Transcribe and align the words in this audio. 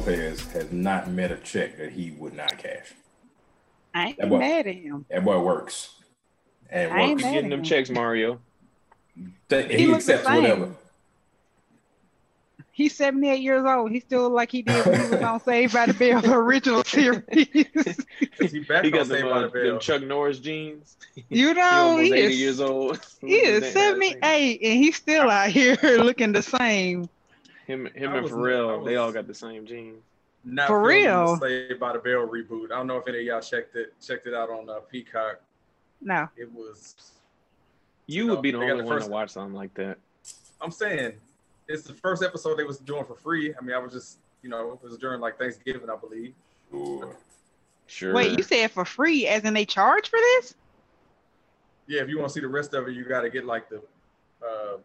Lopez 0.00 0.40
has 0.52 0.70
not 0.72 1.10
met 1.10 1.32
a 1.32 1.36
check 1.36 1.78
that 1.78 1.90
he 1.92 2.10
would 2.12 2.34
not 2.34 2.58
cash. 2.58 2.92
I 3.94 4.08
ain't 4.08 4.18
That 4.18 4.28
boy- 4.28 4.38
mad 4.38 4.66
at 4.66 4.74
him. 4.74 5.06
That 5.10 5.24
boy 5.24 5.40
works. 5.40 5.94
And 6.68 6.92
I 6.92 7.00
ain't 7.00 7.10
works. 7.12 7.22
mad 7.22 7.32
Getting 7.34 7.50
them 7.50 7.62
checks, 7.62 7.88
Mario. 7.88 8.38
That- 9.48 9.70
He 9.70 9.78
he 9.78 9.86
looks 9.86 10.04
the 10.06 10.14
accepts 10.14 10.28
same. 10.28 10.42
whatever. 10.42 10.74
He's 12.72 12.94
78 12.94 13.40
years 13.40 13.64
old. 13.64 13.90
He 13.90 14.00
still 14.00 14.28
like 14.28 14.52
he 14.52 14.60
did 14.60 14.84
when 14.84 15.00
he 15.02 15.10
was 15.12 15.22
on 15.22 15.40
Saved 15.40 15.72
by 15.72 15.86
the 15.86 15.94
Bell, 15.94 16.20
the 16.20 16.34
original 16.34 16.84
series. 16.84 17.24
He 17.32 17.62
back 18.60 18.84
He 18.84 18.90
on 18.92 18.98
got 18.98 19.06
Saved 19.06 19.10
them, 19.10 19.22
by 19.22 19.30
uh, 19.30 19.40
the 19.40 19.48
them 19.48 19.68
Bell? 19.70 19.78
Chuck 19.78 20.02
Norris 20.02 20.38
jeans. 20.40 20.98
you 21.30 21.48
He 21.48 21.54
know, 21.54 21.62
almost 21.62 22.02
he 22.04 22.12
80 22.12 22.22
is, 22.34 22.38
years 22.38 22.60
old. 22.60 23.00
he 23.22 23.36
is 23.36 23.72
78 23.72 24.60
and 24.62 24.72
he's 24.84 24.96
still 24.96 25.30
out 25.30 25.48
here 25.48 25.78
looking 25.82 26.32
the 26.32 26.42
same. 26.42 27.08
Him, 27.66 27.86
him 27.94 28.10
I 28.12 28.14
and 28.16 28.22
was- 28.22 28.32
I 28.32 28.36
Pharrell, 28.36 28.84
they 28.84 28.96
all 28.96 29.12
got 29.12 29.26
the 29.26 29.34
same 29.34 29.66
jeans. 29.66 30.02
Not 30.44 30.68
For 30.68 30.80
real? 30.80 31.36
the 31.36 31.46
Saved 31.68 31.80
by 31.80 31.92
the 31.92 31.98
Bell 31.98 32.26
reboot. 32.28 32.66
I 32.66 32.76
don't 32.76 32.86
know 32.86 32.98
if 32.98 33.08
any 33.08 33.18
of 33.18 33.24
y'all 33.24 33.40
checked 33.40 33.74
it 33.74 33.92
checked 34.00 34.28
it 34.28 34.34
out 34.34 34.48
on 34.48 34.70
uh, 34.70 34.78
Peacock. 34.80 35.40
No. 36.00 36.28
It 36.36 36.52
was. 36.52 36.94
You 38.06 38.26
No, 38.26 38.34
would 38.34 38.42
be 38.42 38.52
the 38.52 38.58
they 38.58 38.66
got 38.66 38.72
only 38.72 38.82
the 38.84 38.88
one 38.88 38.96
first- 38.98 39.06
to 39.06 39.12
watch 39.12 39.30
something 39.30 39.54
like 39.54 39.74
that. 39.74 39.98
I'm 40.60 40.70
saying 40.70 41.14
it's 41.66 41.82
the 41.82 41.94
first 41.94 42.22
episode 42.22 42.56
they 42.58 42.64
was 42.64 42.78
doing 42.78 43.04
for 43.04 43.16
free. 43.16 43.52
I 43.54 43.60
mean, 43.64 43.74
I 43.74 43.78
was 43.78 43.92
just 43.92 44.18
you 44.42 44.48
know 44.48 44.72
it 44.72 44.82
was 44.88 44.96
during 44.98 45.20
like 45.20 45.36
Thanksgiving, 45.38 45.90
I 45.90 45.96
believe. 45.96 46.32
Ooh. 46.72 47.12
Sure. 47.88 48.14
Wait, 48.14 48.36
you 48.36 48.42
said 48.44 48.70
for 48.70 48.84
free, 48.84 49.26
as 49.26 49.42
in 49.44 49.54
they 49.54 49.64
charge 49.64 50.08
for 50.10 50.18
this? 50.18 50.54
Yeah, 51.88 52.02
if 52.02 52.08
you 52.08 52.18
want 52.18 52.28
to 52.30 52.34
see 52.34 52.40
the 52.40 52.48
rest 52.48 52.74
of 52.74 52.88
it, 52.88 52.92
you 52.94 53.04
got 53.04 53.20
to 53.22 53.30
get 53.30 53.44
like 53.44 53.68
the, 53.68 53.76
uh, 54.42 54.72
like 54.72 54.80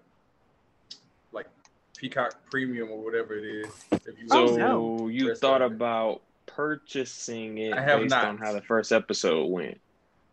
Peacock 2.01 2.33
Premium 2.49 2.89
or 2.89 2.97
whatever 2.99 3.35
it 3.37 3.45
is. 3.45 3.67
If 3.91 4.19
you 4.19 4.27
so 4.27 4.57
Oh, 4.59 5.07
you 5.07 5.35
thought 5.35 5.61
about 5.61 6.23
purchasing 6.47 7.59
it 7.59 7.73
I 7.75 7.81
have 7.81 7.99
based 8.01 8.09
not. 8.09 8.25
on 8.25 8.37
how 8.39 8.53
the 8.53 8.61
first 8.61 8.91
episode 8.91 9.45
went. 9.45 9.79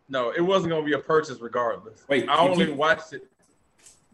No, 0.09 0.31
it 0.31 0.41
wasn't 0.41 0.71
gonna 0.73 0.87
be 0.87 0.95
a 0.95 0.99
purchase 0.99 1.39
regardless. 1.41 2.03
Wait, 2.09 2.27
I 2.27 2.39
only 2.39 2.67
keep- 2.69 2.75
watched 2.75 3.13
it 3.13 3.29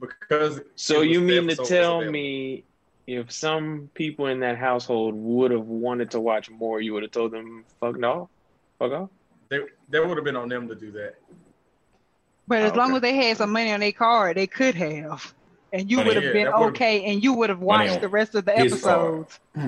because. 0.00 0.62
So 0.74 1.02
it 1.02 1.10
you 1.10 1.20
mean 1.20 1.46
to 1.46 1.54
tell 1.54 2.04
me 2.04 2.64
if 3.06 3.30
some 3.30 3.88
people 3.94 4.26
in 4.26 4.40
that 4.40 4.58
household 4.58 5.14
would 5.14 5.52
have 5.52 5.66
wanted 5.66 6.10
to 6.10 6.20
watch 6.20 6.50
more, 6.50 6.80
you 6.80 6.92
would 6.94 7.04
have 7.04 7.12
told 7.12 7.30
them 7.30 7.64
fuck 7.78 8.02
off? 8.02 8.28
Fuck 8.80 8.90
off? 8.92 9.10
they 9.48 9.60
that 9.90 10.04
would 10.04 10.16
have 10.16 10.24
been 10.24 10.34
on 10.36 10.48
them 10.48 10.66
to 10.66 10.74
do 10.74 10.90
that? 10.90 11.14
But 12.48 12.62
as 12.62 12.72
Oh, 12.72 12.74
long 12.74 12.88
okay. 12.90 12.96
as 12.96 13.02
they 13.02 13.14
had 13.28 13.36
some 13.36 13.52
money 13.52 13.70
on 13.70 13.78
their 13.78 13.92
card, 13.92 14.36
they 14.38 14.48
could 14.48 14.74
have. 14.74 15.32
And 15.74 15.90
you 15.90 15.96
would 15.98 16.14
have 16.14 16.22
yeah, 16.22 16.32
been 16.32 16.46
okay 16.46 17.04
and 17.06 17.20
you 17.22 17.32
would 17.32 17.50
have 17.50 17.58
watched 17.58 18.00
the 18.00 18.08
rest 18.08 18.36
of 18.36 18.44
the 18.44 18.56
episodes. 18.56 19.38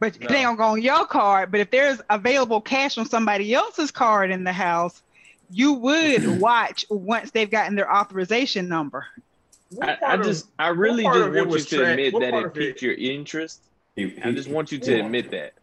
But 0.00 0.20
No. 0.20 0.26
they 0.28 0.42
don't 0.42 0.56
go 0.56 0.64
on 0.64 0.82
your 0.82 1.06
card. 1.06 1.50
But 1.52 1.60
if 1.60 1.70
there's 1.70 2.00
available 2.10 2.60
cash 2.60 2.98
on 2.98 3.06
somebody 3.06 3.54
else's 3.54 3.90
card 3.92 4.30
in 4.30 4.42
the 4.44 4.52
house, 4.52 5.02
you 5.50 5.72
would 5.74 6.40
watch 6.40 6.84
once 6.90 7.30
they've 7.30 7.50
gotten 7.50 7.74
their 7.76 7.90
authorization 7.90 8.68
number. 8.68 9.06
I, 9.80 9.92
I 9.92 9.94
part 9.96 10.20
of- 10.20 10.26
just, 10.26 10.48
I 10.58 10.68
really 10.68 11.04
just 11.04 11.14
want 11.16 11.34
you 11.52 11.58
to 11.58 11.76
trash? 11.76 11.88
admit 11.92 12.12
that 12.20 12.22
it 12.34 12.34
of 12.34 12.44
it- 12.46 12.54
piqued 12.54 12.82
your 12.82 12.94
interest. 12.94 13.62
I 13.96 14.32
just 14.32 14.48
want 14.48 14.72
you 14.72 14.78
to 14.78 14.90
wants 14.90 15.06
admit 15.06 15.30
that. 15.30 15.54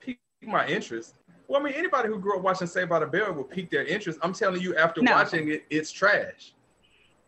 piqued 0.00 0.20
my 0.42 0.66
interest. 0.66 1.14
Well, 1.48 1.60
I 1.60 1.64
mean, 1.64 1.74
anybody 1.74 2.08
who 2.08 2.18
grew 2.18 2.36
up 2.36 2.42
watching 2.42 2.68
Saved 2.68 2.88
by 2.88 3.00
the 3.00 3.06
Bell 3.06 3.32
will 3.32 3.44
pique 3.44 3.70
their 3.70 3.84
interest. 3.84 4.18
I'm 4.22 4.32
telling 4.32 4.60
you, 4.62 4.76
after 4.76 5.02
No. 5.02 5.12
watching 5.12 5.48
it, 5.50 5.64
it's 5.68 5.90
trash. 5.90 6.52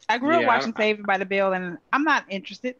I 0.09 0.19
grew 0.19 0.31
Yeah, 0.33 0.37
up 0.39 0.43
I- 0.45 0.47
watching 0.47 0.75
Saved 0.77 1.05
by 1.07 1.19
the 1.19 1.25
Bell, 1.25 1.53
and 1.53 1.79
I'm 1.93 2.05
not 2.05 2.25
interested. 2.29 2.77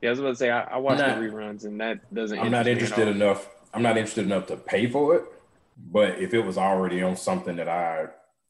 Yeah, 0.00 0.08
I 0.08 0.10
was 0.10 0.18
about 0.18 0.28
to 0.30 0.36
say 0.36 0.50
I, 0.50 0.62
I 0.64 0.76
watched 0.78 1.00
Nah. 1.00 1.14
the 1.14 1.20
reruns 1.26 1.64
and 1.64 1.80
that 1.80 2.12
doesn't. 2.12 2.38
I'm 2.38 2.50
not 2.50 2.66
interest 2.66 2.96
me 2.96 3.02
at 3.02 3.08
interested 3.08 3.22
all. 3.22 3.30
enough. 3.30 3.48
I'm 3.72 3.82
not 3.82 3.96
interested 3.96 4.24
enough 4.26 4.46
to 4.48 4.56
pay 4.56 4.88
for 4.88 5.14
it. 5.16 5.24
But 5.90 6.18
if 6.18 6.34
it 6.34 6.40
was 6.40 6.58
already 6.58 7.02
on 7.02 7.16
something 7.16 7.56
that 7.56 7.68
I 7.68 8.08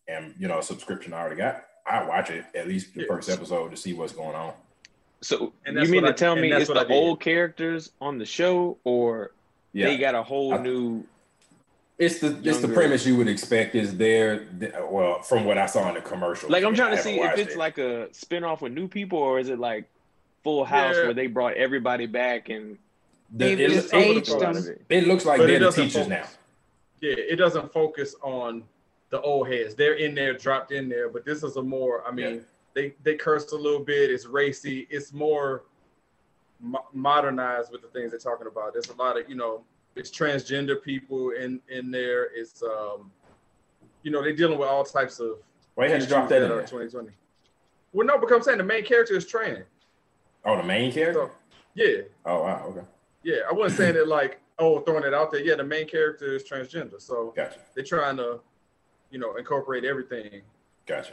am, 0.08 0.34
you 0.38 0.48
know, 0.48 0.58
a 0.58 0.62
subscription 0.62 1.12
I 1.12 1.20
already 1.20 1.36
got, 1.36 1.62
I 1.86 2.04
watch 2.04 2.30
it 2.30 2.44
at 2.54 2.66
least 2.66 2.94
the 2.94 3.04
first 3.06 3.28
episode 3.30 3.70
to 3.70 3.76
see 3.76 3.92
what's 3.92 4.12
going 4.12 4.34
on. 4.34 4.54
So 5.20 5.52
And 5.66 5.76
you 5.78 5.86
mean 5.88 6.02
to 6.02 6.08
I- 6.08 6.12
tell 6.12 6.34
me 6.34 6.50
it's 6.52 6.68
the 6.68 6.86
old 6.88 7.20
characters 7.20 7.92
on 8.00 8.18
the 8.18 8.26
show, 8.26 8.78
or 8.84 9.32
Yeah, 9.72 9.86
they 9.86 9.98
got 9.98 10.14
a 10.14 10.22
whole 10.22 10.54
I- 10.54 10.58
new? 10.58 11.04
It's 12.02 12.18
the 12.18 12.40
it's 12.44 12.58
the 12.60 12.68
premise 12.68 13.06
you 13.06 13.16
would 13.16 13.28
expect 13.28 13.74
is 13.76 13.96
there. 13.96 14.46
Well, 14.90 15.22
from 15.22 15.44
what 15.44 15.56
I 15.56 15.66
saw 15.66 15.88
in 15.88 15.94
the 15.94 16.00
commercial, 16.00 16.50
Like 16.50 16.64
I'm 16.64 16.74
trying 16.74 16.96
to 16.96 17.02
see 17.02 17.20
if 17.20 17.38
it's 17.38 17.52
it. 17.54 17.58
like 17.58 17.78
a 17.78 18.08
spinoff 18.12 18.60
with 18.60 18.72
new 18.72 18.88
people, 18.88 19.18
or 19.18 19.38
is 19.38 19.48
it 19.48 19.58
like 19.60 19.84
Full 20.42 20.64
House 20.64 20.96
Yeah. 20.96 21.04
where 21.04 21.14
they 21.14 21.28
brought 21.28 21.54
everybody 21.54 22.06
back 22.06 22.48
and 22.48 22.76
The- 23.34 23.54
They've 23.54 23.60
it, 23.60 23.70
just 23.70 23.94
aged 23.94 24.38
them. 24.40 24.56
it 24.88 25.06
looks 25.06 25.24
like 25.24 25.38
But 25.38 25.46
they're 25.46 25.58
the 25.60 25.70
teachers 25.70 25.92
focus. 25.94 26.08
now. 26.08 26.26
Yeah, 27.00 27.14
it 27.16 27.36
doesn't 27.36 27.72
focus 27.72 28.14
on 28.22 28.64
the 29.10 29.20
old 29.20 29.48
heads. 29.48 29.74
They're 29.74 29.94
in 29.94 30.14
there, 30.14 30.34
dropped 30.34 30.70
in 30.72 30.88
there, 30.88 31.08
but 31.08 31.24
this 31.24 31.42
is 31.42 31.56
a 31.56 31.62
more. 31.62 32.04
I 32.06 32.10
mean, 32.10 32.34
Yeah. 32.34 32.40
they 32.74 32.94
they 33.04 33.14
curse 33.14 33.50
a 33.52 33.56
little 33.56 33.80
bit. 33.84 34.10
It's 34.10 34.26
racy. 34.26 34.86
It's 34.90 35.12
more 35.12 35.62
mo- 36.60 36.86
modernized 36.92 37.70
with 37.72 37.80
the 37.82 37.88
things 37.88 38.10
they're 38.10 38.18
talking 38.20 38.46
about. 38.48 38.72
There's 38.72 38.90
a 38.90 38.94
lot 38.96 39.18
of 39.18 39.28
you 39.28 39.34
know, 39.36 39.62
it's 39.96 40.10
transgender 40.10 40.82
people 40.82 41.30
in 41.30 41.60
in 41.68 41.90
there. 41.90 42.28
It's 42.34 42.62
um, 42.62 43.10
you 44.02 44.10
know, 44.10 44.22
they're 44.22 44.34
dealing 44.34 44.58
with 44.58 44.68
all 44.68 44.84
types 44.84 45.20
of. 45.20 45.38
Why 45.74 45.86
you 45.86 45.92
had 45.92 46.02
to 46.02 46.06
drop 46.06 46.24
issues 46.24 46.30
that 46.30 46.42
in 46.42 46.48
there? 46.48 46.60
2020. 46.60 47.10
Well, 47.92 48.06
no, 48.06 48.18
because 48.18 48.36
I'm 48.36 48.42
saying 48.42 48.58
the 48.58 48.64
main 48.64 48.84
character 48.84 49.14
is 49.14 49.26
trans. 49.26 49.64
Oh, 50.44 50.56
the 50.56 50.62
main 50.62 50.92
character. 50.92 51.28
So, 51.28 51.30
yeah, 51.74 52.02
Oh 52.26 52.42
wow, 52.42 52.66
okay, 52.68 52.86
yeah. 53.22 53.36
I 53.48 53.52
wasn't 53.52 53.78
saying 53.78 53.96
it 53.96 54.08
like 54.08 54.40
oh, 54.58 54.80
throwing 54.80 55.04
it 55.04 55.14
out 55.14 55.30
there. 55.30 55.40
Yeah, 55.40 55.56
the 55.56 55.64
main 55.64 55.88
character 55.88 56.34
is 56.34 56.44
transgender, 56.44 57.00
so 57.00 57.32
gotcha, 57.34 57.58
they're 57.74 57.84
trying 57.84 58.16
to, 58.18 58.40
you 59.10 59.18
know, 59.18 59.36
incorporate 59.36 59.84
everything. 59.84 60.42
gotcha. 60.86 61.12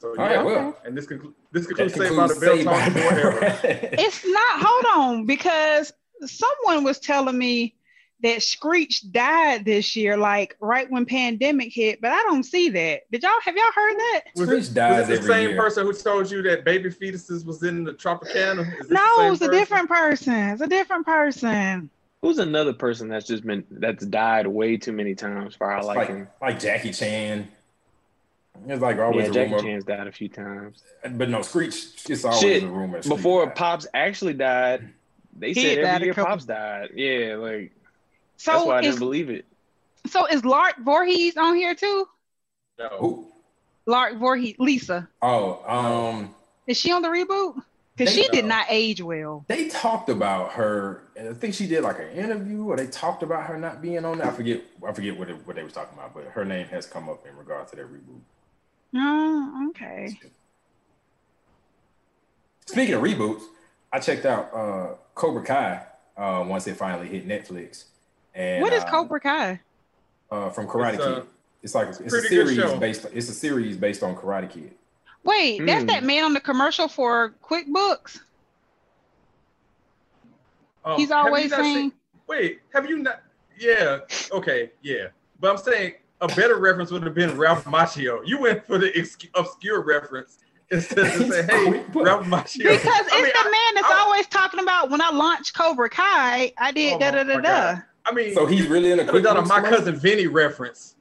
So 0.00 0.10
All 0.10 0.16
yeah, 0.16 0.34
right, 0.36 0.44
well, 0.44 0.76
and 0.84 0.96
this 0.96 1.06
conclu- 1.06 1.34
this 1.50 1.66
that 1.66 1.74
concludes 1.76 1.94
Saved 1.94 2.16
by 2.16 2.28
the 2.28 2.34
concludes 2.34 2.64
Bell 2.64 2.74
talk 2.74 2.84
the 2.94 3.00
for 3.00 3.14
Bell. 3.14 3.32
forever. 3.32 3.58
It's 3.98 4.24
not. 4.24 4.60
Hold 4.66 4.84
on, 4.96 5.26
because 5.26 5.92
someone 6.24 6.84
was 6.84 7.00
telling 7.00 7.36
me 7.36 7.74
that 8.22 8.42
Screech 8.42 9.10
died 9.12 9.64
this 9.64 9.96
year, 9.96 10.16
like 10.16 10.56
right 10.60 10.88
when 10.90 11.04
pandemic 11.04 11.72
hit. 11.72 12.00
But 12.00 12.12
I 12.12 12.22
don't 12.28 12.44
see 12.44 12.68
that. 12.70 13.02
Did 13.10 13.22
y'all 13.24 13.32
have 13.44 13.56
y'all 13.56 13.64
heard 13.74 13.96
that? 13.98 14.20
Was 14.36 14.48
Screech 14.48 14.64
it, 14.68 14.74
dies 14.74 15.00
was 15.00 15.08
it 15.08 15.08
the 15.08 15.18
every 15.18 15.28
same 15.34 15.48
year. 15.50 15.60
person 15.60 15.86
who 15.86 15.92
told 15.92 16.30
you 16.30 16.42
that 16.42 16.64
baby 16.64 16.90
fetuses 16.90 17.44
was 17.44 17.62
in 17.64 17.82
the 17.84 17.92
Tropicana? 17.92 18.60
Is 18.60 18.78
this 18.78 18.88
the 18.88 18.94
No, 18.94 19.16
same 19.18 19.32
it's 19.32 19.42
a 19.42 19.46
person? 19.46 19.50
different 19.58 19.88
person. 19.88 20.34
It's 20.34 20.62
a 20.62 20.66
different 20.68 21.06
person. 21.06 21.90
who's 22.22 22.38
another 22.38 22.72
person 22.72 23.08
that's 23.08 23.26
just 23.26 23.44
been 23.44 23.64
that's 23.70 24.04
died 24.06 24.46
way 24.46 24.76
too 24.76 24.92
many 24.92 25.14
times 25.16 25.54
for 25.56 25.70
our 25.70 25.78
It's 25.78 25.86
like 25.88 25.96
liking? 25.96 26.26
like 26.40 26.58
Jackie 26.60 26.92
Chan. 26.92 27.48
It's 28.66 28.82
like 28.82 28.98
always 28.98 29.24
Yeah, 29.26 29.30
a 29.30 29.34
Jackie 29.34 29.50
rumor, 29.52 29.62
Chan's 29.62 29.84
died 29.84 30.06
a 30.06 30.12
few 30.12 30.28
times. 30.28 30.82
but 31.12 31.28
no, 31.28 31.42
Screech. 31.42 31.74
It's 32.08 32.24
always 32.24 32.40
Shit, 32.40 32.62
a 32.64 32.66
rumor. 32.68 33.00
Screech 33.02 33.16
Before 33.16 33.46
died. 33.46 33.54
Pops 33.56 33.86
actually 33.94 34.34
died, 34.34 34.88
they 35.36 35.52
He 35.52 35.62
said 35.62 35.76
died 35.76 35.84
every 35.96 36.06
year 36.06 36.14
couple- 36.14 36.30
Pops 36.32 36.44
died. 36.44 36.90
Yeah, 36.94 37.36
like 37.36 37.72
that's 38.32 38.44
So 38.44 38.64
why 38.66 38.76
I 38.76 38.78
is 38.80 38.84
didn't 38.86 38.98
believe 39.00 39.30
it. 39.30 39.44
so 40.06 40.26
is 40.26 40.44
Lark 40.44 40.76
Voorhees 40.80 41.36
on 41.36 41.54
here 41.56 41.74
too? 41.74 42.08
No. 42.78 42.88
Who? 42.98 43.26
Lark 43.86 44.16
Voorhees, 44.18 44.56
Lisa. 44.58 45.08
Oh, 45.22 45.62
um, 45.66 46.34
Is 46.66 46.76
she 46.76 46.92
on 46.92 47.02
the 47.02 47.08
reboot? 47.08 47.62
Because 47.96 48.14
she 48.14 48.28
did 48.28 48.44
not 48.44 48.66
age 48.70 49.02
well. 49.02 49.44
they 49.48 49.66
talked 49.68 50.08
about 50.08 50.52
her. 50.52 51.02
and 51.16 51.28
I 51.28 51.32
think 51.32 51.52
she 51.54 51.66
did 51.66 51.82
like 51.82 51.98
an 51.98 52.10
interview, 52.10 52.62
or 52.64 52.76
they 52.76 52.86
talked 52.86 53.24
about 53.24 53.46
her 53.46 53.58
not 53.58 53.82
being 53.82 54.04
on. 54.04 54.18
there. 54.18 54.28
I 54.28 54.30
forget. 54.30 54.62
I 54.86 54.92
forget 54.92 55.18
what 55.18 55.28
it, 55.30 55.44
what 55.46 55.56
they 55.56 55.64
was 55.64 55.72
talking 55.72 55.98
about, 55.98 56.14
but 56.14 56.24
her 56.26 56.44
name 56.44 56.68
has 56.68 56.86
come 56.86 57.08
up 57.08 57.26
in 57.26 57.36
regard 57.36 57.66
to 57.68 57.76
that 57.76 57.86
reboot. 57.92 58.20
Oh, 58.94 59.68
okay. 59.70 60.18
Speaking 62.66 62.94
of 62.94 63.02
reboots, 63.02 63.42
I 63.92 63.98
checked 63.98 64.26
out 64.26 64.50
uh, 64.54 64.94
Cobra 65.14 65.42
Kai 65.42 65.82
uh, 66.16 66.44
once 66.46 66.66
it 66.66 66.76
finally 66.76 67.08
hit 67.08 67.26
Netflix. 67.26 67.84
And 68.34 68.62
what 68.62 68.72
is 68.72 68.82
uh, 68.84 68.90
Cobra 68.90 69.20
Kai? 69.20 69.60
Uh, 70.30 70.50
from 70.50 70.66
Karate 70.66 70.94
It's, 70.94 71.04
Kid. 71.04 71.22
It's 71.62 71.74
like 71.74 71.88
it's 71.88 72.00
a 72.00 72.20
series 72.22 72.72
based. 72.74 73.06
It's 73.12 73.28
a 73.28 73.32
series 73.34 73.76
based 73.76 74.02
on 74.02 74.14
Karate 74.14 74.50
Kid. 74.50 74.74
Wait, 75.24 75.64
that's 75.66 75.80
Hmm. 75.82 75.86
that 75.86 76.04
man 76.04 76.24
on 76.24 76.32
the 76.34 76.40
commercial 76.40 76.88
for 76.88 77.34
QuickBooks. 77.42 78.20
Um, 80.84 80.96
He's 80.96 81.10
always 81.10 81.50
not 81.50 81.60
saying, 81.60 81.76
seen- 81.76 81.92
wait, 82.28 82.60
have 82.72 82.88
you 82.88 82.98
not? 82.98 83.22
Yeah. 83.58 84.00
Okay. 84.30 84.70
Yeah. 84.82 85.08
But 85.40 85.50
I'm 85.50 85.58
saying 85.58 85.94
a 86.20 86.28
better 86.28 86.58
reference 86.58 86.90
would 86.90 87.02
have 87.04 87.14
been 87.14 87.36
Ralph 87.36 87.64
Macchio. 87.64 88.20
You 88.26 88.40
went 88.40 88.66
for 88.66 88.78
the 88.78 88.90
obscure 89.34 89.82
reference 89.82 90.38
instead 90.70 90.98
of 91.06 91.12
say, 91.28 91.42
"Hey, 91.44 91.84
Ralph 91.94 92.26
Macchio." 92.26 92.58
because 92.64 92.82
it's 92.84 93.12
I 93.12 93.22
mean, 93.22 93.32
the 93.44 93.50
man 93.50 93.74
that's 93.74 93.86
I- 93.90 94.00
always 94.00 94.26
talking 94.26 94.60
about 94.60 94.90
when 94.90 95.00
I 95.00 95.10
launched 95.10 95.54
Cobra 95.54 95.88
Kai, 95.88 96.52
I 96.58 96.72
did 96.72 96.94
oh 96.94 96.98
da 96.98 97.10
da 97.12 97.24
da 97.24 97.40
da. 97.40 97.80
I 98.04 98.12
mean, 98.12 98.34
So 98.34 98.46
he's 98.46 98.66
really 98.66 98.90
in 98.90 99.00
a 99.00 99.04
could 99.04 99.16
have 99.16 99.24
done 99.24 99.36
a 99.36 99.46
my 99.46 99.60
cousin 99.60 99.94
Vinny 99.96 100.26
reference. 100.26 100.94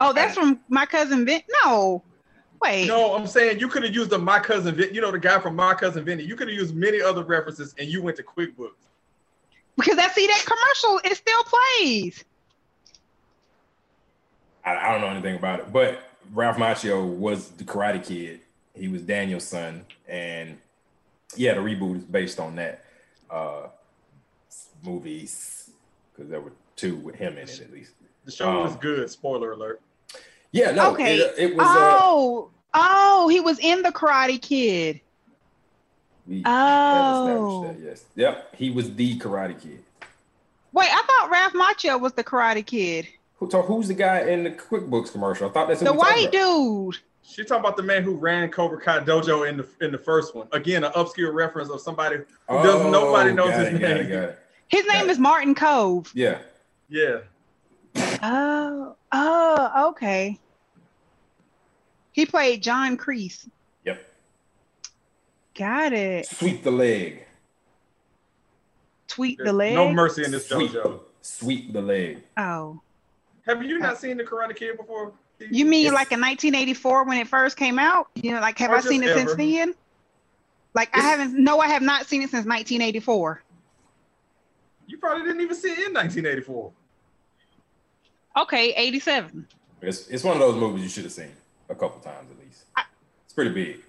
Oh, 0.00 0.12
that's 0.12 0.34
from 0.34 0.60
my 0.68 0.86
cousin 0.86 1.26
Vin. 1.26 1.42
No, 1.64 2.02
Wait, 2.62 2.86
No, 2.86 3.14
I'm 3.14 3.26
saying 3.26 3.58
you 3.58 3.68
could 3.68 3.82
have 3.84 3.94
used 3.94 4.10
the 4.10 4.18
my 4.18 4.38
cousin 4.38 4.74
Vin, 4.74 4.94
you 4.94 5.00
know 5.00 5.10
the 5.10 5.18
guy 5.18 5.38
from 5.40 5.56
my 5.56 5.74
cousin 5.74 6.04
Vinny. 6.04 6.22
You 6.22 6.36
could 6.36 6.48
have 6.48 6.56
used 6.56 6.74
many 6.74 7.00
other 7.02 7.22
references 7.24 7.74
and 7.78 7.88
you 7.88 8.02
went 8.02 8.16
to 8.18 8.22
QuickBooks. 8.22 8.70
because 9.76 9.98
I 9.98 10.08
see 10.08 10.26
that 10.26 10.44
commercial, 10.46 11.00
it 11.04 11.16
still 11.16 11.42
plays. 11.44 12.24
I, 14.76 14.88
I 14.88 14.92
don't 14.92 15.00
know 15.00 15.08
anything 15.08 15.36
about 15.36 15.60
it, 15.60 15.72
but 15.72 16.00
Ralph 16.32 16.56
Macchio 16.56 17.04
was 17.06 17.48
the 17.50 17.64
Karate 17.64 18.04
Kid. 18.04 18.40
He 18.74 18.88
was 18.88 19.02
Daniel-san, 19.02 19.84
and 20.08 20.56
yeah, 21.36 21.54
the 21.54 21.60
reboot 21.60 21.96
is 21.98 22.04
based 22.04 22.38
on 22.40 22.56
that 22.56 22.84
uh, 23.30 23.66
movies 24.82 25.70
because 26.12 26.30
there 26.30 26.40
were 26.40 26.52
two 26.76 26.96
with 26.96 27.14
him 27.16 27.34
in 27.34 27.48
it 27.48 27.60
at 27.60 27.72
least. 27.72 27.92
The 28.24 28.32
show 28.32 28.62
was 28.62 28.72
Um, 28.72 28.78
good. 28.78 29.10
Spoiler 29.10 29.52
alert. 29.52 29.80
Yeah, 30.52 30.70
no, 30.72 30.92
Okay. 30.92 31.16
it, 31.16 31.34
it 31.38 31.56
was. 31.56 31.66
Uh, 31.66 31.98
oh, 32.02 32.50
oh, 32.74 33.28
he 33.28 33.40
was 33.40 33.58
in 33.58 33.82
the 33.82 33.90
Karate 33.92 34.40
Kid. 34.40 35.00
we 36.26 36.42
Oh. 36.44 36.50
had 36.50 37.66
established 37.66 37.80
that, 37.82 37.88
yes, 37.88 38.04
yep, 38.14 38.54
he 38.56 38.70
was 38.70 38.94
the 38.94 39.18
Karate 39.18 39.60
Kid. 39.60 39.82
Wait, 40.72 40.88
I 40.90 41.02
thought 41.02 41.30
Ralph 41.30 41.52
Macchio 41.54 42.00
was 42.00 42.12
the 42.12 42.22
Karate 42.24 42.64
Kid. 42.64 43.08
Who 43.40 43.48
talk, 43.48 43.66
Who's 43.66 43.88
the 43.88 43.94
guy 43.94 44.20
in 44.28 44.44
the 44.44 44.50
QuickBooks 44.50 45.12
commercial? 45.12 45.48
I 45.48 45.52
thought 45.52 45.68
that's 45.68 45.80
who 45.80 45.86
The 45.86 45.92
white 45.94 46.30
dude. 46.30 46.98
She 47.22 47.42
talking 47.44 47.60
about 47.60 47.76
the 47.76 47.82
man 47.82 48.02
who 48.02 48.14
ran 48.14 48.50
Cobra 48.50 48.80
Kai 48.80 49.00
Dojo 49.00 49.48
in 49.48 49.56
the 49.58 49.66
in 49.80 49.92
the 49.92 49.98
first 49.98 50.34
one. 50.34 50.46
Again, 50.52 50.84
an 50.84 50.90
obscure 50.94 51.32
reference 51.32 51.70
of 51.70 51.80
somebody 51.80 52.16
who 52.16 52.24
does 52.62 52.80
oh, 52.82 52.90
nobody 52.90 53.32
knows 53.32 53.52
Oh, 53.54 53.58
his 53.58 53.68
it, 53.68 53.72
got 53.80 53.80
name. 53.80 53.96
it, 53.98 54.08
got 54.08 54.22
it. 54.30 54.38
His 54.68 54.84
Got 54.86 54.94
name 54.94 55.08
it. 55.08 55.10
is 55.12 55.18
Martin 55.18 55.54
Kove. 55.54 56.10
Yeah, 56.14 56.38
Yeah. 56.88 57.18
Oh, 58.22 58.94
oh, 59.12 59.88
okay. 59.90 60.38
He 62.12 62.26
played 62.26 62.62
John 62.62 62.96
Kreese. 62.98 63.48
yep. 63.84 64.12
Got 65.54 65.92
it. 65.92 66.26
Sweep 66.26 66.62
the 66.62 66.70
leg. 66.70 67.24
Tweet 69.08 69.38
the 69.38 69.52
leg. 69.52 69.74
No 69.74 69.90
mercy 69.92 70.24
in 70.24 70.30
this 70.30 70.46
Sweep, 70.48 70.70
dojo. 70.72 71.00
sweep 71.20 71.72
the 71.72 71.82
leg. 71.82 72.22
Oh, 72.36 72.80
Have 73.46 73.62
you 73.64 73.78
not 73.78 73.92
uh, 73.94 73.96
seen 73.96 74.16
the 74.16 74.24
Karate 74.24 74.54
Kid 74.56 74.76
before? 74.76 75.12
you 75.38 75.64
mean 75.64 75.86
It's- 75.86 75.94
like 75.94 76.12
in 76.12 76.20
1984 76.20 77.04
when 77.04 77.18
it 77.18 77.26
first 77.28 77.56
came 77.56 77.78
out? 77.78 78.08
You 78.14 78.32
know, 78.32 78.40
like 78.40 78.58
have 78.58 78.70
I 78.70 78.80
seen 78.80 79.02
it 79.02 79.14
since 79.14 79.34
then? 79.34 79.74
Like 80.74 80.94
I 80.96 81.00
haven't. 81.00 81.34
No, 81.42 81.58
I 81.60 81.68
have 81.68 81.82
not 81.82 82.06
seen 82.06 82.20
it 82.22 82.30
since 82.30 82.46
1984. 82.46 83.42
You 84.86 84.98
probably 84.98 85.24
didn't 85.24 85.40
even 85.40 85.56
see 85.56 85.68
it 85.70 85.88
in 85.88 85.94
1984. 85.94 86.72
Okay, 88.36 88.72
87. 88.76 89.46
It's 89.82 90.06
it's 90.08 90.22
one 90.24 90.34
of 90.36 90.40
those 90.40 90.56
movies 90.56 90.82
you 90.84 90.88
should 90.88 91.04
have 91.04 91.12
seen 91.12 91.32
a 91.68 91.74
couple 91.74 92.00
times 92.00 92.30
at 92.30 92.44
least. 92.44 92.64
I- 92.76 92.84
It's 93.24 93.32
pretty 93.34 93.50
big. 93.50 93.80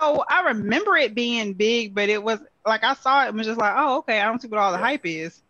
So 0.00 0.24
I 0.28 0.40
remember 0.48 0.96
it 0.96 1.14
being 1.14 1.52
big, 1.52 1.94
but 1.94 2.08
it 2.08 2.20
was 2.22 2.40
like 2.66 2.82
I 2.82 2.94
saw 2.94 3.24
it 3.24 3.28
and 3.28 3.36
was 3.38 3.46
just 3.46 3.60
like, 3.60 3.74
oh, 3.76 3.98
okay. 3.98 4.20
I 4.20 4.24
don't 4.24 4.40
see 4.42 4.48
what 4.48 4.58
all 4.58 4.72
the 4.72 4.78
Yeah. 4.78 4.84
hype 4.84 5.06
is. 5.06 5.40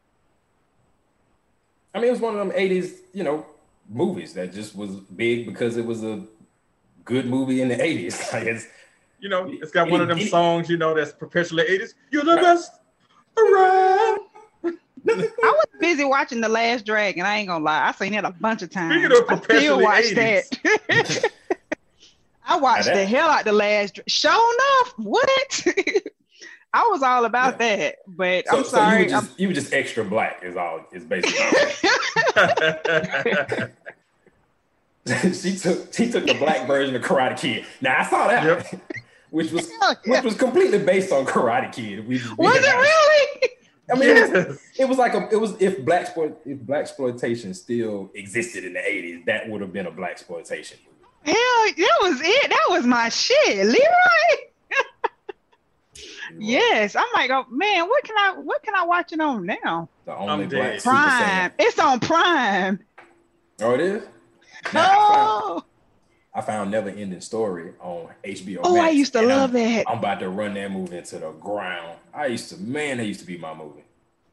I 1.95 1.99
mean, 1.99 2.09
it 2.09 2.11
was 2.13 2.21
one 2.21 2.37
of 2.37 2.47
them 2.47 2.57
'80s, 2.57 2.99
you 3.13 3.23
know, 3.25 3.47
movies 3.89 4.35
that 4.35 4.53
just 4.53 4.75
was 4.75 4.91
big 4.97 5.47
because 5.47 5.77
it 5.77 5.85
was 5.87 6.03
a 6.03 6.23
good 7.05 7.27
movie 7.27 7.61
in 7.63 7.69
the 7.69 7.77
'80s. 7.77 8.17
Like 8.33 8.45
it's 8.45 8.67
You 9.21 9.29
know, 9.29 9.49
it's 9.51 9.71
got 9.71 9.91
one 9.91 10.01
of 10.01 10.09
them 10.09 10.19
Any- 10.19 10.29
songs, 10.29 10.69
you 10.69 10.77
know, 10.77 10.95
that's 10.95 11.13
perpetually 11.13 11.65
80s. 11.65 11.95
You're 12.11 12.25
the 12.25 12.35
Right. 12.35 12.43
best 12.43 12.73
around. 13.39 14.21
I 15.07 15.21
was 15.43 15.67
busy 15.81 16.05
watching 16.05 16.41
The 16.41 16.49
Last 16.49 16.87
Dragon. 16.87 17.25
I 17.27 17.37
ain't 17.37 17.49
gonna 17.49 17.63
lie. 17.65 17.89
I 17.89 17.93
seen 17.93 18.15
it 18.15 18.25
a 18.25 18.31
bunch 18.31 18.63
of 18.63 18.71
times. 18.71 18.95
Speaking 18.95 19.13
of 19.13 19.25
I 19.29 19.37
still 19.37 19.39
perpetually 19.39 19.85
watch 19.85 20.05
80s. 20.05 20.51
that. 20.89 21.31
I 22.47 22.57
watched 22.59 22.87
that- 22.87 22.95
the 22.97 23.05
hell 23.05 23.29
out 23.29 23.45
the 23.45 23.53
last. 23.53 23.95
Dra- 23.97 24.05
Show 24.09 24.31
enough. 24.31 24.95
What? 24.99 25.67
I 26.75 26.89
was 26.91 27.05
all 27.05 27.25
about 27.25 27.61
that, 27.61 27.99
but 28.05 28.49
so, 28.49 28.57
I'm 28.59 28.65
so 28.65 28.71
sorry. 28.71 28.99
you 28.99 29.05
were 29.05 29.11
just 29.11 29.41
you 29.41 29.47
were 29.47 29.55
just 29.55 29.73
extra 29.73 30.05
black 30.05 30.43
is 30.43 30.57
all 30.57 30.85
is 30.93 31.05
basically. 31.05 31.37
she 35.33 35.57
took 35.57 35.95
she 35.95 36.11
took 36.11 36.27
the 36.27 36.35
black 36.37 36.67
version 36.67 36.97
of 36.97 37.03
Karate 37.03 37.39
Kid. 37.39 37.65
Now 37.81 37.99
I 38.01 38.05
saw 38.05 38.27
that, 38.27 38.43
Yep. 38.43 38.83
which 39.31 39.53
was 39.53 39.71
yeah. 39.81 39.95
which 40.05 40.25
was 40.25 40.35
completely 40.35 40.81
based 40.81 41.13
on 41.13 41.25
Karate 41.27 41.73
Kid. 41.73 42.09
We, 42.09 42.17
we 42.17 42.23
was 42.39 42.57
it 42.57 42.75
really? 42.75 43.51
I 43.93 43.95
mean, 43.97 44.17
it 44.17 44.33
was, 44.49 44.59
it 44.81 44.89
was 44.89 44.99
like 44.99 45.15
a 45.15 45.29
it 45.31 45.37
was 45.37 45.55
if 45.61 45.85
black 45.85 46.09
sport 46.09 46.37
if 46.45 46.59
black 46.59 46.81
exploitation 46.81 47.55
still 47.55 48.11
existed 48.17 48.65
in 48.65 48.73
the 48.73 48.81
'80s, 48.81 49.25
that 49.27 49.49
would 49.49 49.61
have 49.61 49.73
been 49.73 49.87
a 49.87 49.93
black 49.93 50.11
exploitation 50.11 50.79
movie. 50.85 50.91
Hell, 51.23 51.35
that 51.37 51.99
was 52.03 52.21
it. 52.21 52.49
That 52.51 52.67
was 52.71 52.85
my 52.85 53.11
shit, 53.11 53.65
Leroy. 53.65 54.51
Yes, 56.39 56.97
I'm 56.97 57.07
like, 57.15 57.31
oh 57.31 57.45
man, 57.51 57.89
what 57.89 58.03
can 58.05 58.17
I 58.19 58.39
what 58.39 58.63
can 58.63 58.75
I 58.75 58.85
watch 58.85 59.13
it 59.13 59.21
on 59.21 59.47
now? 59.47 59.89
The 60.05 60.17
only 60.17 60.45
I'm 60.45 60.49
black. 60.49 60.81
Super 60.81 60.95
Prime. 60.95 61.53
It's 61.59 61.79
on 61.79 62.01
Prime. 62.01 62.81
Oh, 63.61 63.75
it 63.75 63.81
is. 63.81 64.03
Now, 64.73 64.81
I, 64.81 64.85
found, 64.87 65.19
Oh, 65.19 65.65
I 66.35 66.41
found 66.41 66.71
Never 66.71 66.89
Ending 66.89 67.21
Story 67.21 67.73
on 67.81 68.09
HBO. 68.25 68.61
oh, 68.65 68.81
I 68.81 68.91
used 68.91 69.13
to 69.13 69.23
love 69.23 69.51
I'm, 69.51 69.63
that. 69.63 69.85
I'm 69.89 69.99
about 69.99 70.21
to 70.21 70.29
run 70.31 70.55
that 70.55 70.71
movie 70.71 70.97
into 70.99 71.19
the 71.19 71.31
ground. 71.33 71.99
I 72.15 72.27
used 72.27 72.49
to, 72.51 72.57
man, 72.61 72.97
that 72.99 73.05
used 73.07 73.21
to 73.21 73.27
be 73.27 73.37
my 73.39 73.55
movie. 73.55 73.85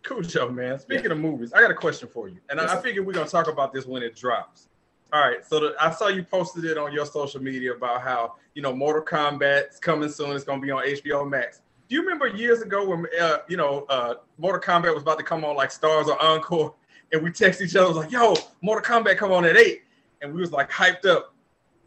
Cool 0.04 0.24
show, 0.24 0.50
man. 0.50 0.80
Speaking 0.80 1.12
of 1.12 1.20
movies, 1.20 1.54
I 1.54 1.62
got 1.62 1.70
a 1.70 1.76
question 1.76 2.08
for 2.08 2.28
you. 2.28 2.38
And 2.50 2.60
Yes, 2.60 2.70
I, 2.70 2.74
I 2.74 2.76
sir. 2.78 2.82
figured 2.82 3.06
we're 3.06 3.14
going 3.14 3.26
to 3.28 3.32
talk 3.32 3.48
about 3.48 3.72
this 3.74 3.86
when 3.86 4.02
it 4.02 4.16
drops. 4.16 4.68
All 5.14 5.22
right. 5.22 5.46
So 5.46 5.60
the, 5.60 5.76
I 5.80 5.92
saw 5.92 6.08
you 6.08 6.24
posted 6.24 6.64
it 6.66 6.78
on 6.78 6.92
your 6.94 7.06
social 7.06 7.42
media 7.42 7.74
about 7.74 8.02
how, 8.02 8.36
you 8.56 8.62
know, 8.64 8.74
Mortal 8.74 9.04
Kombat's 9.04 9.78
coming 9.78 10.10
soon. 10.10 10.32
It's 10.36 10.44
going 10.46 10.60
to 10.62 10.66
be 10.66 10.72
on 10.72 10.84
HBO 10.84 11.30
Max. 11.30 11.62
Do 11.92 11.96
you 11.96 12.04
remember 12.04 12.28
years 12.28 12.62
ago 12.62 12.88
when, 12.88 13.06
uh, 13.20 13.40
you 13.50 13.58
know, 13.58 13.86
uh, 13.90 14.14
Mortal 14.38 14.62
Kombat 14.62 14.94
was 14.94 15.04
about 15.04 15.18
to 15.18 15.26
come 15.26 15.44
on 15.44 15.58
like 15.58 15.72
Starz 15.72 16.08
or 16.08 16.18
Encore? 16.24 16.74
And 17.12 17.22
we 17.22 17.34
text 17.34 17.60
each 17.60 17.76
other, 17.76 17.86
was 17.90 17.98
like, 17.98 18.12
yo, 18.14 18.34
Mortal 18.62 18.82
Kombat 18.82 19.18
come 19.18 19.34
on 19.34 19.44
at 19.44 19.58
8. 19.58 19.82
And 20.22 20.34
we 20.34 20.40
was 20.40 20.54
like 20.54 20.72
hyped 20.72 21.06
up. 21.06 21.34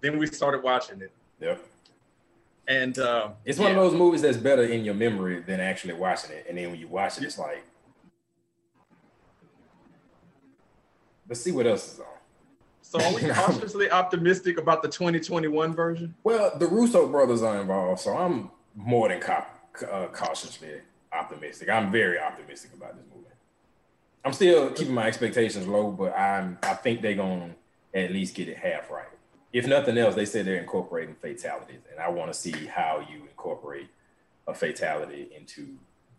Then 0.02 0.18
we 0.18 0.26
started 0.26 0.62
watching 0.62 1.00
it. 1.00 1.10
Yep. 1.40 1.58
And 2.68 2.98
uh, 2.98 3.30
It's 3.46 3.58
one 3.58 3.70
of 3.70 3.78
those 3.78 3.94
movies 3.94 4.20
that's 4.20 4.36
better 4.36 4.64
in 4.64 4.84
your 4.84 4.92
memory 4.92 5.40
than 5.40 5.58
actually 5.58 5.94
watching 5.94 6.32
it. 6.32 6.44
And 6.50 6.58
then 6.58 6.72
when 6.72 6.78
you 6.78 6.88
watch 6.88 7.16
it, 7.16 7.24
it's 7.24 7.38
like, 7.38 7.64
let's 11.26 11.40
see 11.40 11.50
what 11.50 11.66
else 11.66 11.94
is 11.94 12.00
on. 12.00 12.06
So 12.82 13.00
are 13.00 13.14
we 13.14 13.22
cautiously 13.32 13.90
optimistic 13.90 14.58
about 14.58 14.82
the 14.82 14.88
2021 14.88 15.72
version? 15.72 16.14
Well, 16.22 16.58
the 16.58 16.66
Russo 16.66 17.08
brothers 17.08 17.40
are 17.40 17.58
involved, 17.58 18.02
so 18.02 18.14
I'm 18.14 18.50
more 18.76 19.08
than 19.08 19.22
ca- 19.22 19.46
uh, 19.82 20.06
cautiously 20.12 20.80
optimistic. 21.12 21.68
I'm 21.68 21.90
very 21.90 22.18
optimistic 22.18 22.72
about 22.74 22.96
this 22.96 23.04
movie. 23.14 23.26
I'm 24.24 24.32
still 24.32 24.70
keeping 24.70 24.94
my 24.94 25.06
expectations 25.06 25.66
low, 25.66 25.90
but 25.90 26.16
I'm 26.18 26.58
I 26.62 26.74
think 26.74 27.02
they're 27.02 27.14
gonna 27.14 27.54
at 27.94 28.10
least 28.10 28.34
get 28.34 28.48
it 28.48 28.56
half 28.56 28.90
right. 28.90 29.06
If 29.52 29.66
nothing 29.66 29.96
else, 29.98 30.14
they 30.14 30.24
said 30.24 30.46
they're 30.46 30.60
incorporating 30.60 31.14
fatalities, 31.14 31.80
and 31.90 32.00
I 32.00 32.08
want 32.08 32.32
to 32.32 32.38
see 32.38 32.66
how 32.66 33.06
you 33.08 33.22
incorporate 33.22 33.88
a 34.46 34.54
fatality 34.54 35.28
into 35.36 35.76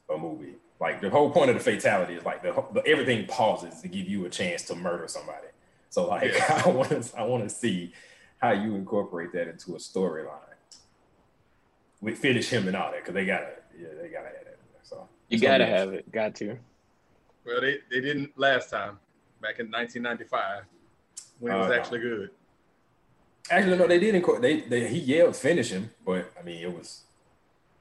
a 0.10 0.18
movie. 0.18 0.56
Like 0.80 1.02
the 1.02 1.10
whole 1.10 1.32
point 1.32 1.50
of 1.50 1.58
the 1.58 1.64
fatality 1.64 2.14
is 2.14 2.26
like 2.26 2.44
the, 2.44 2.64
the 2.74 2.86
everything 2.86 3.26
pauses 3.28 3.82
to 3.82 3.88
give 3.88 4.08
you 4.08 4.26
a 4.26 4.30
chance 4.30 4.64
to 4.64 4.76
murder 4.76 5.08
somebody. 5.08 5.48
So 5.90 6.08
like 6.08 6.34
Yeah. 6.34 6.64
I 6.66 6.70
want 6.70 6.90
to 6.90 7.18
I 7.18 7.24
want 7.24 7.44
to 7.44 7.50
see 7.50 7.94
how 8.38 8.52
you 8.52 8.76
incorporate 8.76 9.32
that 9.34 9.48
into 9.48 9.76
a 9.76 9.80
storyline. 9.80 10.45
We 12.06 12.14
finish 12.14 12.50
him 12.50 12.68
and 12.68 12.78
all 12.78 12.92
that 12.92 13.02
because 13.02 13.16
they 13.16 13.26
gotta 13.26 13.48
yeah 13.76 13.88
they 14.00 14.10
gotta 14.10 14.28
have 14.28 14.34
that. 14.46 14.58
in 14.60 14.66
there. 14.72 14.84
So 14.84 15.10
You 15.28 15.40
gotta 15.40 15.66
have 15.66 15.92
it. 15.92 16.10
Got 16.12 16.36
to. 16.36 16.56
Well, 17.44 17.60
they, 17.62 17.80
they 17.90 18.00
didn't 18.00 18.38
last 18.38 18.70
time, 18.70 19.00
back 19.42 19.60
in 19.60 19.72
1995, 19.72 20.64
when 21.40 21.52
it 21.54 21.58
was 21.58 21.66
Uh, 21.66 21.70
no. 21.70 21.74
actually 21.74 22.00
good. 22.00 22.30
Actually, 23.50 23.78
no, 23.78 23.88
they 23.88 24.00
did. 24.00 24.14
Inco- 24.16 24.40
they, 24.40 24.62
they 24.62 24.88
he 24.88 25.00
yelled 25.00 25.36
finish 25.36 25.72
him, 25.72 25.90
but 26.06 26.32
I 26.40 26.44
mean 26.44 26.62
it 26.62 26.72
was 26.72 27.02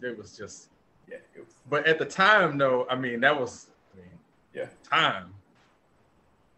It 0.00 0.16
was 0.16 0.35
just, 0.37 0.69
yeah 1.07 1.16
it 1.35 1.40
was 1.40 1.54
but 1.69 1.87
at 1.87 1.99
the 1.99 2.07
time, 2.07 2.57
though, 2.57 2.87
I 2.88 2.97
mean, 2.97 3.21
that 3.21 3.38
was, 3.38 3.66
I 3.93 3.99
mean, 3.99 4.07
Yeah. 4.54 4.69
time. 4.90 5.35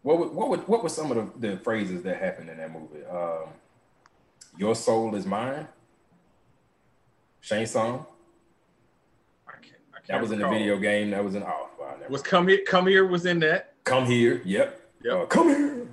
What 0.03 0.19
would, 0.19 0.31
what 0.31 0.49
would, 0.49 0.67
what 0.69 0.83
were 0.83 0.89
some 0.89 1.11
of 1.11 1.17
the, 1.41 1.49
the 1.49 1.57
phrases 1.57 2.01
that 2.03 2.17
happened 2.17 2.49
in 2.49 2.57
that 2.59 2.71
movie? 2.71 3.03
Um, 3.05 3.49
Your 4.57 4.73
soul 4.73 5.15
is 5.15 5.25
mine. 5.25 5.67
Shang 7.47 7.65
Tsung. 7.65 8.05
I 9.47 9.51
can't, 9.51 9.63
I 9.93 9.95
can't 9.95 10.07
That 10.09 10.21
was 10.21 10.31
in 10.33 10.39
the 10.39 10.49
video 10.49 10.77
game. 10.77 11.11
That 11.11 11.23
was 11.23 11.35
in 11.35 11.43
oh, 11.43 11.69
wow, 11.79 11.95
never- 11.97 12.11
Was 12.11 12.21
come 12.21 12.45
here, 12.49 12.59
come 12.67 12.87
here 12.87 13.07
was 13.07 13.25
in 13.25 13.39
that. 13.39 13.73
come 13.85 14.05
here. 14.05 14.41
Yep. 14.43 14.81
Yep. 15.05 15.13
Uh, 15.15 15.25
come 15.27 15.47
here. 15.47 15.87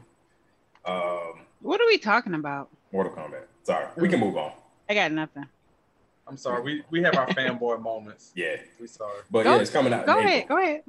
Um, 0.84 1.46
What 1.60 1.80
are 1.80 1.86
we 1.86 1.96
talking 1.98 2.34
about? 2.34 2.70
Mortal 2.92 3.12
Kombat. 3.12 3.44
Sorry, 3.62 3.86
we 3.96 4.08
can 4.08 4.18
move 4.18 4.36
on. 4.36 4.50
I 4.88 4.94
got 4.94 5.12
nothing. 5.12 5.46
I'm 6.26 6.36
sorry, 6.36 6.60
we, 6.62 6.82
we 6.90 7.02
have 7.04 7.14
our 7.16 7.28
fanboy 7.28 7.80
moments. 7.80 8.32
Yeah, 8.34 8.56
We 8.80 8.88
sorry. 8.88 9.20
but 9.30 9.44
Go- 9.44 9.54
yeah, 9.54 9.60
it's 9.60 9.70
coming 9.70 9.92
out. 9.92 10.00
in 10.00 10.06
Go 10.06 10.12
April. 10.18 10.26
ahead. 10.26 10.48
Go 10.48 10.58
ahead. 10.60 10.82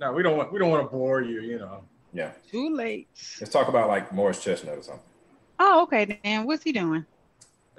No, 0.00 0.12
we 0.12 0.24
don't 0.24 0.36
want 0.36 0.52
we 0.52 0.58
don't 0.58 0.70
want 0.70 0.84
to 0.84 0.90
bore 0.90 1.20
you, 1.22 1.40
you 1.42 1.58
know. 1.60 1.84
Yeah, 2.12 2.32
Too 2.50 2.74
late. 2.74 3.06
let's 3.40 3.52
talk 3.52 3.68
about 3.68 3.86
like 3.88 4.12
Morris 4.12 4.42
Chestnut 4.42 4.78
or 4.78 4.82
something. 4.82 5.02
Oh, 5.60 5.82
okay. 5.84 6.18
Then 6.24 6.44
what's 6.46 6.64
he 6.64 6.72
doing? 6.72 7.06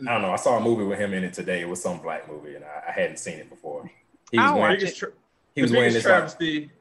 I 0.02 0.12
don't 0.14 0.22
know. 0.22 0.32
I 0.32 0.36
saw 0.36 0.58
a 0.58 0.62
movie 0.62 0.84
with 0.84 1.00
him 1.00 1.14
in 1.14 1.24
it 1.24 1.34
today. 1.34 1.62
It 1.62 1.70
was 1.70 1.82
some 1.82 2.00
black 2.00 2.30
movie, 2.30 2.56
and 2.56 2.66
I, 2.66 2.90
I 2.90 2.92
hadn't 2.92 3.18
seen 3.18 3.40
it 3.40 3.50
before. 3.50 3.90
He 4.32 4.38
was 4.38 4.52
wearing 4.52 4.60
watch 4.62 4.80
biggest 4.80 4.98
tra- 4.98 5.12
he 5.56 5.62
was 5.62 5.72
wearing 5.72 5.90
biggest 5.92 6.04
this 6.06 6.12
like, 6.12 6.20
travesty. 6.20 6.72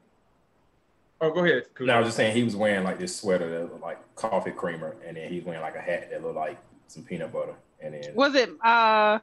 oh, 1.21 1.31
go 1.33 1.45
ahead. 1.45 1.65
Cool. 1.75 1.87
no, 1.87 1.95
I 1.95 1.99
was 1.99 2.09
just 2.09 2.17
saying 2.17 2.35
he 2.37 2.43
was 2.43 2.57
wearing 2.57 2.83
like 2.85 2.99
this 2.99 3.15
sweater 3.15 3.49
that 3.51 3.61
looked 3.73 3.83
like 3.83 3.99
coffee 4.17 4.51
creamer, 4.51 4.97
and 5.07 5.17
then 5.17 5.31
he's 5.31 5.45
wearing 5.45 5.63
like 5.63 5.77
a 5.77 5.81
hat 5.81 6.11
that 6.11 6.23
looked 6.23 6.37
like 6.37 6.59
some 6.89 7.05
peanut 7.05 7.33
butter, 7.33 7.55
and 7.81 7.95
then 7.95 8.15
Was 8.15 8.35
it 8.35 8.51
uh 8.65 9.19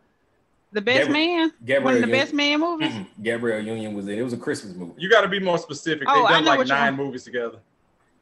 the 0.71 0.81
best 0.81 1.07
Gabriel- 1.07 1.13
man? 1.13 1.39
One 1.41 1.51
Gabriel 1.65 1.87
of 1.89 1.93
the 1.95 2.07
Union- 2.07 2.19
best 2.25 2.33
man 2.33 2.59
movies? 2.61 2.93
Gabrielle 3.21 3.61
Union 3.65 3.93
was 3.93 4.07
in. 4.07 4.17
It 4.17 4.21
was 4.23 4.33
a 4.33 4.37
Christmas 4.37 4.73
movie. 4.73 4.93
You 4.97 5.09
got 5.09 5.21
to 5.21 5.27
be 5.27 5.39
more 5.39 5.57
specific. 5.57 6.07
Oh, 6.09 6.21
They've 6.21 6.29
done 6.29 6.45
like 6.45 6.67
nine 6.67 6.95
movies 6.95 7.25
together. 7.25 7.57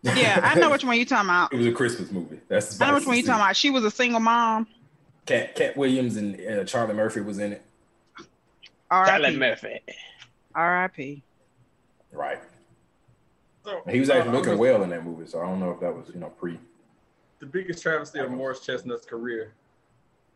Yeah, 0.02 0.40
I 0.44 0.58
know 0.58 0.70
which 0.72 0.84
one 0.86 0.96
you're 0.96 1.06
talking 1.06 1.30
about. 1.30 1.52
It 1.54 1.58
was 1.58 1.68
a 1.68 1.72
Christmas 1.74 2.10
movie. 2.10 2.40
That's 2.48 2.80
I 2.82 2.88
know 2.88 2.96
which 2.96 3.06
one 3.06 3.18
you're 3.18 3.26
talking 3.26 3.42
about. 3.42 3.56
She 3.56 3.70
was 3.70 3.84
a 3.84 3.92
single 3.92 4.20
mom. 4.22 4.66
Cat 5.30 5.54
Katt 5.56 5.78
Williams 5.78 6.18
and 6.18 6.40
uh, 6.42 6.64
Charlie 6.64 6.96
Murphy 6.96 7.22
was 7.22 7.38
in 7.38 7.54
it. 7.54 7.62
Charlie 8.92 9.38
Murphy. 9.38 9.80
R.I.P. 10.56 11.24
Right. 12.12 12.40
So, 13.64 13.82
He 13.88 14.00
was 14.00 14.10
uh, 14.10 14.14
actually 14.14 14.30
I'm 14.30 14.36
looking 14.36 14.52
just- 14.54 14.60
well 14.60 14.82
in 14.82 14.90
that 14.90 15.06
movie, 15.06 15.28
so 15.28 15.40
I 15.40 15.46
don't 15.46 15.60
know 15.60 15.70
if 15.70 15.80
that 15.82 15.96
was 15.96 16.10
you 16.12 16.20
know 16.20 16.30
pre. 16.30 16.58
the 17.40 17.46
biggest 17.46 17.84
travesty 17.84 18.18
of 18.20 18.32
Morris 18.32 18.62
Chestnut's 18.62 19.06
career. 19.06 19.54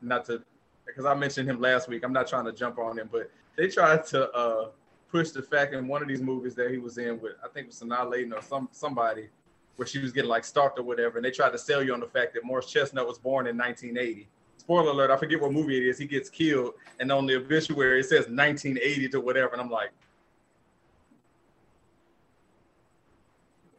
Not 0.04 0.26
to, 0.26 0.44
because 0.86 1.06
I 1.06 1.16
mentioned 1.16 1.50
him 1.50 1.60
last 1.60 1.88
week. 1.90 2.04
I'm 2.04 2.14
not 2.14 2.28
trying 2.28 2.46
to 2.46 2.52
jump 2.52 2.78
on 2.78 3.00
him, 3.00 3.10
but 3.12 3.32
they 3.56 3.70
tried 3.70 4.06
to 4.08 4.30
uh, 4.34 4.70
push 5.10 5.32
the 5.32 5.42
fact 5.42 5.74
in 5.74 5.88
one 5.88 6.04
of 6.04 6.08
these 6.08 6.22
movies 6.22 6.54
that 6.56 6.70
he 6.70 6.78
was 6.78 7.00
in 7.00 7.20
with, 7.20 7.34
I 7.44 7.48
think 7.48 7.66
it 7.66 7.68
was 7.68 7.80
Sanaa 7.80 8.06
Lathan 8.06 8.34
or 8.38 8.44
some 8.44 8.70
somebody, 8.72 9.30
where 9.78 9.88
she 9.88 9.98
was 9.98 10.12
getting 10.12 10.30
like 10.30 10.46
stalked 10.46 10.78
or 10.78 10.84
whatever, 10.84 11.18
and 11.18 11.26
they 11.26 11.32
tried 11.32 11.54
to 11.54 11.58
sell 11.58 11.82
you 11.82 11.94
on 11.96 12.00
the 12.00 12.06
fact 12.08 12.36
that 12.36 12.44
Morris 12.44 12.68
Chestnut 12.68 13.08
was 13.08 13.18
born 13.18 13.48
in 13.48 13.58
1980. 13.58 14.28
Spoiler 14.58 14.92
alert! 14.92 15.12
I 15.12 15.18
forget 15.18 15.42
what 15.42 15.52
movie 15.52 15.78
it 15.78 15.84
is. 15.90 15.98
He 15.98 16.06
gets 16.06 16.30
killed, 16.30 16.74
and 17.00 17.12
on 17.12 17.26
the 17.26 17.36
obituary 17.36 18.00
it 18.00 18.04
says 18.06 18.28
1980 18.30 19.10
to 19.10 19.20
whatever, 19.20 19.52
and 19.54 19.62
I'm 19.62 19.70
like, 19.70 19.92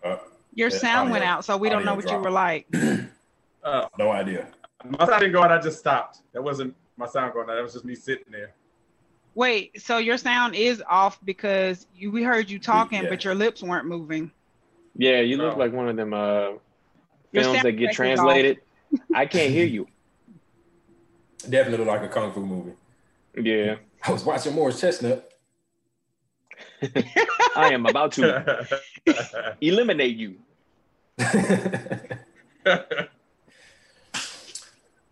Uh, 0.02 0.18
Your 0.54 0.70
sound 0.70 1.08
audio- 1.08 1.12
went 1.12 1.24
out, 1.24 1.44
so 1.44 1.56
we 1.56 1.68
don't 1.70 1.84
know 1.84 1.94
what 1.94 2.10
you 2.10 2.18
were 2.18 2.30
like. 2.30 2.66
uh, 3.64 3.86
no 3.98 4.10
idea. 4.10 4.48
my 4.86 4.98
sound 5.06 5.20
didn't 5.20 5.32
go 5.32 5.42
out. 5.42 5.50
I 5.50 5.58
just 5.60 5.78
stopped. 5.78 6.18
That 6.32 6.42
wasn't 6.44 6.74
my 6.96 7.06
sound 7.06 7.32
going 7.32 7.48
out. 7.48 7.54
That 7.54 7.62
was 7.62 7.72
just 7.72 7.84
me 7.86 7.94
sitting 7.94 8.26
there. 8.30 8.52
Wait, 9.34 9.80
so 9.82 9.96
your 9.98 10.16
sound 10.18 10.54
is 10.54 10.82
off 10.88 11.18
because 11.24 11.86
you 11.96 12.10
we 12.10 12.22
heard 12.22 12.48
you 12.50 12.58
talking, 12.58 13.02
Yeah. 13.04 13.08
but 13.08 13.24
your 13.24 13.34
lips 13.34 13.62
weren't 13.62 13.86
moving. 13.86 14.30
Yeah, 14.96 15.20
you 15.20 15.38
look 15.38 15.54
Oh. 15.56 15.58
like 15.58 15.72
one 15.72 15.88
of 15.88 15.96
them 15.96 16.12
uh, 16.14 16.50
films 17.32 17.62
that 17.62 17.72
get 17.72 17.92
translated. 17.94 18.60
I 19.14 19.26
can't 19.26 19.50
hear 19.50 19.66
you. 19.66 19.88
Definitely 21.48 21.86
like 21.86 22.02
a 22.02 22.08
kung 22.08 22.32
fu 22.32 22.40
movie. 22.44 22.72
Yeah, 23.36 23.76
I 24.06 24.12
was 24.12 24.24
watching 24.24 24.54
Morris 24.54 24.80
Chestnut. 24.80 25.28
I 27.56 27.72
am 27.72 27.86
about 27.86 28.12
to 28.12 28.66
eliminate 29.60 30.16
you. 30.16 30.36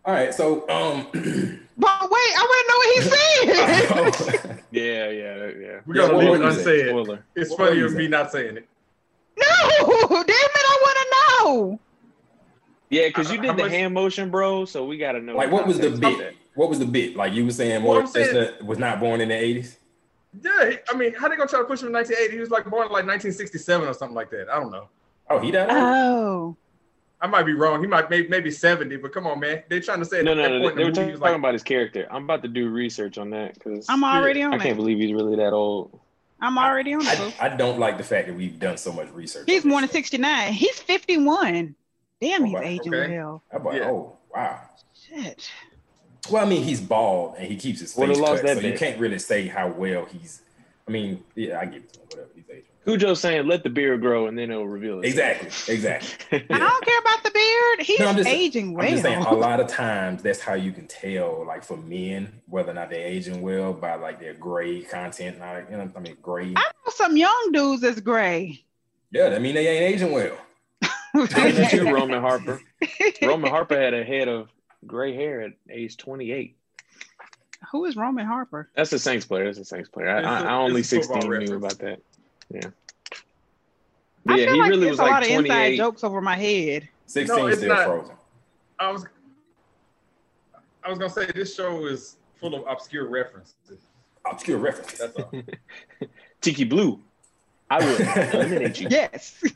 All 0.05 0.13
right, 0.13 0.33
so 0.33 0.67
um, 0.69 1.07
But 1.77 2.01
wait, 2.11 2.33
I 2.35 2.43
want 2.49 2.61
to 2.61 2.67
know 2.69 2.77
what 2.77 2.89
he 2.93 3.01
said. 3.09 4.59
Yeah, 4.71 5.09
yeah, 5.09 5.47
yeah. 5.47 5.79
We're 5.85 5.93
gonna 5.95 6.13
Yeah, 6.23 6.29
leave 6.31 6.41
it 6.41 6.45
unsaid. 6.45 6.87
Spoiler. 6.89 7.23
It's 7.35 7.49
What 7.51 7.59
funnier 7.59 7.83
was 7.85 7.95
me 7.95 8.07
not 8.07 8.31
saying 8.31 8.57
it. 8.57 8.67
no, 9.37 9.45
damn 10.09 10.23
it, 10.27 10.65
I 10.65 10.77
want 10.81 10.97
to 10.97 11.05
know. 11.15 11.79
Yeah, 12.93 13.07
because 13.07 13.31
you 13.31 13.39
Uh, 13.39 13.41
did 13.41 13.57
the 13.57 13.63
much- 13.63 13.71
hand 13.71 13.93
motion, 13.93 14.29
bro. 14.29 14.65
So 14.65 14.85
we 14.85 14.97
gotta 14.97 15.19
know. 15.21 15.35
like, 15.35 15.51
what 15.51 15.65
was 15.67 15.77
the 15.79 15.89
context 15.89 16.13
of 16.13 16.17
bit? 16.19 16.35
What 16.55 16.69
was 16.69 16.79
the 16.79 16.85
bit? 16.85 17.15
Like 17.15 17.33
you 17.33 17.45
were 17.45 17.51
saying, 17.51 17.83
Well, 17.83 17.95
Morris 17.95 18.11
saying- 18.11 18.51
was 18.65 18.77
not 18.77 18.99
born 18.99 19.21
in 19.21 19.29
the 19.29 19.35
eighties. 19.35 19.77
Yeah, 20.41 20.69
he- 20.71 20.77
I 20.89 20.95
mean, 20.95 21.13
how 21.13 21.27
they 21.27 21.35
gonna 21.35 21.47
try 21.49 21.59
to 21.59 21.65
push 21.65 21.81
him 21.81 21.87
in 21.87 21.93
1980? 21.93 22.33
He 22.35 22.39
was 22.39 22.49
like 22.51 22.65
born 22.69 22.87
in 22.87 22.91
like 22.91 23.05
1967 23.05 23.87
or 23.87 23.93
something 23.93 24.15
like 24.15 24.29
that. 24.31 24.49
I 24.49 24.59
don't 24.59 24.71
know. 24.71 24.87
Oh, 25.29 25.39
he 25.39 25.51
died. 25.51 25.67
Oh, 25.69 26.55
I 27.21 27.27
might 27.27 27.43
be 27.43 27.53
wrong. 27.53 27.79
He 27.81 27.87
might 27.87 28.09
maybe 28.09 28.27
maybe 28.27 28.51
70, 28.51 28.97
but 28.97 29.13
come 29.13 29.25
on, 29.27 29.39
man. 29.39 29.63
They're 29.69 29.79
trying 29.79 29.99
to 29.99 30.05
say? 30.05 30.21
No, 30.23 30.31
at 30.31 30.37
no, 30.37 30.43
that 30.43 30.49
no. 30.51 30.61
point 30.61 30.75
They 30.75 30.83
were 30.83 30.91
the 30.91 31.01
talking, 31.01 31.19
like, 31.19 31.35
about 31.35 31.53
his 31.53 31.63
character. 31.63 32.07
I'm 32.11 32.23
about 32.25 32.41
to 32.43 32.47
do 32.49 32.69
research 32.69 33.17
on 33.17 33.29
that 33.31 33.53
because 33.53 33.85
I'm 33.89 34.03
already 34.03 34.41
on 34.43 34.53
it. 34.53 34.57
I 34.57 34.59
can't 34.59 34.71
it. 34.73 34.75
believe 34.75 34.99
he's 34.99 35.13
really 35.13 35.35
that 35.37 35.53
old. 35.53 35.99
I'm 36.41 36.57
already 36.57 36.93
on 36.93 37.07
I, 37.07 37.13
it. 37.13 37.35
I 37.41 37.49
don't 37.49 37.79
like 37.79 37.97
the 37.97 38.03
fact 38.03 38.27
that 38.27 38.35
we've 38.35 38.59
done 38.59 38.75
so 38.75 38.91
much 38.91 39.09
research. 39.13 39.45
He's 39.47 39.63
on 39.63 39.69
more 39.69 39.79
than 39.79 39.89
69. 39.89 40.51
He's 40.51 40.77
51. 40.79 41.73
Damn, 42.23 42.41
Oh, 42.43 42.45
he's 42.45 42.53
wow. 42.53 42.61
aging 42.61 42.93
Okay. 42.95 43.17
well. 43.17 43.43
show. 43.51 43.57
I'm 43.57 43.63
like, 43.65 43.75
Yeah. 43.81 43.89
oh 43.89 44.17
wow. 44.33 44.59
Shit. 45.07 45.49
Well, 46.31 46.45
I 46.45 46.49
mean, 46.49 46.63
he's 46.63 46.79
bald 46.79 47.35
and 47.37 47.47
he 47.47 47.57
keeps 47.57 47.81
his 47.81 47.95
Would've 47.97 48.15
face 48.15 48.21
lost 48.21 48.41
cut, 48.43 48.47
that 48.55 48.61
so 48.61 48.67
you 48.67 48.77
can't 48.77 48.99
really 48.99 49.19
say 49.19 49.47
how 49.47 49.67
well 49.67 50.05
he's. 50.05 50.41
I 50.87 50.91
mean, 50.91 51.23
yeah, 51.35 51.59
I 51.59 51.65
give 51.65 51.83
it 51.83 51.93
to 51.93 51.99
him. 51.99 52.05
Whatever 52.09 52.29
he's 52.35 52.49
aging. 52.49 52.63
Khujoe's 52.85 53.19
saying, 53.21 53.47
"Let 53.47 53.63
the 53.63 53.69
beard 53.69 54.01
grow, 54.01 54.27
and 54.27 54.37
then 54.37 54.51
it'll 54.51 54.67
reveal 54.67 54.99
it." 54.99 55.05
Exactly, 55.05 55.73
exactly. 55.73 56.45
I 56.49 56.59
don't 56.59 56.85
care 56.85 56.99
about 56.99 57.23
the 57.23 57.31
beard. 57.31 57.81
He's 57.87 57.99
No, 57.99 58.07
I'm 58.07 58.17
just- 58.17 58.29
aging 58.29 58.73
well. 58.73 58.85
I'm 58.85 58.91
just 58.91 59.03
saying, 59.03 59.23
a 59.23 59.33
lot 59.33 59.59
of 59.61 59.67
times 59.67 60.21
that's 60.21 60.41
how 60.41 60.53
you 60.53 60.71
can 60.73 60.87
tell, 60.87 61.45
like 61.45 61.63
for 61.63 61.77
men, 61.77 62.41
whether 62.47 62.71
or 62.71 62.73
not 62.75 62.89
they're 62.89 63.05
aging 63.07 63.41
well 63.41 63.73
by 63.73 63.95
like 63.95 64.19
their 64.19 64.33
gray 64.33 64.81
content. 64.81 65.39
Not, 65.39 65.69
you 65.71 65.77
know, 65.77 65.89
I 65.95 65.99
mean, 65.99 66.17
gray. 66.21 66.53
I 66.55 66.71
know 66.85 66.91
some 66.93 67.15
young 67.17 67.49
dudes 67.53 67.81
that's 67.81 68.01
gray. 68.01 68.63
Yeah, 69.11 69.29
that 69.29 69.41
mean 69.41 69.55
they 69.55 69.67
ain't 69.67 69.93
aging 69.95 70.11
well. 70.11 70.35
Ain't 71.15 71.29
that 71.31 71.73
you, 71.73 71.93
Roman 71.93 72.21
Harper? 72.21 72.61
Roman 73.21 73.49
Harper 73.51 73.79
had 73.79 73.93
a 73.93 74.03
head 74.03 74.27
of 74.27 74.49
gray 74.87 75.13
hair 75.15 75.41
at 75.41 75.53
age 75.69 75.97
28. 75.97 76.55
Who 77.71 77.85
is 77.85 77.95
Roman 77.95 78.25
Harper? 78.25 78.69
That's 78.75 78.91
a 78.93 78.99
Saints 78.99 79.25
player. 79.25 79.45
That's 79.45 79.59
a 79.59 79.65
Saints 79.65 79.89
player. 79.89 80.09
I, 80.09 80.17
It's 80.19 80.25
a- 80.27 80.29
I, 80.29 80.41
I 80.41 80.53
only 80.55 80.81
it's 80.81 80.91
a 80.91 80.97
football 81.01 81.21
16 81.21 81.29
knew 81.31 81.37
reference. 81.57 81.73
about 81.75 81.79
that. 81.79 82.01
Yeah. 82.49 82.69
I 84.27 84.37
yeah, 84.37 84.45
feel 84.45 84.53
he 84.53 84.59
like 84.61 84.69
really 84.69 84.81
there's 84.85 84.91
was 84.91 84.99
a 84.99 85.03
like 85.03 85.11
lot 85.11 85.23
of 85.23 85.29
inside 85.29 85.47
28. 85.47 85.77
jokes 85.77 86.03
over 86.03 86.21
my 86.21 86.35
head. 86.35 86.87
Sixteen 87.05 87.37
No, 87.49 87.53
still 87.53 87.67
not. 87.69 87.85
frozen. 87.85 88.15
I 88.79 88.91
was 88.91 89.05
I 90.83 90.89
was 90.89 90.97
gonna 90.99 91.09
say 91.11 91.25
this 91.27 91.53
show 91.55 91.85
is 91.87 92.15
full 92.39 92.55
of 92.55 92.63
obscure 92.67 93.07
references. 93.07 93.55
Obscure 94.25 94.57
references. 94.57 94.99
That's 94.99 95.15
all. 95.17 95.31
Tiki 96.41 96.63
Blue. 96.63 97.01
I 97.69 97.79
will 97.79 97.95
eliminate 98.33 98.79
you. 98.79 98.87
Yes. 98.89 99.41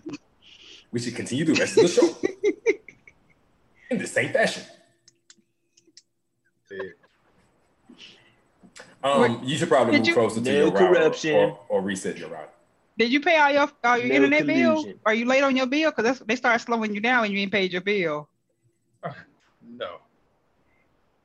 We 0.91 0.99
should 0.99 1.15
continue 1.15 1.45
the 1.45 1.53
rest 1.53 1.77
of 1.77 1.83
the 1.83 1.89
show 1.89 2.17
in 3.91 3.97
the 3.97 4.07
same 4.07 4.31
fashion. 4.31 4.63
Um, 9.03 9.41
you 9.43 9.57
should 9.57 9.69
probably 9.69 9.97
move 9.97 10.07
you- 10.07 10.13
closer 10.13 10.41
to 10.41 10.49
No 10.51 10.51
your 10.51 10.71
router 10.71 10.87
corruption. 10.87 11.35
or, 11.35 11.59
or 11.69 11.81
reset 11.81 12.17
your 12.17 12.29
router. 12.29 12.49
Did 12.97 13.11
you 13.11 13.19
pay 13.21 13.37
all 13.37 13.51
your 13.51 13.71
all 13.83 13.97
your 13.97 14.07
No 14.07 14.15
internet 14.15 14.47
bill? 14.47 14.73
collusion. 14.75 14.99
Are 15.05 15.13
you 15.13 15.25
late 15.25 15.43
on 15.43 15.55
your 15.55 15.67
bill? 15.67 15.91
Because 15.95 16.19
they 16.19 16.35
start 16.35 16.59
slowing 16.61 16.95
you 16.95 16.99
down 16.99 17.21
when 17.21 17.31
you 17.31 17.37
ain't 17.39 17.51
paid 17.51 17.71
your 17.71 17.81
bill. 17.81 18.27
No. 19.69 19.97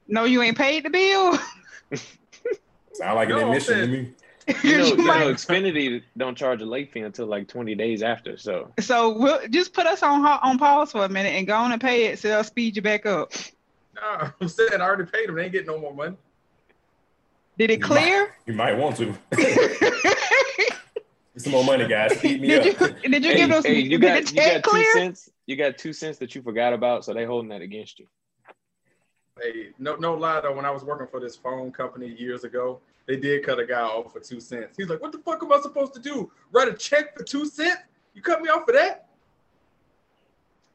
No, 0.08 0.24
you 0.24 0.42
ain't 0.42 0.58
paid 0.58 0.84
the 0.84 0.90
bill. 0.90 1.38
Sound 2.92 3.14
like 3.14 3.30
an 3.30 3.36
No, 3.36 3.40
I'm 3.42 3.48
admission 3.48 3.78
to 3.80 3.86
me. 3.86 4.12
You 4.64 4.78
know, 4.78 4.84
You 4.86 4.96
you 4.96 5.02
might- 5.04 5.20
know, 5.20 5.32
Xfinity 5.32 6.02
don't 6.16 6.36
charge 6.36 6.62
a 6.62 6.66
late 6.66 6.92
fee 6.92 7.00
until 7.00 7.26
like 7.26 7.48
20 7.48 7.74
days 7.74 8.02
after. 8.02 8.36
So 8.36 8.72
So 8.80 9.16
we'll 9.16 9.40
just 9.48 9.72
put 9.72 9.86
us 9.86 10.02
on 10.02 10.24
on 10.24 10.58
pause 10.58 10.92
for 10.92 11.04
a 11.04 11.08
minute 11.08 11.30
and 11.34 11.46
go 11.46 11.54
on 11.54 11.72
and 11.72 11.80
pay 11.80 12.06
it 12.06 12.18
so 12.18 12.28
they'll 12.28 12.44
speed 12.44 12.76
you 12.76 12.82
back 12.82 13.06
up. 13.06 13.32
No, 13.94 14.30
I'm 14.40 14.48
saying 14.48 14.70
I 14.74 14.80
already 14.80 15.04
paid 15.10 15.28
them. 15.28 15.36
They 15.36 15.44
ain't 15.44 15.52
getting 15.52 15.66
no 15.68 15.78
more 15.78 15.94
money. 15.94 16.16
Did 17.58 17.70
it 17.70 17.82
clear? 17.82 18.34
You 18.46 18.54
might 18.54 18.72
want 18.76 18.96
to. 18.96 19.14
Some 21.36 21.52
more 21.52 21.64
money, 21.64 21.88
guys. 21.88 22.18
Speed 22.18 22.40
me 22.42 22.48
did 22.48 22.82
up. 22.82 22.90
you 23.02 23.08
did 23.10 23.24
you 23.24 23.30
hey, 23.30 23.36
give 23.36 23.48
those? 23.50 23.64
hey, 23.64 23.80
you 23.80 23.98
got 23.98 24.30
you 24.30 24.36
check 24.36 24.62
got 24.62 24.70
two 24.72 24.84
cents. 24.92 25.30
You 25.46 25.56
got 25.56 25.78
two 25.78 25.92
cents 25.92 26.18
that 26.18 26.34
you 26.34 26.42
forgot 26.42 26.72
about, 26.72 27.04
so 27.04 27.14
they 27.14 27.24
holding 27.24 27.48
that 27.50 27.62
against 27.62 27.98
you. 27.98 28.06
Hey, 29.40 29.68
no, 29.78 29.96
no 29.96 30.14
lie 30.14 30.40
though. 30.42 30.54
When 30.54 30.64
I 30.66 30.70
was 30.70 30.84
working 30.84 31.06
for 31.06 31.20
this 31.20 31.34
phone 31.36 31.72
company 31.72 32.08
years 32.18 32.44
ago, 32.44 32.80
they 33.06 33.16
did 33.16 33.44
cut 33.44 33.58
a 33.58 33.66
guy 33.66 33.80
off 33.80 34.12
for 34.12 34.20
two 34.20 34.40
cents. 34.40 34.76
He's 34.76 34.88
like, 34.88 35.00
"What 35.00 35.12
the 35.12 35.18
fuck 35.18 35.42
am 35.42 35.52
I 35.52 35.60
supposed 35.60 35.94
to 35.94 36.00
do? 36.00 36.30
Write 36.50 36.68
a 36.68 36.74
check 36.74 37.16
for 37.16 37.24
two 37.24 37.46
cents? 37.46 37.82
You 38.14 38.22
cut 38.22 38.40
me 38.42 38.48
off 38.48 38.64
for 38.66 38.72
that?" 38.72 39.08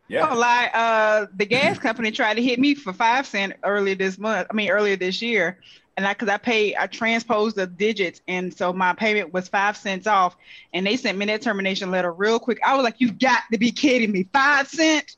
Yeah. 0.07 0.29
Oh, 0.31 0.37
like 0.37 0.71
uh, 0.73 1.27
the 1.35 1.45
gas 1.45 1.77
company 1.79 2.11
tried 2.11 2.35
to 2.35 2.43
hit 2.43 2.59
me 2.59 2.75
for 2.75 2.93
five 2.93 3.25
cent 3.25 3.53
earlier 3.63 3.95
this 3.95 4.17
month. 4.17 4.47
I 4.49 4.53
mean, 4.53 4.69
earlier 4.69 4.95
this 4.95 5.21
year, 5.21 5.59
and 5.95 6.05
I 6.05 6.13
because 6.13 6.29
I 6.29 6.37
paid, 6.37 6.75
I 6.75 6.87
transposed 6.87 7.55
the 7.55 7.67
digits, 7.67 8.21
and 8.27 8.53
so 8.53 8.71
my 8.71 8.93
payment 8.93 9.33
was 9.33 9.47
five 9.47 9.75
cents 9.75 10.07
off. 10.07 10.37
And 10.73 10.85
they 10.85 10.95
sent 10.95 11.17
me 11.17 11.25
that 11.25 11.41
termination 11.41 11.91
letter 11.91 12.11
real 12.11 12.39
quick. 12.39 12.59
I 12.65 12.75
was 12.75 12.83
like, 12.83 12.95
"You 12.99 13.11
got 13.11 13.41
to 13.51 13.57
be 13.57 13.71
kidding 13.71 14.11
me! 14.11 14.27
Five 14.31 14.67
cent?" 14.67 15.17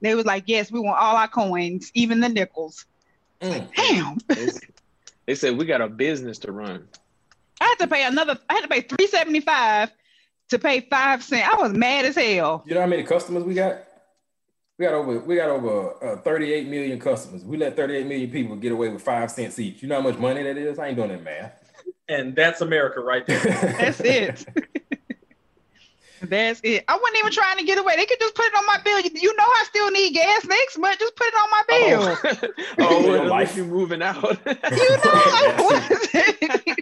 They 0.00 0.14
was 0.14 0.26
like, 0.26 0.44
"Yes, 0.46 0.70
we 0.70 0.80
want 0.80 0.98
all 0.98 1.16
our 1.16 1.28
coins, 1.28 1.90
even 1.94 2.20
the 2.20 2.28
nickels." 2.28 2.84
Mm. 3.40 3.68
Damn! 3.74 4.18
They, 4.26 4.48
they 5.28 5.34
said 5.34 5.58
we 5.58 5.66
got 5.66 5.82
a 5.82 5.88
business 5.88 6.38
to 6.38 6.52
run. 6.52 6.88
I 7.60 7.66
had 7.66 7.74
to 7.80 7.86
pay 7.86 8.02
another. 8.04 8.38
I 8.48 8.54
had 8.54 8.62
to 8.62 8.68
pay 8.68 8.80
three 8.80 9.06
seventy 9.06 9.40
five 9.40 9.92
to 10.48 10.58
pay 10.58 10.80
five 10.80 11.22
cent. 11.22 11.46
I 11.46 11.60
was 11.60 11.70
mad 11.74 12.06
as 12.06 12.16
hell. 12.16 12.64
You 12.66 12.74
know 12.74 12.80
how 12.80 12.86
many 12.86 13.02
customers 13.02 13.44
we 13.44 13.52
got? 13.52 13.84
We 14.78 14.86
got 14.86 14.94
over 14.94 15.18
we 15.18 15.36
got 15.36 15.50
over 15.50 16.02
uh, 16.02 16.22
38 16.22 16.68
million 16.68 16.98
customers. 16.98 17.44
We 17.44 17.58
let 17.58 17.76
38 17.76 18.06
million 18.06 18.30
people 18.30 18.56
get 18.56 18.72
away 18.72 18.88
with 18.88 19.02
five 19.02 19.30
cents 19.30 19.58
each. 19.58 19.82
You 19.82 19.88
know 19.88 19.96
how 19.96 20.08
much 20.08 20.18
money 20.18 20.42
that 20.44 20.56
is? 20.56 20.78
I 20.78 20.88
ain't 20.88 20.96
doing 20.96 21.10
that 21.10 21.22
math. 21.22 21.62
And 22.08 22.34
that's 22.34 22.62
America 22.62 23.00
right 23.00 23.26
there. 23.26 23.38
That's 23.44 24.00
it. 24.00 24.46
That's 26.22 26.60
it. 26.64 26.84
I 26.88 26.94
wasn't 26.96 27.18
even 27.18 27.32
trying 27.32 27.58
to 27.58 27.64
get 27.64 27.78
away. 27.78 27.96
They 27.96 28.06
could 28.06 28.18
just 28.20 28.34
put 28.34 28.46
it 28.46 28.54
on 28.56 28.66
my 28.66 28.78
bill. 28.84 29.00
You, 29.00 29.10
you 29.14 29.36
know 29.36 29.44
I 29.44 29.64
still 29.68 29.90
need 29.90 30.14
gas 30.14 30.44
next 30.44 30.78
month. 30.78 30.98
Just 30.98 31.16
put 31.16 31.26
it 31.26 31.34
on 31.34 31.50
my 31.50 31.62
bill. 31.68 32.16
oh, 32.80 33.00
Your 33.00 33.12
well, 33.20 33.28
life. 33.28 33.56
you 33.56 33.64
moving 33.64 34.02
out. 34.02 34.16
You 34.22 34.24
know 34.24 34.42
what? 35.58 36.14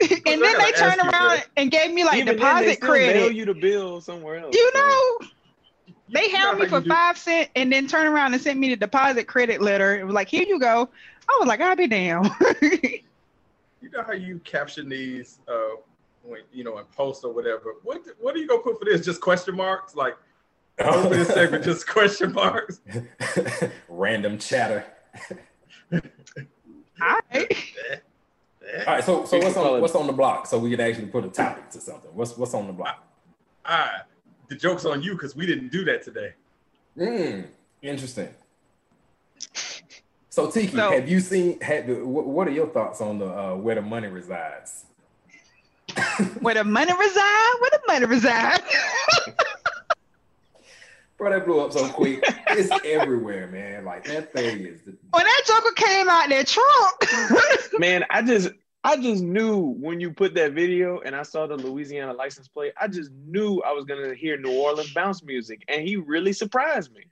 and 0.00 0.42
then 0.42 0.58
they 0.58 0.72
turned 0.72 1.00
around 1.00 1.44
and 1.56 1.70
gave 1.70 1.92
me 1.92 2.04
like 2.04 2.18
Even 2.18 2.26
then, 2.26 2.36
they 2.36 2.74
deposit 2.74 2.76
still 2.76 2.92
mail 2.92 3.30
you 3.30 3.44
the 3.44 3.54
bill 3.54 4.00
somewhere 4.00 4.38
else. 4.38 4.54
You 4.54 4.70
so- 4.74 4.80
know, 4.80 5.18
they 6.08 6.30
You 6.30 6.36
held 6.36 6.58
me 6.58 6.66
for 6.66 6.80
five 6.82 7.18
cent 7.18 7.50
and 7.56 7.72
then 7.72 7.86
turned 7.86 8.08
around 8.08 8.34
and 8.34 8.42
sent 8.42 8.58
me 8.58 8.68
the 8.70 8.76
deposit 8.76 9.24
credit 9.24 9.60
letter. 9.60 9.98
It 9.98 10.04
was 10.04 10.14
like, 10.14 10.28
here 10.28 10.44
you 10.46 10.60
go. 10.60 10.88
I 11.28 11.36
was 11.40 11.48
like, 11.48 11.60
I'll 11.60 11.76
be 11.76 11.88
down. 11.88 12.30
You 13.82 13.90
know 13.92 14.02
how 14.04 14.12
you 14.12 14.38
caption 14.40 14.88
these, 14.88 15.38
uh, 15.46 15.76
when 16.26 16.40
you 16.52 16.64
know, 16.64 16.78
in 16.78 16.84
post 16.86 17.24
or 17.24 17.32
whatever. 17.32 17.74
What 17.82 18.02
what 18.20 18.34
are 18.34 18.38
you 18.38 18.46
gonna 18.46 18.62
put 18.62 18.78
for 18.78 18.84
this? 18.84 19.04
Just 19.04 19.20
question 19.20 19.56
marks, 19.56 19.94
like 19.94 20.16
over 20.80 21.08
this 21.14 21.28
segment, 21.28 21.64
just 21.64 21.86
question 21.88 22.32
marks. 22.32 22.80
Random 23.88 24.38
chatter. 24.38 24.84
All 25.92 26.00
right. 27.32 27.56
All 28.80 28.94
right, 28.94 29.04
so 29.04 29.24
so 29.24 29.38
what's 29.38 29.56
on 29.56 29.80
what's 29.80 29.94
on 29.94 30.06
the 30.06 30.12
block? 30.12 30.46
So 30.46 30.58
we 30.58 30.70
can 30.70 30.80
actually 30.80 31.06
put 31.06 31.24
a 31.24 31.28
topic 31.28 31.70
to 31.70 31.80
something. 31.80 32.10
What's 32.14 32.36
what's 32.36 32.54
on 32.54 32.66
the 32.66 32.72
block? 32.72 33.06
Ah, 33.64 34.02
the 34.48 34.56
joke's 34.56 34.84
on 34.84 35.02
you 35.02 35.12
because 35.12 35.36
we 35.36 35.46
didn't 35.46 35.70
do 35.70 35.84
that 35.84 36.02
today. 36.02 36.34
Hmm, 36.96 37.42
interesting. 37.82 38.28
So 40.30 40.50
Tiki, 40.50 40.76
So- 40.76 40.90
have 40.90 41.08
you 41.08 41.20
seen? 41.20 41.60
Had 41.60 41.86
the, 41.86 42.04
what, 42.06 42.26
what 42.26 42.48
are 42.48 42.50
your 42.50 42.66
thoughts 42.68 43.00
on 43.00 43.18
the 43.18 43.26
uh, 43.26 43.54
where 43.56 43.76
the 43.76 43.82
money 43.82 44.08
resides? 44.08 44.85
Where 46.40 46.54
the 46.54 46.64
money 46.64 46.92
reside? 46.92 47.54
Where 47.60 47.70
the 47.70 47.80
money 47.86 48.06
reside? 48.06 48.60
Bro, 51.18 51.30
that 51.30 51.46
blew 51.46 51.60
up 51.60 51.72
so 51.72 51.88
quick. 51.88 52.22
It's 52.50 52.70
everywhere, 52.84 53.46
man. 53.46 53.84
Like 53.86 54.04
that 54.04 54.32
thing 54.34 54.66
is. 54.66 54.82
The, 54.82 54.94
when 55.10 55.24
that 55.24 55.42
joker 55.46 55.72
came 55.74 56.08
out 56.08 56.24
in 56.24 56.30
that 56.30 56.46
trunk. 56.46 57.72
Man, 57.78 58.04
I 58.10 58.20
just 58.22 58.50
I 58.84 58.96
just 58.96 59.22
knew 59.22 59.74
when 59.80 59.98
you 59.98 60.12
put 60.12 60.34
that 60.34 60.52
video 60.52 61.00
and 61.00 61.16
I 61.16 61.22
saw 61.22 61.46
the 61.46 61.56
Louisiana 61.56 62.12
license 62.12 62.48
plate, 62.48 62.74
I 62.80 62.88
just 62.88 63.10
knew 63.26 63.62
I 63.66 63.72
was 63.72 63.86
gonna 63.86 64.14
hear 64.14 64.36
New 64.36 64.52
Orleans 64.52 64.92
bounce 64.92 65.24
music, 65.24 65.64
and 65.68 65.82
he 65.88 65.96
really 65.96 66.34
surprised 66.34 66.92
me. 66.92 67.04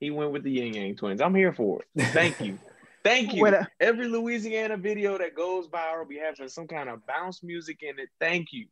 He 0.00 0.10
went 0.10 0.32
with 0.32 0.42
the 0.42 0.50
Ying 0.50 0.74
Yang 0.74 0.96
Twins. 0.96 1.20
I'm 1.20 1.34
here 1.34 1.52
for 1.52 1.82
it. 1.82 2.06
Thank 2.08 2.40
you. 2.40 2.58
Thank 3.06 3.34
you. 3.34 3.46
A- 3.46 3.66
Every 3.80 4.08
Louisiana 4.08 4.76
video 4.76 5.16
that 5.18 5.34
goes 5.34 5.68
viral 5.68 6.08
be 6.08 6.18
having 6.18 6.48
some 6.48 6.66
kind 6.66 6.88
of 6.88 7.06
bounce 7.06 7.42
music 7.42 7.82
in 7.82 7.98
it. 7.98 8.08
Thank 8.20 8.52
you. 8.52 8.66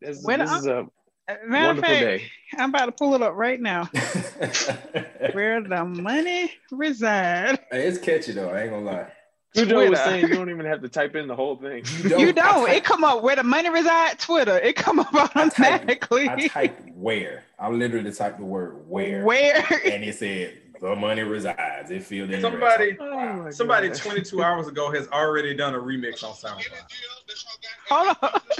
This, 0.00 0.22
What 0.22 0.38
this 0.40 0.50
a- 0.52 0.56
is 0.56 0.66
a 0.66 0.78
uh, 0.80 0.84
Matter 1.28 1.44
of 1.44 1.50
wonderful 1.76 1.82
fact, 1.82 2.00
day. 2.00 2.22
I'm 2.58 2.70
about 2.70 2.86
to 2.86 2.92
pull 2.92 3.14
it 3.14 3.20
up 3.22 3.34
right 3.34 3.60
now. 3.60 3.84
Where 5.32 5.60
the 5.62 5.84
money 5.84 6.52
reside? 6.70 7.58
Hey, 7.70 7.86
it's 7.86 7.98
catchy 7.98 8.32
though. 8.32 8.48
I 8.50 8.62
ain't 8.62 8.70
gonna 8.70 8.84
lie. 8.84 9.12
Khujoe 9.56 9.90
was 9.90 9.98
saying 10.00 10.28
you 10.28 10.34
don't 10.34 10.50
even 10.50 10.66
have 10.66 10.82
to 10.82 10.88
type 10.88 11.16
in 11.16 11.26
the 11.26 11.34
whole 11.36 11.56
thing. 11.56 11.82
You 12.18 12.32
don't. 12.32 12.68
I 12.68 12.74
It 12.76 12.84
come 12.84 13.02
up 13.04 13.22
where 13.22 13.36
the 13.36 13.42
money 13.42 13.68
reside. 13.70 14.18
Twitter. 14.18 14.58
It 14.58 14.76
come 14.76 14.98
up 15.00 15.12
automatically. 15.36 16.28
I 16.28 16.48
typed 16.48 16.90
where. 16.94 17.44
I 17.58 17.68
literally 17.70 18.12
typed 18.12 18.38
the 18.38 18.44
word 18.44 18.88
where, 18.88 19.24
Where? 19.24 19.64
and 19.84 20.04
it 20.04 20.14
said 20.16 20.58
the 20.80 20.94
money 20.96 21.22
resides. 21.22 21.90
It 21.90 22.02
filled 22.04 22.30
in. 22.30 22.40
Somebody- 22.40 22.96
Oh, 23.00 23.44
oh 23.46 23.50
Somebody 23.50 23.88
God. 23.88 23.96
22 23.98 24.42
hours 24.42 24.68
ago 24.68 24.90
has 24.92 25.08
already 25.08 25.54
done 25.54 25.74
a 25.74 25.78
remix 25.78 26.22
on 26.24 26.32
SoundCloud. 26.34 26.64
Hold 27.90 28.16
on. 28.22 28.40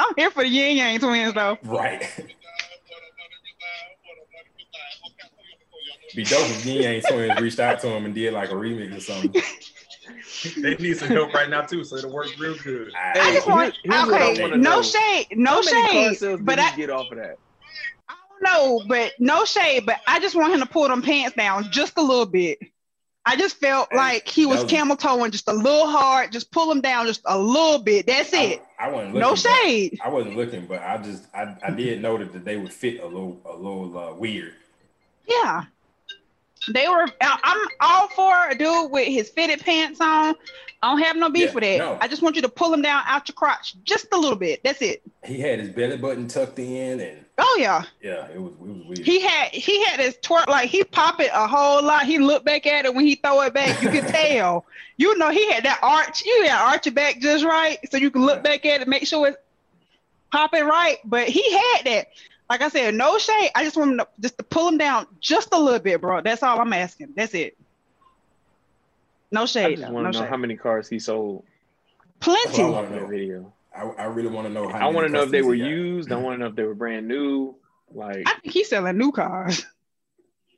I'm 0.00 0.12
here 0.16 0.30
for 0.30 0.42
the 0.44 0.48
Ying 0.48 0.76
Yang 0.76 1.00
Twins 1.00 1.34
though. 1.34 1.58
Right. 1.64 2.02
Be 6.14 6.24
dope 6.24 6.40
if 6.48 6.64
Ying 6.64 6.82
Yang 6.82 7.02
Twins 7.10 7.40
reached 7.40 7.58
out 7.60 7.80
to 7.80 7.88
him 7.88 8.04
and 8.04 8.14
did 8.14 8.32
like 8.32 8.50
a 8.50 8.54
remix 8.54 8.96
or 8.96 9.00
something. 9.00 9.42
They 10.62 10.76
need 10.76 10.96
some 10.96 11.08
help 11.08 11.34
right 11.34 11.50
now 11.50 11.62
too, 11.62 11.84
so 11.84 11.96
it'll 11.96 12.12
work 12.12 12.28
real 12.38 12.54
good. 12.62 12.92
I 12.94 13.18
Hey, 13.18 13.34
just 13.34 13.48
want. 13.48 13.74
here- 13.82 13.92
I 13.92 14.06
okay, 14.32 14.48
no 14.50 14.56
know. 14.56 14.82
shade, 14.82 15.26
no 15.32 15.50
How 15.56 15.62
shade, 15.62 16.38
but 16.44 16.58
I, 16.58 16.74
get 16.76 16.90
off 16.90 17.10
of 17.10 17.18
that? 17.18 17.38
Know, 18.40 18.82
but 18.86 19.12
no 19.18 19.44
shade, 19.44 19.84
but 19.86 20.00
I 20.06 20.20
just 20.20 20.34
want 20.36 20.52
him 20.52 20.60
to 20.60 20.66
pull 20.66 20.88
them 20.88 21.02
pants 21.02 21.36
down 21.36 21.70
just 21.70 21.98
a 21.98 22.02
little 22.02 22.26
bit. 22.26 22.58
I 23.26 23.36
just 23.36 23.56
felt 23.56 23.92
like 23.92 24.26
he 24.26 24.46
was, 24.46 24.62
was- 24.62 24.70
camel 24.70 24.96
toeing 24.96 25.30
just 25.32 25.48
a 25.48 25.52
little 25.52 25.86
hard. 25.86 26.32
Just 26.32 26.50
pull 26.50 26.66
them 26.68 26.80
down 26.80 27.06
just 27.06 27.20
a 27.26 27.38
little 27.38 27.78
bit. 27.78 28.06
That's 28.06 28.32
it. 28.32 28.62
I, 28.78 28.86
I 28.86 28.90
wasn't 28.90 29.14
looking. 29.14 29.20
No 29.20 29.34
shade. 29.34 29.98
I 30.02 30.08
wasn't 30.08 30.36
looking, 30.36 30.66
but 30.66 30.80
I 30.82 30.96
just 30.98 31.24
I, 31.34 31.56
I 31.62 31.70
did 31.70 32.00
notice 32.00 32.32
that 32.32 32.44
they 32.44 32.56
would 32.56 32.72
fit 32.72 33.00
a 33.00 33.06
little 33.06 33.40
a 33.44 33.54
little 33.54 33.98
uh, 33.98 34.14
weird. 34.14 34.54
Yeah. 35.26 35.64
They 36.72 36.88
were. 36.88 37.06
I'm 37.20 37.66
all 37.80 38.08
for 38.08 38.48
a 38.50 38.56
dude 38.56 38.90
with 38.90 39.08
his 39.08 39.28
fitted 39.30 39.60
pants 39.60 40.00
on. 40.00 40.34
I 40.80 40.90
don't 40.92 41.02
have 41.02 41.16
no 41.16 41.28
beef 41.28 41.48
Yeah, 41.48 41.54
with 41.54 41.64
that. 41.64 41.78
no. 41.78 41.98
I 42.00 42.06
just 42.06 42.22
want 42.22 42.36
you 42.36 42.42
to 42.42 42.48
pull 42.48 42.72
him 42.72 42.82
down 42.82 43.02
out 43.06 43.28
your 43.28 43.34
crotch 43.34 43.74
just 43.82 44.06
a 44.12 44.16
little 44.16 44.36
bit. 44.38 44.60
That's 44.62 44.80
it. 44.80 45.02
He 45.24 45.40
had 45.40 45.58
his 45.58 45.70
belly 45.70 45.96
button 45.96 46.28
tucked 46.28 46.58
in, 46.60 47.00
and 47.00 47.24
Oh 47.36 47.56
yeah. 47.60 47.82
yeah, 48.00 48.28
it 48.32 48.40
was 48.40 48.52
it 48.52 48.60
was 48.60 48.84
weird. 48.86 48.98
He 48.98 49.20
had 49.20 49.48
he 49.50 49.84
had 49.86 49.98
his 49.98 50.16
twerk 50.18 50.46
like 50.46 50.68
he 50.70 50.84
pop 50.84 51.18
it 51.20 51.30
a 51.34 51.48
whole 51.48 51.82
lot. 51.82 52.04
He 52.06 52.18
looked 52.18 52.44
back 52.44 52.66
at 52.66 52.84
it 52.84 52.94
when 52.94 53.04
he 53.06 53.16
throw 53.16 53.40
it 53.42 53.54
back. 53.54 53.82
You 53.82 53.88
can 53.90 54.04
tell. 54.12 54.66
You 54.98 55.16
know 55.18 55.30
he 55.30 55.50
had 55.50 55.64
that 55.64 55.80
arch. 55.82 56.24
You 56.24 56.44
had 56.48 56.60
arch 56.60 56.86
it 56.86 56.94
back 56.94 57.18
just 57.20 57.44
right, 57.44 57.78
so 57.90 57.96
you 57.96 58.10
can 58.12 58.24
look 58.24 58.42
back 58.44 58.64
at 58.64 58.80
it, 58.80 58.86
make 58.88 59.06
sure 59.06 59.26
it's 59.28 59.38
popping 60.30 60.64
right. 60.64 60.98
But 61.04 61.28
he 61.28 61.52
had 61.52 61.84
that. 61.86 62.08
Like 62.50 62.62
I 62.62 62.68
said, 62.68 62.94
no 62.94 63.18
shade. 63.18 63.50
I 63.54 63.64
just 63.64 63.76
want 63.76 63.92
him 63.92 63.98
to 63.98 64.08
just 64.20 64.38
to 64.38 64.44
pull 64.44 64.68
him 64.68 64.78
down 64.78 65.06
just 65.20 65.52
a 65.52 65.58
little 65.60 65.80
bit, 65.80 66.00
bro. 66.00 66.22
That's 66.22 66.42
all 66.42 66.58
I'm 66.60 66.72
asking. 66.72 67.08
That's 67.14 67.34
it. 67.34 67.56
No 69.30 69.42
I 69.42 69.44
shade. 69.46 69.76
just 69.76 69.88
though. 69.88 69.92
want 69.94 70.04
No 70.06 70.12
to 70.12 70.18
know 70.18 70.24
shade. 70.24 70.30
how 70.30 70.36
many 70.38 70.56
cars 70.56 70.88
he 70.88 70.98
sold 70.98 71.44
Plenty. 72.20 72.62
I 72.62 72.66
in 72.66 72.72
wanna 72.72 72.88
that 72.90 73.02
know. 73.02 73.06
video. 73.06 73.52
I, 73.76 73.82
I 73.82 74.04
really 74.06 74.28
want 74.30 74.46
to 74.48 74.52
know 74.52 74.68
how. 74.68 74.88
I 74.88 74.90
want 74.90 75.06
to 75.06 75.12
know 75.12 75.22
if 75.22 75.30
they 75.30 75.42
were 75.42 75.54
used. 75.54 76.10
I 76.10 76.16
want 76.16 76.34
to 76.36 76.38
know 76.40 76.46
if 76.46 76.56
they 76.56 76.64
were 76.64 76.74
brand 76.74 77.06
new. 77.06 77.54
Like, 77.94 78.22
I 78.26 78.34
think 78.40 78.52
he's 78.52 78.68
selling 78.68 78.98
new 78.98 79.12
cars. 79.12 79.64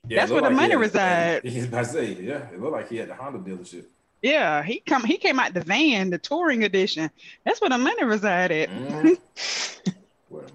Yeah, 0.09 0.21
That's 0.21 0.33
where 0.33 0.41
looked 0.41 0.53
the 0.53 0.57
like 0.57 0.63
money 0.71 0.73
had- 0.73 0.81
reside. 0.81 1.43
He's 1.45 1.65
about 1.67 1.85
to 1.85 1.91
say, 1.93 2.13
yeah, 2.15 2.49
it 2.51 2.59
looked 2.61 2.73
like 2.73 2.89
he 2.89 2.97
had 2.97 3.09
the 3.11 3.15
Honda 3.15 3.39
dealership. 3.39 3.85
Yeah, 4.23 4.63
he 4.63 4.81
come 4.81 5.05
he 5.05 5.19
came 5.19 5.39
out 5.39 5.53
the 5.55 5.61
van, 5.61 6.09
the 6.11 6.19
touring 6.19 6.65
edition. 6.65 7.11
That's 7.45 7.61
where 7.61 7.71
the 7.71 7.79
money 7.79 8.05
reside 8.05 8.51
at. 8.53 8.71
Mm. 8.71 9.19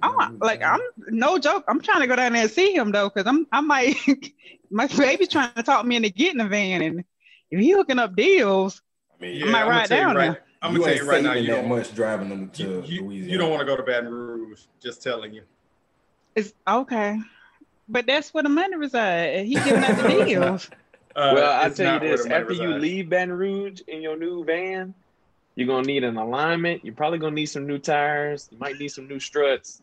I'm 0.02 0.40
like 0.40 0.64
I'm 0.64 0.82
no 1.10 1.38
joke. 1.38 1.66
I'm 1.68 1.82
trying 1.82 2.02
to 2.02 2.08
go 2.08 2.16
down 2.16 2.34
there 2.34 2.44
and 2.44 2.52
see 2.52 2.76
him 2.76 2.92
though, 2.92 3.10
because 3.10 3.28
I'm 3.28 3.48
I 3.52 3.62
might 3.62 3.96
my 4.72 4.88
baby's 4.88 5.30
trying 5.30 5.54
to 5.54 5.64
talk 5.64 5.86
me 5.86 5.96
into 5.96 6.10
getting 6.10 6.42
a 6.42 6.48
van, 6.48 6.82
and 6.82 7.04
if 7.52 7.60
he 7.60 7.72
hooking 7.72 8.00
up 8.00 8.16
deals, 8.16 8.82
I 9.20 9.24
mean, 9.24 9.44
I 9.44 9.52
might 9.52 9.68
ride 9.68 9.90
down 9.90 10.16
right, 10.16 10.32
there. 10.32 10.44
I'm 10.62 10.74
gonna 10.74 10.86
tell 10.86 11.04
you 11.04 11.10
right 11.10 11.24
now, 11.24 11.34
you 11.34 11.48
that 11.48 11.62
don't, 11.62 11.70
much 11.70 11.94
driving 11.94 12.30
them 12.30 12.50
to 12.52 12.64
you, 12.64 12.84
you, 12.86 13.02
Louisiana. 13.04 13.32
you 13.32 13.38
don't 13.38 13.50
want 13.50 13.62
to 13.62 13.66
go 13.66 13.76
to 13.76 13.84
Baton 13.84 14.10
Rouge. 14.10 14.62
Just 14.82 15.04
telling 15.04 15.34
you. 15.34 15.44
it's 16.36 16.54
okay. 16.68 17.20
But 17.88 18.08
that's 18.08 18.34
where 18.34 18.44
the 18.44 18.50
money 18.50 18.76
reside. 18.76 19.46
He 19.46 19.56
giving 19.56 19.84
out 19.84 19.98
the 19.98 20.26
deals. 20.26 20.70
Uh, 21.16 21.32
well, 21.36 21.62
I'll 21.62 21.72
tell 21.72 21.94
you 22.02 22.10
this: 22.10 22.24
the 22.24 22.30
money 22.30 22.42
after 22.42 22.54
you 22.54 22.70
leave 22.78 23.10
Baton 23.10 23.34
Rouge 23.34 23.82
in 23.88 24.02
your 24.02 24.18
new 24.18 24.44
van, 24.44 24.94
you're 25.56 25.68
gonna 25.68 25.88
need 25.88 26.04
an 26.04 26.18
alignment. 26.18 26.84
You're 26.86 26.94
probably 26.96 27.20
gonna 27.20 27.36
need 27.36 27.48
some 27.48 27.65
new 27.65 27.80
tires. 27.80 28.50
You 28.52 28.58
might 28.58 28.78
need 28.78 28.89
some 28.89 29.08
new 29.08 29.20
struts. 29.20 29.82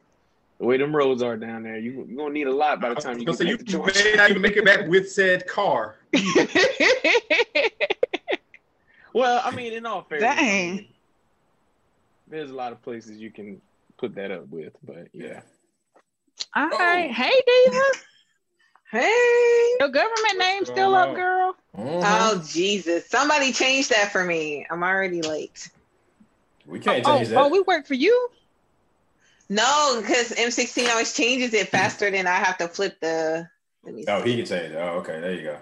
The 0.58 0.66
way 0.66 0.76
them 0.76 0.94
roads 0.94 1.22
are 1.22 1.36
down 1.36 1.62
there, 1.64 1.78
you, 1.78 2.06
you're 2.08 2.16
gonna 2.16 2.34
need 2.34 2.46
a 2.46 2.54
lot 2.54 2.80
by 2.80 2.90
the 2.90 2.94
time 2.96 3.18
you 3.18 3.32
So 3.32 3.44
get 3.44 3.48
you 3.48 3.56
to 3.56 3.64
Georgia. 3.64 4.04
may 4.04 4.14
not 4.14 4.30
even 4.30 4.42
make 4.42 4.56
it 4.56 4.64
back 4.64 4.86
with 4.88 5.10
said 5.10 5.46
car. 5.46 5.96
Well, 9.14 9.42
I 9.44 9.50
mean, 9.54 9.74
in 9.74 9.84
all 9.84 10.02
fairness, 10.02 10.36
Dang. 10.36 10.86
there's 12.28 12.50
a 12.50 12.54
lot 12.54 12.72
of 12.72 12.80
places 12.82 13.18
you 13.18 13.30
can 13.30 13.60
put 13.98 14.14
that 14.14 14.30
up 14.30 14.48
with, 14.48 14.72
but 14.82 15.08
yeah. 15.12 15.42
All 16.56 16.68
Oh. 16.72 17.08
Hey 17.12 17.42
Diva. 17.46 17.82
Hey. 18.92 19.74
Your 19.80 19.88
government 19.88 20.38
name 20.38 20.64
still 20.66 20.90
going 20.90 20.94
up, 20.94 21.08
on? 21.08 21.14
girl? 21.14 21.56
Mhm. 21.78 22.02
Oh 22.04 22.44
Jesus! 22.46 23.08
Somebody 23.08 23.50
change 23.52 23.88
that 23.88 24.12
for 24.12 24.22
me. 24.22 24.66
I'm 24.70 24.82
already 24.82 25.22
late. 25.22 25.70
we 26.66 26.78
can't 26.78 27.02
Oh, 27.06 27.16
change 27.16 27.28
that. 27.30 27.38
oh, 27.40 27.48
we 27.48 27.60
work 27.62 27.86
for 27.86 27.94
you? 27.94 28.28
No, 29.48 29.98
because 30.00 30.32
M16 30.32 30.88
always 30.90 31.12
changes 31.14 31.52
it 31.54 31.68
faster 31.68 32.10
than 32.10 32.26
I 32.26 32.34
have 32.36 32.58
to 32.58 32.68
flip 32.68 33.00
the. 33.00 33.48
Let 33.82 33.94
me 33.94 34.04
oh, 34.08 34.22
see. 34.22 34.30
he 34.30 34.36
can 34.36 34.46
change 34.46 34.72
it. 34.72 34.76
Oh, 34.76 34.98
okay, 34.98 35.20
there 35.20 35.32
you 35.32 35.42
go. 35.42 35.56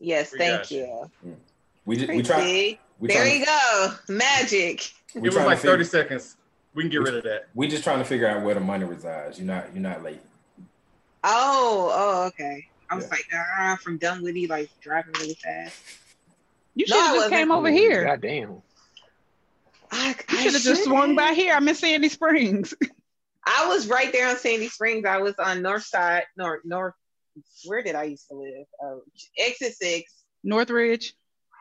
Yes, 0.00 0.32
We 0.32 0.38
thank 0.38 0.70
you. 0.70 1.08
you. 1.24 1.36
We 1.84 1.96
just 1.96 2.08
we 2.08 2.22
try. 2.22 2.78
We 2.98 3.08
there 3.08 3.22
try. 3.24 3.32
you 3.34 3.44
go. 3.46 3.94
Magic. 4.08 4.92
We 5.14 5.20
it 5.20 5.24
was 5.26 5.36
like 5.36 5.58
figure- 5.58 5.72
30 5.72 5.84
seconds. 5.84 6.36
We 6.74 6.84
can 6.84 6.90
get 6.90 7.02
rid 7.02 7.16
of 7.16 7.24
that. 7.24 7.48
We're 7.54 7.68
just 7.68 7.84
trying 7.84 7.98
to 7.98 8.04
figure 8.04 8.26
out 8.28 8.42
where 8.42 8.54
the 8.54 8.60
money 8.60 8.84
resides. 8.86 9.38
You're 9.38 9.46
not 9.46 9.66
you're 9.74 9.82
not 9.82 10.02
late. 10.02 10.20
Oh, 11.24 11.90
oh, 11.92 12.26
okay. 12.28 12.66
I 12.90 12.94
was 12.96 13.04
Yeah. 13.04 13.10
like, 13.10 13.24
ah, 13.34 13.78
from 13.82 13.98
Dunwoody, 13.98 14.46
like 14.46 14.70
driving 14.82 15.12
really 15.18 15.34
fast. 15.34 15.76
You 16.74 16.86
should 16.86 16.96
I 16.96 17.00
have 17.06 17.14
just 17.16 17.30
came 17.30 17.50
over 17.52 17.70
here. 17.70 18.04
God 18.04 18.20
damn. 18.22 18.62
I, 19.92 20.08
You 20.08 20.14
I 20.38 20.42
should 20.42 20.54
have 20.54 20.62
just 20.62 20.84
swung 20.84 21.16
by 21.16 21.32
here. 21.34 21.52
I'm 21.52 21.66
in 21.68 21.74
Sandy 21.74 22.08
Springs. 22.08 22.74
I 23.46 23.66
was 23.68 23.88
right 23.88 24.12
there 24.12 24.28
on 24.28 24.36
Sandy 24.36 24.68
Springs. 24.68 25.04
I 25.04 25.18
was 25.18 25.34
on 25.38 25.62
North 25.62 25.84
Side, 25.84 26.24
North, 26.36 26.60
North. 26.64 26.94
Where 27.64 27.82
did 27.82 27.94
I 27.94 28.04
used 28.04 28.28
to 28.28 28.34
live? 28.34 28.66
Oh, 28.82 29.02
exit 29.36 29.74
six. 29.74 30.12
Northridge. 30.44 31.14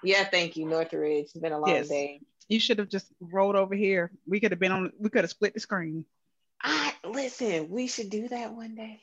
Yeah, 0.04 0.24
thank 0.26 0.58
you, 0.58 0.66
Northridge. 0.68 1.26
It's 1.26 1.34
been 1.34 1.52
a 1.52 1.60
long 1.60 1.70
Yes. 1.70 1.90
day. 1.90 2.22
You 2.48 2.60
should 2.60 2.80
have 2.80 2.90
just 2.90 3.08
rolled 3.20 3.56
over 3.56 3.76
here. 3.76 4.12
We 4.28 4.40
could 4.40 4.52
have 4.52 4.60
been 4.60 4.72
on. 4.72 4.92
We 5.00 5.10
could 5.10 5.24
have 5.24 5.30
split 5.30 5.54
the 5.54 5.60
screen. 5.60 6.06
I 6.62 6.94
listen. 7.04 7.70
We 7.70 7.88
should 7.88 8.10
do 8.10 8.28
that 8.30 8.54
one 8.54 8.76
day. 8.76 9.02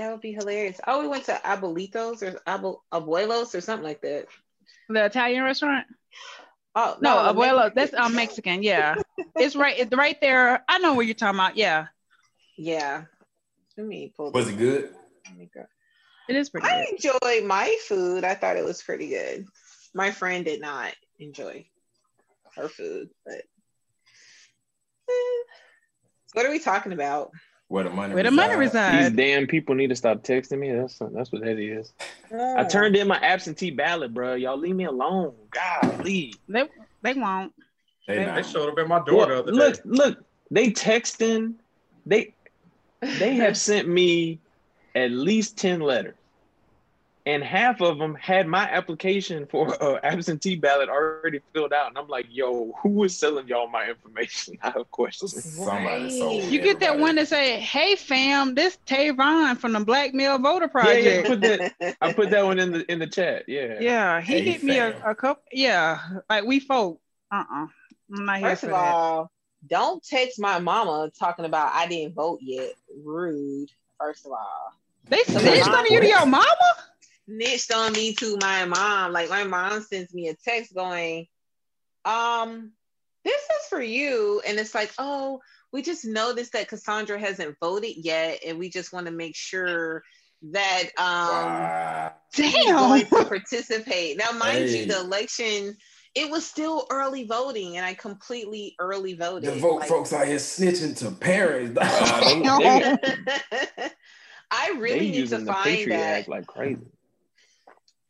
That 0.00 0.12
would 0.12 0.22
be 0.22 0.32
hilarious. 0.32 0.80
Oh, 0.86 1.02
we 1.02 1.08
went 1.08 1.24
to 1.24 1.38
Abuelitos 1.44 2.22
or 2.22 2.40
Abu, 2.46 2.76
Abuelos 2.90 3.54
or 3.54 3.60
something 3.60 3.84
like 3.84 4.00
that. 4.00 4.28
The 4.88 5.04
Italian 5.04 5.44
restaurant. 5.44 5.86
Oh 6.74 6.96
No, 7.02 7.22
no, 7.22 7.34
Abuelo. 7.34 7.74
That's 7.74 7.92
um, 7.92 8.14
Mexican. 8.14 8.62
Yeah, 8.62 8.94
it's 9.36 9.54
right. 9.54 9.78
It's 9.78 9.94
right 9.94 10.18
there. 10.22 10.64
I 10.66 10.78
know 10.78 10.94
what 10.94 11.04
you're 11.04 11.14
talking 11.14 11.38
about. 11.38 11.58
Yeah, 11.58 11.88
Yeah. 12.56 13.02
Let 13.76 13.86
me 13.86 14.10
pull. 14.16 14.32
Was 14.32 14.48
it 14.48 14.56
good? 14.56 14.94
let 15.26 15.36
me 15.36 15.50
go. 15.54 15.66
it 16.30 16.36
is 16.36 16.48
pretty 16.48 16.66
I 16.66 16.86
good. 16.86 16.94
enjoyed 16.94 17.44
my 17.44 17.76
food. 17.86 18.24
I 18.24 18.34
thought 18.34 18.56
it 18.56 18.64
was 18.64 18.82
pretty 18.82 19.10
good. 19.10 19.44
My 19.92 20.12
friend 20.12 20.46
did 20.46 20.62
not 20.62 20.94
enjoy 21.18 21.66
her 22.56 22.70
food, 22.70 23.10
but 23.26 23.42
eh. 25.10 25.42
what 26.32 26.46
are 26.46 26.50
we 26.50 26.58
talking 26.58 26.92
about? 26.92 27.32
Where 27.70 27.84
the 27.84 27.90
money 27.90 28.14
Where 28.14 28.24
the 28.24 28.32
money 28.32 28.56
resides. 28.56 29.10
These 29.10 29.16
damn 29.16 29.46
people 29.46 29.76
need 29.76 29.90
to 29.90 29.94
stop 29.96 30.24
texting 30.24 30.58
me. 30.58 30.72
That's 30.72 30.98
that's 31.12 31.30
what 31.30 31.42
that 31.42 31.56
is. 31.56 31.92
Oh. 32.32 32.56
I 32.58 32.64
turned 32.64 32.96
in 32.96 33.06
my 33.06 33.16
absentee 33.18 33.70
ballot, 33.70 34.12
bro. 34.12 34.34
Y'all 34.34 34.58
leave 34.58 34.74
me 34.74 34.86
alone. 34.86 35.34
God, 35.52 36.04
leave. 36.04 36.34
They 36.48 36.64
they 37.02 37.14
won't. 37.14 37.52
They 38.08 38.16
They- 38.16 38.24
They 38.24 38.26
not. 38.26 38.46
showed 38.46 38.70
up 38.72 38.78
at 38.80 38.88
my 38.88 38.98
door 39.04 39.26
the 39.26 39.34
Look, 39.34 39.42
other 39.44 39.52
look, 39.52 39.74
day. 39.76 39.80
look. 39.84 40.18
They 40.50 40.70
texting. 40.72 41.54
They 42.06 42.34
they 43.00 43.34
have 43.36 43.56
sent 43.68 43.86
me 43.86 44.40
at 44.96 45.12
least 45.12 45.56
10 45.56 45.78
letters 45.78 46.16
and 47.26 47.42
half 47.44 47.80
of 47.82 47.98
them 47.98 48.14
had 48.14 48.46
my 48.46 48.62
application 48.70 49.46
for 49.46 49.80
uh, 49.82 50.00
absentee 50.02 50.56
ballot 50.56 50.88
already 50.88 51.40
filled 51.52 51.72
out 51.72 51.88
and 51.88 51.98
i'm 51.98 52.08
like 52.08 52.26
yo 52.30 52.72
who 52.82 53.04
is 53.04 53.16
selling 53.16 53.46
y'all 53.46 53.68
my 53.68 53.86
information 53.88 54.56
i 54.62 54.70
have 54.70 54.90
questions 54.90 55.32
Somebody 55.54 56.18
sold 56.18 56.44
You 56.44 56.60
get 56.62 56.80
that 56.80 56.98
one 56.98 57.16
that 57.16 57.28
say, 57.28 57.60
"Hey 57.60 57.94
fam, 57.96 58.54
this 58.54 58.78
Tavon 58.86 59.58
from 59.58 59.72
the 59.72 59.80
Black 59.80 60.14
Male 60.14 60.38
Voter 60.38 60.70
yeah, 60.74 60.92
yeah, 60.92 61.22
Project." 61.22 61.26
put 61.28 61.40
that 61.42 61.96
i 62.00 62.12
put 62.12 62.30
that 62.30 62.44
one 62.44 62.58
in 62.58 62.72
the 62.72 62.90
in 62.90 62.98
the 62.98 63.06
chat 63.18 63.44
yeah 63.48 63.78
Yeah, 63.80 64.20
he 64.20 64.32
Hey, 64.32 64.40
hit 64.52 64.62
me 64.62 64.78
a, 64.78 64.92
fam. 64.92 65.02
a 65.04 65.14
couple. 65.14 65.42
Yeah, 65.52 65.98
like 66.28 66.44
we 66.44 66.60
folk. 66.60 67.00
Uh 67.30 67.36
uh-uh. 67.36 67.64
uh. 67.64 67.66
i 67.66 68.18
am 68.18 68.24
not 68.26 68.38
here 68.38 68.48
First 68.50 68.60
for 68.62 68.66
of 68.68 68.72
that. 68.72 68.94
all, 68.94 69.30
don't 69.68 70.02
text 70.02 70.40
my 70.40 70.58
mama 70.58 71.10
talking 71.18 71.44
about 71.44 71.72
I 71.74 71.86
didn't 71.86 72.14
vote 72.14 72.38
yet. 72.42 72.72
Rude. 73.04 73.70
First 74.00 74.24
of 74.26 74.32
all, 74.32 74.72
They 75.08 75.22
Come 75.24 75.40
snitched 75.42 75.68
on. 75.68 75.74
on 75.74 75.86
you 75.90 76.00
to 76.00 76.06
your 76.08 76.24
mama. 76.26 76.70
Snitched 77.30 77.72
on 77.72 77.92
me 77.92 78.14
to 78.14 78.36
my 78.40 78.64
mom. 78.64 79.12
Like 79.12 79.28
my 79.30 79.44
mom 79.44 79.82
sends 79.82 80.12
me 80.12 80.28
a 80.28 80.34
text 80.34 80.74
going, 80.74 81.26
um, 82.04 82.72
this 83.24 83.40
is 83.42 83.66
for 83.68 83.80
you. 83.80 84.42
And 84.46 84.58
it's 84.58 84.74
like, 84.74 84.92
oh, 84.98 85.40
we 85.72 85.82
just 85.82 86.04
noticed 86.04 86.52
that 86.54 86.68
Cassandra 86.68 87.18
hasn't 87.20 87.56
voted 87.60 87.92
yet, 87.96 88.40
and 88.46 88.58
we 88.58 88.70
just 88.70 88.92
want 88.92 89.06
to 89.06 89.12
make 89.12 89.36
sure 89.36 90.02
that 90.52 90.84
um 90.96 91.04
Wow. 91.06 92.12
she's 92.34 92.52
going 92.64 93.02
Damn. 93.02 93.08
to 93.10 93.24
participate. 93.26 94.16
Now, 94.16 94.32
mind 94.32 94.58
Hey. 94.68 94.80
you, 94.80 94.86
the 94.86 94.98
election 95.00 95.76
it 96.16 96.28
was 96.28 96.44
still 96.44 96.86
early 96.90 97.22
voting, 97.24 97.76
and 97.76 97.86
I 97.86 97.94
completely 97.94 98.74
early 98.80 99.12
voted. 99.12 99.48
The 99.54 99.60
vote 99.60 99.80
Like- 99.80 99.88
folks 99.88 100.12
out 100.12 100.26
here 100.26 100.38
snitching 100.38 100.96
to 100.98 101.12
parents. 101.12 101.78
Uh, 101.80 102.20
they, 102.24 102.40
No. 102.42 102.58
they, 102.58 102.96
I 104.50 104.72
they 104.72 104.78
really 104.80 105.00
need 105.00 105.12
to 105.12 105.18
using 105.18 105.44
the 105.44 105.52
find 105.52 105.64
patriot 105.64 105.96
that. 105.98 106.18
act 106.20 106.28
like 106.28 106.46
crazy 106.48 106.80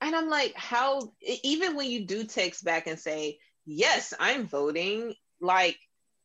And 0.00 0.14
I'm 0.16 0.28
like, 0.28 0.54
how, 0.56 1.12
even 1.42 1.76
when 1.76 1.90
you 1.90 2.04
do 2.06 2.24
text 2.24 2.64
back 2.64 2.86
and 2.86 2.98
say, 2.98 3.38
yes, 3.66 4.14
I'm 4.18 4.46
voting, 4.46 5.14
like 5.40 5.78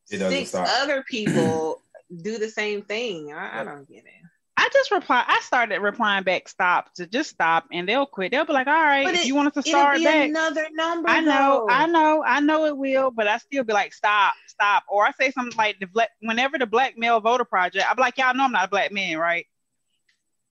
It 0.10 0.18
doesn't 0.18 0.38
six 0.38 0.50
stop. 0.50 0.68
other 0.82 1.04
people 1.10 1.82
do 2.22 2.38
the 2.38 2.50
same 2.50 2.84
thing. 2.84 3.34
I, 3.34 3.62
I 3.62 3.64
don't 3.64 3.88
get 3.88 4.06
it. 4.06 4.12
I 4.58 4.70
just 4.72 4.90
reply. 4.90 5.22
I 5.28 5.42
started 5.42 5.80
replying 5.82 6.24
back. 6.24 6.48
Stop 6.48 6.94
to 6.96 7.06
just 7.06 7.30
stop, 7.30 7.66
and 7.74 7.90
they'll 7.90 8.06
quit. 8.06 8.32
They'll 8.32 8.46
be 8.46 8.54
like, 8.54 8.68
"All 8.68 8.74
right, 8.74 9.04
But 9.04 9.14
if 9.16 9.22
it- 9.22 9.28
you 9.28 9.36
want 9.36 9.50
us 9.50 9.54
to 9.66 9.70
It'll 9.70 9.82
start 9.82 9.98
be 9.98 10.06
back." 10.06 10.30
another 10.30 10.66
number. 10.72 11.10
I 11.10 11.20
know, 11.20 11.66
though. 11.68 11.74
I 11.74 11.86
know, 11.88 12.24
I 12.26 12.40
know 12.40 12.66
it 12.66 12.78
will, 12.78 13.12
but 13.12 13.28
I 13.28 13.38
still 13.40 13.66
be 13.66 13.74
like, 13.74 13.94
stop, 13.94 14.34
stop. 14.48 14.84
Or 14.88 15.06
I 15.06 15.12
say 15.20 15.32
something 15.32 15.58
like 15.58 15.78
the 15.80 15.88
black 15.88 16.12
whenever 16.22 16.58
the 16.58 16.66
Black 16.66 16.98
Male 16.98 17.20
Voter 17.20 17.44
Project, 17.44 17.86
I'm 17.90 17.98
like, 17.98 18.18
y'all 18.18 18.34
know 18.34 18.44
I'm 18.46 18.54
not 18.54 18.66
a 18.68 18.70
black 18.70 18.94
man, 18.94 19.18
right? 19.18 19.46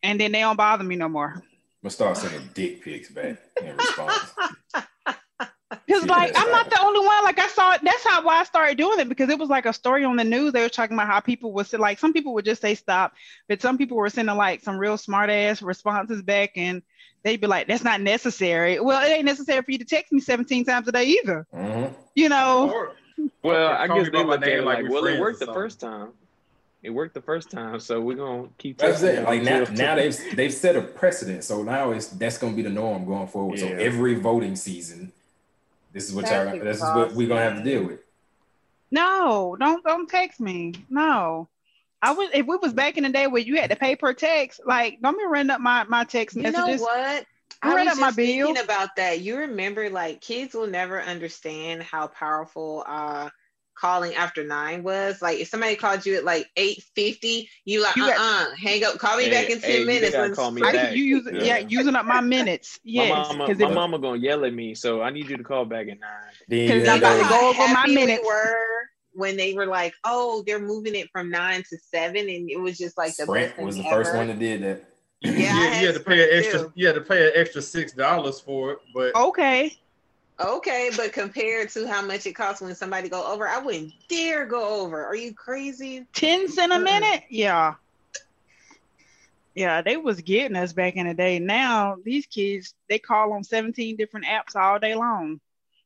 And 0.02 0.20
then 0.20 0.32
they 0.32 0.40
don't 0.40 0.56
bother 0.56 0.84
me 0.84 0.96
no 0.96 1.08
more. 1.08 1.42
I'm 1.84 1.90
gonna 1.90 2.14
start 2.14 2.16
sending 2.16 2.48
dick 2.54 2.82
pics 2.82 3.10
back 3.10 3.36
in 3.60 3.76
response. 3.76 4.32
Because 5.86 6.06
like 6.06 6.32
I'm 6.36 6.50
not 6.50 6.70
the 6.70 6.80
only 6.80 7.04
one. 7.04 7.24
Like 7.24 7.38
I 7.38 7.48
saw 7.48 7.74
it. 7.74 7.80
That's 7.82 8.04
how 8.04 8.24
why 8.24 8.40
I 8.40 8.44
started 8.44 8.78
doing 8.78 9.00
it 9.00 9.08
because 9.08 9.28
it 9.28 9.38
was 9.38 9.48
like 9.50 9.66
a 9.66 9.72
story 9.72 10.04
on 10.04 10.16
the 10.16 10.24
news. 10.24 10.52
They 10.52 10.62
were 10.62 10.68
talking 10.68 10.96
about 10.96 11.08
how 11.08 11.20
people 11.20 11.52
would 11.54 11.66
say 11.66 11.78
like 11.78 11.98
some 11.98 12.12
people 12.12 12.32
would 12.34 12.44
just 12.44 12.62
say 12.62 12.74
stop, 12.74 13.12
but 13.48 13.60
some 13.60 13.76
people 13.76 13.96
were 13.96 14.08
sending 14.08 14.36
like 14.36 14.62
some 14.62 14.78
real 14.78 14.96
smart 14.96 15.30
ass 15.30 15.60
responses 15.62 16.22
back, 16.22 16.52
and 16.56 16.80
they'd 17.22 17.40
be 17.40 17.48
like, 17.48 17.66
"That's 17.66 17.82
not 17.82 18.00
necessary." 18.00 18.78
Well, 18.78 19.04
it 19.04 19.10
ain't 19.10 19.24
necessary 19.24 19.62
for 19.62 19.72
you 19.72 19.78
to 19.78 19.84
text 19.84 20.12
me 20.12 20.20
17 20.20 20.64
times 20.64 20.86
a 20.86 20.92
day 20.92 21.06
either. 21.06 21.46
Mhm. 21.52 21.92
You 22.14 22.28
know. 22.28 22.70
Or, 22.72 22.92
well 23.42 23.72
i 23.72 23.86
guess 23.86 24.06
they 24.06 24.10
by 24.10 24.22
my 24.22 24.34
look 24.34 24.42
at 24.42 24.48
name 24.48 24.64
like 24.64 24.82
like 24.82 24.90
well 24.90 25.04
it 25.04 25.10
friends 25.10 25.20
worked 25.20 25.38
the 25.38 25.46
first 25.46 25.80
time 25.80 26.12
it 26.84 26.90
worked 26.90 27.14
the 27.14 27.22
first 27.22 27.50
time 27.50 27.80
so 27.80 27.98
we're 28.00 28.16
gonna 28.16 28.48
keep 28.58 28.76
That's 28.78 29.02
it. 29.02 29.24
Like 29.24 29.42
now, 29.42 29.64
now 29.72 29.94
they've 29.96 30.36
they've 30.36 30.52
set 30.52 30.76
a 30.76 30.82
precedent. 30.82 31.42
So 31.42 31.62
now 31.62 31.92
it's 31.92 32.08
that's 32.08 32.36
gonna 32.36 32.54
be 32.54 32.62
the 32.62 32.70
norm 32.70 33.06
going 33.06 33.26
forward. 33.26 33.58
So 33.58 33.66
every 33.66 34.14
voting 34.16 34.54
season, 34.54 35.10
this 35.92 36.08
is 36.08 36.14
what 36.14 36.26
That's 36.26 36.54
y'all. 36.54 36.64
This 36.64 36.76
is 36.76 36.82
what 36.82 37.12
we're 37.14 37.26
gonna 37.26 37.40
have 37.40 37.56
to 37.56 37.64
deal 37.64 37.84
with. 37.84 38.00
No, 38.90 39.56
don't 39.58 39.82
don't 39.82 40.08
text 40.08 40.40
me. 40.40 40.74
No. 40.90 41.48
I 42.02 42.12
was 42.12 42.28
if 42.34 42.46
we 42.46 42.58
was 42.58 42.74
back 42.74 42.98
in 42.98 43.04
the 43.04 43.08
day 43.08 43.26
where 43.28 43.40
you 43.40 43.58
had 43.58 43.70
to 43.70 43.76
pay 43.76 43.96
per 43.96 44.12
text, 44.12 44.60
like 44.66 45.00
don't 45.00 45.16
be 45.16 45.24
running 45.24 45.50
up 45.50 45.62
my, 45.62 45.84
my 45.84 46.04
text 46.04 46.36
messages. 46.36 46.58
You 46.58 46.66
messages. 46.66 46.80
know 46.80 46.86
what? 46.86 47.26
I 47.62 47.72
I 47.72 47.74
read 47.74 47.84
was 47.86 47.92
up 47.94 47.98
my 47.98 48.06
just 48.08 48.16
thinking 48.16 48.58
about 48.58 48.94
that. 48.96 49.20
You 49.20 49.38
remember, 49.38 49.88
like, 49.88 50.20
kids 50.20 50.54
will 50.54 50.66
never 50.66 51.00
understand 51.00 51.82
how 51.82 52.08
powerful 52.08 52.84
uh 52.86 53.30
calling 53.74 54.14
after 54.14 54.44
nine 54.44 54.82
was. 54.82 55.20
Like, 55.22 55.38
if 55.40 55.48
somebody 55.48 55.76
called 55.76 56.04
you 56.06 56.16
at 56.16 56.24
like 56.24 56.48
eight 56.56 56.82
fifty, 56.94 57.48
you 57.64 57.82
like, 57.82 57.96
You 57.96 58.04
uh, 58.04 58.08
got- 58.08 58.50
uh 58.50 58.54
hang 58.56 58.84
up, 58.84 58.98
call 58.98 59.16
me 59.16 59.24
Hey, 59.24 59.30
back 59.30 59.50
in 59.50 59.60
ten 59.60 59.70
hey, 59.70 59.84
minutes. 59.84 60.12
gotta 60.12 60.34
call 60.34 60.50
me 60.50 60.62
I, 60.62 60.72
back. 60.72 60.94
you 60.96 61.02
use 61.04 61.28
yeah. 61.32 61.42
Yeah. 61.42 61.58
using 61.68 61.94
up 61.94 62.06
my 62.06 62.20
minutes. 62.20 62.78
Yes. 62.84 63.10
my 63.10 63.22
mama, 63.32 63.46
'cause 63.46 63.58
my 63.58 63.68
if- 63.68 63.74
mama 63.74 63.98
gonna 63.98 64.18
yell 64.18 64.44
at 64.44 64.52
me 64.54 64.74
so 64.74 65.02
i 65.02 65.10
need 65.10 65.28
you 65.28 65.36
to 65.36 65.42
call 65.42 65.64
back 65.64 65.88
at 65.88 65.98
nine 65.98 66.68
Cause 66.68 66.88
I'm 66.88 66.98
about 66.98 67.16
to 67.16 67.22
to- 67.22 67.28
go 67.28 67.48
over 67.50 67.58
my 67.58 67.80
happy 67.80 67.96
we 67.96 68.18
were 68.24 68.56
when 69.16 69.36
they 69.36 69.54
were 69.54 69.66
like, 69.66 69.94
oh, 70.02 70.42
they're 70.46 70.58
moving 70.58 70.94
it 70.96 71.08
from 71.12 71.30
nine 71.30 71.62
to 71.70 71.78
seven, 71.78 72.28
and 72.28 72.50
it 72.50 72.58
was 72.60 72.76
just 72.76 72.98
like 72.98 73.14
the 73.16 73.22
Sprint 73.22 73.54
best 73.54 73.64
was 73.64 73.76
the 73.76 73.86
ever. 73.86 74.02
first 74.04 74.16
one 74.16 74.26
that 74.26 74.38
did 74.40 74.62
that. 74.62 74.84
Yeah, 75.20 75.30
I 75.30 75.34
yeah, 75.36 75.80
you 75.80 75.86
had 75.86 75.94
to 75.94 76.00
pay 76.00 76.22
an 76.24 76.38
extra. 76.44 76.58
too. 76.64 76.72
You 76.74 76.86
had 76.88 76.96
to 76.96 77.00
pay 77.00 77.26
an 77.28 77.32
extra 77.36 77.62
six 77.62 77.92
dollars 77.92 78.40
for 78.40 78.72
it, 78.72 78.78
but 78.92 79.14
okay. 79.14 79.72
Okay, 80.40 80.90
but 80.96 81.12
compared 81.12 81.68
to 81.70 81.86
how 81.86 82.02
much 82.02 82.26
it 82.26 82.32
costs 82.32 82.60
when 82.60 82.74
somebody 82.74 83.08
go 83.08 83.24
over, 83.24 83.46
I 83.46 83.58
wouldn't 83.58 83.92
dare 84.08 84.46
go 84.46 84.80
over. 84.82 85.04
Are 85.04 85.14
you 85.14 85.32
crazy? 85.32 86.06
10 86.12 86.48
cent 86.48 86.72
a 86.72 86.78
minute? 86.80 87.22
Yeah. 87.30 87.74
Yeah, 89.54 89.82
they 89.82 89.96
was 89.96 90.20
getting 90.20 90.56
us 90.56 90.72
back 90.72 90.96
in 90.96 91.06
the 91.06 91.14
day. 91.14 91.38
Now 91.38 91.96
these 92.04 92.26
kids 92.26 92.74
they 92.88 92.98
call 92.98 93.32
on 93.32 93.44
17 93.44 93.96
different 93.96 94.26
apps 94.26 94.56
all 94.56 94.80
day 94.80 94.96
long. 94.96 95.40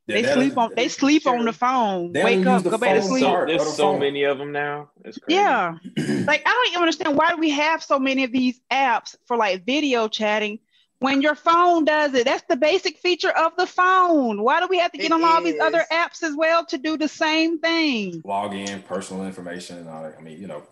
Yeah, 0.06 0.22
They 0.22 0.32
sleep 0.32 0.52
is- 0.52 0.56
on 0.56 0.70
they 0.74 0.88
sleep 0.88 1.26
on 1.26 1.44
the 1.44 1.52
phone. 1.52 2.12
They 2.12 2.24
Wake 2.24 2.46
up, 2.46 2.64
go 2.64 2.78
back 2.78 2.94
to 2.96 3.02
sleep. 3.02 3.24
card. 3.24 3.50
so, 3.50 3.54
Or 3.54 3.58
there's 3.58 3.74
so 3.76 3.82
phone. 3.92 4.00
many 4.00 4.22
of 4.24 4.38
them 4.38 4.52
now 4.52 4.88
it's 5.04 5.18
crazy 5.18 5.38
Yeah. 5.38 5.74
like 6.26 6.42
I 6.46 6.50
don't 6.50 6.68
even 6.70 6.80
understand 6.80 7.14
why 7.18 7.32
do 7.32 7.36
we 7.36 7.50
have 7.50 7.82
so 7.84 7.98
many 7.98 8.24
of 8.24 8.32
these 8.32 8.58
apps 8.72 9.14
for 9.26 9.36
like 9.36 9.66
video 9.66 10.08
chatting 10.08 10.60
when 11.00 11.22
your 11.22 11.34
phone 11.34 11.84
does 11.84 12.14
it. 12.14 12.24
That's 12.24 12.42
the 12.48 12.56
basic 12.56 12.98
feature 12.98 13.30
of 13.30 13.52
the 13.56 13.66
phone. 13.66 14.42
Why 14.42 14.60
do 14.60 14.66
we 14.68 14.78
have 14.78 14.92
to 14.92 14.98
get 14.98 15.06
It 15.06 15.12
on 15.12 15.24
all 15.24 15.42
these 15.42 15.60
other 15.60 15.84
apps 15.92 16.22
as 16.22 16.34
well 16.34 16.64
to 16.66 16.78
do 16.78 16.96
the 16.96 17.08
same 17.08 17.58
thing? 17.58 18.20
log 18.24 18.54
in, 18.54 18.82
personal 18.82 19.24
information, 19.26 19.78
and 19.78 19.88
all 19.88 20.02
that. 20.02 20.16
I 20.18 20.22
mean, 20.22 20.40
you 20.40 20.46
know, 20.46 20.62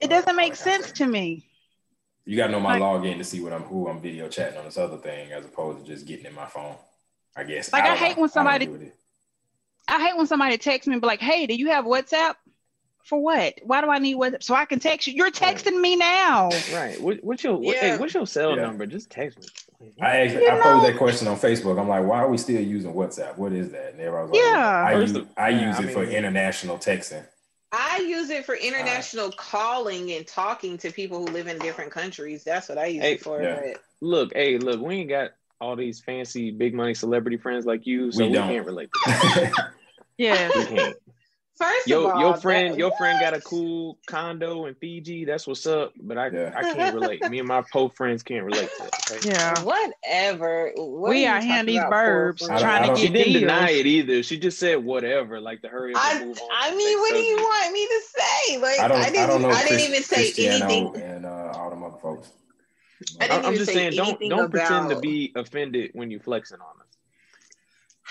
It 0.00 0.08
doesn't 0.08 0.36
make 0.36 0.54
that 0.54 0.64
kind 0.64 0.76
of 0.80 0.84
sense 0.86 0.98
to 0.98 1.06
me. 1.06 1.44
You 2.24 2.36
gotta 2.36 2.52
know 2.52 2.60
my 2.60 2.78
Like- 2.78 2.82
login 3.02 3.18
to 3.18 3.24
see 3.24 3.40
what 3.40 3.52
I'm 3.52 3.62
who 3.62 3.88
I'm 3.88 4.00
video 4.00 4.28
chatting 4.28 4.58
on 4.58 4.64
this 4.64 4.76
other 4.76 4.98
thing, 4.98 5.32
as 5.32 5.44
opposed 5.44 5.84
to 5.84 5.90
just 5.90 6.06
getting 6.06 6.26
in 6.26 6.34
my 6.34 6.46
phone. 6.46 6.76
I 7.36 7.44
guess. 7.44 7.72
Like, 7.72 7.84
I 7.84 7.88
don't 7.88 7.96
hate 7.98 8.16
know. 8.16 8.22
when 8.22 8.30
somebody- 8.30 8.66
do 8.66 8.72
with 8.72 8.82
it. 8.82 8.94
I 9.86 10.04
hate 10.06 10.16
when 10.16 10.26
somebody 10.26 10.58
texts 10.58 10.86
me 10.86 10.94
and 10.94 11.00
be 11.00 11.06
like, 11.06 11.20
"Hey, 11.20 11.46
do 11.46 11.54
you 11.54 11.70
have 11.70 11.84
WhatsApp?" 11.84 12.34
For 13.04 13.18
what? 13.18 13.54
Why 13.62 13.80
do 13.80 13.88
I 13.88 13.98
need 13.98 14.16
WhatsApp? 14.16 14.42
So 14.42 14.54
I 14.54 14.66
can 14.66 14.80
text 14.80 15.06
you. 15.06 15.14
You're 15.14 15.30
texting 15.30 15.80
me 15.80 15.96
now. 15.96 16.50
Right. 16.74 17.00
What, 17.00 17.24
what's 17.24 17.42
your 17.42 17.56
what, 17.56 17.76
hey, 17.76 17.96
what's 17.96 18.12
your 18.12 18.26
cell 18.26 18.54
Yeah. 18.56 18.62
number? 18.66 18.84
Just 18.84 19.08
text 19.10 19.38
me. 19.38 19.46
I 20.02 20.20
asked, 20.24 20.34
You 20.34 20.48
I 20.48 20.56
know- 20.56 20.62
posed 20.62 20.86
that 20.86 20.96
question 20.98 21.28
on 21.28 21.36
Facebook. 21.38 21.78
I'm 21.80 21.88
like, 21.88 22.04
why 22.04 22.18
are 22.18 22.28
we 22.28 22.38
still 22.38 22.60
using 22.60 22.92
WhatsApp? 22.92 23.36
What 23.36 23.52
is 23.52 23.70
that? 23.70 23.92
And 23.92 24.00
everybody 24.00 24.22
was 24.22 24.30
like, 24.32 24.40
Yeah. 24.40 24.84
I 24.88 24.98
use, 25.00 25.14
of- 25.14 25.28
I 25.36 25.48
yeah, 25.50 25.66
use 25.68 25.76
I 25.78 25.82
it 25.84 25.92
for 25.92 26.00
mean- 26.00 26.10
international 26.12 26.78
texting. 26.78 27.24
I 27.70 27.98
use 27.98 28.30
it 28.30 28.46
for 28.46 28.54
international 28.54 29.30
calling 29.32 30.12
and 30.12 30.26
talking 30.26 30.78
to 30.78 30.90
people 30.90 31.18
who 31.18 31.26
live 31.32 31.48
in 31.48 31.58
different 31.58 31.90
countries. 31.90 32.42
That's 32.42 32.68
what 32.70 32.78
I 32.78 32.86
use 32.86 33.02
Hey, 33.02 33.12
it 33.14 33.20
for. 33.22 33.42
yeah. 33.42 33.60
But 33.62 33.82
Look, 34.00 34.32
hey, 34.34 34.56
look, 34.58 34.80
we 34.80 34.96
ain't 34.96 35.10
got 35.10 35.32
all 35.60 35.76
these 35.76 36.00
fancy 36.00 36.50
big 36.50 36.72
money 36.72 36.94
celebrity 36.94 37.36
friends 37.36 37.66
like 37.66 37.86
you, 37.86 38.10
so 38.10 38.22
We 38.24 38.28
we, 38.30 38.34
don't. 38.34 38.48
can't 38.48 38.64
relate 38.66 38.88
to 38.92 39.00
that. 39.10 39.70
Yeah. 40.16 40.92
We 41.60 41.64
can't. 41.64 41.74
first 41.74 41.86
of 41.86 41.90
Your 41.90 42.12
all, 42.12 42.20
your 42.20 42.36
friend, 42.36 42.72
that- 42.74 42.78
your 42.78 42.92
friend 42.96 43.18
got 43.20 43.34
a 43.34 43.40
cool 43.40 43.98
condo 44.06 44.66
in 44.66 44.74
Fiji. 44.76 45.24
That's 45.24 45.46
what's 45.46 45.66
up. 45.66 45.92
But 46.00 46.18
I 46.18 46.28
Yeah. 46.28 46.52
I 46.56 46.62
can't 46.74 46.94
relate. 46.94 47.28
Me 47.30 47.38
and 47.38 47.48
my 47.48 47.62
po 47.72 47.88
friends 47.88 48.22
can't 48.22 48.44
relate 48.44 48.68
to 48.76 48.82
that. 48.84 49.12
Okay? 49.12 49.28
Yeah. 49.30 49.60
Whatever. 49.62 50.72
What 50.76 51.10
We 51.10 51.16
are 51.16 51.20
you 51.20 51.26
out 51.36 51.44
here 51.44 51.60
in 51.60 51.66
these 51.66 51.78
about, 51.78 51.90
poor 51.90 52.32
burbs 52.34 52.38
friend? 52.46 52.52
I 52.52 52.54
don't- 52.58 52.62
trying 52.62 52.82
to 52.82 52.86
don't- 52.88 52.96
She 52.98 53.06
get 53.08 53.12
didn't 53.14 53.32
deals. 53.32 53.40
deny 53.42 53.70
it 53.70 53.86
either. 53.86 54.22
She 54.22 54.38
just 54.38 54.58
said 54.58 54.84
whatever, 54.84 55.40
like 55.40 55.62
to 55.62 55.68
hurry 55.68 55.94
up 55.94 56.04
I, 56.04 56.16
and 56.16 56.28
move 56.28 56.40
on. 56.42 56.48
I 56.52 56.70
mean, 56.74 56.88
next 56.88 57.00
what 57.00 57.12
do 57.12 57.20
you 57.20 57.36
want 57.36 57.72
me 57.72 57.86
to 57.86 58.00
say? 58.16 58.58
Like, 58.58 58.80
I 58.80 58.84
I, 58.84 58.88
don't, 58.88 58.98
I, 59.00 59.04
didn't. 59.10 59.28
don't 59.28 59.42
know 59.42 59.48
I 59.50 59.62
didn't 59.62 59.68
Chris- 59.68 59.88
even 59.88 60.02
say 60.02 60.16
Cristiano 60.16 60.64
anything. 60.66 61.02
and 61.02 61.26
uh, 61.26 61.52
all 61.54 61.70
the 61.70 61.76
other 61.86 61.96
folks. 62.00 62.28
I 63.20 63.28
didn't 63.28 63.44
I'm 63.44 63.54
just 63.54 63.66
say 63.66 63.74
saying, 63.74 63.92
don't 63.94 64.20
don't 64.20 64.50
pretend 64.50 64.90
to 64.90 64.98
be 64.98 65.32
offended 65.36 65.90
when 65.94 66.10
you're 66.10 66.18
flexing 66.20 66.58
on 66.60 66.80
us. 66.80 66.87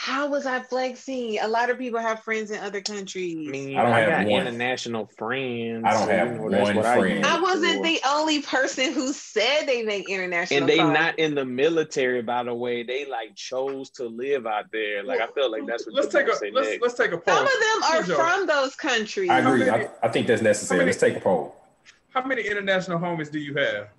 How 0.08 0.30
was 0.30 0.46
I 0.46 0.62
flexing? 0.62 1.38
A 1.42 1.50
lot 1.50 1.70
of 1.70 1.78
people 1.78 2.00
have 2.00 2.24
friends 2.24 2.50
in 2.50 2.60
other 2.62 2.80
countries. 2.80 3.46
I 3.46 3.52
mean, 3.52 3.78
I 3.78 3.84
don't 3.84 3.92
I, 3.92 4.00
have 4.00 4.10
got 4.10 4.26
one. 4.32 4.48
international 4.48 5.06
friends. 5.18 5.84
I 5.86 5.92
don't 5.92 6.10
have 6.10 6.32
you 6.42 6.50
that's 6.50 6.64
one 6.64 6.76
what 6.78 6.86
I 6.86 6.98
friend. 6.98 7.18
use 7.18 7.28
I 7.28 7.42
wasn't 7.42 7.84
the 7.84 8.00
only 8.08 8.42
person 8.42 8.94
who 8.94 9.12
said 9.12 9.66
they 9.66 9.84
make 9.84 10.08
international. 10.10 10.62
and 10.62 10.70
they 10.70 10.78
calls. 10.78 10.94
not 10.94 11.20
in 11.20 11.36
the 11.36 11.44
military, 11.44 12.22
by 12.22 12.42
the 12.44 12.54
way. 12.54 12.84
They 12.84 13.06
like 13.06 13.36
chose 13.36 13.90
to 13.92 14.06
live 14.06 14.48
out 14.48 14.72
there. 14.72 15.04
Like 15.04 15.20
I 15.20 15.28
feel 15.28 15.52
like 15.52 15.66
that's 15.68 15.86
what 15.86 15.96
let's 15.96 16.14
you 16.14 16.20
take 16.22 16.30
a 16.32 16.38
say 16.38 16.52
let's 16.52 16.70
next. 16.70 16.82
let's 16.84 16.94
take 16.94 17.12
a 17.12 17.18
poll. 17.18 17.36
Some 17.36 17.44
of 17.46 17.52
them 17.52 17.84
are 17.84 18.02
Khujoe, 18.04 18.16
from 18.16 18.48
those 18.48 18.76
countries. 18.78 19.30
I 19.30 19.40
agree. 19.40 19.66
many- 19.66 19.72
I, 19.88 19.90
I 20.04 20.08
think 20.08 20.28
that's 20.28 20.42
necessary. 20.42 20.78
many- 20.78 20.88
Let's 20.92 21.02
take 21.02 21.18
a 21.18 21.20
poll 21.20 21.54
How 22.12 22.26
many 22.26 22.44
international 22.44 22.98
homies 22.98 23.30
do 23.30 23.40
you 23.40 23.56
have? 23.56 23.90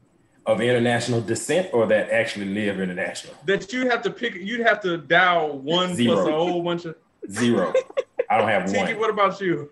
Of 0.47 0.61
international 0.61 1.21
descent 1.21 1.69
or 1.73 1.87
that 1.87 2.11
actually 2.11 2.47
live 2.47 2.81
international. 2.81 3.35
That 3.45 3.73
you 3.73 3.89
have 3.89 4.03
to 4.03 4.11
pick. 4.11 4.35
You'd 4.35 4.61
have 4.67 4.81
to 4.81 4.97
dial 4.99 5.59
one 5.59 5.95
Zero. 5.95 6.15
plus 6.15 6.29
a 6.29 6.33
whole 6.33 6.63
bunch 6.63 6.85
of. 6.85 6.97
Zero. 7.31 7.73
I 8.31 8.39
don't 8.39 8.49
have 8.49 8.67
Tiki, 8.67 8.79
one. 8.79 8.99
what 8.99 9.11
about 9.11 9.41
you? 9.41 9.71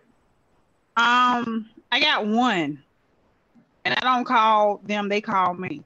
Um, 0.96 1.68
I 1.90 2.00
got 2.00 2.26
one, 2.26 2.82
and 3.84 3.94
I 3.94 4.00
don't 4.00 4.24
call 4.24 4.80
them; 4.84 5.08
they 5.08 5.20
call 5.20 5.54
me. 5.54 5.82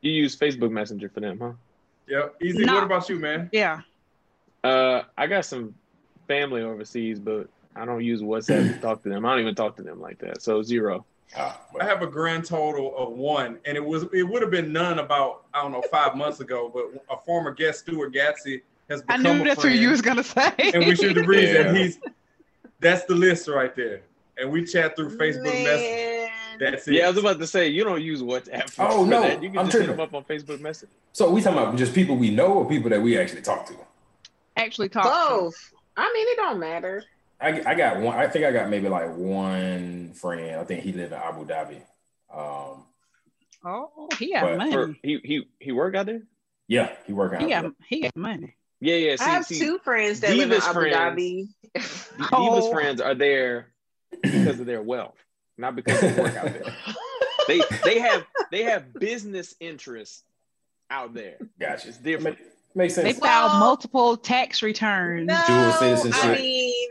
You 0.00 0.12
use 0.12 0.36
Facebook 0.36 0.70
Messenger 0.70 1.08
for 1.08 1.20
them, 1.20 1.38
huh? 1.40 1.52
Yep. 2.08 2.36
Easy. 2.42 2.64
No. 2.64 2.74
What 2.74 2.84
about 2.84 3.08
you, 3.08 3.18
man? 3.18 3.50
Yeah. 3.52 3.80
Uh, 4.64 5.02
I 5.16 5.26
got 5.26 5.44
some 5.44 5.74
family 6.26 6.62
overseas, 6.62 7.18
but 7.20 7.48
I 7.76 7.84
don't 7.84 8.04
use 8.04 8.22
WhatsApp 8.22 8.74
to 8.74 8.80
talk 8.80 9.02
to 9.02 9.08
them. 9.08 9.24
I 9.24 9.30
don't 9.32 9.40
even 9.40 9.54
talk 9.54 9.76
to 9.76 9.82
them 9.82 10.00
like 10.00 10.18
that. 10.18 10.42
So 10.42 10.62
zero. 10.62 11.04
Ah, 11.36 11.60
I 11.80 11.84
have 11.84 12.02
a 12.02 12.06
grand 12.06 12.44
total 12.46 12.96
of 12.96 13.12
one, 13.12 13.58
and 13.66 13.76
it 13.76 13.84
was 13.84 14.04
it 14.14 14.22
would 14.22 14.40
have 14.42 14.50
been 14.50 14.72
none 14.72 14.98
about 14.98 15.44
I 15.52 15.60
don't 15.62 15.72
know 15.72 15.82
five 15.90 16.16
months 16.16 16.40
ago, 16.40 16.70
but 16.72 16.86
a 17.14 17.20
former 17.20 17.52
guest 17.52 17.80
Stuart 17.80 18.14
Gatsy 18.14 18.62
has 18.88 19.02
become. 19.02 19.04
I 19.08 19.16
become 19.18 19.36
knew 19.38 19.42
a 19.42 19.48
that's 19.48 19.60
friend, 19.60 19.74
what 19.76 19.82
you 19.82 19.90
was 19.90 20.00
gonna 20.00 20.24
say. 20.24 20.52
and 20.58 20.86
we 20.86 20.94
should 20.96 21.16
agree 21.18 21.52
Yeah. 21.52 21.72
he's 21.74 21.98
that's 22.80 23.04
the 23.04 23.14
list 23.14 23.46
right 23.48 23.74
there, 23.76 24.02
and 24.38 24.50
we 24.50 24.64
chat 24.64 24.96
through 24.96 25.16
Facebook 25.18 25.44
Messenger. 25.64 26.32
That's 26.60 26.88
it. 26.88 26.94
Yeah, 26.94 27.04
I 27.06 27.08
was 27.10 27.18
about 27.18 27.38
to 27.38 27.46
say 27.46 27.68
you 27.68 27.84
don't 27.84 28.02
use 28.02 28.20
WhatsApp. 28.22 28.70
For, 28.70 28.82
Oh, 28.88 29.04
for 29.04 29.10
no, 29.10 29.20
that. 29.22 29.42
you 29.42 29.50
can 29.50 29.58
I'm 29.58 29.66
just 29.66 29.78
hit 29.78 29.84
tripping. 29.86 29.96
them 29.96 30.00
up 30.00 30.14
on 30.14 30.24
Facebook 30.24 30.60
Messenger. 30.60 30.92
so 31.12 31.30
we 31.30 31.40
talking 31.42 31.58
about 31.58 31.76
just 31.76 31.94
people 31.94 32.16
we 32.16 32.30
know 32.30 32.54
or 32.54 32.68
people 32.68 32.90
that 32.90 33.00
we 33.02 33.16
actually 33.18 33.42
talk 33.42 33.66
to? 33.66 33.74
Actually, 34.56 34.88
talk. 34.88 35.04
to. 35.04 35.34
Both. 35.36 35.72
I 35.96 36.10
mean, 36.12 36.26
it 36.28 36.36
don't 36.36 36.58
matter. 36.58 37.04
I, 37.40 37.62
I 37.64 37.74
got 37.74 38.00
one. 38.00 38.16
I 38.16 38.26
think 38.26 38.44
I 38.44 38.50
got 38.52 38.68
maybe 38.68 38.88
like 38.88 39.14
one 39.16 40.12
friend. 40.14 40.60
I 40.60 40.64
think 40.64 40.82
he 40.82 40.92
lived 40.92 41.12
in 41.12 41.18
Abu 41.18 41.46
Dhabi. 41.46 41.80
Um, 42.32 42.84
Oh, 43.64 44.08
he 44.18 44.32
got 44.32 44.42
But 44.42 44.56
money. 44.58 44.72
For, 44.72 44.94
he 45.02 45.18
he 45.24 45.48
he 45.58 45.72
work 45.72 45.94
out 45.96 46.06
there. 46.06 46.22
yeah, 46.68 46.90
he 47.06 47.12
working 47.12 47.40
He 47.46 47.52
out. 47.52 47.64
got 47.64 47.72
he 47.88 48.00
got 48.02 48.16
money. 48.16 48.54
Yeah, 48.80 48.94
yeah. 48.94 49.16
See, 49.16 49.24
I 49.24 49.28
have 49.30 49.46
see, 49.46 49.58
two 49.58 49.78
friends 49.80 50.20
that 50.20 50.36
live 50.36 50.52
in 50.52 50.60
Abu 50.62 50.72
friends. 50.72 50.96
Dhabi. 50.96 51.48
Divas 51.76 52.28
Oh. 52.32 52.70
friends 52.72 53.00
are 53.00 53.14
there 53.16 53.66
because 54.22 54.60
of 54.60 54.66
their 54.66 54.80
wealth, 54.80 55.16
not 55.56 55.74
because 55.74 56.00
they 56.00 56.12
work 56.20 56.36
out 56.36 56.46
there. 56.46 56.62
They 57.48 57.62
they 57.82 57.98
have 57.98 58.26
they 58.52 58.62
have 58.64 58.92
business 58.92 59.54
interests 59.58 60.22
out 60.90 61.14
there. 61.14 61.38
Gotcha. 61.58 61.88
It's 61.88 61.96
different. 61.96 62.36
Makes 62.74 62.96
They 62.96 63.04
sense. 63.04 63.18
filed 63.18 63.52
Well- 63.52 63.60
multiple 63.60 64.16
tax 64.18 64.62
returns. 64.62 65.26
No, 65.26 65.42
Dual 65.46 65.72
citizenship. 65.72 66.24
I 66.24 66.34
mean, 66.36 66.88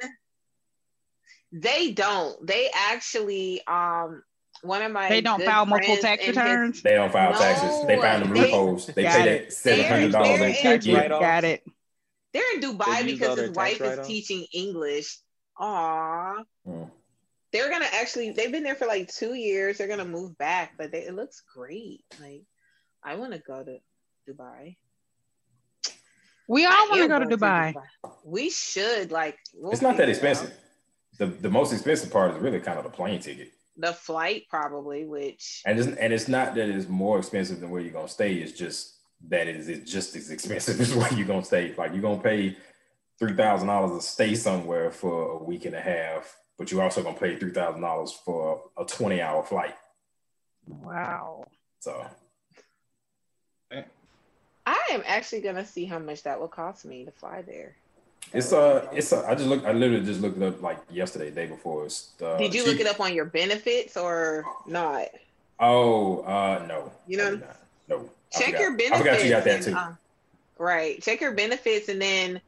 they 1.51 1.91
don't. 1.91 2.45
They 2.45 2.69
actually, 2.73 3.61
um, 3.67 4.23
one 4.63 4.81
of 4.81 4.91
my 4.91 5.07
They 5.09 5.21
don't 5.21 5.43
file 5.43 5.65
multiple 5.65 5.97
tax 5.97 6.23
and 6.25 6.35
his- 6.35 6.37
returns. 6.37 6.81
They 6.81 6.95
don't 6.95 7.11
file 7.11 7.31
No, 7.33 7.37
taxes. 7.39 7.85
They 7.87 7.97
find 7.97 8.23
them 8.23 8.33
loopholes. 8.33 8.87
They 8.87 9.03
Got 9.03 9.15
pay 9.17 9.37
that 9.39 9.53
seven 9.53 9.85
hundred 9.85 10.11
dollars 10.11 10.27
They're- 10.29 10.37
they 10.39 10.53
they're 10.53 10.61
tax 10.73 10.85
in- 10.85 10.91
you. 10.91 10.97
write-off. 10.97 11.21
Got 11.21 11.43
it. 11.43 11.63
They're 12.33 12.53
in 12.55 12.61
Dubai 12.61 13.03
use 13.03 13.11
because 13.19 13.39
his 13.39 13.51
wife 13.51 13.81
is 13.81 14.07
teaching 14.07 14.45
English. 14.53 15.17
Aw. 15.59 16.43
Mm. 16.67 16.91
They're 17.53 17.69
gonna 17.69 17.87
actually. 17.93 18.31
They've 18.31 18.51
been 18.51 18.63
there 18.63 18.75
for 18.75 18.85
like 18.87 19.07
two 19.13 19.33
years. 19.33 19.77
They're 19.77 19.87
gonna 19.87 20.05
move 20.05 20.37
back, 20.37 20.73
but 20.77 20.91
they, 20.91 21.03
it 21.05 21.13
looks 21.15 21.41
great. 21.55 22.03
Like, 22.19 22.43
I 23.03 23.15
want 23.15 23.33
to 23.33 23.39
go 23.39 23.63
to 23.63 23.77
Dubai. 24.29 24.75
We 26.49 26.65
all 26.65 26.89
want 26.89 27.01
to 27.01 27.07
go 27.07 27.19
to 27.19 27.25
going 27.25 27.73
Dubai. 27.73 27.73
We 28.23 28.49
should 28.49 29.11
like. 29.11 29.37
we'll 29.53 29.71
It's 29.71 29.81
not 29.81 29.97
that 29.97 30.09
expensive. 30.09 30.49
out. 30.51 30.55
Expensive. 31.17 31.41
The 31.41 31.47
the 31.47 31.51
most 31.51 31.73
expensive 31.73 32.11
part 32.11 32.35
is 32.35 32.41
really 32.41 32.59
kind 32.59 32.77
of 32.77 32.83
the 32.83 32.89
plane 32.89 33.19
ticket. 33.19 33.51
The 33.77 33.93
flight 33.93 34.43
probably, 34.49 35.05
which 35.05 35.61
And 35.65 35.79
it's 35.79 35.87
and 35.87 36.13
it's 36.13 36.27
not 36.27 36.55
that 36.55 36.69
it's 36.69 36.87
more 36.87 37.19
expensive 37.19 37.59
than 37.59 37.69
where 37.69 37.81
you're 37.81 37.93
gonna 37.93 38.07
stay. 38.07 38.35
It's 38.35 38.57
just 38.57 38.95
that 39.29 39.47
it 39.47 39.55
is 39.55 39.67
it's 39.67 39.91
just 39.91 40.15
as 40.15 40.31
expensive 40.31 40.79
as 40.81 40.95
where 40.95 41.13
you're 41.13 41.27
gonna 41.27 41.43
stay. 41.43 41.73
Like 41.77 41.93
you're 41.93 42.01
gonna 42.01 42.21
pay 42.21 42.55
three 43.19 43.33
thousand 43.33 43.67
dollars 43.67 44.03
to 44.03 44.07
stay 44.07 44.35
somewhere 44.35 44.91
for 44.91 45.31
a 45.31 45.43
week 45.43 45.65
and 45.65 45.75
a 45.75 45.81
half, 45.81 46.35
but 46.57 46.71
you're 46.71 46.83
also 46.83 47.03
gonna 47.03 47.17
pay 47.17 47.35
three 47.37 47.51
thousand 47.51 47.81
dollars 47.81 48.11
for 48.11 48.63
a 48.77 48.85
20 48.85 49.21
hour 49.21 49.43
flight. 49.43 49.75
Wow. 50.67 51.45
So 51.79 52.05
I 54.67 54.89
am 54.91 55.01
actually 55.05 55.41
gonna 55.41 55.65
see 55.65 55.85
how 55.85 55.97
much 55.97 56.23
that 56.23 56.41
will 56.41 56.49
cost 56.49 56.83
me 56.83 57.05
to 57.05 57.11
fly 57.11 57.41
there. 57.41 57.77
It's 58.33 58.51
uh 58.53 58.87
it's 58.91 59.13
uh, 59.13 59.25
I 59.27 59.35
just 59.35 59.47
looked 59.47 59.65
I 59.65 59.71
literally 59.71 60.05
just 60.05 60.21
looked 60.21 60.37
it 60.37 60.43
up 60.43 60.61
like 60.61 60.77
yesterday, 60.91 61.31
day 61.31 61.45
before. 61.47 61.85
It's 61.85 62.09
uh, 62.21 62.37
Did 62.37 62.53
you 62.53 62.65
look 62.65 62.79
it 62.79 62.87
up 62.87 62.99
on 62.99 63.13
your 63.13 63.25
benefits 63.25 63.95
or 63.97 64.45
not? 64.65 65.05
Oh 65.59 66.19
uh 66.21 66.65
no. 66.67 66.91
You 67.07 67.17
know- 67.17 67.27
I 67.27 67.31
did 67.31 67.39
not. 67.41 67.57
no. 67.89 68.09
Check 68.31 68.59
your 68.59 68.71
benefits. 68.75 68.91
I 68.91 68.97
forgot 68.97 69.23
you 69.23 69.29
got 69.29 69.43
that 69.45 69.55
and, 69.55 69.63
too. 69.65 69.73
uh, 69.73 69.93
right. 70.57 71.01
Check 71.01 71.21
your 71.21 71.31
benefits 71.31 71.87
and 71.87 72.01
then, 72.01 72.41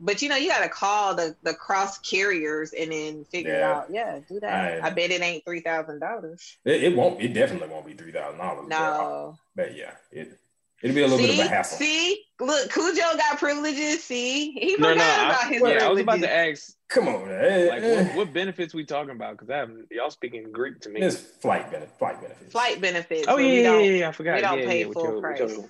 but 0.00 0.22
you 0.22 0.30
know 0.30 0.36
you 0.36 0.48
got 0.48 0.62
to 0.62 0.68
call 0.70 1.14
the 1.14 1.36
the 1.42 1.52
cross 1.52 1.98
carriers 1.98 2.72
and 2.72 2.90
then 2.90 3.24
figure 3.24 3.52
Yeah. 3.52 3.72
out. 3.72 3.86
Yeah, 3.90 4.18
do 4.28 4.40
that. 4.40 4.82
I- 4.82 4.86
I, 4.86 4.90
bet 4.90 5.10
it 5.10 5.20
ain't 5.20 5.44
three 5.44 5.60
thousand 5.60 5.98
dollars. 6.00 6.56
It, 6.64 6.84
it 6.84 6.96
won't. 6.96 7.20
It 7.20 7.34
definitely 7.34 7.68
won't 7.68 7.84
be 7.86 7.92
three 7.92 8.12
thousand 8.12 8.38
dollars. 8.38 8.68
No. 8.68 9.38
but 9.54 9.76
yeah, 9.76 9.92
it 10.10 10.38
it'll 10.82 10.94
be 10.94 11.02
a 11.02 11.06
little 11.06 11.18
see, 11.18 11.36
bit 11.36 11.40
of 11.40 11.46
a 11.46 11.48
hassle. 11.48 11.78
see, 11.78 12.22
look, 12.40 12.70
Khujoe 12.70 13.16
got 13.16 13.38
privileges. 13.38 14.04
See, 14.04 14.52
he 14.52 14.76
No, 14.78 14.90
forgot 14.90 14.96
no. 14.96 15.26
about 15.26 15.44
I, 15.44 15.48
his 15.48 15.62
yeah, 15.62 15.86
I 15.86 15.88
was 15.88 16.00
about 16.00 16.20
to 16.20 16.32
ask, 16.34 16.74
Come 16.88 17.08
on, 17.08 17.26
man. 17.26 17.68
like, 17.68 17.82
what, 17.82 18.16
what 18.16 18.32
benefits 18.32 18.72
we 18.72 18.84
talking 18.84 19.10
about? 19.10 19.32
Because 19.32 19.50
I 19.50 19.56
haven't 19.56 19.88
y'all 19.90 20.10
speaking 20.10 20.52
Greek 20.52 20.80
to 20.80 20.88
me. 20.88 21.00
It's 21.00 21.16
flight 21.16 21.70
benefit. 21.70 21.98
Flight 21.98 22.20
benefits. 22.20 22.52
Flight 22.52 22.80
benefits. 22.80 23.26
Oh 23.28 23.38
yeah, 23.38 23.48
yeah, 23.48 23.78
yeah, 23.78 23.90
yeah, 23.90 24.08
I 24.08 24.12
forgot. 24.12 24.36
we 24.36 24.40
don't 24.42 24.58
yeah, 24.60 24.66
pay 24.66 24.80
yeah, 24.80 24.86
with 24.86 24.94
full 24.94 25.04
your, 25.04 25.12
with 25.14 25.22
price. 25.22 25.38
your, 25.38 25.64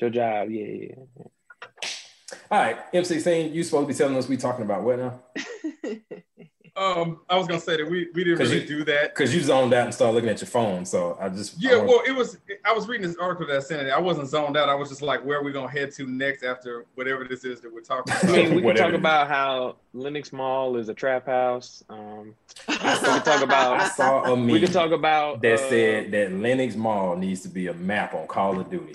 your 0.00 0.10
job. 0.10 0.50
Yeah, 0.50 0.64
yeah. 0.64 0.94
yeah. 1.16 1.24
All 2.50 2.58
right, 2.58 2.92
M16. 2.92 3.52
You 3.54 3.62
supposed 3.62 3.88
to 3.88 3.92
be 3.92 3.96
telling 3.96 4.16
us 4.16 4.28
we 4.28 4.36
talking 4.36 4.64
about 4.64 4.82
what 4.82 4.98
now? 4.98 5.20
Um, 6.78 7.20
I 7.28 7.36
was 7.36 7.48
gonna 7.48 7.60
say 7.60 7.76
that 7.76 7.84
we, 7.90 8.08
we 8.14 8.22
didn't 8.24 8.38
really 8.38 8.60
you- 8.60 8.66
do 8.66 8.84
that. 8.84 9.14
Because 9.14 9.34
you 9.34 9.40
zoned 9.40 9.74
out 9.74 9.86
and 9.86 9.92
started 9.94 10.14
looking 10.14 10.30
at 10.30 10.40
your 10.40 10.48
phone. 10.48 10.84
So 10.84 11.18
I 11.20 11.28
just 11.28 11.54
I 11.54 11.56
Yeah, 11.70 11.76
want- 11.78 11.88
well, 11.88 12.02
it 12.06 12.12
was. 12.12 12.38
I 12.64 12.72
was 12.72 12.86
reading 12.86 13.06
this 13.08 13.16
article 13.16 13.46
that 13.48 13.56
I 13.56 13.60
sent. 13.60 13.90
I 13.90 13.98
wasn't 13.98 14.28
zoned 14.28 14.56
out. 14.56 14.68
I 14.68 14.74
was 14.74 14.88
just 14.88 15.02
like, 15.02 15.24
where 15.24 15.38
are 15.38 15.42
we 15.42 15.50
gonna 15.52 15.68
head 15.70 15.92
to 15.94 16.06
next 16.06 16.44
after 16.44 16.84
whatever 16.94 17.24
this 17.24 17.44
is 17.44 17.60
that 17.62 17.72
we're 17.72 17.80
talking 17.80 18.12
I 18.16 18.18
about? 18.20 18.32
mean, 18.36 18.54
we 18.54 18.62
can 18.62 18.76
talk 18.76 18.92
about 18.92 19.28
how 19.28 19.76
Lenox 19.92 20.32
Mall 20.32 20.76
is 20.76 20.88
a 20.88 20.94
trap 20.94 21.26
house. 21.26 21.82
Um, 21.90 22.34
we 22.68 22.76
can 22.76 23.22
talk 23.22 23.42
about- 23.42 23.80
I 23.80 23.88
saw 23.88 24.22
a 24.32 24.36
meme 24.36 24.46
we 24.48 24.60
can 24.60 24.70
talk 24.72 24.92
about 24.92 25.42
that 25.42 25.54
uh, 25.54 25.68
said 25.68 26.10
that 26.12 26.32
Lenox 26.32 26.76
Mall 26.76 27.16
needs 27.16 27.40
to 27.42 27.48
be 27.48 27.66
a 27.66 27.74
map 27.74 28.14
on 28.14 28.26
Call 28.28 28.60
of 28.60 28.70
Duty. 28.70 28.94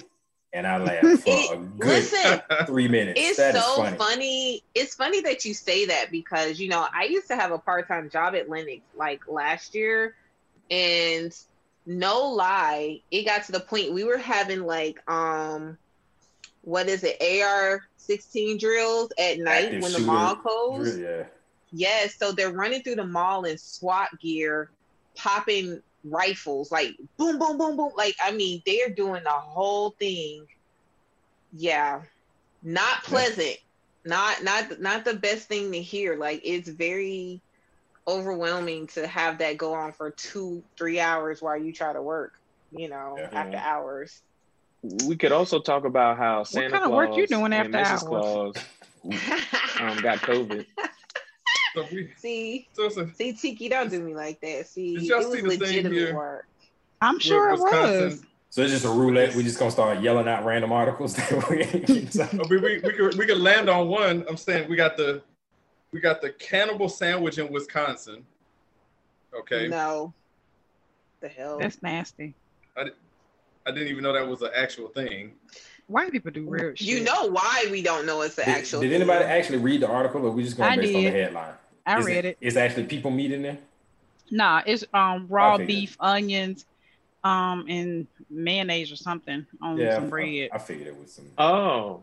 And 0.53 0.67
I 0.67 0.77
laughed 0.77 1.01
for 1.23 1.53
a 1.53 1.57
good 1.57 1.79
listen, 1.79 2.41
three 2.67 2.87
minutes. 2.87 3.19
It's 3.19 3.37
That 3.37 3.55
is 3.55 3.63
so 3.63 3.75
funny. 3.77 3.97
funny. 3.97 4.63
It's 4.75 4.93
funny 4.95 5.21
that 5.21 5.45
you 5.45 5.53
say 5.53 5.85
that 5.85 6.11
because 6.11 6.59
you 6.59 6.69
know 6.69 6.85
I 6.93 7.05
used 7.05 7.27
to 7.29 7.35
have 7.35 7.51
a 7.51 7.57
part 7.57 7.87
time 7.87 8.09
job 8.09 8.35
at 8.35 8.49
Lenox 8.49 8.81
like 8.95 9.27
last 9.27 9.73
year, 9.73 10.15
and 10.69 11.35
no 11.85 12.27
lie, 12.29 13.01
it 13.11 13.23
got 13.25 13.45
to 13.45 13.51
the 13.51 13.59
point 13.59 13.93
we 13.93 14.03
were 14.03 14.17
having 14.17 14.61
like 14.61 14.99
um, 15.09 15.77
what 16.61 16.87
is 16.87 17.03
it, 17.03 17.21
AR 17.21 17.81
sixteen 17.97 18.59
drills 18.59 19.11
at 19.17 19.39
night 19.39 19.65
Active 19.65 19.81
when 19.81 19.91
the 19.91 19.99
mall 19.99 20.35
closed. 20.35 21.01
Yeah. 21.01 21.23
Yes, 21.75 22.13
so 22.15 22.31
they're 22.31 22.51
running 22.51 22.83
through 22.83 22.95
the 22.95 23.07
mall 23.07 23.45
in 23.45 23.57
SWAT 23.57 24.19
gear, 24.19 24.69
popping 25.15 25.81
rifles, 26.03 26.71
like 26.71 26.95
boom, 27.17 27.39
boom, 27.39 27.57
boom, 27.57 27.77
boom. 27.77 27.91
Like, 27.95 28.15
I 28.21 28.31
mean, 28.31 28.61
they're 28.65 28.89
doing 28.89 29.23
the 29.23 29.29
whole 29.29 29.91
thing. 29.91 30.45
Yeah. 31.51 32.01
Not 32.61 33.03
pleasant. 33.03 33.57
Not 34.05 34.43
not 34.43 34.79
not 34.81 35.05
the 35.05 35.13
best 35.13 35.47
thing 35.47 35.71
to 35.71 35.81
hear. 35.81 36.17
Like 36.17 36.41
it's 36.43 36.67
very 36.69 37.41
overwhelming 38.07 38.87
to 38.87 39.07
have 39.07 39.37
that 39.37 39.57
go 39.57 39.73
on 39.73 39.93
for 39.93 40.11
two, 40.11 40.63
three 40.77 40.99
hours 40.99 41.41
while 41.41 41.57
you 41.57 41.71
try 41.71 41.93
to 41.93 42.01
work, 42.01 42.33
you 42.71 42.89
know, 42.89 43.15
Yeah. 43.17 43.29
after 43.31 43.57
hours. 43.57 44.21
We 44.81 45.15
could 45.15 45.31
also 45.31 45.61
talk 45.61 45.85
about 45.85 46.17
how 46.17 46.43
Santa 46.43 46.71
kind 46.71 46.83
of 46.83 46.89
Claus 46.89 46.97
work 47.09 47.17
you 47.17 47.27
doing 47.27 47.53
and 47.53 47.73
after 47.73 47.95
Mrs. 47.95 48.05
Claus 48.05 48.55
um, 49.79 50.01
got 50.01 50.19
COVID. 50.19 50.65
So 51.73 51.85
we, 51.91 52.09
see, 52.17 52.67
so 52.73 52.85
a, 52.85 53.13
see, 53.13 53.33
Tiki, 53.33 53.67
don't 53.67 53.89
do 53.89 53.99
me 54.01 54.13
like 54.13 54.39
that. 54.41 54.67
See, 54.67 54.95
it 54.95 55.03
y'all 55.03 55.19
was 55.19 55.33
see 55.33 55.41
the 55.41 55.49
thing 55.49 55.59
legitimate 55.59 55.93
here? 55.93 56.15
work. 56.15 56.45
I'm 57.01 57.19
sure 57.19 57.49
it 57.49 57.59
was. 57.59 58.21
So 58.49 58.61
it's 58.61 58.71
just 58.71 58.85
a 58.85 58.89
roulette. 58.89 59.33
We 59.33 59.41
just 59.41 59.57
gonna 59.57 59.71
start 59.71 59.99
yelling 60.01 60.27
out 60.27 60.45
random 60.45 60.71
articles 60.71 61.15
that 61.15 61.49
we 61.49 61.57
we, 62.47 62.57
we, 62.57 62.79
we 62.81 62.93
could 62.93 63.17
we 63.17 63.25
could 63.25 63.39
land 63.39 63.67
on 63.69 63.87
one. 63.87 64.23
I'm 64.29 64.37
saying 64.37 64.69
we 64.69 64.75
got 64.75 64.95
the 64.95 65.23
we 65.91 65.99
got 65.99 66.21
the 66.21 66.29
cannibal 66.33 66.87
sandwich 66.89 67.39
in 67.39 67.51
Wisconsin. 67.51 68.23
Okay, 69.35 69.67
No. 69.67 70.13
The 71.21 71.29
hell. 71.29 71.57
That's 71.57 71.81
nasty. 71.81 72.35
I 72.77 72.91
I 73.65 73.71
didn't 73.71 73.87
even 73.87 74.03
know 74.03 74.13
that 74.13 74.27
was 74.27 74.41
an 74.43 74.51
actual 74.55 74.89
thing. 74.89 75.31
White 75.87 76.11
people 76.11 76.31
do 76.31 76.45
weird 76.45 76.77
shit. 76.77 76.87
You 76.87 77.03
know 77.03 77.27
why 77.31 77.67
we 77.71 77.81
don't 77.81 78.05
know 78.05 78.21
it's 78.21 78.35
the 78.35 78.43
Did, 78.43 78.51
actual. 78.55 78.81
did 78.81 78.91
thing. 78.91 79.01
anybody 79.01 79.25
actually 79.25 79.57
read 79.57 79.81
the 79.81 79.87
article, 79.89 80.25
or 80.25 80.31
we 80.31 80.43
just 80.43 80.57
going 80.57 80.71
I 80.71 80.75
based 80.77 80.95
on 80.95 81.03
the 81.03 81.09
headline? 81.11 81.53
I 81.85 81.99
Is 81.99 82.05
read 82.05 82.25
it. 82.25 82.37
It's 82.41 82.55
actually 82.55 82.85
people 82.85 83.11
meat 83.11 83.31
in 83.31 83.41
there. 83.41 83.57
Nah, 84.31 84.61
it's 84.65 84.83
um 84.93 85.27
raw 85.29 85.53
figured. 85.57 85.67
beef, 85.67 85.97
onions, 85.99 86.65
um, 87.23 87.65
and 87.67 88.07
mayonnaise 88.29 88.91
or 88.91 88.95
something 88.95 89.45
on 89.61 89.77
Yeah, 89.77 89.95
some 89.95 90.09
bread. 90.09 90.49
I, 90.53 90.57
figured 90.57 90.87
it 90.87 90.97
was 90.99 91.13
some. 91.13 91.25
Oh, 91.37 92.01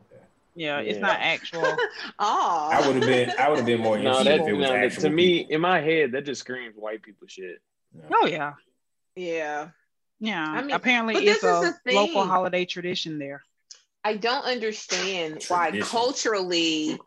yeah, 0.54 0.80
it's 0.80 0.96
Yeah. 0.96 1.06
not 1.06 1.18
actual. 1.20 1.62
Oh. 2.18 2.68
I 2.72 2.86
would 2.86 2.96
have 2.96 3.06
been. 3.06 3.32
I 3.38 3.48
would 3.48 3.58
have 3.58 3.66
been 3.66 3.80
more 3.80 3.96
no, 3.98 4.10
interested 4.20 4.32
that, 4.32 4.40
if 4.42 4.48
it 4.48 4.52
was 4.52 4.68
no, 4.68 4.74
actual. 4.74 5.02
to 5.04 5.10
me, 5.10 5.38
people. 5.40 5.54
in 5.54 5.60
my 5.62 5.80
head, 5.80 6.12
that 6.12 6.24
just 6.26 6.40
screams 6.42 6.74
white 6.76 7.02
people 7.02 7.26
shit. 7.26 7.60
oh 8.12 8.26
yeah, 8.26 8.52
Yeah. 9.16 9.68
yeah. 10.20 10.44
I 10.46 10.60
mean, 10.62 10.72
Apparently, 10.76 11.14
it's 11.26 11.42
a 11.42 11.74
local 11.86 12.24
holiday 12.24 12.64
tradition 12.66 13.18
there. 13.18 13.42
I 14.04 14.16
don't 14.16 14.44
understand 14.44 15.44
why 15.48 15.78
culturally 15.80 16.98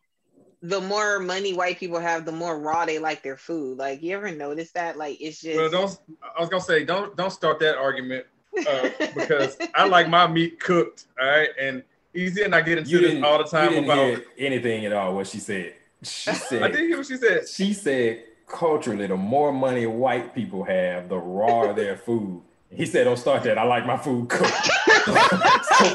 the 0.64 0.80
more 0.80 1.20
money 1.20 1.54
white 1.54 1.78
people 1.78 2.00
have, 2.00 2.24
the 2.26 2.32
more 2.32 2.58
raw 2.58 2.86
they 2.86 2.98
like 2.98 3.22
their 3.22 3.36
food. 3.36 3.78
Like 3.78 4.02
you 4.02 4.16
ever 4.16 4.32
notice 4.32 4.72
that? 4.72 4.98
Like 4.98 5.22
it's 5.22 5.42
just 5.42 5.58
Well, 5.58 5.70
don't. 5.70 6.00
I 6.38 6.40
was 6.40 6.50
gonna 6.50 6.64
say 6.64 6.86
don't 6.86 7.16
don't 7.18 7.32
start 7.32 7.60
that 7.60 7.78
argument 7.78 8.26
uh, 8.68 8.90
because 9.16 9.58
I 9.76 9.86
like 9.86 10.08
my 10.10 10.26
meat 10.26 10.60
cooked. 10.62 11.06
All 11.22 11.28
right, 11.28 11.50
and 11.60 11.84
Ez 12.16 12.38
and 12.38 12.56
I 12.56 12.62
get 12.62 12.78
into 12.78 12.92
You 12.92 13.00
this 13.02 13.24
all 13.24 13.38
the 13.40 13.44
you 13.44 13.50
time 13.50 13.70
didn't 13.70 13.84
about. 13.86 13.98
hear 14.08 14.24
anything 14.38 14.86
at 14.86 14.94
all. 14.94 15.14
What 15.16 15.28
she 15.28 15.40
said. 15.40 15.74
She 16.02 16.32
said. 16.34 16.64
I 16.64 16.68
said. 16.68 16.72
didn't 16.72 16.88
hear 16.88 16.98
what 16.98 17.08
she 17.08 17.18
said. 17.18 17.48
She 17.50 17.74
said 17.74 18.24
culturally, 18.48 19.08
the 19.08 19.18
more 19.18 19.52
money 19.52 19.86
white 19.86 20.34
people 20.34 20.64
have, 20.64 21.10
the 21.10 21.18
rawer 21.18 21.74
their 21.74 21.98
food. 21.98 22.42
He 22.70 22.86
said, 22.86 23.04
"Don't 23.04 23.18
start 23.18 23.44
that. 23.44 23.58
I 23.58 23.64
like 23.64 23.86
my 23.86 23.98
food 23.98 24.30
cooked." 24.30 24.50
so 25.06 25.14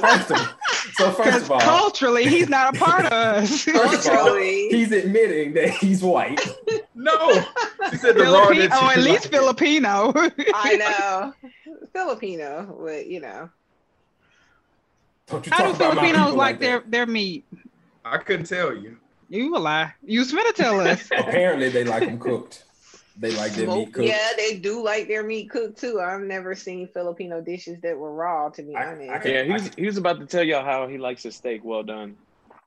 first 0.00 0.31
of, 0.31 0.54
so 0.94 1.10
first 1.10 1.18
Because 1.24 1.42
of 1.44 1.50
all, 1.52 1.60
culturally, 1.60 2.26
he's 2.26 2.48
not 2.48 2.74
a 2.76 2.78
part 2.78 3.04
of 3.06 3.12
us. 3.12 3.62
first 3.64 3.68
of 4.08 4.14
all, 4.14 4.24
Culturally. 4.24 4.68
he's 4.68 4.92
admitting 4.92 5.54
that 5.54 5.70
he's 5.70 6.02
white. 6.02 6.40
No, 7.00 7.44
she 7.90 7.96
said 7.96 8.16
the 8.16 8.24
raw 8.24 8.46
Filipino, 8.48 8.68
that 8.68 8.82
or 8.82 8.90
she 8.92 8.98
at 8.98 9.04
least 9.04 9.22
liked. 9.32 9.34
Filipino. 9.34 10.12
I 10.54 10.74
know. 10.76 11.32
Filipino, 11.92 12.76
but 12.84 13.06
you 13.06 13.20
know. 13.20 13.48
Don't 15.28 15.46
you 15.46 15.52
How 15.52 15.58
do 15.58 15.64
talk 15.68 15.76
about 15.76 15.94
my 15.94 16.00
Filipinos 16.02 16.24
people 16.26 16.36
like 16.38 16.58
their 16.58 16.82
their 16.88 17.06
meat? 17.06 17.44
I 18.04 18.18
couldn't 18.18 18.46
tell 18.46 18.74
you. 18.74 18.96
You 19.28 19.54
a 19.56 19.58
lie. 19.58 19.94
You 20.04 20.18
was 20.18 20.32
finna 20.32 20.52
tell 20.54 20.80
us. 20.80 21.04
Apparently, 21.16 21.68
they 21.68 21.84
like 21.84 22.04
them 22.04 22.18
cooked. 22.18 22.64
They 23.20 23.33
like 23.33 23.52
their 23.52 23.66
meat 23.66 23.92
cooked. 23.92 24.07
yeah, 24.07 24.28
they 24.37 24.59
do 24.59 24.83
like 24.83 25.09
their 25.09 25.24
meat 25.24 25.50
cooked 25.50 25.78
too. 25.81 26.00
I've 26.00 26.20
never 26.20 26.54
seen 26.54 26.87
Filipino 26.87 27.40
dishes 27.40 27.81
that 27.83 27.96
were 27.98 28.12
raw, 28.14 28.48
to 28.50 28.62
be 28.62 28.76
I- 28.76 28.92
honest. 28.92 29.11
I 29.11 29.18
can- 29.18 29.31
Yeah, 29.33 29.42
he 29.42 29.52
was, 29.52 29.70
he 29.74 29.87
was 29.87 29.96
about 29.96 30.20
to 30.20 30.26
tell 30.26 30.44
y'all 30.44 30.64
how 30.64 30.87
he 30.87 30.98
likes 30.98 31.24
his 31.24 31.35
steak 31.35 31.62
well 31.64 31.83
done. 31.83 32.16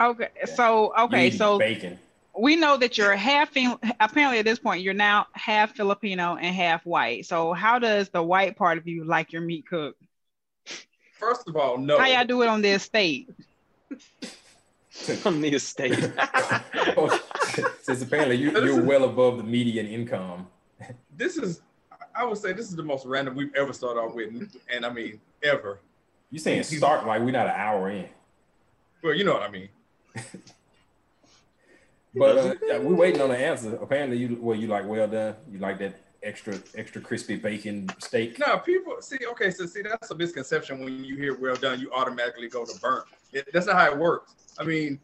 Okay, 0.02 0.30
so 0.56 0.94
okay, 0.98 1.30
so 1.32 1.58
bacon. 1.60 1.98
we 2.38 2.56
know 2.56 2.76
that 2.76 2.98
you're 2.98 3.16
half. 3.16 3.52
Fil- 3.52 3.80
Apparently, 4.00 4.40
at 4.40 4.46
this 4.46 4.60
point, 4.60 4.82
you're 4.82 4.94
now 4.96 5.28
half 5.34 5.76
Filipino 5.76 6.36
and 6.36 6.54
half 6.56 6.86
white. 6.86 7.26
So, 7.28 7.54
how 7.54 7.78
does 7.80 8.10
the 8.10 8.22
white 8.24 8.58
part 8.58 8.78
of 8.78 8.88
you 8.88 9.04
like 9.06 9.32
your 9.32 9.44
meat 9.44 9.66
cooked? 9.68 10.02
First 11.20 11.48
of 11.48 11.56
all, 11.56 11.78
no. 11.78 12.00
How 12.00 12.08
y'all 12.08 12.26
do 12.26 12.42
it 12.42 12.48
on 12.48 12.62
the 12.64 12.70
estate? 12.72 13.30
On 15.26 15.42
the 15.42 15.50
estate. 15.50 15.94
Since 17.82 18.02
apparently 18.02 18.36
you, 18.36 18.52
you're 18.52 18.84
well 18.84 19.06
above 19.06 19.38
the 19.38 19.44
median 19.44 19.88
income. 19.88 20.48
This 21.16 21.38
is, 21.38 21.62
I 22.16 22.26
would 22.26 22.38
say, 22.38 22.54
this 22.54 22.70
is 22.70 22.76
the 22.76 22.84
most 22.84 23.06
random 23.06 23.36
we've 23.36 23.56
ever 23.56 23.74
started 23.74 24.00
off 24.00 24.14
with, 24.14 24.56
and 24.74 24.86
I 24.86 24.92
mean 24.92 25.20
ever. 25.44 25.80
You 26.30 26.40
saying 26.40 26.64
start 26.64 27.06
like 27.06 27.22
we're 27.22 27.32
not 27.32 27.48
an 27.48 27.54
hour 27.56 27.90
in. 27.90 28.08
Well, 29.04 29.14
you 29.14 29.24
know 29.24 29.34
what 29.34 29.44
I 29.44 29.50
mean. 29.50 29.70
But 32.14 32.38
uh, 32.38 32.56
we're 32.82 32.96
waiting 32.96 33.22
on 33.22 33.30
the 33.30 33.38
answer. 33.38 33.76
Apparently, 33.76 34.18
you 34.18 34.38
well, 34.42 34.58
you 34.58 34.68
like 34.68 34.86
well 34.86 35.08
done. 35.08 35.36
You 35.50 35.60
like 35.60 35.80
that 35.80 35.96
extra 36.24 36.60
extra 36.76 37.02
crispy 37.02 37.38
bacon 37.38 37.90
steak. 38.00 38.38
No, 38.38 38.58
people 38.58 38.98
see. 39.00 39.18
Okay, 39.32 39.50
so 39.50 39.66
see, 39.66 39.82
that's 39.82 40.12
a 40.12 40.16
misconception. 40.16 40.84
When 40.84 41.04
you 41.06 41.16
hear 41.16 41.38
"well 41.38 41.56
done," 41.56 41.80
you 41.80 41.92
automatically 41.94 42.50
go 42.50 42.66
to 42.66 42.80
burnt. 42.80 43.06
It, 43.34 43.48
that's 43.54 43.66
not 43.66 43.76
how 43.76 43.92
it 43.92 43.98
works. 43.98 44.34
I 44.60 44.64
mean, 44.64 45.00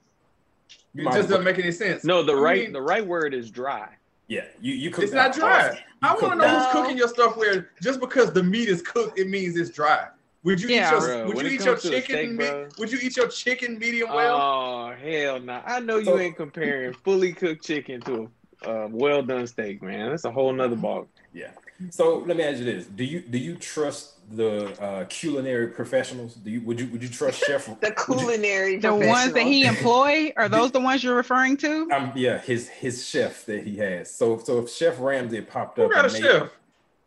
it 0.95 1.03
might 1.03 1.11
just 1.11 1.19
as 1.25 1.27
doesn't 1.27 1.43
make 1.45 1.59
any 1.59 1.71
sense. 1.71 2.03
No, 2.03 2.23
the 2.23 2.33
I 2.33 2.39
right 2.39 2.63
mean, 2.63 2.73
the 2.73 2.81
right 2.81 3.05
word 3.05 3.33
is 3.33 3.49
dry. 3.49 3.89
Yeah, 4.27 4.45
you 4.59 4.73
you 4.73 4.91
cook 4.91 5.05
it's 5.05 5.13
not 5.13 5.33
dry. 5.33 5.69
awesome. 5.69 5.77
I 6.01 6.13
want 6.13 6.19
to 6.21 6.29
know 6.35 6.37
that- 6.41 6.63
who's 6.65 6.71
cooking 6.81 6.97
your 6.97 7.07
stuff. 7.07 7.37
Where 7.37 7.69
just 7.81 7.99
because 7.99 8.33
the 8.33 8.43
meat 8.43 8.67
is 8.67 8.81
cooked, 8.81 9.17
it 9.17 9.27
means 9.29 9.57
it's 9.57 9.69
dry. 9.69 10.07
Would 10.43 10.61
you 10.61 10.69
Yeah. 10.69 10.87
eat 10.87 10.91
your 10.91 10.99
Bro, 11.01 11.25
Would 11.27 11.35
when 11.37 11.45
you 11.45 11.51
eat 11.53 11.65
your 11.65 11.73
comes 11.73 11.81
to 11.83 11.89
the 11.89 12.01
chicken? 12.01 12.37
steak, 12.37 12.53
meat, 12.67 12.77
would 12.79 12.91
you 12.91 12.99
eat 13.01 13.17
your 13.17 13.27
chicken 13.27 13.79
medium 13.79 14.09
well? 14.13 14.35
Oh 14.39 14.93
hell 15.01 15.39
no! 15.39 15.61
I 15.65 15.79
know 15.79 15.97
you 15.97 16.17
ain't 16.19 16.35
comparing 16.37 16.93
fully 16.93 17.33
cooked 17.33 17.65
chicken 17.65 18.01
to 18.01 18.29
a 18.63 18.69
uh, 18.69 18.87
well 18.91 19.21
done 19.23 19.47
steak, 19.47 19.81
man. 19.81 20.09
That's 20.09 20.25
a 20.25 20.31
whole 20.31 20.51
nother 20.53 20.75
ball. 20.75 21.07
Yeah. 21.33 21.51
So 21.91 22.19
let 22.25 22.37
me 22.37 22.43
ask 22.43 22.59
you 22.59 22.65
this: 22.65 22.85
Do 22.85 23.03
you 23.03 23.19
do 23.21 23.37
you 23.37 23.55
trust 23.55 24.13
the 24.35 24.79
uh, 24.81 25.05
culinary 25.05 25.67
professionals? 25.67 26.33
Do 26.35 26.49
you 26.49 26.61
would 26.61 26.79
you 26.79 26.87
would 26.87 27.03
you 27.03 27.09
trust 27.09 27.43
chef? 27.45 27.65
the 27.67 27.71
would 27.73 27.83
you- 27.83 27.93
culinary 28.15 28.77
The 28.77 28.95
ones 28.95 29.33
that 29.33 29.43
he 29.43 29.65
employ 29.65 30.33
are 30.37 30.49
those 30.57 30.71
the 30.71 30.79
ones 30.79 31.03
you're 31.03 31.15
referring 31.15 31.57
to? 31.57 31.89
Um, 31.91 32.11
yeah, 32.15 32.39
his 32.39 32.67
his 32.67 33.07
chef 33.07 33.45
that 33.45 33.63
he 33.63 33.77
has. 33.77 34.13
So 34.13 34.37
so 34.39 34.59
if 34.59 34.69
Chef 34.71 34.99
Ramsay 34.99 35.41
popped 35.41 35.77
Who 35.77 35.85
up, 35.85 35.91
got 35.91 36.09
a 36.09 36.13
made- 36.13 36.21
chef? 36.21 36.49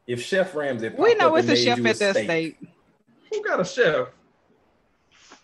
If 0.06 0.22
Chef 0.22 0.54
Ramsay, 0.56 0.88
We 0.98 1.14
know 1.14 1.36
up 1.36 1.44
it's 1.44 1.48
a 1.48 1.56
chef 1.56 1.78
at 1.78 1.84
the 1.84 1.94
steak, 1.94 2.16
estate. 2.16 2.56
Who 3.32 3.42
got 3.44 3.60
a 3.60 3.64
chef? 3.64 4.08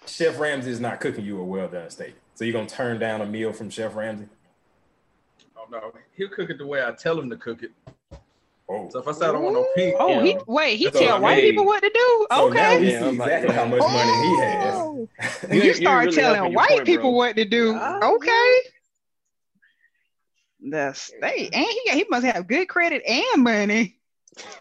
Chef 0.06 0.38
Ramsay 0.40 0.70
is 0.70 0.80
not 0.80 1.00
cooking 1.00 1.24
you 1.24 1.40
a 1.40 1.44
well 1.44 1.68
done 1.68 1.90
steak. 1.90 2.14
So 2.34 2.44
you're 2.44 2.52
gonna 2.52 2.68
turn 2.68 2.98
down 2.98 3.20
a 3.20 3.26
meal 3.26 3.53
from 3.53 3.70
Chef 3.70 3.94
Ramsay? 3.94 4.26
Oh 5.57 5.66
no, 5.70 5.92
he'll 6.16 6.28
cook 6.28 6.51
it 6.51 6.59
the 6.59 6.66
way 6.66 6.84
I 6.84 6.92
tell 6.92 7.18
him 7.18 7.28
to 7.30 7.36
cook 7.36 7.62
it. 7.62 7.72
Oh, 8.68 8.88
So 8.90 8.98
if 8.98 9.06
I 9.06 9.12
say 9.12 9.26
I 9.26 9.32
don't 9.32 9.42
want 9.42 9.54
no 9.54 9.66
pink, 9.76 9.94
Oh, 9.98 10.20
he 10.22 10.36
wait. 10.48 10.76
He 10.76 10.84
So, 10.90 10.98
tell 10.98 11.20
white 11.20 11.34
hey. 11.36 11.50
people 11.50 11.64
what 11.66 11.82
to 11.82 11.88
do. 11.88 12.26
so 12.32 12.48
now 12.48 12.72
Okay. 12.72 12.80
we 12.80 12.90
Yeah, 12.90 13.00
see 13.02 13.08
exactly 13.10 13.54
how 13.54 13.62
yeah. 13.62 13.68
much 13.68 13.80
money 13.80 14.12
he 14.12 14.36
Oh. 14.36 15.08
has. 15.18 15.44
And 15.44 15.54
you 15.54 15.62
You're- 15.62 15.74
start 15.74 16.04
really 16.06 16.16
telling 16.16 16.52
white 16.54 16.68
point, 16.70 16.84
people 16.84 17.10
bro. 17.10 17.16
what 17.18 17.36
to 17.36 17.44
do. 17.44 17.78
Oh. 17.80 18.16
Okay. 18.16 18.70
that's 20.68 21.00
state, 21.00 21.54
and 21.54 21.64
he 21.64 21.90
he 21.92 22.04
must 22.10 22.26
have 22.26 22.48
good 22.48 22.66
credit 22.68 23.02
and 23.06 23.42
money. 23.44 23.98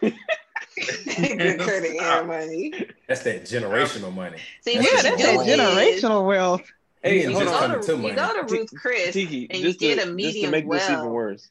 Good 0.00 1.60
credit 1.60 1.96
and 2.00 2.28
money. 2.28 2.72
That's 3.08 3.22
that 3.22 3.44
generational 3.44 4.12
money. 4.14 4.36
See, 4.60 4.76
That's 4.76 4.86
Yeah, 4.92 5.02
that's 5.10 5.16
do 5.22 5.22
that 5.46 5.46
is 5.48 6.02
generational 6.02 6.26
wealth. 6.26 6.62
Hey, 7.02 7.22
You 7.22 7.30
You 7.30 7.38
just 7.40 7.44
go 7.60 7.80
to, 7.80 7.86
to 8.02 8.08
you 8.08 8.14
go 8.14 8.46
to 8.46 8.54
Ruth 8.54 8.70
Chris 8.76 9.14
Tiki, 9.14 9.46
and 9.50 9.62
just 9.62 9.80
you 9.80 9.88
get 9.88 9.94
to, 9.96 10.02
a 10.02 10.04
just 10.04 10.08
to 10.08 10.12
medium 10.14 10.50
make 10.50 10.70
this 10.70 10.88
even 10.90 11.06
worse. 11.06 11.48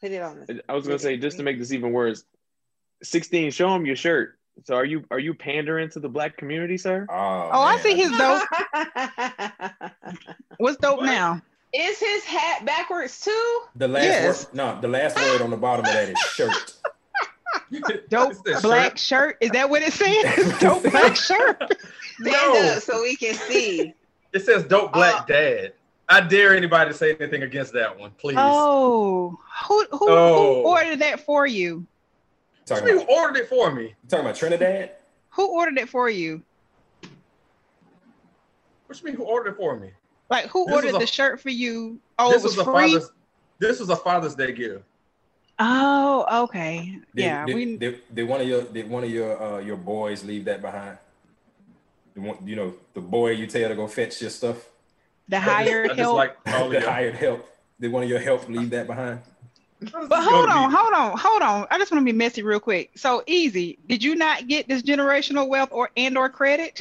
Put 0.00 0.10
it 0.12 0.22
on 0.22 0.44
the 0.46 0.62
I 0.68 0.74
was 0.74 0.86
gonna 0.86 0.98
say 0.98 1.16
just 1.16 1.36
to 1.38 1.42
make 1.42 1.58
this 1.58 1.72
even 1.72 1.92
worse. 1.92 2.24
16, 3.02 3.50
show 3.50 3.74
him 3.74 3.84
your 3.86 3.96
shirt. 3.96 4.38
So 4.64 4.74
are 4.74 4.84
you 4.84 5.04
are 5.10 5.18
you 5.18 5.34
pandering 5.34 5.90
to 5.90 6.00
the 6.00 6.08
black 6.08 6.36
community, 6.36 6.78
sir? 6.78 7.06
Oh, 7.10 7.14
Oh, 7.14 7.62
I 7.62 7.74
man. 7.76 7.82
see 7.82 7.94
his 7.94 8.10
dope. 8.16 8.42
What's 10.58 10.78
dope 10.78 10.98
What? 10.98 11.06
now? 11.06 11.42
Is 11.74 11.98
his 11.98 12.24
hat 12.24 12.64
backwards 12.64 13.20
too? 13.20 13.60
The 13.76 13.88
last 13.88 14.04
Yes. 14.04 14.46
word, 14.46 14.54
no, 14.54 14.80
the 14.80 14.88
last 14.88 15.16
word 15.16 15.42
on 15.42 15.50
the 15.50 15.56
bottom 15.58 15.84
of 15.84 15.92
that 15.92 16.08
is 16.08 16.18
shirt. 16.18 16.54
Dope 18.08 18.30
It's 18.30 18.40
that 18.42 18.62
black 18.62 18.96
shirt. 18.96 19.36
Is 19.40 19.50
that 19.50 19.68
what 19.68 19.82
it 19.82 19.92
says? 19.92 20.58
dope 20.60 20.84
black 20.84 21.16
shirt. 21.16 21.60
Stand 22.20 22.54
No. 22.54 22.70
up 22.76 22.82
so 22.82 23.02
we 23.02 23.16
can 23.16 23.34
see. 23.34 23.92
It 24.32 24.44
says 24.44 24.62
dope 24.64 24.92
black 24.92 25.22
Uh, 25.22 25.24
dad. 25.26 25.72
I 26.08 26.20
dare 26.20 26.54
anybody 26.56 26.90
to 26.92 26.96
say 26.96 27.16
anything 27.18 27.42
against 27.42 27.72
that 27.72 27.98
one, 27.98 28.12
please. 28.18 28.36
Oh, 28.38 29.38
who 29.68 29.86
who, 29.90 30.06
Oh. 30.08 30.62
who 30.62 30.68
ordered 30.68 31.00
that 31.00 31.20
for 31.20 31.46
you? 31.46 31.84
Talking 32.64 32.88
you 32.88 32.96
about, 32.96 33.08
who 33.08 33.14
ordered 33.14 33.36
it 33.40 33.48
for 33.48 33.72
me? 33.72 33.94
talking 34.08 34.24
about 34.24 34.36
Trinidad. 34.36 34.92
Who 35.30 35.46
ordered 35.48 35.78
it 35.78 35.88
for 35.88 36.08
you? 36.08 36.42
What 38.86 38.98
you 39.00 39.04
mean, 39.06 39.16
who 39.16 39.24
ordered 39.24 39.50
it 39.52 39.56
for 39.56 39.76
me? 39.78 39.90
Like 40.30 40.46
who 40.46 40.64
This 40.66 40.74
ordered 40.74 40.94
a- 40.94 40.98
the 40.98 41.06
shirt 41.06 41.40
for 41.40 41.50
you? 41.50 41.98
Oh, 42.18 42.30
this 42.32 42.42
it 42.42 42.44
was, 42.46 42.56
was 42.56 42.66
a 42.66 42.70
free. 42.72 42.92
father's. 42.92 43.10
This 43.58 43.80
was 43.80 43.88
a 43.88 43.96
Father's 43.96 44.34
Day 44.34 44.52
gift. 44.52 44.84
Oh, 45.58 46.42
okay. 46.44 46.98
Did, 47.14 47.22
yeah, 47.24 47.46
did, 47.46 47.54
we. 47.54 47.76
did, 47.78 48.00
did 48.14 48.28
one 48.28 48.42
of 48.42 48.46
your 48.46 48.62
did 48.64 48.88
one 48.90 49.02
of 49.02 49.10
your 49.10 49.42
uh, 49.42 49.58
your 49.60 49.76
boys 49.78 50.22
leave 50.24 50.44
that 50.44 50.60
behind? 50.60 50.98
The 52.14 52.20
one, 52.20 52.36
you 52.46 52.54
know, 52.56 52.74
the 52.94 53.00
boy 53.00 53.30
you 53.30 53.46
tell 53.46 53.68
to 53.68 53.74
go 53.74 53.86
fetch 53.86 54.20
your 54.20 54.30
stuff. 54.30 54.58
The 55.28 55.36
I 55.36 55.40
just- 55.40 55.50
higher 55.50 55.84
I 55.84 55.88
just 55.88 55.98
help. 56.00 56.16
like 56.16 56.36
all 56.46 56.68
the 56.68 56.80
hired 56.80 57.14
help. 57.16 57.48
Did 57.80 57.92
one 57.92 58.02
of 58.02 58.08
your 58.08 58.18
help 58.20 58.48
leave 58.48 58.70
that 58.70 58.86
behind? 58.86 59.20
But 59.80 60.22
hold 60.24 60.48
on, 60.48 60.70
hold 60.72 60.94
on, 60.94 61.18
hold 61.18 61.42
on. 61.42 61.66
I 61.70 61.76
just 61.78 61.92
want 61.92 62.00
to 62.00 62.04
be 62.10 62.16
messy 62.16 62.42
real 62.42 62.58
quick. 62.60 62.92
So 62.96 63.22
Ez. 63.28 63.52
Did 63.52 64.02
you 64.02 64.14
not 64.14 64.48
get 64.48 64.66
this 64.68 64.82
generational 64.82 65.48
wealth 65.48 65.68
or 65.72 65.90
and 65.96 66.16
or 66.16 66.30
credit? 66.30 66.80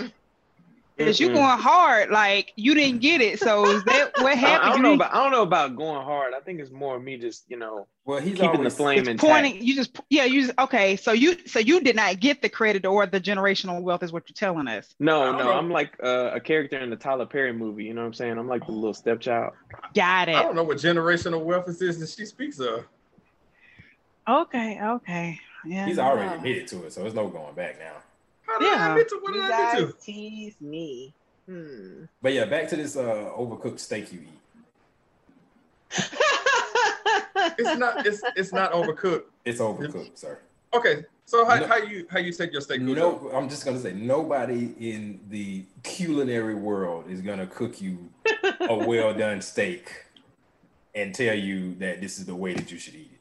Because 0.98 1.20
you 1.20 1.30
Mm-mm. 1.30 1.34
going 1.36 1.60
hard, 1.60 2.10
like 2.10 2.54
you 2.56 2.74
didn't 2.74 3.02
get 3.02 3.20
it. 3.20 3.40
So 3.40 3.66
is 3.66 3.84
that 3.84 4.12
what 4.22 4.38
happened? 4.38 4.70
I 4.70 4.74
don't 4.74 4.82
know 4.82 4.94
about 4.94 5.14
I 5.14 5.24
don't 5.24 5.32
know 5.32 5.42
about 5.42 5.76
going 5.76 6.02
hard. 6.04 6.34
I 6.34 6.40
think 6.40 6.62
it's 6.62 6.72
more 6.72 6.98
me 7.00 7.18
just 7.18 7.44
you 7.50 7.58
know 7.58 7.88
Well, 8.06 8.20
he's 8.22 8.40
keeping 8.40 8.64
the 8.64 8.70
flame 8.70 9.00
it's 9.00 9.10
intact. 9.10 9.30
pointing. 9.30 9.62
You 9.62 9.76
just 9.76 10.00
yeah. 10.10 10.24
You 10.24 10.46
just 10.46 10.58
okay. 10.58 10.96
So 10.96 11.12
you 11.12 11.38
so 11.48 11.60
you 11.60 11.82
did 11.82 11.98
not 11.98 12.22
get 12.22 12.42
the 12.42 12.48
credit 12.48 12.86
or 12.86 13.06
the 13.06 13.20
generational 13.20 13.82
wealth 13.82 14.04
is 14.04 14.14
what 14.14 14.30
you're 14.30 14.36
telling 14.36 14.68
us. 14.70 14.96
No, 15.00 15.32
no, 15.34 15.38
know. 15.40 15.52
I'm 15.54 15.70
like 15.70 15.98
uh, 16.02 16.32
a 16.34 16.40
character 16.40 16.80
in 16.80 16.90
the 16.90 16.96
Tyler 16.96 17.26
Perry 17.26 17.52
movie. 17.52 17.84
You 17.84 17.94
know 17.94 18.02
what 18.02 18.08
I'm 18.08 18.14
saying? 18.14 18.38
I'm 18.38 18.48
like 18.48 18.66
the 18.66 18.72
little 18.72 18.94
stepchild. 18.94 19.52
Got 19.94 20.30
it. 20.30 20.36
I 20.36 20.44
don't 20.44 20.56
know 20.56 20.64
what 20.64 20.78
generational 20.78 21.44
wealth 21.44 21.68
is 21.68 22.00
that 22.00 22.10
she 22.10 22.26
speaks 22.26 22.60
of. 22.60 22.86
Okay. 24.28 24.80
Okay. 24.82 25.40
Yeah. 25.66 25.88
he's 25.88 26.00
already 26.00 26.34
admitted 26.36 26.68
to 26.70 26.86
it, 26.86 26.94
so 26.94 27.02
there's 27.02 27.14
no 27.14 27.28
going 27.28 27.56
back 27.56 27.80
now. 27.80 27.96
How 28.48 28.60
did 28.60 28.68
I 28.68 28.72
Yeah. 28.72 28.90
admit 28.92 29.10
to 29.10 29.20
what 29.22 29.34
You 29.36 29.42
did 29.42 29.52
I 29.52 29.72
admit 29.72 29.88
guys 29.88 29.96
to? 29.96 30.06
tease 30.06 30.62
me. 30.62 31.14
Hmm. 31.48 32.06
But 32.22 32.34
yeah, 32.34 32.46
back 32.46 32.68
to 32.70 32.76
this 32.76 32.96
uh, 32.98 33.32
overcooked 33.38 33.80
steak 33.80 34.12
you 34.14 34.20
eat. 34.22 34.40
It's 37.58 37.78
not. 37.78 38.06
It's 38.06 38.22
it's 38.36 38.52
not 38.54 38.72
overcooked. 38.74 39.24
It's 39.46 39.60
overcooked, 39.62 40.18
sir. 40.18 40.40
Okay, 40.74 41.06
so 41.26 41.46
how, 41.46 41.56
No. 41.56 41.68
how 41.68 41.78
you 41.78 42.06
how 42.10 42.18
you 42.20 42.32
take 42.34 42.52
your 42.52 42.62
steak? 42.62 42.82
Khujoe? 42.82 42.96
No, 42.96 43.30
I'm 43.34 43.48
just 43.50 43.64
gonna 43.66 43.80
say 43.80 43.94
nobody 43.94 44.74
in 44.80 45.20
the 45.30 45.64
culinary 45.84 46.56
world 46.56 47.06
is 47.10 47.22
gonna 47.22 47.46
cook 47.48 47.82
you 47.82 48.10
a 48.62 48.76
well 48.76 49.14
done 49.14 49.42
steak 49.42 49.90
and 50.96 51.14
tell 51.14 51.36
you 51.36 51.76
that 51.76 52.02
this 52.02 52.18
is 52.20 52.26
the 52.26 52.36
way 52.36 52.54
that 52.56 52.72
you 52.72 52.80
should 52.80 52.96
eat 52.96 53.12
it. 53.14 53.15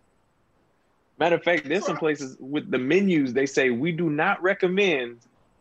Matter 1.18 1.36
of 1.36 1.42
fact, 1.44 1.68
there's 1.68 1.86
some 1.86 1.96
places 1.96 2.36
with 2.40 2.70
the 2.70 2.78
menus 2.78 3.32
they 3.32 3.46
say 3.46 3.70
we 3.70 3.92
do 3.92 4.10
not 4.10 4.42
recommend 4.42 5.18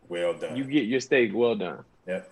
Well 0.09 0.33
done. 0.33 0.55
you 0.55 0.63
get 0.63 0.85
your 0.85 0.99
steak 0.99 1.31
well 1.33 1.55
done. 1.55 1.83
Yep. 2.07 2.29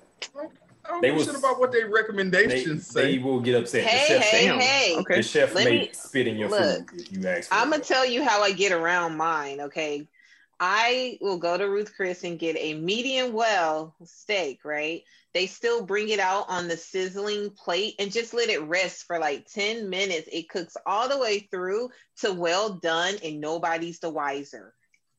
I 0.84 0.88
don't 0.89 1.01
They 1.01 1.09
give 1.09 1.15
a 1.15 1.19
was- 1.32 1.36
about 1.39 1.59
what 1.59 1.72
their 1.72 1.86
They, 1.86 1.93
recommendations 1.93 2.88
they 2.91 3.01
say. 3.01 3.11
They 3.17 3.24
will 3.24 3.39
get 3.39 3.55
upset. 3.61 3.84
hey, 3.86 4.15
the 4.15 4.22
chef, 4.22 4.32
hey, 4.32 4.47
Damn. 4.47 4.59
hey. 4.59 4.95
Okay. 4.97 5.15
the 5.17 5.24
chef 5.24 5.53
Let 5.53 5.65
may 5.65 5.78
me- 5.82 5.89
spit 5.93 6.28
in 6.28 6.38
your 6.38 6.49
look, 6.49 6.89
food 6.89 7.01
if 7.01 7.11
you 7.11 7.28
ask. 7.28 7.49
For 7.49 7.53
I'm 7.55 7.69
gonna 7.69 7.84
tell 7.84 8.05
you 8.05 8.24
how 8.24 8.41
I 8.41 8.51
get 8.51 8.72
around 8.72 9.15
mine. 9.15 9.61
Okay, 9.61 10.07
I 10.64 11.18
will 11.22 11.39
go 11.39 11.57
to 11.57 11.64
Ruth 11.68 11.91
Chris 11.95 12.24
and 12.24 12.38
get 12.38 12.55
a 12.55 12.76
medium 12.76 13.34
well 13.34 13.95
steak. 14.05 14.59
Right, 14.64 15.01
they 15.34 15.47
still 15.47 15.84
bring 15.84 16.09
it 16.09 16.20
out 16.20 16.45
on 16.49 16.68
the 16.68 16.78
sizzling 16.78 17.49
plate 17.49 17.95
and 17.97 18.12
just 18.12 18.36
let 18.36 18.49
it 18.49 18.62
rest 18.62 19.05
for 19.07 19.18
like 19.18 19.47
ten 19.51 19.89
minutes. 19.89 20.30
It 20.32 20.49
cooks 20.49 20.78
all 20.86 21.09
the 21.09 21.18
way 21.18 21.39
through 21.51 21.89
to 22.20 22.32
well 22.32 22.70
done, 22.76 23.16
and 23.24 23.41
nobody's 23.41 23.99
the 23.99 24.12
wiser. 24.12 24.74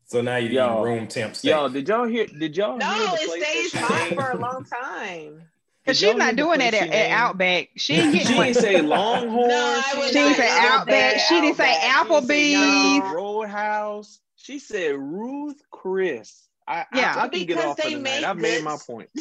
So 0.07 0.21
now 0.21 0.37
you're 0.37 0.53
Yo. 0.53 0.65
eating 0.65 0.83
room 0.85 1.09
temp 1.09 1.35
steak. 1.35 1.51
Yo, 1.51 1.69
did 1.69 1.89
y'all 1.89 2.07
hear? 2.07 2.27
Did 2.27 2.57
y'all 2.57 2.79
No, 2.79 2.87
hear 2.87 3.07
the 3.09 3.35
it 3.35 3.45
stays 3.45 3.81
hot 3.83 4.15
for 4.15 4.31
a 4.31 4.41
long 4.41 4.65
time. 4.65 5.43
Because 5.85 5.99
she's 5.99 6.15
not 6.15 6.37
doing 6.37 6.61
that 6.61 6.75
at, 6.75 6.91
at? 6.95 7.11
Outback. 7.11 7.71
She 7.75 7.95
ain't 7.97 8.13
getting 8.13 8.29
She 8.29 8.35
didn't 8.35 8.55
say 8.55 8.81
Longhorn. 8.83 9.49
No, 9.49 9.83
She 9.91 10.13
didn't 10.13 10.37
say 10.37 10.47
go 10.49 10.55
to 10.55 10.69
Outback. 10.69 11.19
She 11.19 11.41
didn't 11.41 11.57
say 11.57 11.77
Outback. 11.83 12.29
She 12.29 12.55
said 12.55 13.03
Applebee's. 13.03 13.13
No. 13.13 13.15
Roadhouse. 13.17 14.21
She 14.43 14.59
said 14.59 14.97
Ruth 14.97 15.61
Chris. 15.71 16.49
I, 16.67 16.85
Yeah. 16.95 17.15
I, 17.17 17.23
I 17.25 17.29
can 17.29 17.47
get 17.47 17.59
off 17.59 17.77
for 17.81 17.83
they 17.89 17.95
the 17.95 18.01
make 18.01 18.23
night. 18.23 18.29
I've 18.31 18.37
made 18.39 18.63
my 18.65 18.77
point. 18.87 19.09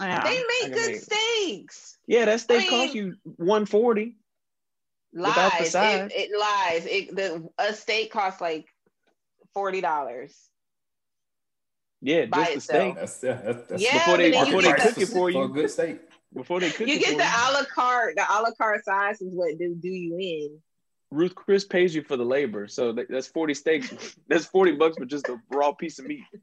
Yeah. 0.00 0.24
They 0.24 0.30
I 0.30 0.44
make 0.48 0.60
can 0.62 0.70
good 0.72 0.90
make- 0.92 1.00
steaks. 1.02 1.98
Yeah, 2.08 2.24
that 2.24 2.40
steak 2.40 2.66
I 2.66 2.68
cost 2.68 2.94
you 2.96 3.14
140. 3.36 4.16
Without 5.12 5.34
the 5.34 5.38
Lies. 5.62 5.74
It, 5.76 6.12
it 6.12 6.30
lies. 6.36 6.86
It 6.86 7.14
the 7.14 7.48
a 7.58 7.72
steak 7.72 8.10
costs 8.10 8.40
like 8.40 8.66
forty 9.54 9.80
dollars. 9.80 10.34
Yeah, 12.02 12.26
By 12.26 12.38
just 12.38 12.50
the 12.50 12.56
itself. 12.56 12.80
steak. 12.82 12.94
That's 12.96 13.22
yeah, 13.22 13.52
that's, 13.52 13.68
that's 13.68 13.82
Yeah, 13.84 13.92
Before 13.98 14.16
they- 14.16 14.30
before 14.32 14.62
they 14.62 14.72
cook 14.72 14.94
the, 14.96 15.00
it 15.02 15.06
for 15.06 15.12
for 15.12 15.30
you. 15.30 15.42
a 15.42 15.48
good 15.48 15.70
steak. 15.70 16.00
Before 16.34 16.58
they 16.58 16.70
cook 16.70 16.88
you 16.88 16.94
it 16.94 16.98
get 16.98 17.10
for 17.12 17.18
the 17.18 17.22
you. 17.22 17.30
a 17.30 17.52
la 17.52 17.64
carte. 17.72 18.16
The 18.16 18.22
a 18.28 18.38
la 18.42 18.50
carte 18.58 18.84
size 18.84 19.20
is 19.22 19.32
what 19.32 19.56
do 19.56 19.76
do 19.80 19.88
you 19.88 20.18
in. 20.18 20.58
Ruth 21.14 21.34
Chris 21.34 21.64
pays 21.64 21.94
you 21.94 22.02
for 22.02 22.16
the 22.16 22.24
labor, 22.24 22.66
so 22.66 22.92
that's 22.92 23.28
40 23.28 23.54
steaks. 23.54 24.16
that's 24.28 24.46
40 24.46 24.72
bucks 24.72 24.96
for 24.96 25.04
just 25.04 25.28
a 25.28 25.40
raw 25.48 25.72
piece 25.72 25.98
of 25.98 26.06
meat. 26.06 26.24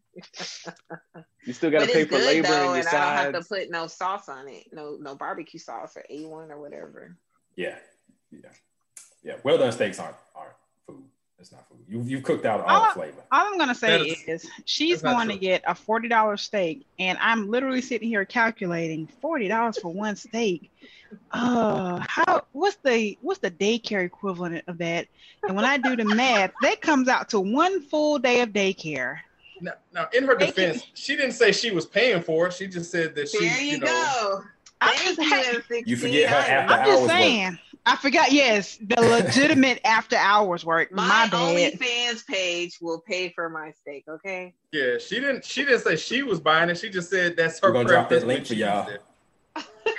You 1.43 1.53
still 1.53 1.72
got 1.72 1.88
to 1.88 1.88
pay 1.88 2.03
for 2.03 2.17
good 2.17 2.26
labor 2.26 2.47
though, 2.49 2.74
and 2.74 2.84
your 2.84 2.88
and 2.88 2.97
I 3.01 3.24
don't 3.24 3.34
have 3.34 3.43
to 3.43 3.49
put 3.49 3.72
no 3.72 3.88
sauce 3.88 4.30
on 4.30 4.47
it. 4.47 4.67
No 4.72 4.95
no 5.01 5.15
barbecue 5.15 5.59
sauce 5.59 5.97
or 5.97 6.05
A 6.07 6.24
one 6.26 6.51
or 6.51 6.61
whatever. 6.61 7.17
Yeah, 7.55 7.78
yeah, 8.30 8.51
yeah. 9.24 9.38
Well 9.43 9.57
done 9.57 9.72
steaks 9.72 9.97
aren't 9.97 10.17
aren't 10.36 10.53
food. 10.86 11.03
It's 11.42 11.52
not 11.52 11.68
food. 11.68 11.80
You 11.89 12.04
you've 12.04 12.22
cooked 12.24 12.46
out 12.46 12.62
all 12.62 12.84
Ah. 12.84 12.92
flavor. 12.94 13.18
All 13.32 13.48
I'm 13.52 13.58
gonna 13.58 13.74
say 13.74 13.98
That 13.98 14.06
is- 14.06 14.44
is 14.46 14.52
she's 14.66 15.02
that's 15.02 15.04
not 15.04 15.16
going 15.16 15.30
to 15.30 15.38
get 15.44 15.64
a 15.66 15.74
forty 15.74 16.08
dollars 16.08 16.44
steak, 16.44 16.86
and 17.00 17.18
I'm 17.20 17.50
literally 17.50 17.82
sitting 17.82 18.08
here 18.08 18.24
calculating 18.26 19.08
forty 19.22 19.48
dollars 19.48 19.80
for 19.80 19.92
one 19.92 20.16
steak. 20.16 20.70
Uh, 21.32 22.00
how? 22.08 22.46
What's 22.52 22.78
the 22.84 23.18
what's 23.22 23.39
the 23.39 23.50
daycare 23.52 24.06
equivalent 24.06 24.64
of 24.68 24.78
that? 24.78 25.08
And 25.48 25.56
when 25.56 25.66
I 25.66 25.78
do 25.78 25.96
the 25.96 26.06
math, 26.06 26.52
that 26.62 26.80
comes 26.80 27.08
out 27.08 27.30
to 27.30 27.39
one 27.39 27.82
full 27.82 28.20
day 28.20 28.42
of 28.42 28.50
daycare. 28.50 29.18
Now, 29.60 29.74
now, 29.94 30.08
in 30.14 30.24
her 30.26 30.38
Thank 30.38 30.56
you. 30.58 30.64
defense, 30.66 30.86
she 30.94 31.16
didn't 31.16 31.34
say 31.34 31.52
she 31.52 31.72
was 31.72 31.86
paying 31.88 32.22
for 32.22 32.48
it. 32.48 32.54
She 32.54 32.68
just 32.68 32.92
said 32.92 33.14
that 33.16 33.30
she, 33.30 33.39
There 33.39 33.62
you, 33.62 33.72
you 33.74 33.78
know, 33.80 33.86
go. 33.88 34.44
I'm 34.80 35.16
just, 35.16 35.20
you, 35.70 35.84
You 35.86 35.98
forget 35.98 36.30
her 36.30 36.36
after- 36.36 36.74
I'm 36.74 36.80
hours 36.80 36.88
just 36.88 37.02
work. 37.02 37.12
Saying. 37.86 37.98
I 37.98 38.00
forgot. 38.02 38.32
Yes, 38.32 38.78
the 38.78 39.02
legitimate 39.02 39.82
after 39.86 40.16
hours 40.16 40.66
work. 40.66 40.92
My, 40.92 41.08
My, 41.08 41.30
bad. 41.30 41.74
OnlyFans 41.74 42.26
page 42.26 42.78
will 42.82 43.02
pay 43.02 43.30
for 43.30 43.50
my 43.50 43.72
steak. 43.72 44.06
Okay. 44.08 44.54
yeah, 44.72 44.98
she 44.98 45.20
didn't. 45.20 45.46
She 45.46 45.64
didn't 45.66 45.82
say 45.82 45.96
she 45.96 46.24
was 46.24 46.40
buying 46.40 46.70
it. 46.70 46.78
She 46.78 46.90
just 46.90 47.10
said 47.10 47.36
that's 47.38 47.60
her. 47.60 47.70
We're 47.70 47.74
gonna 47.74 47.90
drop 47.90 48.10
that 48.10 48.26
link 48.28 48.46
for 48.46 48.54
y'all. 48.54 48.90
used 48.90 48.96
it. 48.96 49.04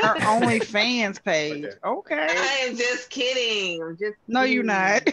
Her 0.00 0.14
OnlyFans 0.16 1.22
page. 1.24 1.64
Okay. 1.64 1.76
Okay. 1.84 2.26
I 2.28 2.66
am 2.68 2.76
just 2.76 3.10
kidding. 3.10 3.82
I'm 3.82 3.96
just. 3.96 4.16
No, 4.28 4.42
you're 4.42 4.64
not. 4.64 5.02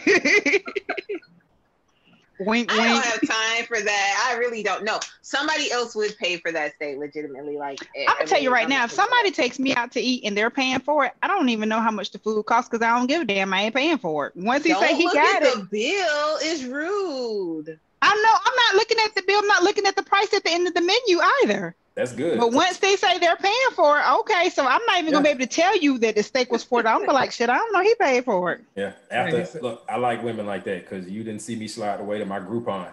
wink, 2.40 2.72
I 2.72 2.76
don't 2.76 3.04
have 3.04 3.20
time 3.20 3.66
for 3.66 3.80
that. 3.80 4.30
I 4.30 4.38
really 4.38 4.62
don't 4.62 4.84
know. 4.84 4.98
Somebody 5.22 5.70
else 5.70 5.94
would 5.94 6.16
pay 6.18 6.38
for 6.38 6.50
that 6.52 6.74
steak 6.74 6.98
legitimately. 6.98 7.56
Like 7.56 7.80
eh, 7.96 8.04
I'm 8.08 8.16
gonna 8.16 8.26
tell 8.26 8.40
you 8.40 8.52
right 8.52 8.68
now, 8.68 8.84
if 8.84 8.92
somebody 8.92 9.30
takes 9.30 9.58
me 9.58 9.74
out 9.74 9.92
to 9.92 10.00
eat 10.00 10.24
and 10.24 10.36
they're 10.36 10.50
paying 10.50 10.80
for 10.80 11.04
it, 11.04 11.12
I 11.22 11.28
don't 11.28 11.48
even 11.48 11.68
know 11.68 11.80
how 11.80 11.90
much 11.90 12.10
the 12.10 12.18
food 12.18 12.44
costs 12.46 12.68
because 12.68 12.84
I 12.84 12.96
don't 12.96 13.06
give 13.06 13.22
a 13.22 13.24
damn. 13.24 13.52
I 13.52 13.62
ain't 13.62 13.74
paying 13.74 13.98
for 13.98 14.28
it. 14.28 14.36
Once 14.36 14.64
he 14.64 14.70
don't 14.70 14.82
say 14.82 14.94
he 14.94 15.04
got 15.04 15.42
it, 15.42 15.54
the 15.54 15.68
bill 15.70 16.36
is 16.42 16.64
rude. 16.64 17.78
I 18.02 18.14
know 18.14 18.38
I'm 18.44 18.56
not 18.56 18.74
looking 18.76 18.98
at 19.04 19.14
the 19.14 19.22
bill. 19.26 19.38
I'm 19.40 19.46
not 19.46 19.62
looking 19.62 19.86
at 19.86 19.96
the 19.96 20.02
price 20.02 20.32
at 20.34 20.44
the 20.44 20.50
end 20.50 20.66
of 20.66 20.74
the 20.74 20.80
menu 20.80 21.20
either. 21.42 21.74
That's 21.94 22.12
good. 22.12 22.38
But 22.38 22.52
once 22.52 22.78
they 22.78 22.96
say 22.96 23.18
they're 23.18 23.36
paying 23.36 23.54
for 23.74 23.98
it, 23.98 24.04
okay, 24.20 24.48
so 24.50 24.64
I'm 24.66 24.80
not 24.86 24.98
even 25.00 25.12
gonna 25.12 25.24
be 25.24 25.30
able 25.30 25.40
to 25.40 25.46
tell 25.46 25.76
you 25.76 25.98
that 25.98 26.14
the 26.14 26.22
steak 26.22 26.50
was 26.50 26.64
forty. 26.64 26.88
I'm 26.88 26.98
gonna 27.00 27.08
be 27.08 27.12
like, 27.12 27.32
shit, 27.32 27.50
I 27.50 27.56
don't 27.58 27.72
know. 27.72 27.82
He 27.82 27.94
paid 28.00 28.24
for 28.24 28.52
it. 28.52 28.60
yeah. 28.76 28.92
After 29.10 29.44
said- 29.44 29.62
look, 29.62 29.84
I 29.88 29.96
like 29.96 30.22
women 30.22 30.46
like 30.46 30.64
that 30.64 30.88
because 30.88 31.08
you 31.08 31.24
didn't 31.24 31.42
see 31.42 31.56
me 31.56 31.68
slide 31.68 32.00
away 32.00 32.18
to 32.18 32.24
my 32.24 32.38
Groupon, 32.40 32.88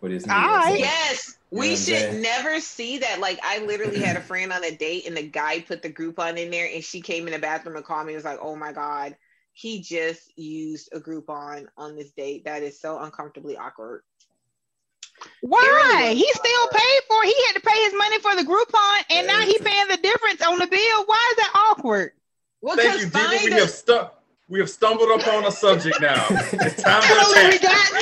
but 0.00 0.10
it's 0.12 0.26
me. 0.26 0.32
All 0.32 0.58
that's 0.58 0.78
Yes, 0.78 1.36
You 1.50 1.58
we 1.60 1.68
what 1.70 1.78
should 1.78 1.86
saying? 1.86 2.22
never 2.22 2.60
see 2.60 2.98
that. 2.98 3.18
Like 3.18 3.40
I 3.42 3.64
literally 3.64 3.98
had 3.98 4.16
a 4.16 4.20
friend 4.20 4.52
on 4.52 4.62
a 4.62 4.70
date 4.70 5.06
and 5.08 5.16
the 5.16 5.26
guy 5.26 5.60
put 5.60 5.82
the 5.82 5.90
Groupon 5.90 6.36
in 6.36 6.50
there 6.50 6.68
and 6.72 6.84
she 6.84 7.00
came 7.00 7.26
in 7.26 7.32
the 7.32 7.38
bathroom 7.40 7.74
and 7.76 7.84
called 7.84 8.06
me 8.06 8.12
and 8.12 8.18
was 8.18 8.24
like, 8.24 8.38
oh 8.40 8.54
my 8.54 8.72
God, 8.72 9.16
he 9.54 9.80
just 9.80 10.38
used 10.38 10.90
a 10.92 11.00
Groupon 11.00 11.66
on 11.76 11.96
this 11.96 12.12
date. 12.12 12.44
That 12.44 12.62
is 12.62 12.78
so 12.78 13.00
uncomfortably 13.00 13.56
awkward. 13.56 14.02
Why? 15.42 16.12
he 16.14 16.26
still 16.32 16.68
paid 16.68 17.00
for 17.08 17.22
it. 17.22 17.26
He 17.26 17.46
had 17.46 17.54
to 17.54 17.60
pay 17.60 17.84
his 17.84 17.94
money 17.94 18.18
for 18.20 18.34
the 18.36 18.42
Groupon, 18.42 19.04
and 19.10 19.26
now 19.26 19.40
he 19.40 19.58
paying 19.58 19.88
the 19.88 19.96
difference 19.98 20.42
on 20.42 20.58
the 20.58 20.66
bill. 20.66 21.04
Why 21.06 21.28
is 21.30 21.36
that 21.36 21.52
awkward? 21.54 22.12
Well, 22.60 22.76
Thank 22.76 23.00
you, 23.00 23.06
Diva. 23.06 23.38
We 23.44 23.52
have 23.52 23.70
stu- 23.70 24.08
we 24.48 24.58
have 24.60 24.70
stumbled 24.70 25.20
upon 25.20 25.44
a 25.44 25.50
subject 25.50 26.00
now. 26.00 26.24
It's 26.30 26.82
time 26.82 27.02
to 27.02 27.08
Finally, 27.08 27.48
we 27.48 27.56
attack. 27.56 27.92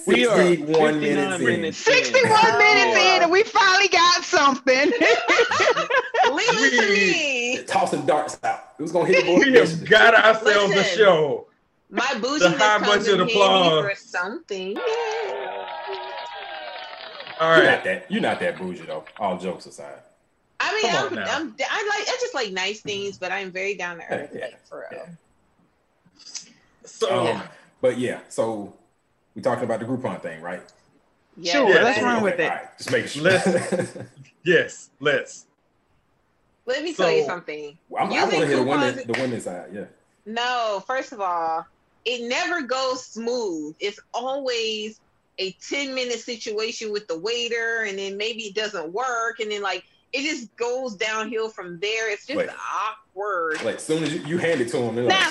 We 0.07 0.27
are 0.27 0.37
61 0.37 1.01
59 1.01 1.45
minutes 1.45 1.87
in. 1.89 1.95
61 1.95 2.33
Oh. 2.39 2.59
minutes 2.59 2.99
in, 2.99 3.23
and 3.23 3.33
we 3.33 3.43
finally 3.45 3.89
got 3.89 4.23
something. 4.25 4.91
Leave 4.91 6.49
it 6.59 6.81
to 6.81 6.89
me. 6.93 7.63
Tossing 7.65 8.07
darts 8.07 8.39
out. 8.45 8.75
It 8.79 8.83
was 8.83 8.93
gonna 8.93 9.07
hit 9.07 9.25
the 9.25 9.33
board. 9.33 9.47
We 9.47 9.53
have 9.59 9.85
got 9.89 10.15
ourselves 10.15 10.75
a 10.75 10.85
show. 10.85 11.47
My 11.91 12.07
The 12.15 12.21
bouginess 12.21 12.59
high 12.59 12.79
comes 12.81 13.07
budget 13.07 13.21
applause. 13.21 13.85
for 13.85 13.95
something. 13.97 14.77
All 17.39 17.57
You're 17.57 17.67
not 17.67 17.85
that. 17.85 18.07
You're 18.11 18.23
not 18.23 18.41
that 18.41 18.59
bougie 18.59 18.87
though. 18.87 19.05
All 19.19 19.39
jokes 19.39 19.67
aside. 19.67 19.99
I 20.69 20.83
mean, 20.83 20.93
Come 20.93 21.13
on 21.13 21.19
I'm. 21.19 21.29
I'm, 21.29 21.55
I 21.71 21.97
like, 21.99 22.09
I 22.09 22.17
just 22.21 22.35
like 22.35 22.53
nice 22.53 22.81
things, 22.81 23.19
but 23.19 23.31
I'm 23.33 23.51
very 23.51 23.75
down 23.75 23.99
to 23.99 24.05
earth, 24.11 24.31
Yeah. 24.35 24.41
like 24.47 24.67
for 24.67 24.87
real. 24.91 25.07
So 26.85 27.27
Um, 27.27 27.43
but 27.81 27.99
yeah, 27.99 28.21
so 28.29 28.75
we 29.35 29.43
talking 29.43 29.65
about 29.65 29.81
the 29.81 29.87
Groupon 29.87 30.21
thing, 30.23 30.41
right? 30.41 30.63
Yeah, 31.37 31.53
Sure, 31.55 31.69
Yeah, 31.69 31.83
let's 31.83 31.99
yeah, 31.99 32.05
run 32.05 32.23
with 32.23 32.39
it. 32.41 32.51
all 32.51 32.57
right, 32.57 32.79
Just 32.79 32.91
make 32.91 33.07
sure. 33.09 33.23
Let's- 33.25 33.97
yes, 34.45 34.91
let's. 35.01 35.47
Let 36.65 36.83
me 36.83 36.95
tell 36.95 37.11
you 37.13 37.25
something. 37.25 37.79
Well, 37.89 38.05
I'm, 38.05 38.13
I 38.13 38.21
want 38.23 38.31
to 38.33 38.37
hear 38.39 38.47
the 38.49 38.65
coupons- 38.65 38.97
women, 38.97 39.07
the 39.13 39.21
women's 39.21 39.45
side. 39.45 39.71
Yeah. 39.73 39.85
No, 40.25 40.83
first 40.87 41.13
of 41.13 41.21
all, 41.21 41.65
it 42.05 42.29
never 42.29 42.63
goes 42.63 43.05
smooth. 43.07 43.77
It's 43.79 44.01
always 44.15 45.01
a 45.39 45.53
10 45.69 45.95
minute 45.95 46.19
situation 46.19 46.91
with 46.91 47.07
the 47.07 47.19
waiter, 47.19 47.85
and 47.87 47.99
then 47.99 48.17
maybe 48.17 48.45
it 48.45 48.55
doesn't 48.55 48.93
work, 48.93 49.39
and 49.41 49.51
then 49.51 49.63
like 49.63 49.85
it 50.13 50.23
just 50.23 50.55
goes 50.57 50.95
downhill 50.95 51.51
from 51.51 51.79
there. 51.81 52.11
It's 52.11 52.27
just 52.27 52.39
Wait. 52.39 52.49
awkward. 52.51 53.63
Like, 53.63 53.81
soon 53.81 54.03
as 54.03 54.15
you, 54.15 54.21
you 54.21 54.39
hand 54.39 54.61
it 54.61 54.69
to 54.69 54.79
them, 54.79 54.95
they're 54.95 55.05
like, 55.05 55.19
Now, 55.19 55.31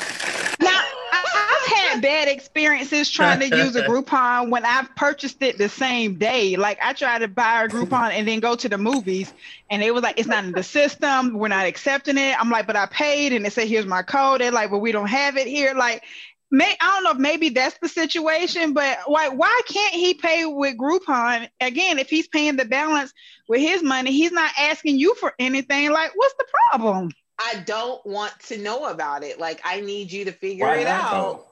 now 0.61 0.83
I've 1.11 1.67
had 1.67 2.01
bad 2.01 2.27
experiences 2.27 3.09
trying 3.09 3.39
to 3.39 3.57
use 3.57 3.75
a 3.75 3.83
Groupon 3.87 4.49
when 4.49 4.65
I've 4.65 4.93
purchased 4.95 5.41
it 5.41 5.57
the 5.57 5.69
same 5.69 6.15
day. 6.15 6.55
Like 6.55 6.77
I 6.81 6.93
tried 6.93 7.19
to 7.19 7.27
buy 7.27 7.63
a 7.63 7.67
Groupon 7.67 8.11
and 8.11 8.27
then 8.27 8.39
go 8.39 8.55
to 8.55 8.69
the 8.69 8.77
movies, 8.77 9.33
and 9.69 9.81
it 9.81 9.93
was 9.93 10.03
like 10.03 10.19
it's 10.19 10.27
not 10.27 10.43
in 10.43 10.51
the 10.51 10.63
system. 10.63 11.33
We're 11.33 11.47
not 11.47 11.65
accepting 11.65 12.17
it. 12.17 12.39
I'm 12.39 12.49
like, 12.49 12.67
but 12.67 12.75
I 12.75 12.85
paid, 12.87 13.33
and 13.33 13.45
they 13.45 13.49
say 13.49 13.67
here's 13.67 13.85
my 13.85 14.01
code. 14.01 14.41
They're 14.41 14.51
like, 14.51 14.71
but 14.71 14.79
we 14.79 14.91
don't 14.91 15.07
have 15.07 15.37
it 15.37 15.47
here. 15.47 15.73
Like. 15.73 16.03
May, 16.55 16.73
I 16.79 16.87
don't 16.93 17.03
know 17.03 17.11
if 17.11 17.17
maybe 17.17 17.49
that's 17.49 17.77
the 17.79 17.89
situation, 17.89 18.71
but 18.73 18.97
why 19.07 19.27
why 19.27 19.59
can't 19.67 19.93
he 19.93 20.13
pay 20.13 20.45
with 20.45 20.77
Groupon 20.77 21.49
again? 21.59 21.99
If 21.99 22.09
he's 22.09 22.29
paying 22.29 22.55
the 22.55 22.63
balance 22.63 23.11
with 23.49 23.59
his 23.59 23.83
money, 23.83 24.13
he's 24.13 24.31
not 24.31 24.51
asking 24.57 24.97
you 24.97 25.15
for 25.15 25.33
anything. 25.37 25.91
Like, 25.91 26.11
what's 26.15 26.33
the 26.37 26.45
problem? 26.71 27.11
I 27.37 27.55
don't 27.65 28.03
want 28.05 28.31
to 28.47 28.57
know 28.57 28.85
about 28.85 29.23
it. 29.23 29.37
Like 29.37 29.59
I 29.65 29.81
need 29.81 30.13
you 30.13 30.23
to 30.23 30.31
figure 30.31 30.65
why 30.65 30.77
it 30.77 30.87
out. 30.87 31.11
though? 31.11 31.45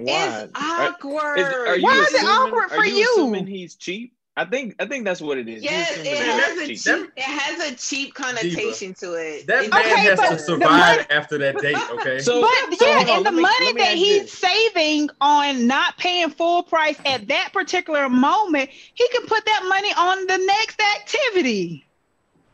Why? 0.00 0.40
It's 0.44 0.52
awkward. 0.54 1.38
Is- 1.38 1.46
are 1.52 1.76
you 1.76 1.82
Why 1.82 1.92
is 1.98 2.14
it 2.14 2.22
assuming- 2.22 2.30
awkward 2.30 2.72
are 2.72 2.76
for 2.76 2.84
you? 2.86 3.12
Assuming 3.16 3.46
he's 3.46 3.74
cheap. 3.74 4.15
I 4.38 4.44
think 4.44 4.74
I 4.78 4.86
think 4.86 5.06
that's 5.06 5.22
what 5.22 5.38
it 5.38 5.48
is. 5.48 5.62
Yes, 5.62 5.92
assuming 5.92 6.12
it 6.12 6.18
has 6.18 6.58
a 6.58 6.64
he's 6.66 6.84
cheap, 6.84 7.10
it 7.16 7.22
has 7.22 7.72
a 7.72 7.74
cheap 7.76 8.12
connotation 8.14 8.92
to 8.94 9.14
it. 9.14 9.46
That 9.46 9.64
It- 9.64 9.70
man 9.70 9.80
Okay, 9.80 9.90
has 10.02 10.18
to 10.20 10.38
survive 10.38 10.68
money- 10.70 11.06
after 11.10 11.38
that 11.38 11.56
date. 11.58 11.76
Okay. 11.92 12.18
So- 12.18 12.42
But 12.42 12.78
so 12.78 12.86
yeah, 12.86 12.98
on, 12.98 13.08
and 13.08 13.26
the 13.26 13.32
me- 13.32 13.40
money 13.42 13.72
that 13.72 13.94
he's 13.96 14.22
this. 14.24 14.32
saving 14.32 15.08
on 15.22 15.66
not 15.66 15.96
paying 15.96 16.28
full 16.30 16.62
price 16.64 16.98
at 17.06 17.26
that 17.28 17.50
particular 17.54 18.10
moment, 18.10 18.68
he 18.70 19.08
can 19.08 19.26
put 19.26 19.42
that 19.46 19.64
money 19.68 19.92
on 19.96 20.26
the 20.26 20.36
next 20.36 20.80
activity. 20.96 21.86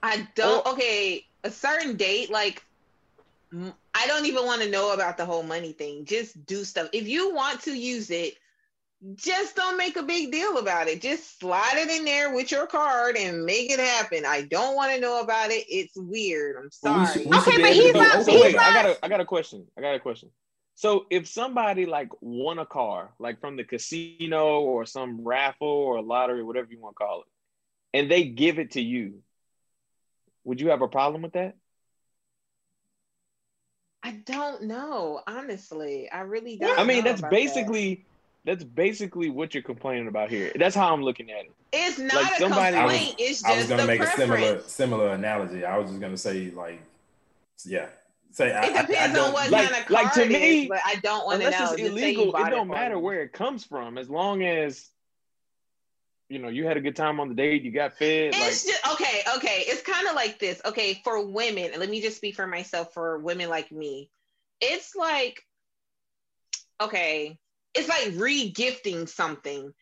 I 0.05 0.29
don't. 0.37 0.63
Oh. 0.65 0.73
Okay, 0.75 1.27
a 1.43 1.51
certain 1.51 1.97
date, 1.97 2.31
like 2.31 2.63
I 3.95 4.07
don't 4.07 4.25
even 4.27 4.47
want 4.47 4.63
to 4.63 4.71
know 4.71 4.95
about 4.95 5.17
the 5.17 5.25
whole 5.27 5.43
money 5.43 5.73
thing. 5.73 6.05
Just 6.05 6.47
do 6.47 6.65
stuff. 6.65 6.89
If 6.93 7.07
you 7.09 7.35
want 7.35 7.61
to 7.63 7.75
use 7.77 8.11
it, 8.11 8.37
just 9.17 9.57
don't 9.57 9.77
make 9.77 9.97
a 9.97 10.03
big 10.03 10.31
deal 10.31 10.59
about 10.59 10.87
it. 10.89 11.01
Just 11.03 11.41
slide 11.41 11.75
it 11.77 11.91
in 11.91 12.05
there 12.05 12.35
with 12.35 12.51
your 12.53 12.67
card 12.67 13.17
and 13.17 13.45
make 13.45 13.71
it 13.71 13.81
happen. 13.81 14.25
I 14.25 14.43
don't 14.43 14.77
want 14.77 14.93
to 14.95 15.01
know 15.01 15.21
about 15.21 15.51
it. 15.51 15.65
It's 15.69 15.95
weird. 15.97 16.57
I'm 16.57 16.71
Well, 16.83 17.01
we 17.01 17.07
sorry. 17.07 17.23
should- 17.23 17.31
we 17.31 17.37
Okay, 17.39 17.51
should 17.51 17.57
be 17.57 17.63
but 17.63 17.73
he's 17.73 17.95
not- 17.95 18.07
open 18.15 18.25
So 18.25 18.33
he's 18.33 18.43
wait, 18.43 18.57
that. 18.57 18.71
I 18.71 18.83
got 18.83 18.87
a 18.87 19.05
I 19.05 19.09
got 19.09 19.21
a 19.21 19.25
question. 19.25 19.67
I 19.77 19.81
got 19.81 19.95
a 19.95 20.01
question. 20.01 20.31
So 20.75 21.07
if 21.11 21.27
somebody 21.29 21.85
like 21.87 22.09
won 22.21 22.59
a 22.59 22.67
car, 22.67 23.13
like 23.19 23.41
from 23.41 23.57
the 23.57 23.65
casino 23.65 24.61
or 24.61 24.87
some 24.87 25.23
raffle 25.23 25.67
or 25.69 26.01
lottery, 26.01 26.43
whatever 26.43 26.69
you 26.71 26.79
want 26.81 26.95
to 26.97 27.05
call 27.05 27.23
it, 27.23 27.27
and 27.99 28.11
they 28.11 28.25
give 28.25 28.59
it 28.59 28.73
to 28.73 28.81
you, 28.81 29.23
would 30.45 30.61
you 30.61 30.69
have 30.71 30.81
a 30.83 30.89
problem 30.89 31.23
with 31.23 31.33
that? 31.33 31.57
I 34.03 34.13
don't 34.13 34.65
know. 34.65 35.23
Honestly, 35.27 36.11
I 36.11 36.21
really 36.21 36.57
don't. 36.57 36.79
I 36.79 36.85
mean, 36.85 36.99
know 36.99 37.11
that's 37.11 37.21
about 37.21 37.31
that. 37.31 37.37
Basically 38.45 38.65
that's 38.65 38.65
basically 38.65 39.31
what 39.31 39.55
you're 39.55 39.63
complaining 39.63 40.09
about 40.09 40.31
here. 40.31 40.53
That's 40.57 40.75
how 40.75 40.93
I'm 40.93 41.03
looking 41.03 41.31
at 41.31 41.45
it. 41.47 41.53
It's 41.73 41.99
not 41.99 42.15
like 42.15 42.33
a 42.35 42.39
somebody- 42.39 42.77
I 42.77 42.85
was- 42.85 42.97
complaint. 42.97 43.17
it's 43.19 43.45
I 43.45 43.57
was 43.57 43.69
gonna 43.69 43.85
a 43.85 43.87
make 43.87 44.01
a 44.01 44.07
similar 44.17 44.61
similar 44.63 45.09
analogy. 45.11 45.65
I 45.65 45.79
was 45.79 45.91
just 45.91 46.01
gonna 46.01 46.17
say 46.17 46.51
like, 46.51 46.81
yeah, 47.65 47.87
say 48.31 48.53
I, 48.53 48.67
It 48.67 48.75
I- 48.75 48.79
I 48.79 48.83
depends 48.87 49.17
don't- 49.17 49.27
on 49.29 49.33
what 49.33 49.51
like- 49.51 49.71
kind 49.71 49.85
of 49.85 49.91
like, 49.91 50.13
to 50.15 50.27
me, 50.27 50.63
is, 50.63 50.69
but 50.69 50.81
I 50.85 50.97
don't 50.97 51.25
want 51.27 51.41
to 51.41 51.47
Unless 51.47 51.61
know. 51.61 51.73
it's 51.73 51.83
Just 51.83 51.93
illegal, 51.93 52.29
it 52.37 52.51
don't 52.51 52.67
for 52.69 52.75
matter 52.75 52.97
me. 52.97 53.01
where 53.03 53.23
it 53.23 53.33
comes 53.33 53.65
from, 53.65 53.97
as 53.99 54.11
long 54.11 54.43
as 54.43 54.89
you 56.29 56.39
know 56.39 56.49
you 56.49 56.65
had 56.67 56.77
a 56.77 56.81
good 56.81 56.97
time 56.97 57.21
on 57.21 57.29
the 57.29 57.35
date, 57.35 57.63
you 57.63 57.71
got 57.71 57.97
fed. 57.97 58.33
Like, 58.33 58.43
It's 58.43 58.65
just 58.65 58.87
okay, 58.95 59.21
okay. 59.37 59.65
It's 59.67 59.83
kind 59.83 60.09
of 60.09 60.15
like 60.15 60.39
this. 60.39 60.61
Okay, 60.65 61.01
for 61.05 61.25
women, 61.25 61.71
and 61.73 61.77
let 61.77 61.89
me 61.91 62.01
just 62.01 62.17
speak 62.17 62.35
for 62.35 62.47
myself. 62.47 62.93
For 62.95 63.19
women 63.19 63.49
like 63.51 63.71
me, 63.71 64.11
it's 64.61 64.95
like 64.97 65.45
okay, 66.81 67.39
it's 67.75 67.89
like 67.89 68.13
re-gifting 68.17 69.07
something. 69.07 69.73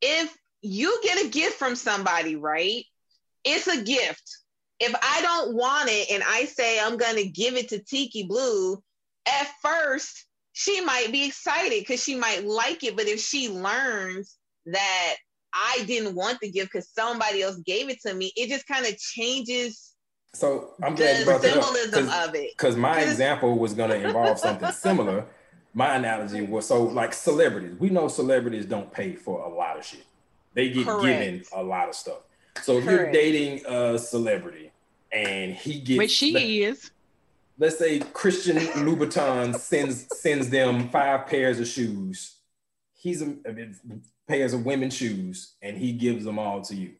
If 0.00 0.36
you 0.62 1.00
get 1.02 1.24
a 1.24 1.28
gift 1.28 1.58
from 1.58 1.74
somebody, 1.76 2.36
right? 2.36 2.84
It's 3.44 3.66
a 3.66 3.82
gift. 3.82 4.22
If 4.78 4.94
I 5.02 5.20
don't 5.22 5.54
want 5.54 5.88
it 5.90 6.10
and 6.10 6.22
I 6.26 6.44
say 6.44 6.78
I'm 6.80 6.96
gonna 6.96 7.24
give 7.24 7.54
it 7.54 7.68
to 7.70 7.78
Tiki 7.82 8.24
Blue, 8.24 8.82
at 9.26 9.48
first 9.62 10.26
she 10.52 10.80
might 10.80 11.12
be 11.12 11.26
excited 11.26 11.80
because 11.80 12.02
she 12.02 12.14
might 12.16 12.44
like 12.44 12.82
it, 12.84 12.96
but 12.96 13.06
if 13.06 13.20
she 13.20 13.48
learns 13.48 14.36
that 14.66 15.16
I 15.52 15.84
didn't 15.86 16.14
want 16.14 16.38
the 16.40 16.50
gift 16.50 16.72
because 16.72 16.88
somebody 16.90 17.42
else 17.42 17.56
gave 17.66 17.88
it 17.88 18.00
to 18.02 18.14
me, 18.14 18.32
it 18.36 18.48
just 18.48 18.66
kind 18.66 18.86
of 18.86 18.96
changes 18.98 19.94
So 20.34 20.74
I'm 20.82 20.94
glad 20.94 21.12
you 21.14 21.18
the 21.20 21.24
brought 21.24 21.42
that 21.42 21.56
up 21.56 21.64
symbolism 21.64 22.08
'cause- 22.08 22.28
of 22.28 22.34
it. 22.34 22.50
because 22.56 22.76
my 22.76 23.00
example 23.00 23.58
was 23.58 23.74
going 23.74 23.90
to 23.90 23.96
involve 23.96 24.38
something 24.38 24.70
similar. 24.72 25.26
My 25.72 25.94
analogy 25.94 26.42
was 26.42 26.66
so 26.66 26.82
like 26.82 27.12
celebrities. 27.12 27.76
We 27.78 27.90
know 27.90 28.08
celebrities 28.08 28.66
don't 28.66 28.92
pay 28.92 29.14
for 29.14 29.42
a 29.42 29.48
lot 29.48 29.78
of 29.78 29.84
shit. 29.84 30.04
They 30.54 30.70
get 30.70 30.86
Correct. 30.86 31.04
given 31.04 31.42
a 31.54 31.62
lot 31.62 31.88
of 31.88 31.94
stuff. 31.94 32.20
So 32.62 32.78
if 32.78 32.84
you're 32.84 33.10
dating 33.12 33.64
a 33.66 33.98
celebrity 33.98 34.72
and 35.12 35.54
he 35.54 35.80
gets, 35.80 35.98
Which 35.98 36.22
let, 36.22 36.42
she 36.42 36.64
is. 36.64 36.90
let's 37.58 37.78
say 37.78 38.00
Christian 38.00 38.56
Louboutin 38.56 39.54
sends 39.58 40.06
sends 40.18 40.50
them 40.50 40.88
five 40.90 41.26
pairs 41.26 41.60
of 41.60 41.68
shoes. 41.68 42.36
He's 42.94 43.22
a, 43.22 43.34
pairs 44.28 44.52
of 44.52 44.64
women's 44.64 44.94
shoes, 44.94 45.54
and 45.62 45.76
he 45.76 45.92
gives 45.92 46.24
them 46.24 46.38
all 46.38 46.60
to 46.62 46.74
you. 46.74 46.92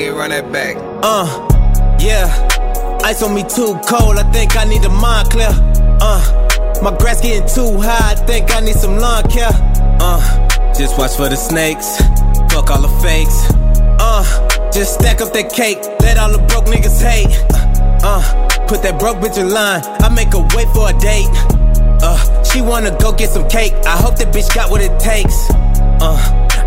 Boogie, 0.00 0.16
run 0.16 0.30
that 0.30 0.50
back. 0.52 0.76
Uh, 1.02 1.26
yeah. 2.00 2.28
Ice 3.04 3.22
on 3.22 3.34
me 3.34 3.42
too 3.42 3.78
cold. 3.86 4.16
I 4.16 4.24
think 4.32 4.56
I 4.56 4.64
need 4.64 4.84
a 4.84 4.88
mind 4.88 5.30
clear. 5.30 5.50
Uh, 6.00 6.80
my 6.82 6.96
grass 6.96 7.20
getting 7.20 7.46
too 7.48 7.80
high. 7.80 8.12
I 8.12 8.14
think 8.14 8.54
I 8.54 8.60
need 8.60 8.76
some 8.76 8.96
lawn 8.96 9.28
care. 9.28 9.50
Uh, 10.00 10.20
just 10.74 10.98
watch 10.98 11.16
for 11.16 11.28
the 11.28 11.36
snakes. 11.36 11.98
Fuck 12.52 12.70
all 12.70 12.80
the 12.80 12.88
fakes. 13.02 13.52
Uh, 14.00 14.24
just 14.72 14.94
stack 14.94 15.20
up 15.20 15.32
that 15.32 15.52
cake. 15.52 15.78
Let 16.00 16.18
all 16.18 16.32
the 16.32 16.38
broke 16.48 16.66
niggas 16.66 17.00
hate. 17.02 17.28
Uh, 18.02 18.22
put 18.66 18.82
that 18.82 18.98
broke 18.98 19.18
bitch 19.18 19.38
in 19.38 19.50
line. 19.50 19.82
I 20.00 20.08
make 20.08 20.32
her 20.32 20.46
wait 20.56 20.68
for 20.72 20.88
a 20.88 20.96
date. 20.98 21.28
Uh, 22.02 22.16
she 22.44 22.62
wanna 22.62 22.96
go 22.98 23.12
get 23.12 23.30
some 23.30 23.48
cake. 23.48 23.74
I 23.84 23.96
hope 23.96 24.16
that 24.16 24.32
bitch 24.32 24.54
got 24.54 24.70
what 24.70 24.80
it 24.80 24.98
takes. 24.98 25.50
Uh, 26.00 26.16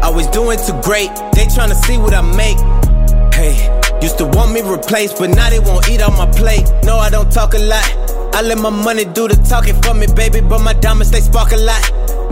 I 0.03 0.09
was 0.09 0.27
doing 0.27 0.59
too 0.59 0.79
great. 0.83 1.09
They 1.33 1.45
tryna 1.49 1.75
see 1.85 1.97
what 1.97 2.13
I 2.13 2.21
make. 2.21 2.82
Hey, 3.33 3.55
used 4.01 4.17
to 4.19 4.25
want 4.25 4.53
me 4.53 4.61
replaced, 4.61 5.17
but 5.17 5.29
now 5.31 5.49
they 5.49 5.59
won't 5.59 5.89
eat 5.89 6.01
on 6.01 6.15
my 6.17 6.29
plate. 6.31 6.69
No, 6.83 6.97
I 6.97 7.09
don't 7.09 7.31
talk 7.31 7.53
a 7.55 7.59
lot. 7.59 7.85
I 8.35 8.41
let 8.41 8.57
my 8.57 8.69
money 8.69 9.05
do 9.05 9.27
the 9.27 9.35
talking 9.47 9.79
for 9.81 9.93
me, 9.93 10.07
baby, 10.15 10.41
but 10.41 10.59
my 10.61 10.73
diamonds 10.73 11.11
they 11.11 11.21
spark 11.21 11.51
a 11.51 11.57
lot. 11.57 11.83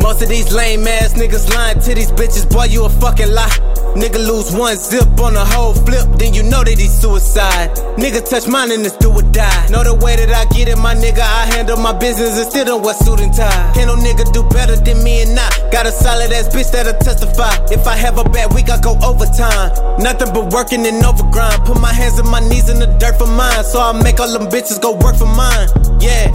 Most 0.02 0.22
of 0.22 0.30
these 0.30 0.54
lame 0.54 0.88
ass 0.88 1.14
niggas 1.14 1.54
lying 1.54 1.80
to 1.80 1.96
these 1.96 2.12
bitches, 2.12 2.50
boy, 2.50 2.66
you 2.66 2.86
a 2.86 2.90
fucking 2.90 3.32
lie. 3.32 3.71
Nigga 3.96 4.20
lose 4.26 4.56
one 4.56 4.78
zip 4.78 5.20
on 5.20 5.36
a 5.36 5.44
whole 5.44 5.74
flip, 5.74 6.08
then 6.16 6.34
you 6.34 6.44
know 6.44 6.64
that 6.64 6.80
he's 6.80 6.96
suicide. 6.96 7.76
Nigga 8.00 8.24
touch 8.24 8.48
mine 8.48 8.72
and 8.72 8.86
it's 8.86 8.96
do 8.98 9.12
or 9.12 9.22
die. 9.36 9.68
Know 9.68 9.84
the 9.84 9.94
way 9.94 10.16
that 10.16 10.32
I 10.32 10.46
get 10.56 10.70
it, 10.72 10.78
my 10.78 10.96
nigga, 10.96 11.20
I 11.20 11.52
handle 11.52 11.78
my 11.78 11.92
business 11.92 12.40
and 12.40 12.48
still 12.48 12.66
don't 12.66 12.84
wear 12.84 12.96
suit 12.96 13.20
and 13.20 13.34
tie. 13.34 13.72
Can't 13.76 13.92
no 13.92 13.96
nigga 14.00 14.32
do 14.32 14.48
better 14.48 14.80
than 14.80 15.04
me 15.04 15.22
and 15.24 15.38
I. 15.38 15.50
Got 15.72 15.86
a 15.88 15.92
solid 15.92 16.32
ass 16.32 16.48
bitch 16.48 16.72
that'll 16.72 16.96
testify. 17.04 17.52
If 17.68 17.86
I 17.86 17.96
have 17.96 18.18
a 18.18 18.24
bad 18.24 18.54
week, 18.54 18.70
I 18.70 18.80
go 18.80 18.96
overtime. 19.04 19.76
Nothing 20.00 20.32
but 20.34 20.54
working 20.56 20.88
and 20.88 21.04
overgrind. 21.04 21.66
Put 21.66 21.80
my 21.80 21.92
hands 21.92 22.18
and 22.18 22.30
my 22.30 22.40
knees 22.40 22.70
in 22.70 22.80
the 22.80 22.88
dirt 22.96 23.20
for 23.20 23.28
mine, 23.28 23.64
so 23.64 23.82
I 23.82 23.92
make 23.92 24.20
all 24.20 24.32
them 24.32 24.48
bitches 24.48 24.80
go 24.82 24.96
work 24.96 25.20
for 25.20 25.28
mine. 25.28 25.68
Yeah, 26.00 26.32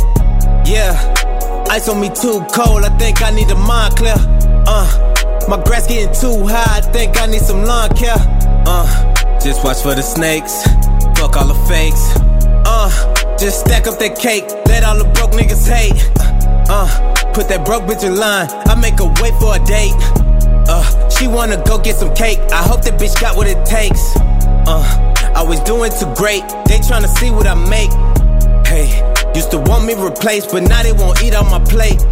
yeah. 0.68 0.92
Ice 1.72 1.88
on 1.88 2.00
me 2.00 2.08
too 2.12 2.44
cold, 2.52 2.84
I 2.84 2.92
think 3.00 3.22
I 3.22 3.30
need 3.32 3.50
a 3.50 3.56
mind 3.56 3.96
clear. 3.96 4.14
Uh, 4.68 4.86
my 5.48 5.62
grass 5.62 5.86
getting 5.86 6.12
too 6.14 6.46
high, 6.46 6.78
I 6.78 6.80
think 6.80 7.20
I 7.20 7.26
need 7.26 7.40
some 7.40 7.64
lawn 7.64 7.94
care. 7.94 8.16
Uh, 8.66 9.14
just 9.38 9.62
watch 9.62 9.82
for 9.82 9.94
the 9.94 10.02
snakes, 10.02 10.64
fuck 11.18 11.36
all 11.36 11.46
the 11.46 11.54
fakes. 11.68 12.02
Uh, 12.66 12.90
just 13.38 13.60
stack 13.60 13.86
up 13.86 13.98
that 13.98 14.18
cake, 14.18 14.44
let 14.66 14.82
all 14.82 14.98
the 14.98 15.04
broke 15.14 15.32
niggas 15.32 15.68
hate. 15.68 15.94
Uh, 16.68 16.88
put 17.32 17.48
that 17.48 17.64
broke 17.64 17.84
bitch 17.84 18.04
in 18.04 18.16
line, 18.16 18.48
I 18.66 18.74
make 18.74 18.98
her 18.98 19.06
wait 19.22 19.34
for 19.38 19.54
a 19.54 19.62
date. 19.64 19.94
Uh, 20.68 20.82
she 21.10 21.28
wanna 21.28 21.62
go 21.64 21.78
get 21.78 21.96
some 21.96 22.14
cake, 22.14 22.38
I 22.50 22.62
hope 22.62 22.82
that 22.82 22.98
bitch 22.98 23.20
got 23.20 23.36
what 23.36 23.46
it 23.46 23.64
takes. 23.64 24.16
Uh, 24.66 24.82
I 25.34 25.42
was 25.42 25.60
doing 25.60 25.92
too 25.92 26.12
great, 26.16 26.42
they 26.66 26.82
tryna 26.82 27.08
see 27.18 27.30
what 27.30 27.46
I 27.46 27.54
make. 27.54 27.92
Hey, 28.66 28.90
used 29.34 29.52
to 29.52 29.58
want 29.58 29.84
me 29.86 29.94
replaced, 29.94 30.50
but 30.50 30.64
now 30.64 30.82
they 30.82 30.92
won't 30.92 31.22
eat 31.22 31.34
on 31.34 31.48
my 31.50 31.62
plate. 31.64 32.02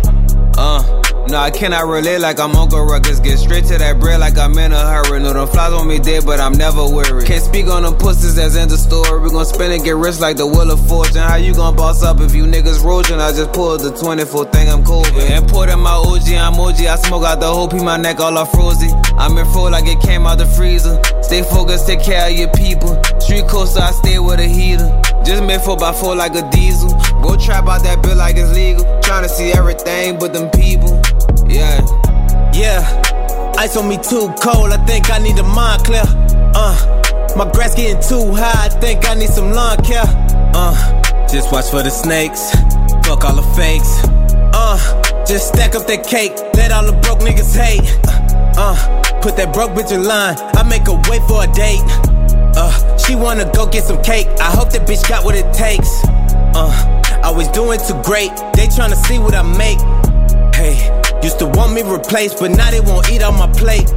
Uh. 0.56 1.00
No, 1.28 1.38
I 1.38 1.50
cannot 1.50 1.86
relate 1.86 2.18
like 2.18 2.38
I'm 2.38 2.54
Uncle 2.54 2.84
Ruckus. 2.84 3.18
Get 3.18 3.38
straight 3.38 3.64
to 3.66 3.78
that 3.78 3.98
bread 3.98 4.20
like 4.20 4.36
I'm 4.36 4.56
in 4.58 4.72
a 4.72 4.78
hurry. 4.78 5.20
No, 5.20 5.32
them 5.32 5.48
flies 5.48 5.72
on 5.72 5.88
me 5.88 5.98
dead, 5.98 6.26
but 6.26 6.38
I'm 6.38 6.52
never 6.52 6.86
weary. 6.86 7.24
Can't 7.24 7.42
speak 7.42 7.66
on 7.66 7.82
them 7.82 7.96
pussies 7.96 8.34
that's 8.34 8.56
in 8.56 8.68
the 8.68 8.76
store. 8.76 9.20
We 9.20 9.30
gon' 9.30 9.46
spend 9.46 9.72
and 9.72 9.82
get 9.82 9.96
rich 9.96 10.20
like 10.20 10.36
the 10.36 10.46
Wheel 10.46 10.70
of 10.70 10.86
Fortune. 10.86 11.22
How 11.22 11.36
you 11.36 11.54
gon' 11.54 11.76
boss 11.76 12.02
up 12.02 12.20
if 12.20 12.34
you 12.34 12.44
niggas 12.44 12.84
roaching? 12.84 13.20
I 13.20 13.32
just 13.32 13.52
pulled 13.52 13.80
the 13.80 13.90
24 13.96 14.44
thing 14.52 14.68
I'm 14.68 14.84
with. 14.84 15.30
And 15.30 15.50
in 15.70 15.80
my 15.80 15.96
OG, 15.96 16.28
I'm 16.28 16.60
OG. 16.60 16.80
I 16.84 16.96
smoke 16.96 17.24
out 17.24 17.40
the 17.40 17.48
whole 17.48 17.68
pee, 17.68 17.82
my 17.82 17.96
neck 17.96 18.20
all 18.20 18.36
off 18.36 18.52
frozy. 18.52 18.90
I'm 19.16 19.38
in 19.38 19.46
full 19.46 19.70
like 19.70 19.86
it 19.86 20.00
came 20.00 20.26
out 20.26 20.38
the 20.38 20.46
freezer. 20.46 21.00
Stay 21.22 21.42
focused, 21.42 21.86
take 21.86 22.02
care 22.02 22.28
of 22.28 22.36
your 22.36 22.50
people. 22.52 23.02
Street 23.18 23.48
coaster, 23.48 23.80
I 23.80 23.92
stay 23.92 24.18
with 24.18 24.40
a 24.40 24.46
heater. 24.46 25.13
Just 25.24 25.42
made 25.42 25.60
4x4 25.60 26.16
like 26.16 26.34
a 26.34 26.48
diesel. 26.50 26.90
Go 27.22 27.36
trap 27.36 27.66
out 27.66 27.82
that 27.84 28.02
bill 28.02 28.16
like 28.16 28.36
it's 28.36 28.52
legal. 28.52 28.84
Tryna 29.00 29.28
see 29.28 29.52
everything 29.52 30.18
but 30.18 30.32
them 30.32 30.50
people. 30.50 31.00
Yeah, 31.48 31.80
yeah. 32.52 32.84
Ice 33.56 33.76
on 33.76 33.88
me 33.88 33.96
too 33.96 34.28
cold, 34.42 34.72
I 34.72 34.84
think 34.84 35.10
I 35.10 35.18
need 35.18 35.38
a 35.38 35.42
mind 35.42 35.84
clear. 35.84 36.02
Uh, 36.04 36.76
my 37.36 37.50
grass 37.52 37.74
getting 37.74 38.02
too 38.02 38.34
high, 38.34 38.66
I 38.66 38.68
think 38.68 39.08
I 39.08 39.14
need 39.14 39.30
some 39.30 39.52
lawn 39.52 39.82
care. 39.82 40.04
Uh, 40.54 40.74
just 41.28 41.50
watch 41.52 41.70
for 41.70 41.82
the 41.82 41.90
snakes, 41.90 42.50
fuck 43.06 43.24
all 43.24 43.36
the 43.36 43.42
fakes. 43.56 44.04
Uh, 44.52 45.24
just 45.24 45.48
stack 45.48 45.74
up 45.74 45.86
that 45.86 46.06
cake, 46.06 46.32
let 46.54 46.72
all 46.72 46.84
the 46.84 46.92
broke 47.00 47.20
niggas 47.20 47.56
hate. 47.56 47.80
Uh, 48.58 48.74
put 49.22 49.36
that 49.36 49.54
broke 49.54 49.70
bitch 49.70 49.92
in 49.92 50.04
line, 50.04 50.36
I 50.54 50.62
make 50.68 50.86
her 50.86 51.00
wait 51.08 51.22
for 51.28 51.44
a 51.44 51.46
date. 51.54 52.13
Uh, 52.56 52.96
she 52.98 53.14
wanna 53.14 53.50
go 53.54 53.66
get 53.66 53.84
some 53.84 54.02
cake, 54.02 54.26
I 54.40 54.50
hope 54.50 54.70
that 54.72 54.86
bitch 54.86 55.08
got 55.08 55.24
what 55.24 55.34
it 55.34 55.52
takes. 55.52 55.88
Uh, 56.54 56.70
I 57.22 57.30
was 57.30 57.48
doing 57.48 57.80
too 57.80 58.00
great, 58.02 58.30
they 58.54 58.66
tryna 58.66 58.96
see 59.06 59.18
what 59.18 59.34
I 59.34 59.42
make. 59.42 59.78
Hey, 60.54 60.76
used 61.22 61.38
to 61.40 61.46
want 61.46 61.72
me 61.72 61.82
replaced, 61.82 62.38
but 62.38 62.50
now 62.50 62.70
they 62.70 62.80
won't 62.80 63.10
eat 63.10 63.22
on 63.22 63.36
my 63.38 63.50
plate. 63.52 63.90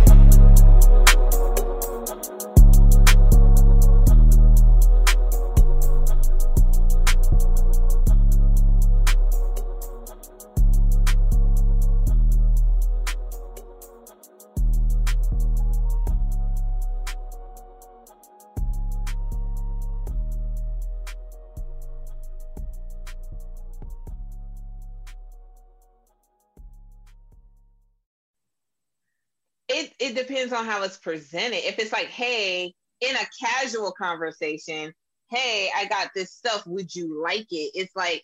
It 30.12 30.18
it 30.18 30.28
depends 30.28 30.54
on 30.54 30.66
how 30.66 30.84
it's 30.84 30.98
presented. 30.98 31.68
If 31.68 31.80
it's 31.80 31.92
like, 31.92 32.08
hey, 32.08 32.74
in 33.02 33.16
a 33.16 33.46
casual 33.46 33.92
conversation, 33.92 34.94
hey, 35.30 35.70
I 35.76 35.86
got 35.86 36.10
this 36.16 36.34
stuff. 36.34 36.66
Would 36.66 36.96
you 36.96 37.22
like 37.22 37.48
it? 37.52 37.72
It's 37.74 37.96
like 37.96 38.24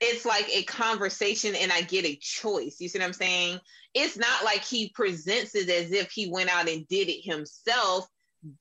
it's 0.00 0.24
like 0.24 0.48
a 0.48 0.62
conversation 0.62 1.54
and 1.54 1.70
I 1.70 1.82
get 1.82 2.06
a 2.06 2.16
choice. 2.20 2.76
You 2.80 2.88
see 2.88 2.98
what 2.98 3.04
I'm 3.04 3.12
saying? 3.12 3.60
It's 3.94 4.16
not 4.16 4.44
like 4.44 4.64
he 4.64 4.90
presents 4.94 5.54
it 5.54 5.68
as 5.68 5.92
if 5.92 6.10
he 6.10 6.30
went 6.30 6.48
out 6.48 6.68
and 6.68 6.88
did 6.88 7.08
it 7.08 7.20
himself. 7.22 8.06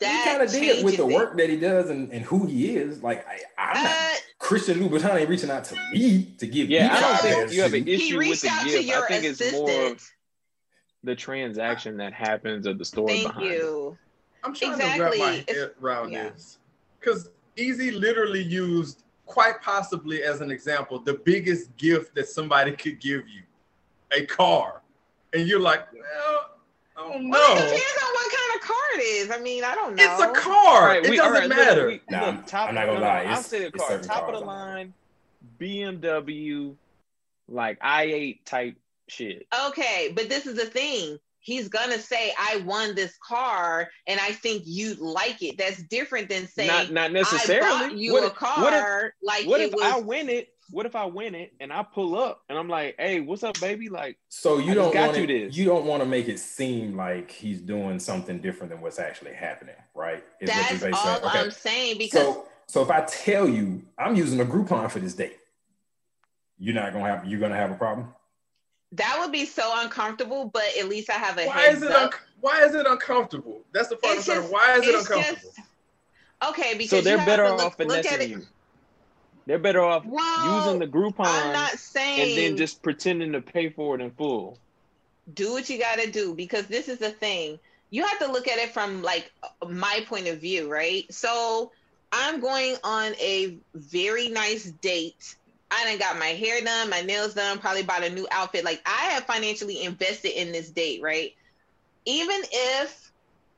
That 0.01 0.24
he 0.26 0.30
kind 0.32 0.41
of 0.41 0.51
did 0.51 0.84
with 0.84 0.97
the 0.97 1.05
it. 1.05 1.14
work 1.14 1.38
that 1.38 1.49
he 1.49 1.55
does 1.55 1.89
and, 1.89 2.12
and 2.12 2.26
who 2.26 2.45
he 2.45 2.76
is. 2.76 3.01
Like 3.01 3.26
I, 3.26 3.39
I'm 3.57 3.84
not 3.84 3.91
Uh, 3.93 4.16
Christian 4.39 4.80
Louboutin 4.80 5.16
ain't 5.16 5.30
reaching 5.30 5.49
out 5.49 5.64
to 5.66 5.76
me 5.93 6.36
to 6.39 6.47
give 6.47 6.70
Yeah, 6.70 6.84
me 6.84 6.89
I 6.89 6.99
don't 6.99 7.20
think 7.22 7.36
pairs 7.36 7.55
you 7.55 7.62
have 7.62 7.74
an 7.74 7.86
shoes. 7.86 8.01
he 8.01 8.07
issue 8.07 8.18
with 8.18 8.28
reached 8.28 8.41
the 8.41 8.49
out 8.49 8.60
to 8.64 8.70
gift. 8.72 8.84
your 8.89 9.05
I 9.05 9.07
think 9.07 9.24
it's 9.24 9.51
more 9.53 9.86
of 9.86 10.12
the 11.04 11.16
transaction 11.16 11.97
that 11.97 12.14
happens 12.14 12.66
of 12.66 12.78
the 12.78 12.86
story 12.86 13.22
Thank 13.22 13.28
behind 13.28 13.45
it. 13.45 13.54
you. 13.58 13.97
I'm 14.43 14.54
trying 14.54 14.72
to 14.80 14.86
Exactly. 14.86 15.02
wrap 15.04 15.18
my 15.47 15.54
head 15.54 15.72
around 15.82 16.12
yeah. 16.12 16.30
this 16.30 16.58
because 17.00 17.30
Ez 17.58 17.78
literally 17.80 18.41
used 18.41 19.04
quite 19.26 19.62
possibly 19.62 20.24
as 20.24 20.41
an 20.41 20.50
example 20.52 21.00
the 21.00 21.14
biggest 21.14 21.76
gift 21.78 22.16
that 22.16 22.28
somebody 22.28 22.72
could 22.72 23.00
give 23.00 23.28
you, 23.28 23.41
a 24.12 24.26
car, 24.26 24.82
and 25.34 25.47
you're 25.47 25.60
like, 25.60 25.91
well, 25.93 26.50
I 26.97 27.02
don't 27.14 27.30
Well, 27.30 27.58
it 27.58 27.62
depends 27.62 28.04
on 28.04 28.10
what 28.14 28.32
kind 28.32 28.56
of 28.62 28.68
car 28.68 28.78
it 28.95 29.02
is. 29.02 29.32
I 29.32 29.39
mean, 29.39 29.64
I 29.64 29.76
don't 29.76 29.95
know. 29.95 30.04
It's 30.04 30.22
a 30.22 30.41
car. 30.41 30.54
All 30.82 30.86
right, 30.88 31.06
it 31.06 31.10
we- 31.12 31.18
doesn't 31.18 31.34
all 31.34 31.39
right, 31.41 31.47
look, 31.50 31.58
matter. 31.58 31.88
we- 31.88 32.02
Nah, 32.10 32.20
look, 32.20 32.28
I'm- 32.36 32.43
top, 32.45 32.70
I'm 32.70 32.76
not 32.76 32.86
gonna 32.88 33.00
no, 33.00 33.06
no, 33.06 33.08
lie, 33.08 33.18
I'll 33.20 33.24
it's- 33.26 33.45
say 33.47 33.64
the 33.66 33.72
car, 33.78 34.00
top 34.00 34.28
of 34.30 34.34
the 34.34 34.39
line, 34.45 34.93
BMW, 35.60 36.76
like 37.47 37.80
i8 37.82 38.39
type 38.45 38.76
shit. 39.10 39.47
Okay, 39.68 40.12
but 40.16 40.30
this 40.30 40.45
is 40.45 40.55
the 40.55 40.66
thing. 40.66 41.18
He's 41.41 41.68
gonna 41.70 41.97
say, 41.99 42.34
"I 42.38 42.57
won 42.66 42.95
this 42.95 43.18
car, 43.26 43.89
and 44.07 44.20
I 44.20 44.32
think 44.34 44.64
you'd 44.66 44.99
like 44.99 45.41
it." 45.41 45.57
That's 45.57 45.82
different 45.84 46.30
than 46.30 46.47
saying, 46.47 46.68
Not 46.68 46.91
not 46.91 47.12
necessarily. 47.12 47.70
bought 47.70 47.97
you 47.97 48.14
what 48.14 48.24
a 48.24 48.28
if, 48.28 48.36
car." 48.36 48.62
what 48.64 48.74
if 48.74 49.12
like 49.24 49.47
what 49.47 49.62
if 49.62 49.72
was. 49.74 49.82
I 49.82 49.99
win 49.99 50.30
it? 50.30 50.49
What 50.72 50.86
if 50.86 50.95
I 50.95 51.05
win 51.05 51.34
it 51.34 51.53
and 51.60 51.74
I 51.74 51.82
pull 51.82 52.16
up 52.16 52.43
and 52.47 52.55
I'm 52.55 52.70
like, 52.70 52.93
hey, 52.99 53.22
what's 53.22 53.41
up, 53.43 53.60
baby? 53.60 53.89
Like, 53.89 54.20
So 54.28 54.60
you 54.60 54.66
just 54.66 54.76
don't 54.76 54.93
got 54.93 55.07
want 55.07 55.18
you 55.18 55.26
this. 55.47 55.57
you 55.57 55.66
don't 55.66 55.86
want 55.86 56.03
to 56.03 56.07
make 56.07 56.28
it 56.28 56.38
seem 56.39 56.95
like 56.95 57.32
he's 57.32 57.60
doing 57.60 57.97
something 57.99 58.38
different 58.39 58.72
than 58.72 58.80
what's 58.80 58.99
actually 58.99 59.34
happening, 59.34 59.74
right? 59.95 60.24
Is 60.39 60.49
that's 60.51 60.70
basically 60.74 60.91
all 60.91 61.03
saying. 61.05 61.24
Okay. 61.26 61.39
I'm 61.39 61.49
saying 61.51 61.97
because 61.97 62.22
So 62.22 62.47
so 62.68 62.84
if 62.84 62.91
I 62.91 63.01
tell 63.05 63.49
you 63.49 63.82
I'm 63.97 64.16
using 64.16 64.39
a 64.41 64.45
Groupon 64.45 64.91
for 64.91 64.99
this 64.99 65.16
date, 65.16 65.38
you're 66.60 66.76
not 66.76 66.93
gonna 66.93 67.05
have 67.05 67.26
you're 67.26 67.39
gonna 67.39 67.55
have 67.55 67.72
a 67.72 67.76
problem. 67.76 68.14
That 68.93 69.17
would 69.19 69.31
be 69.31 69.45
so 69.45 69.71
uncomfortable. 69.81 70.45
But 70.45 70.63
at 70.79 70.87
least 70.89 71.09
I 71.09 71.13
have 71.13 71.37
a 71.37 71.45
Why 71.47 71.59
heads 71.61 71.77
is 71.77 71.83
it 71.83 71.91
up. 71.91 72.13
un- 72.13 72.19
why 72.41 72.63
is 72.63 72.73
it 72.75 72.85
uncomfortable? 72.87 73.61
That's 73.73 73.89
the 73.89 73.97
part 73.97 74.17
It's 74.17 74.27
I'm 74.29 74.35
saying. 74.35 74.41
just- 74.43 74.53
Why 74.53 74.75
is 74.77 74.87
it 74.87 74.95
uncomfortable? 74.95 75.51
just- 75.55 76.49
okay, 76.49 76.73
because 76.77 76.89
so 76.89 77.01
they're 77.01 77.17
have 77.17 77.27
better 77.27 77.43
to 77.45 77.51
look, 77.55 77.61
off 77.65 77.79
look 77.79 77.89
at 77.97 78.03
finessing 78.05 78.29
you. 78.31 78.47
They're 79.45 79.59
better 79.59 79.81
off 79.83 80.05
Well, 80.05 80.65
using 80.65 80.79
the 80.79 80.87
Groupon 80.87 81.25
I'm 81.25 81.53
not 81.53 81.71
saying 81.71 82.21
and 82.21 82.37
then 82.37 82.57
just 82.57 82.83
pretending 82.83 83.31
to 83.33 83.41
pay 83.41 83.69
for 83.69 83.95
it 83.95 84.01
in 84.01 84.11
full. 84.11 84.57
do 85.33 85.51
what 85.53 85.69
you 85.69 85.79
got 85.79 85.97
to 85.99 86.09
do 86.11 86.33
because 86.35 86.65
this 86.67 86.87
is 86.87 86.97
the 86.99 87.11
thing 87.11 87.59
you 87.91 88.03
have 88.05 88.19
to 88.19 88.31
look 88.31 88.47
at 88.47 88.57
it 88.59 88.71
from 88.71 89.01
like 89.01 89.31
my 89.67 90.03
point 90.07 90.27
of 90.27 90.39
view 90.39 90.71
right 90.71 91.11
so 91.13 91.71
i'm 92.11 92.39
going 92.39 92.75
on 92.83 93.13
a 93.19 93.55
very 93.75 94.27
nice 94.29 94.65
date 94.65 95.35
i 95.72 95.84
done 95.86 95.97
got 95.99 96.17
my 96.20 96.28
hair 96.28 96.61
done 96.63 96.89
my 96.89 97.01
nails 97.01 97.34
done 97.34 97.59
probably 97.59 97.84
bought 97.84 98.03
a 98.03 98.09
new 98.09 98.28
outfit 98.32 98.63
like 98.65 98.82
i 98.86 99.05
have 99.11 99.24
financially 99.26 99.84
invested 99.84 100.39
in 100.39 100.51
this 100.51 100.70
date 100.70 101.01
right 101.01 101.36
even 102.05 102.41
if 102.51 103.11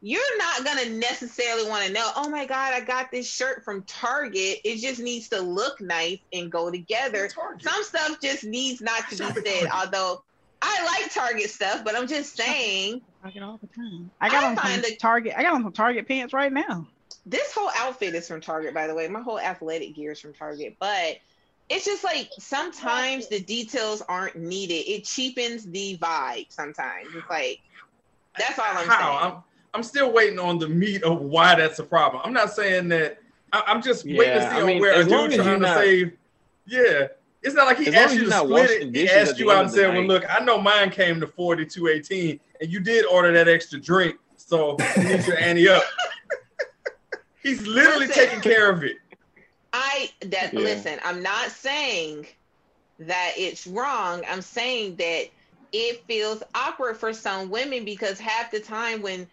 you're 0.04 0.38
not 0.40 0.66
gonna 0.66 0.90
necessarily 0.90 1.70
want 1.70 1.86
to 1.86 1.94
know 1.94 2.10
oh 2.16 2.30
my 2.30 2.46
god 2.46 2.74
i 2.74 2.80
got 2.80 3.12
this 3.12 3.30
shirt 3.30 3.64
from 3.64 3.84
target 3.84 4.60
it 4.64 4.78
just 4.78 5.00
needs 5.00 5.30
to 5.30 5.40
look 5.40 5.80
nice 5.80 6.20
and 6.34 6.52
go 6.52 6.72
together 6.72 7.30
some 7.60 7.84
stuff 7.84 8.20
just 8.22 8.44
needs 8.44 8.82
not 8.82 9.08
to 9.10 9.18
be 9.18 9.42
said. 9.42 9.70
Although 9.74 10.24
I 10.64 10.84
like 10.86 11.12
Target 11.12 11.50
stuff, 11.50 11.84
but 11.84 11.96
I'm 11.96 12.08
just 12.08 12.36
saying 12.38 13.02
Target 13.24 13.42
all 13.42 13.58
the 13.58 13.66
time. 13.68 14.12
I 14.22 14.30
got 14.30 14.44
I 14.44 14.48
on 14.50 14.56
some 14.56 14.64
find 14.66 14.84
it- 14.86 15.00
Target. 15.00 15.34
I 15.36 15.42
got 15.42 15.54
on 15.54 15.64
some 15.64 15.72
Target 15.72 16.08
pants 16.08 16.34
right 16.34 16.54
now. 16.54 16.86
this 17.26 17.52
whole 17.52 17.72
outfit 17.78 18.14
is 18.14 18.28
from 18.28 18.42
Target, 18.42 18.72
by 18.74 18.86
the 18.86 18.94
way. 18.94 19.08
My 19.08 19.22
whole 19.22 19.40
athletic 19.40 19.96
gear 19.96 20.12
is 20.12 20.20
from 20.20 20.34
Target, 20.34 20.76
but 20.80 21.18
it's 21.72 21.86
just 21.86 22.04
like 22.04 22.30
sometimes 22.38 23.30
the 23.30 23.40
details 23.40 24.04
aren't 24.10 24.36
needed. 24.36 24.90
It 24.92 25.06
cheapens 25.06 25.64
the 25.66 25.98
vibe. 26.02 26.48
Sometimes 26.52 27.08
it's 27.16 27.30
like 27.30 27.62
that's 28.38 28.60
all 28.60 28.66
I'm 28.68 28.88
How? 28.88 29.20
saying. 29.20 29.34
I'm, 29.34 29.44
I'm 29.74 29.84
still 29.84 30.12
waiting 30.12 30.38
on 30.38 30.60
the 30.60 30.68
meat 30.68 31.02
of 31.04 31.22
why 31.22 31.56
that's 31.56 31.80
a 31.80 31.84
problem. 31.84 32.22
I'm 32.26 32.34
not 32.34 32.52
saying 32.52 32.90
that. 32.90 33.20
I, 33.54 33.64
I'm 33.68 33.82
just 33.82 34.06
waiting 34.06 34.20
to 34.20 34.42
see 34.42 34.48
I 34.48 34.66
mean, 34.66 34.82
where 34.82 34.94
a 34.94 34.98
as 35.00 35.08
dude 35.08 35.30
as 35.30 35.36
you're 35.36 35.44
trying 35.46 35.60
to 35.62 35.66
not- 35.68 35.78
save. 35.78 36.12
Yeah, 36.68 37.08
it's 37.42 37.56
not 37.56 37.68
like 37.68 37.80
he 37.80 37.88
asked 37.88 38.14
you 38.16 38.22
you're 38.22 38.30
to 38.30 38.36
not 38.36 38.46
split 38.46 38.70
it. 38.70 38.96
He 38.96 39.10
asked 39.10 39.40
you 39.40 39.50
out 39.52 39.62
and 39.66 39.70
the 39.70 39.74
said, 39.74 39.94
"Well, 39.94 40.06
look, 40.06 40.24
I 40.30 40.44
know 40.44 40.62
mine 40.62 40.90
came 40.90 41.20
to 41.22 41.28
42.18, 41.28 42.40
and 42.62 42.72
you 42.72 42.80
did 42.82 43.06
order 43.06 43.32
that 43.32 43.48
extra 43.48 43.80
drink, 43.80 44.18
so 44.36 44.78
you 44.98 45.04
need 45.04 45.26
your 45.26 45.38
ante 45.40 45.70
up." 45.70 45.84
He's 47.42 47.66
literally 47.66 48.08
Listen. 48.08 48.26
taking 48.26 48.42
care 48.42 48.70
of 48.70 48.84
it. 48.84 48.98
I 49.74 50.10
that 50.22 50.54
Yeah. 50.54 50.60
listen, 50.60 51.00
I'm 51.04 51.22
not 51.24 51.52
saying 51.52 52.28
that 53.00 53.34
it's 53.38 53.66
wrong. 53.66 54.24
I'm 54.30 54.42
saying 54.42 54.98
that 54.98 55.26
it 55.72 56.04
feels 56.08 56.44
awkward 56.54 56.98
for 56.98 57.14
some 57.14 57.50
women 57.50 57.86
because 57.86 58.20
half 58.20 58.52
the 58.52 58.60
time 58.60 59.02
when 59.02 59.28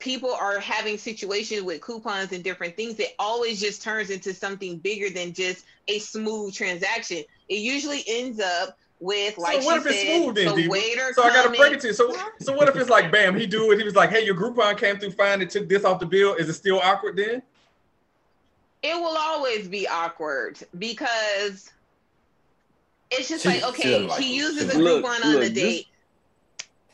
people 0.00 0.32
are 0.32 0.58
having 0.58 0.98
situations 0.98 1.62
with 1.62 1.80
coupons 1.80 2.32
and 2.32 2.42
different 2.42 2.76
things, 2.76 2.98
it 2.98 3.14
always 3.20 3.60
just 3.60 3.82
turns 3.82 4.10
into 4.10 4.34
something 4.34 4.78
bigger 4.78 5.08
than 5.10 5.32
just 5.32 5.64
a 5.86 6.00
smooth 6.00 6.52
transaction. 6.52 7.18
It 7.48 7.58
usually 7.58 8.02
ends 8.08 8.40
up 8.40 8.76
with 8.98 9.38
like 9.38 9.62
so 9.62 9.66
what 9.66 9.76
if 9.78 9.86
it's 9.86 10.00
said, 10.00 10.22
smooth 10.22 10.34
then, 10.34 10.56
the 10.56 10.68
waiter 10.68 11.12
So 11.14 11.22
I 11.22 11.28
gotta 11.28 11.42
coming- 11.44 11.60
break 11.60 11.72
it 11.74 11.80
to 11.82 11.88
you. 11.88 11.92
So 11.94 12.12
so 12.40 12.52
what 12.52 12.68
if 12.68 12.76
it's 12.76 12.90
like, 12.90 13.12
bam, 13.12 13.36
he 13.36 13.46
do 13.46 13.70
it. 13.70 13.78
He 13.78 13.84
was 13.84 13.94
like, 13.94 14.10
"Hey, 14.10 14.24
your 14.24 14.34
Groupon 14.34 14.76
came 14.76 14.98
through 14.98 15.12
fine. 15.12 15.40
It 15.40 15.50
took 15.50 15.68
this 15.68 15.84
off 15.84 16.00
the 16.00 16.06
bill. 16.06 16.34
Is 16.34 16.48
it 16.48 16.54
still 16.54 16.80
awkward 16.80 17.16
then?" 17.16 17.42
It 18.82 18.94
will 18.94 19.16
always 19.16 19.68
be 19.68 19.86
awkward 19.86 20.58
because 20.78 21.70
it's 23.10 23.28
just 23.28 23.42
She- 23.44 23.48
like 23.48 23.62
okay, 23.64 23.90
doesn't 23.92 24.08
like 24.08 24.20
he 24.22 24.34
uses 24.36 24.74
a 24.74 24.78
Look, 24.78 25.04
Groupon 25.04 25.24
on 25.24 25.32
look, 25.32 25.42
the 25.42 25.48
this- 25.50 25.62
date. 25.62 25.86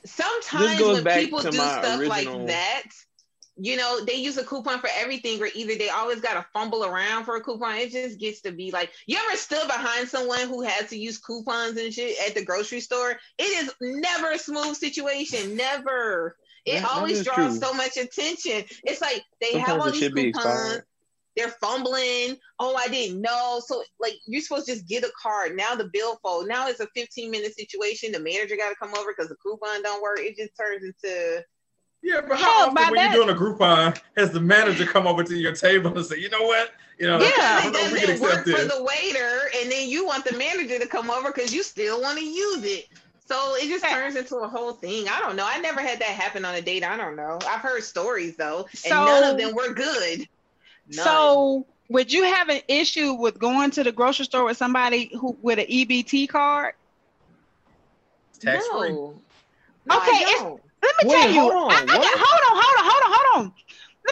Sometimes 0.05 0.81
when 0.81 1.05
people 1.05 1.41
do 1.43 1.53
stuff 1.53 1.99
original- 2.01 2.39
like 2.39 2.47
that, 2.49 2.83
you 3.61 3.77
know, 3.77 4.05
they 4.05 4.15
use 4.15 4.39
a 4.39 4.45
coupon 4.45 4.79
for 4.81 4.89
everything, 4.97 5.43
or 5.43 5.49
either 5.55 5.75
they 5.75 5.89
always 5.89 6.21
got 6.21 6.35
to 6.35 6.47
fumble 6.53 6.85
around 6.85 7.25
for 7.25 7.37
a 7.37 7.41
coupon. 7.43 7.75
It 7.77 7.91
just 7.91 8.19
gets 8.19 8.41
to 8.43 8.53
be 8.53 8.71
like, 8.71 8.93
you 9.07 9.19
ever 9.19 9.37
stood 9.37 9.67
behind 9.67 10.09
someone 10.09 10.41
who 10.49 10.63
has 10.63 10.89
to 10.91 10.97
use 10.97 11.19
coupons 11.19 11.77
and 11.77 11.93
shit 11.93 12.17
at 12.27 12.35
the 12.35 12.45
grocery 12.45 12.81
store? 12.81 13.19
It 13.39 13.43
is 13.43 13.75
never 13.81 14.31
a 14.31 14.39
smooth 14.39 14.77
situation. 14.77 15.57
Never. 15.57 16.37
It 16.65 16.75
That- 16.75 16.83
that 16.83 16.91
always 16.93 17.19
is 17.19 17.25
draws 17.25 17.59
true. 17.59 17.69
so 17.69 17.75
much 17.75 17.97
attention. 17.97 18.65
It's 18.85 19.01
like 19.01 19.25
they 19.41 19.59
have 19.59 19.69
Sometimes 19.81 19.85
all 19.95 20.01
these 20.01 20.09
coupons. 20.35 20.83
They're 21.39 21.55
fumbling. 21.61 22.37
Oh, 22.59 22.75
I 22.75 22.89
didn't 22.89 23.21
know. 23.21 23.63
So 23.65 23.83
like 24.01 24.15
you're 24.27 24.43
supposed 24.43 24.67
to 24.67 24.73
just 24.73 24.89
get 24.89 25.05
a 25.05 25.13
card. 25.21 25.57
Now 25.57 25.75
the 25.75 25.89
bill 25.93 26.19
fold. 26.23 26.49
Now 26.49 26.69
it's 26.69 26.81
a 26.81 26.89
15 26.95 27.31
minute 27.31 27.55
situation. 27.55 28.13
The 28.13 28.19
manager 28.19 28.57
got 28.57 28.71
to 28.71 28.75
come 28.75 28.93
over 28.99 29.15
because 29.17 29.29
the 29.29 29.37
coupon 29.37 29.83
don't 29.83 30.03
work. 30.03 30.19
It 30.19 30.37
just 30.37 30.51
turns 30.59 30.83
into 30.85 31.45
Yeah, 32.03 32.21
but 32.29 32.39
Hell, 32.39 32.51
how 32.51 32.61
often 32.69 32.75
when 32.75 32.95
that- 32.95 33.15
you're 33.15 33.25
doing 33.25 33.37
a 33.37 33.41
Groupon 33.41 34.01
has 34.17 34.31
the 34.33 34.41
manager 34.41 34.85
come 34.87 35.07
over 35.07 35.23
to 35.25 35.35
your 35.35 35.55
table 35.55 35.97
and 35.97 36.05
say, 36.05 36.19
"You 36.19 36.29
know 36.29 36.43
what? 36.43 36.73
You 36.99 37.07
know, 37.07 37.21
Yeah. 37.21 37.31
I 37.31 37.59
it 37.61 37.63
don't 37.65 37.73
know 37.73 37.79
if 37.81 37.93
we 37.93 37.99
can 38.01 38.09
doesn't 38.09 38.23
work 38.23 38.47
accept 38.47 38.59
for 38.59 38.77
the 38.77 38.83
waiter, 38.83 39.51
and 39.57 39.71
then 39.71 39.89
you 39.89 40.05
want 40.05 40.25
the 40.25 40.37
manager 40.37 40.79
to 40.79 40.87
come 40.87 41.11
over 41.11 41.33
because 41.33 41.55
you 41.55 41.63
still 41.63 42.01
want 42.01 42.19
to 42.19 42.25
use 42.25 42.65
it. 42.65 42.89
So 43.29 43.55
it 43.57 43.69
just 43.69 43.85
turns 43.85 44.17
into 44.17 44.37
a 44.39 44.49
whole 44.49 44.73
thing. 44.73 45.07
I 45.09 45.21
don't 45.21 45.37
know. 45.37 45.47
I 45.47 45.59
never 45.59 45.81
had 45.81 45.99
that 46.01 46.09
happen 46.09 46.45
on 46.47 46.55
a 46.55 46.63
date. 46.63 46.83
I 46.83 46.97
don't 46.97 47.15
know. 47.15 47.39
I've 47.47 47.61
heard 47.61 47.85
stories 47.85 48.37
though, 48.37 48.67
and 48.85 48.95
none 48.95 49.23
of 49.23 49.37
them 49.39 49.55
were 49.55 49.75
good. 49.75 50.27
None. 50.95 51.05
So 51.05 51.67
would 51.91 52.13
you 52.13 52.25
have 52.25 52.49
an 52.49 52.61
issue 52.69 53.15
with 53.15 53.39
going 53.39 53.71
to 53.73 53.85
the 53.85 53.93
grocery 53.93 54.25
store 54.27 54.45
with 54.45 54.57
somebody 54.57 55.11
who 55.19 55.37
with 55.43 55.59
an 55.59 55.67
EBT 55.67 56.29
card? 56.29 56.75
Tax 58.41 58.67
free. 58.69 58.91
no. 58.91 59.21
No, 59.87 59.97
Okay, 59.99 60.11
I 60.11 60.21
it's- 60.21 60.43
don't. 60.43 60.63
Let 60.81 60.95
me 61.05 61.11
Wait, 61.11 61.23
tell 61.23 61.31
you. 61.33 61.41
hold 61.41 61.53
on, 61.55 61.71
I, 61.73 61.75
I 61.75 61.87
got, 61.87 61.97
hold 61.97 62.03
on, 62.05 62.63
hold 62.63 62.79
on, 62.79 62.85
hold 62.85 63.03
on, 63.03 63.19
hold 63.19 63.47
on. 63.47 63.53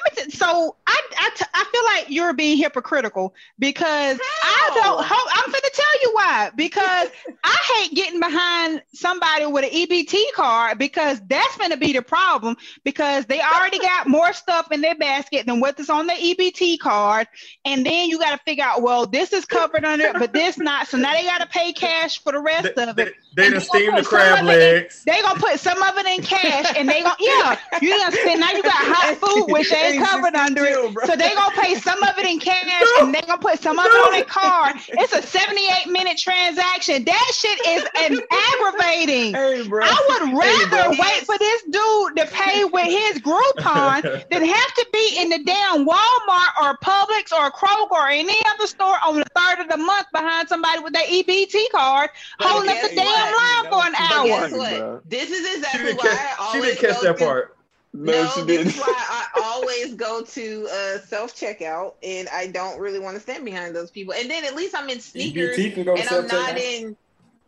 Let 0.05 0.17
me. 0.17 0.25
T- 0.25 0.31
so 0.37 0.77
I, 0.87 1.01
I, 1.19 1.31
t- 1.35 1.45
I 1.55 1.65
feel 1.73 1.85
like 1.85 2.11
you're 2.11 2.33
being 2.35 2.57
hypocritical 2.59 3.35
because 3.59 4.19
I 4.45 4.71
don't. 4.75 5.03
Ho- 5.05 5.31
I'm 5.35 5.51
going 5.51 5.63
to 5.63 5.71
tell 5.75 6.03
you 6.03 6.11
why. 6.15 6.51
Because 6.55 7.09
I 7.45 7.57
hate 7.77 7.95
getting 7.95 8.21
behind 8.21 8.83
somebody 8.93 9.47
with 9.47 9.65
an 9.65 9.71
EBT 9.71 10.17
card 10.35 10.79
because 10.79 11.21
that's 11.29 11.57
going 11.57 11.71
to 11.71 11.77
be 11.77 11.93
the 11.93 12.03
problem 12.03 12.57
because 12.85 13.27
they 13.27 13.41
already 13.41 13.79
got 13.79 14.07
more 14.09 14.33
stuff 14.33 14.71
in 14.73 14.81
their 14.81 14.95
basket 14.97 15.47
than 15.47 15.61
what's 15.61 15.89
on 15.91 16.07
the 16.07 16.13
EBT 16.15 16.79
card, 16.79 17.27
and 17.65 17.85
then 17.87 18.09
you 18.09 18.19
got 18.19 18.33
to 18.37 18.39
figure 18.45 18.65
out, 18.65 18.83
well, 18.83 19.07
this 19.07 19.33
is 19.33 19.45
covered 19.45 19.85
under, 19.85 20.07
it, 20.07 20.13
but 20.19 20.33
this 20.33 20.59
not. 20.59 20.87
So 20.89 20.99
now 20.99 21.13
they 21.13 21.23
got 21.25 21.39
to 21.39 21.47
pay 21.47 21.73
cash 21.73 22.23
for 22.23 22.33
the 22.33 22.41
rest 22.41 22.75
They, 22.77 22.83
of 22.83 22.99
it. 22.99 23.15
they 23.35 23.47
And 23.47 23.55
done 23.55 23.61
they 23.63 23.67
gonna 23.67 23.85
steamed 23.85 23.99
the 23.99 24.03
put 24.03 24.05
some 24.11 24.19
crab 24.19 24.45
of 24.45 24.51
it 24.51 24.63
in- 24.63 24.75
legs. 24.75 25.03
They 25.07 25.23
gonna 25.23 25.39
put 25.41 25.61
some 25.61 25.83
of 25.83 25.97
it 25.99 26.07
in 26.07 26.23
cash, 26.23 26.75
and 26.77 26.89
they 26.89 27.03
gonna 27.03 27.15
yeah. 27.21 27.59
You 27.81 27.91
gonna 27.91 28.13
spend 28.17 28.41
now. 28.41 28.51
You 28.51 28.63
got 28.63 28.73
hot 28.75 29.17
food 29.19 29.47
which 29.53 29.73
ain't 29.73 29.86
covered 29.95 30.35
under 30.35 30.65
it, 30.65 30.75
so 31.07 31.17
they 31.17 31.35
gonna 31.35 31.55
pay 31.57 31.75
some 31.77 32.03
of 32.03 32.19
it 32.19 32.27
in 32.27 32.39
cash, 32.41 32.83
and 33.01 33.15
they 33.15 33.21
gonna 33.23 33.39
put 33.39 33.61
some 33.61 33.79
of 33.79 33.87
it 33.87 33.91
on 33.91 34.15
a 34.21 34.25
card. 34.25 34.77
It's 34.89 35.13
a 35.13 35.23
seventy-eight 35.23 35.89
minute 35.91 36.17
transaction. 36.19 37.05
That 37.05 37.31
shit 37.35 37.59
is 37.67 37.85
an 37.99 38.21
aggravating. 38.31 39.35
Hey, 39.35 39.67
bro. 39.69 39.85
I 39.85 40.07
would 40.09 40.29
Hey, 40.43 40.69
bro. 40.69 40.77
rather 40.79 40.91
wait 40.91 41.23
for 41.27 41.37
this 41.39 41.63
dude 41.65 42.17
to 42.17 42.27
pay 42.33 42.65
with 42.65 42.85
his 42.87 43.21
Groupon 43.23 44.03
than 44.31 44.45
have 44.45 44.75
to 44.75 44.87
be 44.93 45.17
in 45.21 45.29
the 45.31 45.39
damn 45.45 45.87
Walmart 45.87 46.53
or 46.63 46.77
Publix 46.79 47.33
or 47.33 47.51
Kroger 47.51 47.91
or 47.93 48.09
any 48.09 48.37
other 48.55 48.67
store 48.67 48.97
on 49.05 49.17
the 49.17 49.25
third 49.37 49.61
of 49.65 49.69
the 49.69 49.77
month 49.77 50.07
behind 50.13 50.49
somebody 50.49 50.81
with 50.83 50.93
their 50.93 51.07
EBT 51.07 51.71
card 51.73 52.11
But 52.39 52.49
holding 52.49 52.71
up 52.71 52.83
the 52.83 52.95
damn 52.97 53.07
what? 53.07 53.63
line 53.65 53.73
for 53.73 53.87
an 53.87 53.93
But 53.93 54.09
But 54.09 54.17
hour. 54.17 54.27
guess 54.27 54.53
what? 54.53 55.11
This 55.11 55.31
is 55.31 55.47
She 55.47 55.57
exactly 55.57 55.93
why 55.95 56.03
I 56.05 56.17
catch, 56.17 56.53
she 56.53 56.61
didn't 56.61 56.79
catch 56.81 57.01
that 57.03 57.19
to- 57.19 57.25
part. 57.25 57.56
No, 57.93 58.13
No, 58.13 58.31
she 58.31 58.45
didn't. 58.45 58.69
is 58.69 58.79
why 58.79 58.87
I 58.89 59.27
always 59.43 59.95
go 59.95 60.23
to 60.23 60.69
uh, 60.71 60.99
self 61.01 61.35
checkout, 61.35 61.95
and 62.03 62.29
I 62.29 62.49
don't 62.49 62.79
really 62.79 62.99
want 62.99 63.17
to 63.17 63.21
stand 63.21 63.45
behind 63.45 63.75
those 63.75 63.91
people. 63.91 64.15
And 64.15 64.31
then 64.31 64.45
at 64.45 64.55
least 64.55 64.75
I'm 64.77 64.89
in 64.91 65.01
sneakers, 65.01 65.57
EBT 65.57 65.75
can 65.75 65.85
go 65.85 65.97
to 65.97 66.01
and 66.01 66.11
I'm 66.11 66.27
not 66.27 66.59
in 66.59 66.97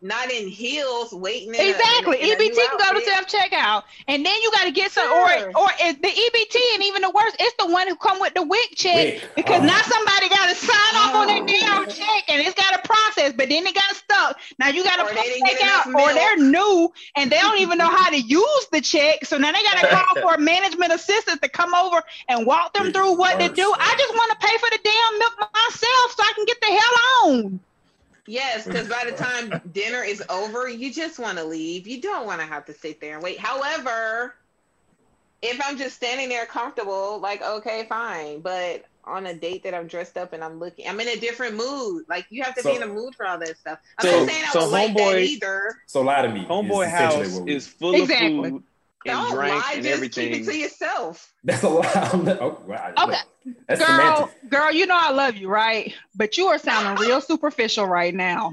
not 0.01 0.31
in 0.31 0.47
heels 0.47 1.11
waiting. 1.13 1.53
in 1.53 1.61
Exactly. 1.69 2.17
a- 2.21 2.33
in 2.33 2.37
EBT 2.39 2.55
can 2.55 2.77
go 2.77 2.99
to 2.99 3.05
self 3.05 3.27
checkout, 3.27 3.83
and 4.07 4.25
then 4.25 4.33
you 4.41 4.51
got 4.51 4.63
to 4.65 4.71
get 4.71 4.91
some, 4.91 5.05
Sure. 5.07 5.49
or 5.55 5.63
or 5.63 5.69
it, 5.81 6.01
the 6.01 6.07
EBT, 6.09 6.59
and 6.75 6.83
even 6.83 7.01
the 7.01 7.09
worst, 7.09 7.35
it's 7.39 7.55
the 7.59 7.65
one 7.71 7.87
who 7.87 7.95
come 7.95 8.19
with 8.19 8.33
the 8.33 8.41
WIC 8.43 8.75
check 8.75 8.95
WIC. 8.95 9.35
because 9.35 9.61
Oh. 9.61 9.65
now 9.65 9.81
somebody 9.81 10.29
got 10.29 10.47
to 10.49 10.55
sign 10.55 10.95
off 10.95 11.15
on 11.15 11.27
their 11.27 11.43
Oh. 11.43 11.47
damn 11.47 11.87
check, 11.89 12.23
and 12.29 12.41
it's 12.41 12.55
got 12.55 12.71
to 12.81 12.87
process, 12.87 13.33
but 13.35 13.49
then 13.49 13.65
it 13.67 13.75
got 13.75 13.95
stuck. 13.95 14.39
Now 14.57 14.69
you 14.69 14.83
got 14.83 14.97
to 15.07 15.13
they 15.13 15.21
didn't 15.23 15.45
get 15.45 15.59
check 15.59 15.69
out, 15.69 15.87
or 15.93 16.13
they're 16.13 16.37
new 16.37 16.91
and 17.15 17.31
they 17.31 17.39
don't 17.39 17.59
even 17.59 17.77
know 17.77 17.89
how 17.89 18.09
to 18.09 18.19
use 18.19 18.67
the 18.71 18.81
check, 18.81 19.25
so 19.25 19.37
now 19.37 19.51
they 19.51 19.63
got 19.63 19.79
to 19.79 19.87
call 19.87 20.21
for 20.21 20.33
a 20.35 20.39
management 20.39 20.93
assistant 20.93 21.41
to 21.41 21.49
come 21.49 21.73
over 21.75 22.01
and 22.27 22.45
walk 22.45 22.73
them 22.73 22.85
WIC 22.85 22.93
through 22.93 23.13
what 23.17 23.39
to 23.39 23.49
do. 23.49 23.73
I 23.77 23.95
just 23.97 24.13
want 24.13 24.31
to 24.39 24.47
pay 24.47 24.57
for 24.57 24.69
the 24.71 24.79
damn 24.83 25.19
milk 25.19 25.39
myself 25.39 26.15
so 26.15 26.23
I 26.23 26.31
can 26.35 26.45
get 26.45 26.61
the 26.61 26.67
hell 26.67 27.33
on. 27.35 27.59
Yes, 28.29 28.65
because 28.67 28.87
by 28.87 29.03
the 29.09 29.11
time 29.17 29.59
dinner 29.73 30.03
is 30.03 30.23
over, 30.29 30.69
you 30.69 30.93
just 30.93 31.17
want 31.17 31.39
to 31.39 31.43
leave. 31.43 31.87
You 31.87 31.99
don't 31.99 32.27
want 32.27 32.39
to 32.41 32.45
have 32.45 32.63
to 32.65 32.73
sit 32.73 33.01
there 33.01 33.15
and 33.15 33.23
wait. 33.23 33.39
However, 33.39 34.35
if 35.41 35.59
I'm 35.65 35.77
just 35.79 35.95
standing 35.95 36.29
there 36.29 36.45
comfortable, 36.45 37.19
like 37.19 37.41
okay, 37.41 37.85
fine. 37.89 38.41
But 38.41 38.85
on 39.03 39.25
a 39.25 39.33
date 39.33 39.63
that 39.63 39.73
I'm 39.73 39.87
dressed 39.87 40.15
up 40.15 40.33
and 40.33 40.43
I'm 40.43 40.59
looking, 40.59 40.87
I'm 40.87 40.99
in 40.99 41.07
a 41.07 41.15
different 41.15 41.55
mood. 41.55 42.05
Like 42.07 42.27
you 42.29 42.43
have 42.43 42.53
to 42.55 42.61
So- 42.61 42.69
be 42.69 42.75
in 42.75 42.83
a 42.83 42.87
mood 42.87 43.15
for 43.15 43.25
all 43.25 43.39
that 43.39 43.57
stuff. 43.57 43.79
I'm 43.97 44.05
So- 44.05 44.19
not 44.19 44.29
saying 44.29 44.43
I 44.45 44.49
so 44.51 44.59
would 44.61 44.71
like 44.71 44.93
that 44.95 45.15
homeboy- 45.15 45.23
either. 45.25 45.77
So 45.87 46.01
lie 46.01 46.21
to 46.21 46.29
me. 46.29 46.45
Homeboy 46.45 46.85
is 46.85 46.91
house 46.91 47.41
is 47.47 47.67
full 47.67 47.95
Exactly. 47.95 48.37
of 48.37 48.51
food 48.53 48.63
and 49.05 49.13
Don't 49.17 49.31
drink 49.35 49.53
lie, 49.63 49.71
and 49.75 49.83
just 49.83 49.95
everything. 49.95 50.33
keep 50.33 50.41
it 50.41 50.45
to 50.51 50.57
yourself. 50.57 51.31
That's 51.43 51.63
a 51.63 51.69
lie. 51.69 52.37
Oh, 52.41 52.61
well, 52.65 52.93
Okay. 53.03 53.17
That's 53.67 53.79
girl, 53.79 53.87
semantics. 53.87 54.33
girl, 54.49 54.71
you 54.71 54.85
know 54.85 54.97
I 54.97 55.11
love 55.11 55.35
you, 55.37 55.47
right? 55.49 55.93
But 56.15 56.37
you 56.37 56.47
are 56.47 56.57
sounding 56.59 57.03
real 57.07 57.21
superficial 57.21 57.85
right 57.85 58.13
now. 58.13 58.51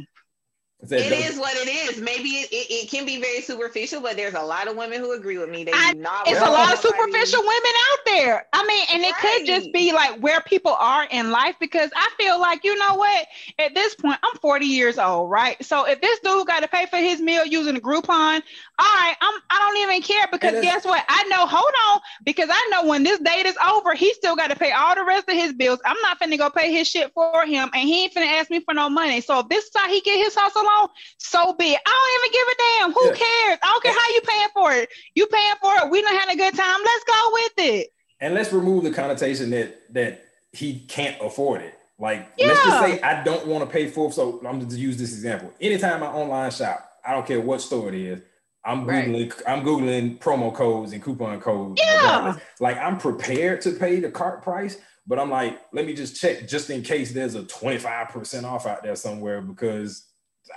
I 0.82 0.86
said 0.86 1.00
It 1.00 1.10
that- 1.10 1.30
is 1.32 1.38
what 1.38 1.54
it 1.56 1.68
is. 1.68 2.00
Maybe 2.00 2.28
it, 2.28 2.48
it, 2.52 2.70
it 2.86 2.90
can 2.96 3.04
be 3.04 3.20
very 3.20 3.40
superficial, 3.40 4.00
but 4.00 4.16
there's 4.16 4.34
a 4.34 4.42
lot 4.42 4.68
of 4.68 4.76
women 4.76 5.00
who 5.00 5.12
agree 5.12 5.38
with 5.38 5.50
me. 5.50 5.64
They 5.64 5.72
I- 5.74 5.92
do 5.92 5.98
not. 5.98 6.28
It's 6.28 6.40
a 6.40 6.44
lot 6.44 6.72
of 6.72 6.78
superficial 6.78 7.40
women 7.40 7.72
out 7.90 7.98
there. 8.06 8.46
I 8.52 8.64
mean, 8.64 8.86
and 8.92 9.02
it 9.02 9.16
could 9.16 9.44
just 9.44 9.72
be 9.72 9.92
like 9.92 10.20
where 10.20 10.40
people 10.40 10.72
are 10.72 11.04
in 11.10 11.32
life 11.32 11.56
because 11.58 11.90
I 11.96 12.08
feel 12.16 12.38
like, 12.40 12.62
you 12.62 12.78
know 12.78 12.94
what? 12.94 13.26
At 13.58 13.74
this 13.74 13.96
point, 13.96 14.20
I'm 14.22 14.38
40 14.38 14.66
years 14.66 14.98
old, 14.98 15.30
right? 15.30 15.62
So 15.64 15.84
if 15.84 16.00
this 16.00 16.20
dude 16.20 16.46
got 16.46 16.60
to 16.62 16.68
pay 16.68 16.86
for 16.86 16.98
his 16.98 17.20
meal 17.20 17.44
using 17.44 17.76
a 17.76 17.80
Groupon, 17.80 18.42
all 18.78 18.86
right, 18.86 19.16
I'm 19.20 19.34
I 19.50 19.58
don't 19.58 19.82
even 19.88 20.02
care 20.02 20.28
because 20.30 20.48
And 20.54 20.58
it's- 20.58 20.72
guess 20.72 20.84
what? 20.84 21.04
I 21.08 21.24
know, 21.24 21.44
hold 21.46 21.72
on, 21.90 22.00
because 22.24 22.50
I 22.52 22.68
know 22.70 22.86
when 22.88 23.02
this 23.02 23.18
date 23.18 23.46
is 23.46 23.56
over, 23.66 23.94
he 23.94 24.12
still 24.14 24.36
got 24.36 24.50
to 24.50 24.56
pay 24.56 24.70
all 24.70 24.94
the 24.94 25.04
rest 25.04 25.28
of 25.28 25.34
his 25.34 25.52
bills. 25.52 25.80
I'm 25.84 25.96
not 26.02 26.20
finna 26.20 26.38
go 26.38 26.50
pay 26.50 26.72
his 26.72 26.86
shit 26.86 27.10
for 27.14 27.44
him, 27.46 27.68
and 27.74 27.82
he 27.88 28.04
ain't 28.04 28.14
finna 28.14 28.38
ask 28.38 28.48
me 28.48 28.60
for 28.60 28.74
no 28.74 28.88
money. 28.88 29.20
So 29.22 29.40
if 29.40 29.48
this 29.48 29.64
is 29.64 29.70
how 29.74 29.88
he 29.88 30.00
get 30.02 30.18
his 30.18 30.36
hustle 30.36 30.66
on, 30.68 30.88
so 31.18 31.52
be 31.54 31.72
it. 31.72 31.80
I 31.84 31.90
don't 31.90 32.20
even 32.20 32.32
give 32.32 32.48
a 32.48 32.56
damn. 32.58 32.75
Who 32.84 33.04
Yeah. 33.06 33.12
cares? 33.14 33.58
I 33.62 33.66
don't 33.72 33.82
care 33.82 33.92
how 33.92 34.08
you 34.14 34.20
paying 34.22 34.48
for 34.54 34.72
it. 34.72 34.88
You 35.14 35.26
paying 35.26 35.54
for 35.62 35.72
it. 35.76 35.90
We 35.90 36.02
done 36.02 36.14
had 36.16 36.32
a 36.32 36.36
good 36.36 36.54
time. 36.54 36.78
Let's 36.84 37.04
go 37.04 37.30
with 37.32 37.52
it. 37.58 37.88
and 38.20 38.32
let's 38.34 38.50
remove 38.52 38.82
the 38.84 38.90
connotation 38.90 39.50
that 39.50 39.92
that 39.92 40.22
he 40.52 40.80
can't 40.86 41.16
afford 41.20 41.60
it. 41.60 41.74
Like, 41.98 42.28
let's 42.38 42.62
just 42.64 42.80
say 42.80 43.00
I 43.02 43.22
don't 43.22 43.46
want 43.46 43.64
to 43.64 43.70
pay 43.70 43.88
for. 43.88 44.10
So 44.12 44.40
I'm 44.46 44.60
just 44.66 44.78
use 44.78 44.96
this 44.96 45.12
example. 45.12 45.52
Anytime 45.60 46.02
I 46.02 46.06
online 46.06 46.50
shop, 46.50 46.88
I 47.06 47.12
don't 47.12 47.26
care 47.26 47.40
what 47.40 47.60
store 47.60 47.88
it 47.90 47.94
is. 47.94 48.20
I'm 48.64 48.84
Right. 48.86 49.06
googling. 49.06 49.42
I'm 49.46 49.62
googling 49.64 50.18
promo 50.18 50.52
codes 50.54 50.92
and 50.92 51.02
coupon 51.02 51.40
codes. 51.40 51.80
Yeah. 51.82 52.00
regardless. 52.00 52.42
Like 52.60 52.78
I'm 52.78 52.98
prepared 52.98 53.60
to 53.62 53.72
pay 53.72 54.00
the 54.00 54.10
cart 54.10 54.42
price, 54.42 54.76
but 55.06 55.18
I'm 55.18 55.30
like, 55.30 55.58
let 55.72 55.84
me 55.86 55.92
just 55.94 56.20
check 56.20 56.48
just 56.48 56.68
in 56.70 56.82
case 56.82 57.12
there's 57.12 57.34
a 57.34 57.44
25 57.44 58.08
percent 58.08 58.44
off 58.46 58.66
out 58.66 58.82
there 58.82 58.96
somewhere 58.96 59.40
because 59.42 60.06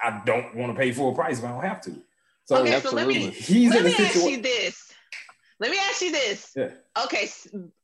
I 0.03 0.21
don't 0.25 0.55
want 0.55 0.73
to 0.73 0.79
pay 0.79 0.91
full 0.91 1.13
price 1.13 1.39
if 1.39 1.45
I 1.45 1.49
don't 1.49 1.63
have 1.63 1.81
to. 1.81 2.01
So 2.49 2.63
okay, 2.63 2.79
so 2.79 2.95
let 2.95 3.05
me 3.05 3.29
he's 3.29 3.69
let 3.69 3.81
in 3.81 3.85
a 3.85 3.89
me 3.89 4.05
ask 4.05 4.15
you 4.27 4.41
this. 4.41 4.91
Let 5.59 5.69
me 5.69 5.77
ask 5.77 6.01
you 6.01 6.11
this. 6.11 6.51
Yeah. 6.55 6.69
Okay, 7.05 7.29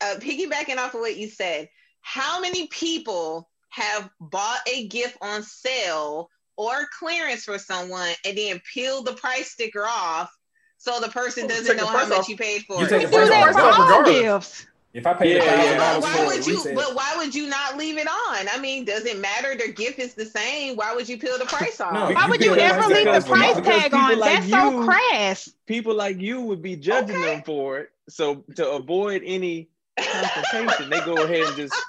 uh, 0.01 0.15
piggybacking 0.17 0.77
off 0.77 0.95
of 0.95 1.01
what 1.01 1.15
you 1.17 1.29
said, 1.29 1.69
how 2.01 2.41
many 2.41 2.65
people 2.69 3.47
have 3.69 4.09
bought 4.19 4.57
a 4.67 4.87
gift 4.87 5.17
on 5.21 5.43
sale 5.43 6.31
or 6.57 6.87
clearance 6.97 7.43
for 7.43 7.59
someone 7.59 8.09
and 8.25 8.35
then 8.35 8.59
peeled 8.73 9.05
the 9.05 9.13
price 9.13 9.51
sticker 9.51 9.85
off 9.85 10.35
so 10.77 10.99
the 10.99 11.09
person 11.09 11.47
doesn't 11.47 11.77
know 11.77 11.85
how 11.85 12.07
much 12.07 12.21
off. 12.21 12.29
you 12.29 12.35
paid 12.35 12.63
for 12.63 12.79
You 12.79 12.85
it? 12.87 12.89
take 12.89 12.99
We 13.01 13.05
the 13.05 13.11
do 13.11 13.17
price 13.17 13.29
that 13.29 13.63
off 13.65 13.75
for 13.75 13.93
all 13.93 14.03
gifts. 14.03 14.65
If 14.95 15.05
I 15.05 15.13
pay 15.13 15.35
Yeah, 15.35 15.41
a 15.41 15.45
yeah, 15.45 15.51
thousand 15.51 15.71
yeah. 15.73 15.77
But 15.77 16.01
dollars 16.01 16.03
why 16.03 16.25
would 16.25 16.47
you? 16.47 16.57
retail, 16.57 16.75
But 16.75 16.95
why 16.95 17.13
would 17.17 17.35
you 17.35 17.47
not 17.49 17.75
leave 17.77 17.97
it 17.97 18.07
on? 18.07 18.47
I 18.49 18.57
mean, 18.61 18.85
does 18.85 19.05
it 19.05 19.19
matter? 19.19 19.53
The 19.53 19.73
gift 19.73 19.99
is 19.99 20.13
the 20.13 20.25
same. 20.25 20.77
Why 20.77 20.95
would 20.95 21.09
you 21.09 21.17
peel 21.17 21.37
the 21.37 21.43
price 21.57 21.81
off? 21.81 21.93
No, 21.93 22.13
Why 22.15 22.23
You 22.23 22.29
would 22.29 22.41
you 22.41 22.55
ever 22.55 22.81
leave 22.87 23.03
the 23.03 23.21
price 23.29 23.55
because 23.57 23.81
tag 23.81 23.93
on? 23.93 24.19
like 24.19 24.39
That's 24.39 24.49
so 24.49 24.85
crass. 24.85 25.49
People 25.67 25.95
like 25.95 26.21
you 26.21 26.39
would 26.39 26.61
be 26.61 26.77
judging 26.77 27.17
Okay. 27.17 27.25
them 27.35 27.43
for 27.43 27.79
it. 27.79 27.89
So 28.07 28.45
to 28.55 28.71
avoid 28.71 29.21
any 29.25 29.67
confrontation, 29.97 30.89
they 30.89 31.01
go 31.01 31.23
ahead 31.25 31.45
and 31.47 31.55
just 31.57 31.73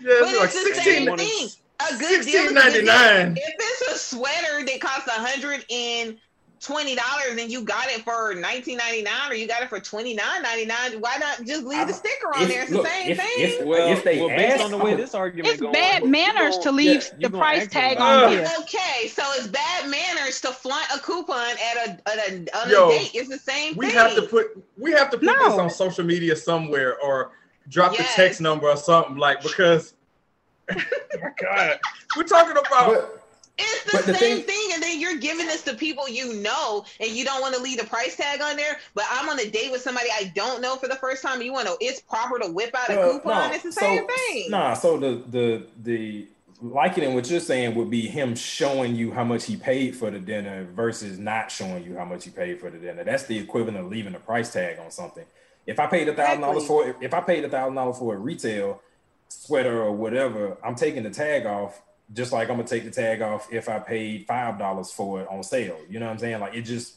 Yeah, 0.00 0.14
But 0.20 0.28
it's 0.30 0.38
like 0.38 0.44
it's 0.46 0.54
the 0.54 0.74
16, 0.74 0.84
same 0.84 1.16
thing. 1.18 1.48
A 1.80 1.98
good 1.98 2.24
deal. 2.24 2.44
is 2.44 2.50
a 2.50 2.54
good 2.54 2.72
deal. 2.84 2.92
16.99. 2.94 3.36
If 3.36 3.54
it's 3.58 3.94
a 3.94 3.98
sweater 3.98 4.64
that 4.64 4.80
costs 4.80 5.06
a 5.08 5.10
hundred 5.20 5.64
and 5.70 6.16
twenty 6.60 6.94
dollars 6.94 7.38
and 7.38 7.50
you 7.50 7.62
got 7.62 7.88
it 7.88 8.00
for 8.02 8.34
nineteen 8.34 8.78
ninety 8.78 9.02
nine 9.02 9.30
or 9.30 9.34
you 9.34 9.46
got 9.46 9.62
it 9.62 9.68
for 9.68 9.78
twenty 9.78 10.14
nine 10.14 10.42
ninety 10.42 10.64
nine, 10.64 11.00
why 11.00 11.16
not 11.18 11.44
just 11.46 11.64
leave 11.64 11.86
the 11.86 11.92
sticker 11.92 12.28
on 12.34 12.42
if- 12.42 12.48
there? 12.48 12.62
It's 12.62 12.70
look, 12.72 12.84
the 12.84 12.88
same 12.90 13.10
if- 13.10 13.18
thing. 13.18 13.28
if- 13.36 13.64
well, 13.66 13.92
if 13.92 14.02
they 14.04 14.18
well 14.18 14.28
based 14.28 14.54
ask, 14.56 14.64
on 14.64 14.70
the 14.70 14.78
way 14.78 14.94
this 14.94 15.14
argument 15.14 15.48
It's 15.52 15.60
going, 15.60 15.72
bad 15.72 16.04
manners 16.04 16.54
gon- 16.56 16.62
to 16.64 16.72
leave 16.72 17.04
you 17.18 17.28
the 17.28 17.36
price 17.38 17.68
tag 17.68 17.98
on 17.98 18.32
it. 18.32 18.36
gifts. 18.36 18.58
Okay, 18.60 19.08
so 19.08 19.22
it's 19.34 19.46
bad 19.48 19.88
manners 19.90 20.40
to 20.40 20.48
flaunt 20.48 20.86
a 20.94 20.98
coupon 20.98 21.38
at 21.38 21.88
a, 21.88 22.10
at 22.10 22.30
a 22.30 22.58
on 22.62 22.70
Yo, 22.70 22.88
a 22.88 22.92
date. 22.98 23.10
It's 23.14 23.28
the 23.28 23.38
same 23.38 23.76
We 23.76 23.86
thing. 23.86 23.94
have 23.96 24.14
to 24.14 24.22
put 24.22 24.46
we 24.78 24.92
have 24.92 25.10
to 25.10 25.18
put 25.18 25.26
this 25.26 25.52
on 25.58 25.68
social 25.70 26.04
media 26.04 26.34
somewhere 26.36 26.98
or 27.00 27.32
drop 27.68 27.92
Yes. 27.98 28.14
the 28.14 28.22
text 28.22 28.40
number 28.40 28.68
or 28.68 28.76
something 28.76 29.16
like 29.16 29.42
because 29.42 29.94
my 30.70 31.30
God, 31.40 31.78
we're 32.16 32.22
talking 32.24 32.52
about 32.56 32.62
but 32.88 33.22
It's 33.58 33.84
the 33.84 33.92
But 33.98 34.06
the 34.06 34.14
same 34.14 34.42
thing- 34.42 34.46
thing, 34.46 34.70
and 34.74 34.82
then 34.82 35.00
you're 35.00 35.16
giving 35.16 35.46
this 35.46 35.62
to 35.62 35.74
people 35.74 36.08
you 36.08 36.34
know, 36.34 36.84
and 37.00 37.10
you 37.10 37.24
don't 37.24 37.40
want 37.40 37.54
to 37.54 37.60
leave 37.62 37.78
the 37.78 37.86
price 37.86 38.14
tag 38.16 38.40
on 38.42 38.56
there. 38.56 38.78
But 38.94 39.04
I'm 39.10 39.28
on 39.28 39.38
a 39.38 39.48
date 39.48 39.70
with 39.72 39.80
somebody 39.80 40.08
I 40.12 40.32
don't 40.34 40.60
know 40.60 40.76
for 40.76 40.88
the 40.88 40.96
first 40.96 41.22
time. 41.22 41.40
You 41.40 41.52
want 41.52 41.66
to? 41.68 41.76
It's 41.80 42.00
proper 42.00 42.38
to 42.38 42.48
whip 42.48 42.74
out 42.74 42.90
a 42.90 43.00
Uh, 43.00 43.12
coupon. 43.12 43.48
no, 43.50 43.54
it's 43.54 43.62
the 43.64 43.72
so- 43.72 43.80
same 43.80 44.06
thing. 44.06 44.50
Nah, 44.50 44.74
so 44.74 44.98
the 44.98 45.22
the 45.30 45.66
the 45.82 46.26
liking 46.62 47.04
and 47.04 47.14
what 47.14 47.28
you're 47.30 47.38
saying 47.40 47.74
would 47.74 47.90
be 47.90 48.06
him 48.08 48.34
showing 48.34 48.94
you 48.94 49.10
how 49.12 49.22
much 49.24 49.44
he 49.44 49.56
paid 49.56 49.94
for 49.94 50.10
the 50.10 50.18
dinner 50.18 50.66
versus 50.74 51.18
not 51.18 51.50
showing 51.50 51.84
you 51.84 51.96
how 51.96 52.04
much 52.04 52.24
he 52.24 52.30
paid 52.30 52.58
for 52.60 52.70
the 52.70 52.78
dinner. 52.78 53.04
That's 53.04 53.24
the 53.24 53.38
equivalent 53.38 53.78
of 53.78 53.86
leaving 53.90 54.14
a 54.14 54.18
price 54.18 54.52
tag 54.52 54.78
on 54.78 54.90
something. 54.90 55.24
If 55.66 55.78
I 55.80 55.86
paid 55.86 56.08
a 56.08 56.14
thousand 56.14 56.40
dollars 56.42 56.66
for 56.66 56.94
if 57.00 57.12
I 57.14 57.20
paid 57.20 57.44
a 57.44 57.48
thousand 57.48 57.74
dollars 57.74 57.98
for 57.98 58.14
a 58.14 58.18
retail 58.18 58.80
sweater 59.28 59.82
or 59.82 59.92
whatever, 59.92 60.56
I'm 60.64 60.74
taking 60.74 61.02
the 61.04 61.10
tag 61.10 61.46
off. 61.46 61.80
Just 62.12 62.32
like 62.32 62.48
I'm 62.50 62.56
gonna 62.56 62.68
take 62.68 62.84
the 62.84 62.90
tag 62.90 63.20
off 63.20 63.52
if 63.52 63.68
I 63.68 63.78
paid 63.78 64.26
five 64.26 64.58
dollars 64.58 64.92
for 64.92 65.20
it 65.20 65.28
on 65.28 65.42
sale. 65.42 65.78
You 65.88 65.98
know 65.98 66.06
what 66.06 66.12
I'm 66.12 66.18
saying? 66.18 66.40
Like 66.40 66.54
it 66.54 66.62
just 66.62 66.96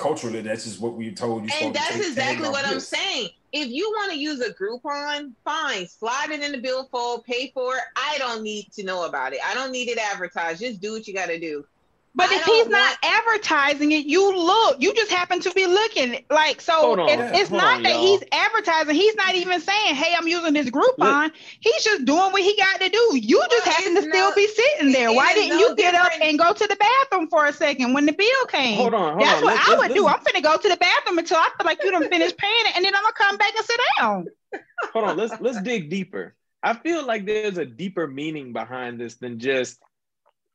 culturally, 0.00 0.40
that's 0.40 0.64
just 0.64 0.80
what 0.80 0.94
we 0.94 1.12
told 1.12 1.44
you. 1.44 1.50
And 1.60 1.74
supposed 1.74 1.74
to 1.74 1.98
that's 1.98 2.08
exactly 2.08 2.48
what 2.48 2.66
I'm 2.66 2.80
saying. 2.80 3.28
If 3.52 3.68
you 3.68 3.90
want 3.90 4.12
to 4.12 4.18
use 4.18 4.40
a 4.40 4.52
Groupon, 4.54 5.32
fine, 5.44 5.86
slide 5.86 6.30
it 6.30 6.40
in 6.40 6.52
the 6.52 6.58
billfold, 6.58 7.24
pay 7.24 7.50
for 7.52 7.76
it. 7.76 7.82
I 7.96 8.16
don't 8.18 8.42
need 8.42 8.72
to 8.72 8.84
know 8.84 9.06
about 9.06 9.32
it. 9.32 9.40
I 9.44 9.54
don't 9.54 9.72
need 9.72 9.88
it 9.88 9.98
advertised. 9.98 10.60
Just 10.60 10.80
do 10.80 10.92
what 10.92 11.06
you 11.06 11.14
got 11.14 11.26
to 11.26 11.38
do. 11.38 11.66
But 12.12 12.28
I 12.30 12.34
if 12.36 12.44
don't 12.44 12.54
he's 12.56 12.66
not 12.68 12.98
advertising 13.04 13.92
it, 13.92 14.04
you 14.04 14.36
look. 14.36 14.82
You 14.82 14.92
just 14.94 15.12
happen 15.12 15.38
to 15.40 15.50
be 15.52 15.66
looking. 15.66 16.24
Like 16.28 16.60
so, 16.60 17.00
on. 17.00 17.08
it's, 17.08 17.38
it's 17.38 17.50
not 17.52 17.76
on, 17.76 17.82
that 17.84 17.92
y'all. 17.92 18.00
he's 18.02 18.22
advertising. 18.32 18.96
He's 18.96 19.14
not 19.14 19.34
even 19.36 19.60
saying, 19.60 19.94
"Hey, 19.94 20.12
I'm 20.18 20.26
using 20.26 20.52
this 20.52 20.68
Groupon." 20.70 21.30
He's 21.60 21.84
just 21.84 22.04
doing 22.04 22.32
what 22.32 22.42
he 22.42 22.56
got 22.56 22.80
to 22.80 22.88
do. 22.88 23.16
You 23.22 23.40
just 23.50 23.64
Well, 23.66 23.74
happen 23.76 23.94
to 23.94 23.98
it's 24.00 24.08
still 24.08 24.34
be 24.34 24.46
sitting 24.48 24.92
there. 24.92 25.12
Why 25.12 25.34
didn't 25.34 25.50
no 25.50 25.68
you 25.68 25.76
get 25.76 25.94
up 25.94 26.10
and 26.20 26.36
go 26.38 26.52
to 26.52 26.66
the 26.66 26.76
bathroom 26.76 27.28
for 27.28 27.46
a 27.46 27.52
second 27.52 27.92
when 27.94 28.06
the 28.06 28.12
bill 28.12 28.44
came? 28.48 28.76
Hold 28.78 28.94
on, 28.94 29.12
hold 29.14 29.20
That's 29.22 29.38
on. 29.38 29.44
what 29.44 29.54
Let's- 29.54 29.68
I 29.68 29.76
would 29.78 29.94
do. 29.94 30.04
let's- 30.04 30.18
I'm 30.18 30.24
finna 30.24 30.42
go 30.42 30.56
to 30.56 30.68
the 30.68 30.76
bathroom 30.76 31.18
until 31.18 31.36
I 31.36 31.48
feel 31.56 31.64
like 31.66 31.78
you 31.84 31.90
done 31.92 32.08
finished 32.08 32.36
paying 32.36 32.66
it, 32.66 32.76
and 32.76 32.84
then 32.84 32.94
I'm 32.94 33.02
gonna 33.02 33.14
come 33.14 33.36
back 33.36 33.54
and 33.56 33.64
sit 33.64 33.80
down. 33.98 34.26
hold 34.92 35.04
on 35.04 35.16
let's 35.16 35.40
let's 35.40 35.60
dig 35.62 35.90
deeper 35.90 36.34
i 36.62 36.74
feel 36.74 37.06
like 37.06 37.24
there's 37.24 37.56
a 37.58 37.64
deeper 37.64 38.08
meaning 38.08 38.52
behind 38.52 38.98
this 39.00 39.14
than 39.16 39.38
just 39.38 39.78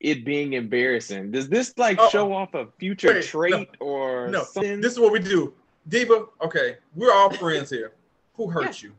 it 0.06 0.24
being 0.24 0.54
embarrassing 0.54 1.32
does 1.32 1.50
this 1.50 1.74
like 1.78 1.98
Oh. 2.00 2.10
show 2.10 2.32
off 2.32 2.54
a 2.54 2.68
future 2.78 3.08
Wait, 3.14 3.24
trait 3.26 3.70
or 3.80 4.28
no. 4.30 4.44
something 4.44 4.80
This 4.80 4.94
is 4.94 5.00
what 5.00 5.12
we 5.12 5.20
do, 5.20 5.52
Diva. 5.90 6.26
Okay, 6.44 6.78
we're 6.94 7.12
all 7.12 7.32
friends 7.34 7.72
here. 7.72 7.92
Who 8.36 8.48
hurt 8.50 8.84
you? 8.84 8.92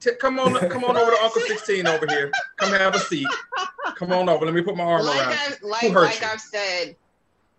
T- 0.00 0.12
come 0.18 0.38
on, 0.40 0.54
come 0.70 0.84
on 0.84 0.96
over 0.96 1.10
to 1.10 1.22
Uncle 1.22 1.42
16 1.46 1.86
over 1.86 2.06
here. 2.08 2.30
Come 2.56 2.70
have 2.72 2.94
a 2.94 2.98
seat. 3.00 3.26
Come 3.96 4.12
on 4.12 4.28
over. 4.30 4.44
Let 4.46 4.54
me 4.54 4.62
put 4.62 4.76
my 4.76 4.84
arm 4.84 5.04
like 5.04 5.20
around. 5.20 5.30
you. 5.32 5.36
I've, 5.46 5.62
like, 5.62 5.80
Who 5.82 5.90
hurt 5.90 6.02
like 6.04 6.20
you? 6.20 6.26
I've 6.26 6.40
said, 6.40 6.96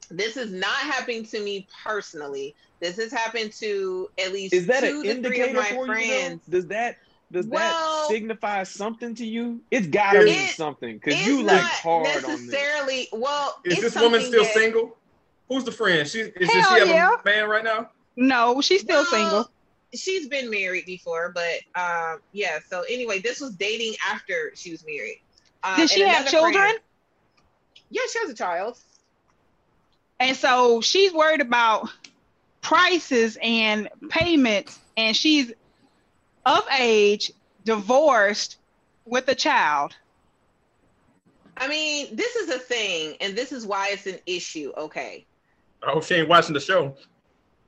this 0.10 0.36
is 0.38 0.52
not 0.52 0.76
happening 0.78 1.24
to 1.26 1.40
me 1.44 1.68
personally. 1.84 2.56
This 2.80 2.96
has 2.98 3.12
happened 3.12 3.52
to 3.54 4.10
at 4.24 4.32
least 4.34 4.54
is 4.54 4.66
that 4.68 4.82
two 4.82 5.04
an 5.06 5.22
to 5.22 5.30
three 5.30 5.42
of 5.42 5.54
my 5.54 5.64
for 5.66 5.86
friends. 5.88 6.08
you 6.10 6.40
though? 6.48 6.58
does 6.58 6.68
that 6.68 6.98
does 7.32 7.46
Well- 7.46 8.02
that 8.02 8.08
signify 8.14 8.64
something 8.64 9.16
to 9.16 9.26
you 9.26 9.62
it's 9.72 9.88
gotta 9.88 10.22
It- 10.22 10.26
mean 10.26 10.48
something 10.50 10.98
because 10.98 11.26
you 11.26 11.44
like 11.44 11.62
not 11.62 11.72
hard 11.72 12.08
on 12.08 12.14
this 12.32 12.42
necessarily. 12.42 13.10
Well, 13.12 13.60
Is 13.66 13.74
it's 13.74 13.82
this 13.94 13.96
woman 14.02 14.22
still 14.22 14.44
that- 14.44 14.54
single? 14.54 14.98
Who's 15.50 15.64
the 15.64 15.72
friend? 15.72 16.08
She 16.08 16.20
is 16.22 16.34
does 16.34 16.50
she 16.52 16.60
have 16.60 16.88
yeah. 16.88 17.12
a 17.22 17.26
man 17.26 17.48
right 17.50 17.64
now? 17.64 17.90
No, 18.16 18.60
she's 18.62 18.82
still 18.82 19.04
Well, 19.04 19.06
single. 19.06 19.52
She's 19.94 20.28
been 20.28 20.50
married 20.50 20.86
before, 20.86 21.32
but 21.34 21.60
um, 21.82 22.22
yeah. 22.34 22.60
So 22.70 22.82
anyway, 22.90 23.20
this 23.20 23.40
was 23.40 23.56
dating 23.56 23.96
after 24.06 24.52
she 24.56 24.72
was 24.72 24.86
married. 24.86 25.22
Uh, 25.64 25.78
Did 25.78 25.90
she 25.90 26.02
have 26.02 26.28
children? 26.30 26.54
friend- 26.54 26.80
yeah, 27.90 28.02
she 28.12 28.20
has 28.20 28.30
a 28.30 28.34
child. 28.34 28.78
And 30.20 30.36
so 30.36 30.82
she's 30.82 31.14
worried 31.14 31.42
about 31.42 31.90
prices 32.62 33.38
and 33.42 33.88
payments, 34.10 34.78
and 34.98 35.16
she's 35.16 35.54
of 36.48 36.64
age, 36.80 37.32
divorced, 37.66 38.58
with 39.06 39.28
a 39.28 39.36
child. 39.36 39.96
I 41.58 41.68
mean, 41.68 42.16
this 42.16 42.36
is 42.36 42.50
a 42.50 42.60
thing, 42.60 43.16
and 43.22 43.36
this 43.36 43.52
is 43.52 43.66
why 43.66 43.90
it's 43.92 44.06
an 44.06 44.20
issue. 44.26 44.72
Okay. 44.78 45.26
I 45.86 45.92
hope 45.92 46.04
she 46.04 46.16
ain't 46.16 46.30
watching 46.30 46.54
the 46.54 46.60
show. 46.60 46.96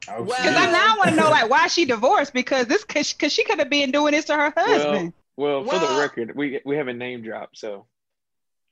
Oh, 0.07 0.23
Well- 0.23 0.25
Because 0.25 0.55
I 0.55 0.71
now 0.71 0.97
want 0.97 1.09
to 1.11 1.15
know 1.15 1.29
like 1.29 1.49
why 1.49 1.67
she 1.67 1.85
divorced 1.95 2.33
because 2.33 2.67
this 2.67 2.83
because 2.83 3.33
she 3.33 3.43
could 3.43 3.59
have 3.59 3.69
been 3.69 3.91
doing 3.91 4.11
this 4.13 4.25
to 4.25 4.35
her 4.35 4.53
husband. 4.55 5.13
well 5.37 5.63
for 5.63 5.77
the 5.79 5.99
record 5.99 6.33
we 6.35 6.59
we 6.65 6.75
have 6.77 6.87
a 6.87 6.93
name 6.93 7.21
drop 7.21 7.55
so 7.55 7.85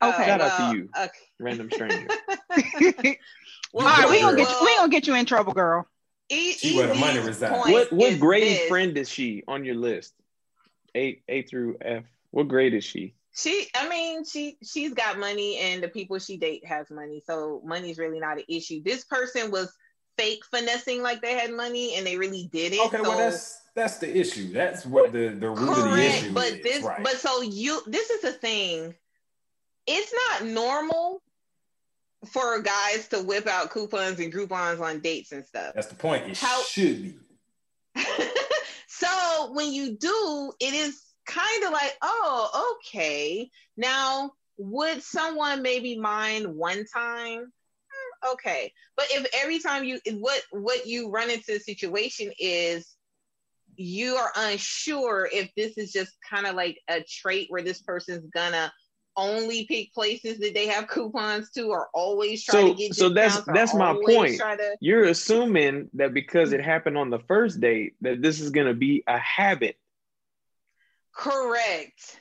Okay. 0.01 0.23
Oh, 0.23 0.25
Shout 0.25 0.41
out 0.41 0.71
to 0.71 0.77
you. 0.77 0.89
Okay. 0.97 1.09
random 1.39 1.69
stranger 1.71 2.07
All 3.73 3.81
right, 3.83 4.09
we 4.09 4.19
gonna 4.21 4.37
get 4.37 4.49
you, 4.49 4.55
we 4.65 4.75
gonna 4.77 4.89
get 4.89 5.07
you 5.07 5.15
in 5.15 5.25
trouble, 5.25 5.53
girl. 5.53 5.87
E- 6.29 6.53
She 6.53 6.75
where 6.75 6.87
the 6.87 6.95
money 6.95 7.19
Ez's 7.19 7.27
resides. 7.27 7.55
point 7.63 7.73
what 7.73 7.93
what 7.93 8.11
is 8.13 8.19
grade 8.19 8.43
this. 8.43 8.67
friend 8.69 8.97
is 8.97 9.09
she 9.09 9.43
on 9.47 9.63
your 9.65 9.75
list 9.75 10.13
a 10.95 11.21
a 11.29 11.43
through 11.43 11.77
f 11.81 12.03
what 12.31 12.47
grade 12.47 12.73
is 12.73 12.83
she 12.83 13.13
She, 13.33 13.67
I 13.75 13.87
mean, 13.87 14.25
she 14.25 14.57
she's 14.63 14.93
got 14.93 15.19
money, 15.19 15.57
and 15.57 15.81
the 15.83 15.87
people 15.89 16.17
she 16.19 16.37
date 16.37 16.65
has 16.65 16.89
money, 16.89 17.21
so 17.25 17.61
money's 17.63 17.97
really 17.99 18.19
not 18.19 18.37
an 18.39 18.45
issue. 18.49 18.81
This 18.83 19.05
person 19.05 19.51
was 19.51 19.71
fake 20.17 20.43
finessing 20.49 21.03
like 21.03 21.21
they 21.21 21.33
had 21.35 21.53
money, 21.53 21.95
and 21.95 22.05
they 22.05 22.17
really 22.17 22.49
didn't. 22.51 22.79
Okay, 22.87 22.97
so, 22.97 23.03
well 23.03 23.17
that's 23.17 23.61
that's 23.75 23.97
the 23.99 24.09
issue. 24.17 24.51
That's 24.51 24.85
what 24.85 25.11
the 25.13 25.29
the 25.29 25.49
root 25.49 25.77
of 25.77 25.91
the 25.91 26.03
issue 26.03 26.33
But 26.33 26.47
is. 26.47 26.63
this, 26.63 26.83
right. 26.83 27.03
but 27.03 27.13
so 27.17 27.41
you, 27.41 27.81
this 27.85 28.09
is 28.09 28.21
the 28.21 28.33
thing. 28.33 28.95
It's 29.85 30.11
not 30.13 30.47
normal 30.49 31.21
for 32.27 32.61
guys 32.61 33.07
to 33.09 33.21
whip 33.21 33.47
out 33.47 33.69
coupons 33.71 34.19
and 34.19 34.31
Groupons 34.33 34.79
on 34.81 34.99
dates 34.99 35.31
and 35.31 35.45
stuff. 35.45 35.73
that's 35.75 35.87
the 35.87 35.95
point. 35.95 36.27
It 36.29 36.37
How- 36.37 36.61
should 36.63 37.03
be. 37.03 37.15
so 38.87 39.51
when 39.53 39.71
you 39.73 39.97
do, 39.97 40.51
it 40.59 40.73
is 40.73 41.01
kind 41.25 41.63
of 41.63 41.71
like, 41.71 41.93
oh, 42.01 42.75
okay. 42.85 43.49
Now, 43.75 44.31
would 44.57 45.03
someone 45.03 45.61
maybe 45.61 45.97
mind 45.97 46.47
one 46.47 46.85
time? 46.93 47.39
Hmm, 47.41 48.31
Okay, 48.33 48.73
but 48.95 49.05
if 49.11 49.27
every 49.35 49.59
time 49.59 49.83
you 49.83 49.99
what 50.13 50.41
what 50.51 50.85
you 50.87 51.09
run 51.09 51.29
into 51.29 51.53
a 51.55 51.59
situation 51.59 52.31
is 52.39 52.95
you 53.75 54.15
are 54.15 54.31
unsure 54.35 55.29
if 55.31 55.51
this 55.55 55.77
is 55.77 55.91
just 55.91 56.11
kind 56.27 56.47
of 56.47 56.55
like 56.55 56.79
a 56.89 57.03
trait 57.07 57.45
where 57.49 57.61
this 57.61 57.79
person's 57.81 58.27
gonna 58.33 58.71
only 59.17 59.65
pick 59.65 59.93
places 59.93 60.37
that 60.39 60.53
they 60.53 60.67
have 60.67 60.87
coupons 60.87 61.49
to, 61.51 61.63
or 61.69 61.89
always 61.93 62.43
try 62.43 62.61
to 62.61 62.67
So 62.69 62.73
get 62.75 62.95
so 62.95 63.09
that's 63.09 63.41
that's 63.47 63.73
my 63.73 63.93
point. 64.05 64.37
To, 64.37 64.77
You're 64.79 65.05
assuming 65.05 65.89
that 65.95 66.13
because 66.13 66.53
it 66.53 66.61
happened 66.63 66.97
on 66.97 67.09
the 67.09 67.19
first 67.19 67.59
date 67.59 67.95
that 68.01 68.21
this 68.21 68.39
is 68.39 68.51
gonna 68.51 68.73
be 68.75 69.03
a 69.07 69.17
habit. 69.17 69.77
correct. 71.13 72.19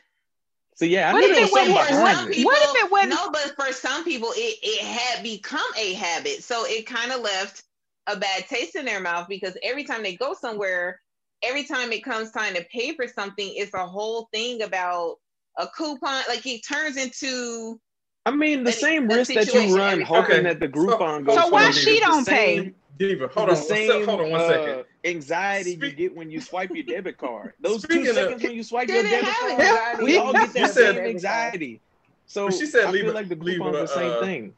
So 0.74 0.84
yeah, 0.84 1.08
I 1.08 1.12
What 1.12 1.20
knew 1.20 1.30
if 1.30 1.36
it 1.38 1.40
was 1.42 1.50
something 1.52 1.74
went- 1.74 1.88
behind 1.88 2.34
it. 2.34 2.44
What 2.44 2.62
if 2.62 2.84
it 2.84 2.90
went- 2.90 3.08
No, 3.10 3.30
but 3.30 3.54
for 3.56 3.72
some 3.72 4.04
people, 4.04 4.32
it 4.36 4.58
it 4.62 4.80
had 4.82 5.22
become 5.22 5.66
a 5.76 5.94
habit, 5.94 6.42
so 6.44 6.64
it 6.66 6.86
kind 6.86 7.12
of 7.12 7.20
left 7.20 7.62
a 8.06 8.16
bad 8.16 8.46
taste 8.46 8.76
in 8.76 8.84
their 8.84 9.00
mouth 9.00 9.26
because 9.28 9.56
every 9.62 9.84
time 9.84 10.02
they 10.02 10.16
go 10.16 10.34
somewhere, 10.34 11.00
every 11.42 11.64
time 11.64 11.92
it 11.92 12.04
comes 12.04 12.30
time 12.30 12.54
to 12.54 12.64
pay 12.64 12.94
for 12.94 13.08
something, 13.08 13.50
it's 13.56 13.74
a 13.74 13.86
whole 13.86 14.28
thing 14.32 14.62
about 14.62 15.16
a 15.58 15.66
coupon. 15.68 16.22
Like 16.28 16.44
it 16.46 16.62
turns 16.66 16.96
into 16.96 17.80
I 18.24 18.30
mean, 18.32 18.64
the 18.64 18.72
same 18.72 19.06
that 19.08 19.16
risk 19.16 19.34
that 19.34 19.52
you 19.54 19.76
run 19.76 20.00
hoping 20.00 20.44
that 20.44 20.58
the 20.60 20.66
So- 20.66 20.72
Groupon 20.72 21.24
goes. 21.26 21.36
So 21.36 21.48
why 21.48 21.70
she 21.70 22.00
don't 22.00 22.26
pay? 22.26 22.56
same- 22.58 22.74
Diva, 22.98 23.28
hold 23.28 23.48
the 23.50 23.52
on, 23.52 23.58
one 23.58 23.66
sec- 23.68 23.76
same, 23.76 24.06
hold 24.06 24.20
on 24.22 24.30
one 24.30 24.40
uh, 24.40 24.48
second. 24.48 24.84
anxiety 25.04 25.72
you 25.72 25.90
get 25.92 26.16
when 26.16 26.30
you 26.30 26.40
swipe 26.40 26.70
your 26.74 26.82
debit 26.82 27.18
card. 27.18 27.52
Those 27.60 27.82
Speaking 27.82 28.04
two 28.04 28.10
of- 28.10 28.16
seconds 28.16 28.42
when 28.42 28.52
you 28.52 28.62
swipe 28.62 28.88
your 28.88 29.02
debit 29.02 29.28
card, 29.34 29.50
anxiety. 29.52 30.04
we 30.04 30.16
all 30.16 30.32
get 30.32 30.52
that 30.54 30.70
said- 30.72 30.94
same 30.96 31.04
anxiety. 31.04 31.80
So 32.24 32.48
she 32.50 32.64
said 32.64 32.86
I 32.86 32.90
leave 32.90 33.02
feel 33.02 33.10
a- 33.10 33.14
like 33.14 33.28
the 33.28 33.34
leave 33.36 33.60
Groupon's 33.60 33.90
the 33.90 33.94
same 34.00 34.10
uh, 34.12 34.20
thing. 34.22 34.54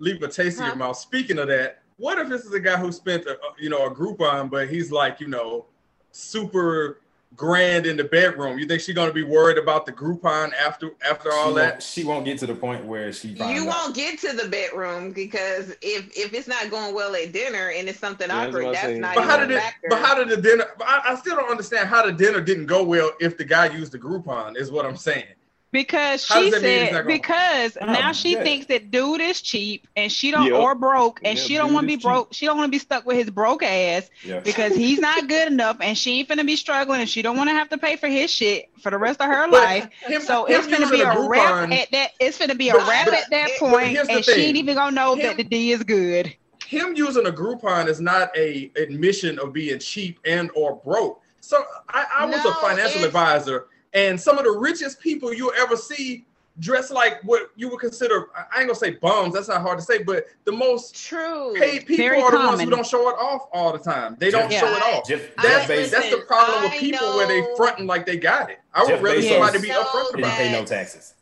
leave 0.00 0.20
a 0.22 0.28
taste 0.28 0.58
in 0.58 0.66
your 0.66 0.74
mouth. 0.74 0.96
Speaking 0.98 1.38
of 1.38 1.46
that, 1.48 1.82
what 1.98 2.18
if 2.18 2.28
this 2.28 2.44
is 2.44 2.52
a 2.52 2.58
guy 2.60 2.76
who 2.76 2.90
spent 2.90 3.26
a, 3.26 3.38
you 3.60 3.70
know 3.70 3.86
a 3.86 3.94
Groupon, 3.94 4.50
but 4.50 4.68
he's 4.68 4.90
like 4.90 5.20
you 5.20 5.28
know 5.28 5.64
super 6.10 7.00
grand 7.36 7.86
in 7.86 7.96
the 7.96 8.04
bedroom? 8.04 8.58
You 8.58 8.66
think 8.66 8.80
she's 8.80 8.94
gonna 8.94 9.12
be 9.12 9.22
worried 9.22 9.58
about 9.58 9.86
the 9.86 9.92
Groupon 9.92 10.52
after 10.54 10.90
after 11.08 11.32
all 11.32 11.50
she 11.50 11.54
that? 11.56 11.82
She 11.82 12.04
won't 12.04 12.24
get 12.24 12.38
to 12.38 12.46
the 12.46 12.54
point 12.54 12.84
where 12.84 13.12
she 13.12 13.34
finds 13.34 13.54
you 13.54 13.66
won't 13.66 13.94
get 13.94 14.18
to 14.20 14.32
the 14.32 14.48
bedroom 14.48 15.12
because 15.12 15.70
if 15.82 16.16
if 16.16 16.32
it's 16.32 16.48
not 16.48 16.70
going 16.70 16.94
well 16.94 17.14
at 17.14 17.32
dinner 17.32 17.70
and 17.74 17.88
it's 17.88 17.98
something 17.98 18.28
Yeah, 18.28 18.46
awkward, 18.46 18.62
about 18.62 18.74
to 18.74 18.80
that's 18.88 18.98
not 18.98 19.14
But 19.14 19.24
how 19.24 19.36
did 19.38 19.50
it? 19.50 19.62
But 19.88 19.98
how 20.00 20.14
did 20.14 20.28
the 20.28 20.40
dinner? 20.40 20.66
but 20.78 20.86
I, 20.88 21.12
I 21.12 21.14
still 21.16 21.36
don't 21.36 21.50
understand 21.50 21.88
how 21.88 22.04
the 22.04 22.12
dinner 22.12 22.40
didn't 22.40 22.66
go 22.66 22.82
well 22.84 23.12
if 23.20 23.36
the 23.36 23.44
guy 23.44 23.66
used 23.66 23.92
the 23.92 23.98
Groupon. 23.98 24.56
Is 24.56 24.70
what 24.70 24.86
I'm 24.86 24.96
saying. 24.96 25.26
Because 25.70 26.24
she 26.24 26.50
does 26.50 26.52
that 26.52 26.62
mean 26.62 26.82
it's 26.84 26.92
said 26.92 27.06
because 27.06 27.76
Oh, 27.80 27.86
now 27.86 28.12
she 28.12 28.34
thinks 28.36 28.66
that 28.66 28.90
dude 28.90 29.20
is 29.20 29.42
cheap 29.42 29.86
and 29.96 30.10
she 30.10 30.30
don't 30.30 30.46
Yep. 30.46 30.54
or 30.54 30.74
broke 30.74 31.20
and 31.22 31.36
Yep, 31.36 31.46
she 31.46 31.54
don't 31.56 31.74
want 31.74 31.84
to 31.84 31.86
be 31.88 31.92
is 31.94 31.98
cheap. 31.98 32.04
broke. 32.04 32.32
She 32.32 32.46
don't 32.46 32.56
want 32.56 32.68
to 32.68 32.70
be 32.70 32.78
stuck 32.78 33.04
with 33.04 33.18
his 33.18 33.28
broke 33.28 33.62
ass 33.62 34.08
Yeah. 34.24 34.40
because 34.40 34.74
he's 34.74 34.98
not 34.98 35.28
good 35.28 35.48
enough 35.52 35.76
and 35.82 35.96
she 35.98 36.20
ain't 36.20 36.28
finna 36.30 36.46
be 36.46 36.56
struggling 36.56 37.00
and 37.02 37.08
she 37.08 37.20
don't 37.20 37.36
want 37.36 37.50
to 37.50 37.54
have 37.54 37.68
to 37.68 37.76
pay 37.78 37.96
for 37.96 38.08
his 38.08 38.30
shit 38.30 38.70
for 38.82 38.90
the 38.90 38.96
rest 38.96 39.20
of 39.20 39.26
her 39.26 39.46
But 39.50 39.62
life. 39.62 39.88
him- 40.06 40.22
So 40.22 40.46
him 40.46 40.58
it's 40.58 40.66
gonna 40.68 40.88
be 40.90 41.02
a 41.02 41.20
wrap 41.28 41.70
at 41.70 41.90
that. 41.92 42.10
It's 42.18 42.38
gonna 42.38 42.54
be 42.54 42.70
a 42.70 42.72
But- 42.72 42.88
wrap 42.88 43.04
but- 43.06 43.14
at 43.14 43.30
that 43.30 43.50
point, 43.58 43.98
and 44.08 44.24
she 44.24 44.32
ain't 44.32 44.56
even 44.56 44.74
gonna 44.74 44.92
know 44.92 45.16
Him- 45.16 45.26
that 45.26 45.36
the 45.36 45.44
D 45.44 45.72
is 45.72 45.82
good. 45.82 46.32
him 46.66 46.94
using 46.96 47.26
a 47.26 47.30
Groupon 47.30 47.88
is 47.88 48.00
not 48.00 48.30
a 48.36 48.70
admission 48.76 49.38
of 49.38 49.52
being 49.52 49.78
cheap 49.80 50.18
and 50.24 50.50
or 50.54 50.76
broke. 50.76 51.20
So 51.40 51.62
I, 51.90 52.04
I 52.20 52.24
was 52.26 52.42
No, 52.44 52.50
a 52.50 52.54
financial 52.54 53.04
advisor, 53.04 53.66
and 53.94 54.20
some 54.20 54.38
of 54.38 54.44
the 54.44 54.50
richest 54.50 55.00
people 55.00 55.32
you'll 55.32 55.52
ever 55.58 55.76
see 55.76 56.24
dress 56.60 56.90
like 56.90 57.22
what 57.22 57.50
you 57.54 57.68
would 57.68 57.78
consider 57.78 58.26
I 58.34 58.58
ain't 58.58 58.66
gonna 58.68 58.74
say 58.74 58.90
bums, 58.90 59.32
that's 59.34 59.46
not 59.48 59.62
hard 59.62 59.78
to 59.78 59.84
say, 59.84 60.02
but 60.02 60.26
the 60.44 60.50
most 60.52 60.94
True. 60.96 61.54
paid 61.56 61.86
people 61.86 62.04
Very 62.08 62.20
are 62.20 62.32
the 62.32 62.36
ones 62.38 62.60
who 62.60 62.68
don't 62.68 62.84
show 62.86 63.08
it 63.10 63.16
off 63.16 63.48
all 63.52 63.72
the 63.72 63.78
time. 63.78 64.16
They 64.18 64.30
don't 64.32 64.50
Yeah. 64.50 64.60
show 64.60 64.66
it 64.74 64.82
off. 64.82 65.08
Jeff, 65.08 65.20
I- 65.38 65.42
Jeff 65.42 65.68
That's, 65.68 65.70
Bezos 65.70 65.90
that's 65.92 66.10
the 66.10 66.18
problem 66.22 66.62
with 66.64 66.72
I 66.72 66.78
people 66.78 67.14
where 67.16 67.28
they 67.28 67.44
fronting 67.56 67.86
like 67.86 68.06
they 68.06 68.16
got 68.16 68.50
it. 68.50 68.58
I 68.74 68.82
would 68.82 68.88
Jeff 68.90 69.02
rather 69.02 69.18
Bezos 69.20 69.28
somebody 69.28 69.58
be 69.60 69.68
know 69.68 69.84
upfront 69.84 70.06
didn't 70.10 70.24
about 70.24 70.36
pay 70.36 70.52
no 70.52 70.64
taxes. 70.64 71.14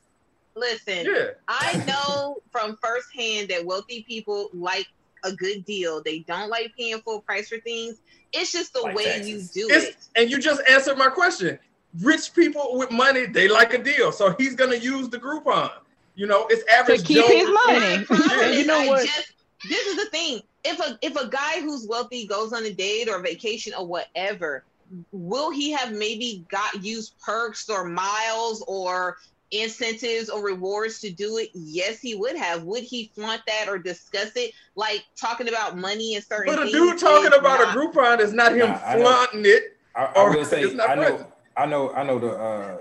Listen, 0.54 1.04
Yeah. 1.04 1.26
I 1.48 1.84
know 1.86 2.38
from 2.50 2.78
firsthand 2.82 3.48
that 3.50 3.62
wealthy 3.64 4.04
people 4.08 4.48
like 4.54 4.86
a 5.22 5.32
good 5.32 5.66
deal. 5.66 6.02
They 6.02 6.20
don't 6.20 6.48
like 6.48 6.72
paying 6.78 6.98
full 7.02 7.20
price 7.20 7.48
for 7.50 7.58
things. 7.58 7.96
It's 8.32 8.52
just 8.52 8.72
the 8.72 8.80
Like 8.80 8.96
way 8.96 9.04
taxes. 9.04 9.54
you 9.54 9.66
do 9.68 9.74
It's, 9.74 9.86
it. 9.86 9.96
and 10.14 10.30
you 10.30 10.38
just 10.38 10.62
answered 10.68 10.96
my 10.96 11.08
question. 11.08 11.58
Rich 12.02 12.34
people 12.34 12.70
with 12.78 12.90
money, 12.90 13.26
they 13.26 13.48
like 13.48 13.72
a 13.74 13.78
deal. 13.82 14.12
So 14.12 14.34
he's 14.38 14.54
gonna 14.54 14.76
use 14.76 15.08
the 15.08 15.18
Groupon. 15.18 15.70
You 16.14 16.26
know, 16.26 16.46
it's 16.50 16.64
average 16.72 17.04
keep 17.04 17.18
Joe. 17.18 17.26
his 17.28 17.48
money. 17.66 18.06
I 18.10 18.54
you 18.58 18.66
know 18.66 18.80
I 18.80 18.86
what? 18.88 19.06
just- 19.06 19.32
this 19.68 19.86
is 19.86 19.96
the 19.96 20.06
thing. 20.10 20.40
If 20.64 20.78
a 20.80 20.98
if 21.02 21.16
a 21.16 21.28
guy 21.28 21.60
who's 21.60 21.86
wealthy 21.88 22.26
goes 22.26 22.52
on 22.52 22.64
a 22.64 22.72
date 22.72 23.08
or 23.08 23.20
vacation 23.20 23.72
or 23.78 23.86
whatever, 23.86 24.64
will 25.12 25.50
he 25.50 25.70
have 25.72 25.92
maybe 25.92 26.44
got 26.50 26.84
used 26.84 27.14
perks 27.20 27.68
or 27.70 27.84
miles 27.84 28.62
or 28.68 29.16
incentives 29.52 30.28
or 30.28 30.42
rewards 30.44 31.00
to 31.00 31.10
do 31.10 31.38
it? 31.38 31.50
Yes, 31.54 32.00
he 32.00 32.14
would 32.16 32.36
have. 32.36 32.64
Would 32.64 32.82
he 32.82 33.10
flaunt 33.14 33.42
that 33.46 33.68
or 33.68 33.78
discuss 33.78 34.32
it? 34.36 34.52
Like 34.74 35.04
talking 35.16 35.48
about 35.48 35.78
money 35.78 36.16
and 36.16 36.24
certain 36.24 36.54
But 36.54 36.66
a 36.66 36.70
dude 36.70 36.98
talking 36.98 37.28
about 37.38 37.60
not- 37.60 37.76
a 37.76 37.78
Groupon 37.78 38.20
is 38.20 38.32
not 38.32 38.52
him 38.52 38.68
Nah, 38.68 38.80
I 38.84 38.98
flaunting 39.00 39.46
it. 39.46 39.76
I, 39.94 40.04
I 40.04 40.12
Or 40.16 40.36
will 40.36 40.44
say, 40.52 40.62
it's 40.62 40.74
not 40.74 40.90
I 40.90 40.94
know, 40.96 41.02
present. 41.10 41.30
I 41.56 41.66
know, 41.66 41.92
I 41.92 42.02
know 42.04 42.18
the 42.18 42.32
uh, 42.32 42.78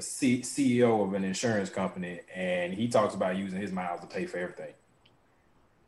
C- 0.00 0.40
CEO 0.42 1.04
of 1.04 1.14
an 1.14 1.24
insurance 1.24 1.70
company, 1.70 2.20
and 2.34 2.74
he 2.74 2.88
talks 2.88 3.14
about 3.14 3.36
using 3.36 3.60
his 3.60 3.72
miles 3.72 4.00
to 4.00 4.06
pay 4.06 4.26
for 4.26 4.38
everything. 4.38 4.72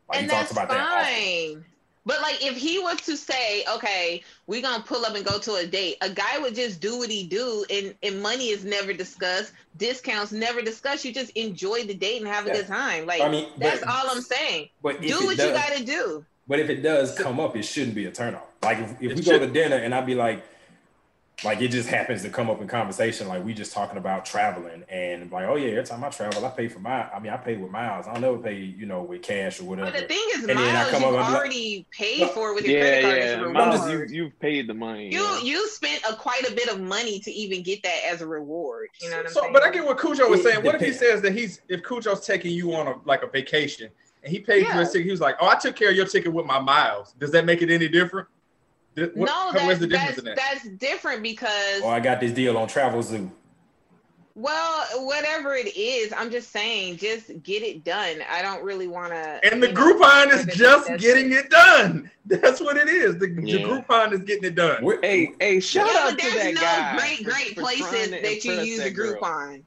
Like 0.09 0.19
and 0.19 0.31
he 0.31 0.37
talks 0.37 0.53
that's 0.53 0.53
about 0.53 0.69
that. 0.69 1.05
fine. 1.07 1.65
But 2.07 2.23
like, 2.23 2.45
if 2.45 2.57
he 2.57 2.79
was 2.79 3.01
to 3.03 3.17
say, 3.17 3.63
"Okay, 3.75 4.23
we're 4.47 4.63
gonna 4.63 4.83
pull 4.83 5.05
up 5.05 5.15
and 5.15 5.25
go 5.25 5.39
to 5.39 5.55
a 5.57 5.67
date," 5.67 5.97
a 6.01 6.09
guy 6.09 6.39
would 6.39 6.55
just 6.55 6.81
do 6.81 6.99
what 6.99 7.11
he 7.11 7.27
do, 7.27 7.65
and 7.71 7.95
and 8.03 8.23
money 8.23 8.49
is 8.49 8.65
never 8.65 8.93
discussed, 8.93 9.53
discounts 9.77 10.33
never 10.33 10.63
discussed. 10.63 11.05
You 11.05 11.13
just 11.13 11.31
enjoy 11.33 11.85
the 11.85 11.95
date 11.95 12.23
and 12.23 12.27
have 12.29 12.47
a 12.47 12.51
good 12.51 12.67
time. 12.67 13.07
Like 13.07 13.21
I 13.21 13.29
mean, 13.29 13.49
that's 13.59 13.81
but- 13.81 13.89
all 13.91 14.11
I'm 14.11 14.23
saying. 14.23 14.71
But 14.83 14.97
if 14.97 15.03
Do 15.03 15.21
it 15.21 15.25
what 15.25 15.37
does, 15.37 15.47
you 15.49 15.53
gotta 15.53 15.85
do. 15.85 16.25
But 16.49 16.59
if 16.59 16.71
it 16.71 16.83
does 16.83 17.17
come 17.17 17.39
up, 17.39 17.55
it 17.55 17.65
shouldn't 17.65 17.95
be 17.95 18.07
a 18.07 18.11
turnoff. 18.11 18.41
Like 18.63 18.79
if, 18.79 18.91
if 19.03 19.13
It 19.13 19.17
we 19.19 19.23
go 19.23 19.39
to 19.39 19.47
dinner 19.47 19.77
and 19.77 19.95
I'd 19.95 20.07
be 20.07 20.15
like, 20.17 20.43
like 21.45 21.61
it 21.63 21.69
just 21.69 21.89
happens 21.89 22.23
to 22.23 22.29
come 22.29 22.51
up 22.51 22.61
in 22.61 22.69
conversation, 22.69 23.27
like 23.29 23.45
we 23.45 23.55
just 23.55 23.73
talking 23.73 23.97
about 23.97 24.25
traveling 24.27 24.85
and 24.89 25.31
like, 25.33 25.47
oh 25.49 25.57
yeah, 25.57 25.71
every 25.71 25.85
time 25.85 26.05
I 26.05 26.11
travel, 26.11 26.45
I 26.45 26.51
pay 26.51 26.69
for 26.69 26.81
my. 26.81 27.09
I 27.11 27.19
mean, 27.19 27.33
I 27.33 27.37
pay 27.39 27.57
with 27.57 27.71
miles. 27.71 28.07
I 28.07 28.13
don't 28.13 28.23
never 28.23 28.39
pay, 28.39 28.57
you 28.57 28.85
know, 28.87 29.03
with 29.03 29.23
cash 29.23 29.59
or 29.61 29.65
whatever. 29.65 29.91
But 29.91 30.01
the 30.01 30.07
thing 30.07 30.25
is, 30.35 30.41
And 30.41 30.49
then 30.51 30.59
I 30.59 30.73
miles 30.73 30.91
come 30.91 31.03
you've 31.03 31.15
up 31.15 31.19
and 31.21 31.27
be 31.27 31.33
like- 31.33 31.41
already 31.41 31.87
paid 31.91 32.21
No. 32.21 32.29
for 32.29 32.55
with 32.55 32.67
your 32.67 32.77
Yeah, 32.79 32.83
credit 32.83 33.03
card 33.03 33.19
as 33.19 33.25
yeah. 33.41 33.45
a 33.45 33.49
Miles, 33.49 33.87
reward. 33.89 34.11
you 34.11 34.23
you've 34.25 34.41
paid 34.41 34.67
the 34.67 34.75
money. 34.75 35.13
You 35.13 35.23
yeah. 35.23 35.41
you 35.43 35.69
spent 35.69 36.03
a 36.09 36.15
quite 36.15 36.47
a 36.49 36.53
bit 36.55 36.69
of 36.69 36.81
money 36.81 37.21
to 37.21 37.31
even 37.33 37.63
get 37.63 37.83
that 37.85 38.01
as 38.11 38.21
a 38.21 38.27
reward. 38.27 38.89
You 39.01 39.11
know 39.11 39.17
what 39.17 39.27
I'm 39.27 39.33
So, 39.33 39.41
saying? 39.41 39.53
but 39.53 39.63
I 39.63 39.71
get 39.71 39.85
what 39.85 39.99
Khujoe 39.99 40.29
was 40.29 40.41
It 40.41 40.45
saying. 40.45 40.65
What 40.65 40.75
if 40.75 40.81
he 40.83 40.93
says 40.93 41.23
that 41.23 41.33
he's 41.33 41.63
if 41.69 41.83
Khujoe's 41.83 42.27
taking 42.27 42.53
you 42.53 42.75
on 42.75 42.87
a 42.87 42.95
like 43.07 43.23
a 43.23 43.27
vacation 43.29 43.89
and 44.23 44.31
he 44.31 44.41
paid 44.41 44.63
you 44.63 44.69
Yeah. 44.69 44.81
his 44.81 44.91
ticket, 44.91 45.07
he 45.07 45.11
was 45.11 45.21
like, 45.21 45.37
"Oh, 45.41 45.49
I 45.49 45.55
took 45.55 45.75
care 45.77 45.89
of 45.89 45.97
your 45.97 46.05
ticket 46.07 46.33
with 46.33 46.45
my 46.45 46.59
miles." 46.59 47.15
Does 47.19 47.31
that 47.31 47.47
make 47.47 47.63
it 47.63 47.71
any 47.71 47.89
different? 47.89 48.29
Th- 48.97 49.11
what- 49.15 49.27
no, 49.29 49.51
that's, 49.53 49.65
where's 49.67 49.79
the 49.79 49.87
difference 49.87 50.17
that's, 50.17 50.19
in 50.21 50.25
that? 50.27 50.37
that's 50.37 50.69
different 50.79 51.23
because 51.23 51.83
or 51.83 51.93
I 51.93 52.01
got 52.01 52.21
this 52.21 52.33
deal 52.33 52.57
on 52.57 52.69
Travelzoo. 52.69 53.31
Well, 54.37 54.87
whatever 55.07 55.55
it 55.55 55.77
is, 55.77 56.13
I'm 56.17 56.31
just 56.31 56.51
saying, 56.51 56.97
just 56.99 57.43
get 57.43 57.63
it 57.63 57.85
done. 57.85 58.19
I 58.31 58.41
don't 58.43 58.63
really 58.63 58.87
want 58.87 59.13
to. 59.13 59.41
And 59.45 59.63
the 59.63 59.69
Groupon 59.69 60.33
is 60.33 60.47
just 60.57 60.89
getting 60.99 61.33
it 61.33 61.51
done. 61.51 62.11
That's 62.27 62.61
what 62.61 62.77
it 62.77 62.89
is. 62.89 63.15
The, 63.19 63.27
the 63.27 63.59
Groupon 63.65 64.13
is 64.13 64.21
getting 64.21 64.45
it 64.45 64.55
done. 64.55 64.85
We're- 64.85 65.01
Hey, 65.03 65.33
hey, 65.41 65.61
shout 65.61 65.89
Yeah, 65.93 66.01
out 66.01 66.11
to 66.11 66.17
there's 66.17 66.35
that 66.35 66.55
no 66.55 66.61
guy. 66.61 66.97
great, 66.97 67.19
for- 67.19 67.25
great 67.31 67.55
for 67.55 67.61
places 67.61 68.11
that 68.13 68.45
you 68.45 68.53
use 68.63 68.81
a 68.81 68.85
that 68.85 68.91
girl. 68.91 69.21
Groupon. 69.21 69.63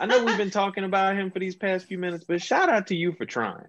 I 0.00 0.06
know 0.06 0.24
we've 0.24 0.38
been 0.38 0.50
talking 0.62 0.84
about 0.84 1.14
him 1.14 1.30
for 1.30 1.38
these 1.38 1.54
past 1.54 1.84
few 1.86 1.98
minutes, 1.98 2.24
but 2.26 2.40
shout 2.42 2.70
out 2.70 2.86
to 2.88 2.96
you 2.96 3.12
for 3.12 3.26
trying. 3.26 3.66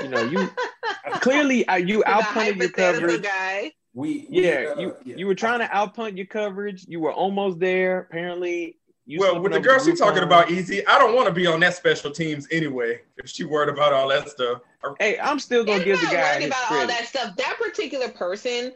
You 0.00 0.08
know, 0.08 0.22
you 0.22 0.48
clearly 1.14 1.66
uh, 1.66 1.74
you 1.76 1.98
The 1.98 2.04
outpunted 2.04 2.56
your 2.56 2.68
hypothetical 2.68 3.00
coverage. 3.08 3.22
guy. 3.22 3.72
We, 3.98 4.26
we, 4.30 4.44
Yeah, 4.46 4.74
uh, 4.76 4.80
you 4.80 4.96
yeah. 5.04 5.16
you 5.16 5.26
were 5.26 5.34
trying 5.34 5.58
to 5.58 5.66
outpunt 5.66 6.16
your 6.16 6.26
coverage. 6.26 6.84
You 6.86 7.00
were 7.00 7.12
almost 7.12 7.58
there. 7.58 8.00
Apparently, 8.00 8.76
you 9.06 9.18
well, 9.18 9.40
with 9.40 9.52
the 9.52 9.58
girl 9.60 9.78
she 9.82 9.92
talking 9.94 10.22
about, 10.22 10.50
easy. 10.50 10.86
I 10.86 10.98
don't 11.00 11.16
want 11.16 11.26
to 11.26 11.34
be 11.34 11.46
on 11.48 11.58
that 11.60 11.74
special 11.74 12.10
teams 12.12 12.46
anyway. 12.52 13.00
If 13.16 13.28
she 13.28 13.42
worried 13.44 13.70
about 13.70 13.92
all 13.92 14.08
that 14.08 14.28
stuff, 14.28 14.60
Hey, 15.00 15.18
I'm 15.18 15.40
still 15.40 15.64
gonna 15.64 15.82
give 15.82 16.00
the 16.00 16.06
guy 16.06 16.32
worried 16.34 16.42
his 16.42 16.50
about 16.50 16.70
all 16.72 16.86
that 16.86 17.06
stuff. 17.06 17.34
That 17.36 17.56
particular 17.60 18.08
person 18.08 18.72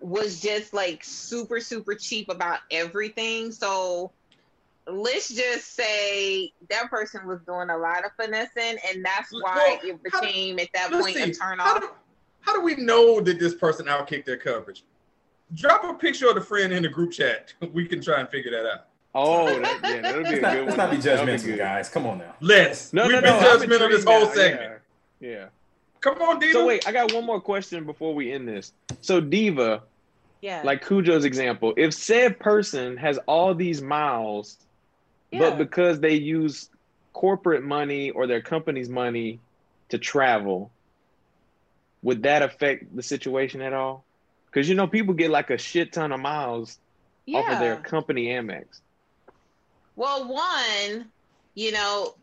was 0.00 0.40
just 0.40 0.74
like 0.74 1.04
super, 1.04 1.60
super 1.60 1.94
cheap 1.94 2.28
about 2.28 2.58
everything. 2.72 3.52
So 3.52 4.10
let's 4.88 5.28
just 5.28 5.74
say 5.76 6.52
that 6.68 6.90
person 6.90 7.26
was 7.28 7.40
doing 7.46 7.70
a 7.70 7.76
lot 7.78 8.04
of 8.04 8.10
finessing, 8.20 8.76
and 8.88 9.04
that's 9.04 9.30
why 9.32 9.54
Well, 9.54 9.74
it 9.74 9.80
how 10.10 10.20
do- 10.20 10.26
became 10.26 10.58
at 10.58 10.68
that 10.74 10.90
point 10.90 11.14
see. 11.14 11.22
a 11.22 11.32
turn 11.32 11.60
off. 11.60 11.84
Do, 12.44 12.50
how 12.50 12.58
do 12.58 12.64
we 12.64 12.76
know 12.76 13.20
that 13.20 13.38
this 13.38 13.54
person 13.54 13.86
outkicked 13.86 14.24
their 14.24 14.36
coverage? 14.36 14.84
Drop 15.54 15.84
a 15.84 15.94
picture 15.94 16.28
of 16.28 16.34
the 16.34 16.40
friend 16.40 16.72
in 16.72 16.82
the 16.82 16.88
group 16.88 17.12
chat. 17.12 17.52
We 17.72 17.86
can 17.86 18.00
try 18.00 18.20
and 18.20 18.28
figure 18.28 18.50
that 18.50 18.66
out. 18.66 18.86
Oh, 19.14 19.46
that, 19.60 19.80
yeah, 19.84 20.00
that'll 20.00 20.22
be 20.24 20.28
a 20.28 20.32
Let's 20.32 20.42
not, 20.42 20.52
good 20.54 20.64
let's 20.66 20.76
not 20.76 20.90
be 20.90 20.96
judgmental, 20.96 21.44
good. 21.44 21.58
guys. 21.58 21.88
Come 21.88 22.06
on 22.06 22.18
now. 22.18 22.34
Let's. 22.40 22.92
No, 22.92 23.06
We've 23.06 23.12
no, 23.12 23.20
been 23.22 23.30
no. 23.40 23.58
Judgmental 23.58 23.90
this 23.90 24.04
whole 24.04 24.26
now, 24.26 24.32
segment. 24.32 24.80
Yeah. 25.20 25.28
yeah. 25.30 25.46
Come 26.00 26.20
on, 26.20 26.40
Dina. 26.40 26.52
So 26.52 26.66
wait, 26.66 26.86
I 26.88 26.92
got 26.92 27.12
one 27.14 27.24
more 27.24 27.40
question 27.40 27.84
before 27.84 28.12
we 28.14 28.32
end 28.32 28.48
this. 28.48 28.72
So 29.00 29.20
Diva, 29.20 29.82
Yeah. 30.40 30.62
like 30.64 30.84
Khujoe's 30.84 31.24
example, 31.24 31.72
if 31.76 31.94
said 31.94 32.38
person 32.40 32.96
has 32.96 33.18
all 33.26 33.54
these 33.54 33.80
miles, 33.80 34.58
yeah. 35.30 35.38
but 35.40 35.58
because 35.58 36.00
they 36.00 36.14
use 36.14 36.68
corporate 37.12 37.62
money 37.62 38.10
or 38.10 38.26
their 38.26 38.42
company's 38.42 38.88
money 38.88 39.38
to 39.90 39.96
travel, 39.98 40.70
would 42.04 42.22
that 42.22 42.42
affect 42.42 42.94
the 42.94 43.02
situation 43.02 43.60
at 43.62 43.72
all? 43.72 44.04
Because 44.46 44.68
you 44.68 44.76
know, 44.76 44.86
people 44.86 45.14
get 45.14 45.30
like 45.30 45.50
a 45.50 45.58
shit 45.58 45.92
ton 45.92 46.12
of 46.12 46.20
miles 46.20 46.78
Yeah. 47.26 47.38
off 47.40 47.52
of 47.54 47.58
their 47.58 47.76
company 47.76 48.26
Amex. 48.26 48.66
Well, 49.96 50.28
one, 50.28 51.06
you 51.54 51.72
know, 51.72 52.14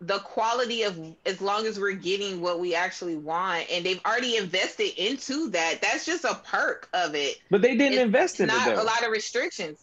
the 0.00 0.18
quality 0.18 0.82
of 0.82 0.98
as 1.24 1.40
long 1.40 1.64
as 1.66 1.78
we're 1.78 1.92
getting 1.92 2.40
what 2.40 2.58
we 2.60 2.74
actually 2.74 3.16
want, 3.16 3.70
and 3.70 3.86
they've 3.86 4.00
already 4.04 4.36
invested 4.36 4.92
into 5.00 5.48
that. 5.50 5.80
That's 5.80 6.04
just 6.04 6.24
a 6.24 6.34
perk 6.44 6.88
of 6.92 7.14
it. 7.14 7.36
But 7.50 7.62
they 7.62 7.76
didn't 7.76 7.94
It's 7.94 8.02
invest 8.02 8.40
in 8.40 8.48
Not 8.48 8.68
it 8.68 8.76
though. 8.76 8.82
a 8.82 8.84
lot 8.84 9.02
of 9.04 9.10
restrictions. 9.12 9.78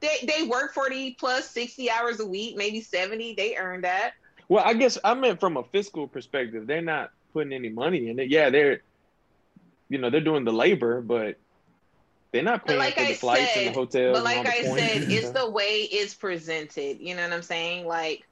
They 0.00 0.18
they 0.24 0.42
work 0.46 0.74
forty 0.74 1.14
plus 1.18 1.48
sixty 1.48 1.90
hours 1.90 2.20
a 2.20 2.26
week, 2.26 2.56
maybe 2.56 2.80
seventy. 2.80 3.34
They 3.34 3.56
earn 3.56 3.80
that. 3.82 4.12
Well, 4.48 4.64
I 4.64 4.74
guess 4.74 4.98
I 5.04 5.14
meant 5.14 5.38
from 5.40 5.56
a 5.56 5.62
fiscal 5.64 6.08
perspective. 6.08 6.66
They're 6.66 6.82
not 6.82 7.12
putting 7.32 7.52
any 7.52 7.68
money 7.68 8.08
in 8.08 8.18
it. 8.18 8.28
Yeah, 8.28 8.50
they're, 8.50 8.82
you 9.90 9.98
know, 9.98 10.08
they're 10.08 10.20
doing 10.22 10.44
the 10.44 10.52
labor, 10.52 11.02
but 11.02 11.36
they're 12.32 12.42
not 12.42 12.64
paying 12.64 12.78
like 12.78 12.94
for 12.94 13.00
the 13.00 13.10
I 13.10 13.14
flights 13.14 13.56
and 13.56 13.66
the 13.66 13.72
hotels. 13.72 14.16
but 14.16 14.24
like 14.24 14.38
and 14.38 14.46
all 14.46 14.74
the 14.74 14.82
I 14.82 14.88
said, 14.98 15.10
it's 15.10 15.30
the 15.30 15.50
way 15.50 15.88
it's 15.90 16.14
presented. 16.14 16.98
You 17.00 17.16
know 17.16 17.24
what 17.24 17.32
I'm 17.32 17.42
saying? 17.42 17.86
Like 17.86 18.26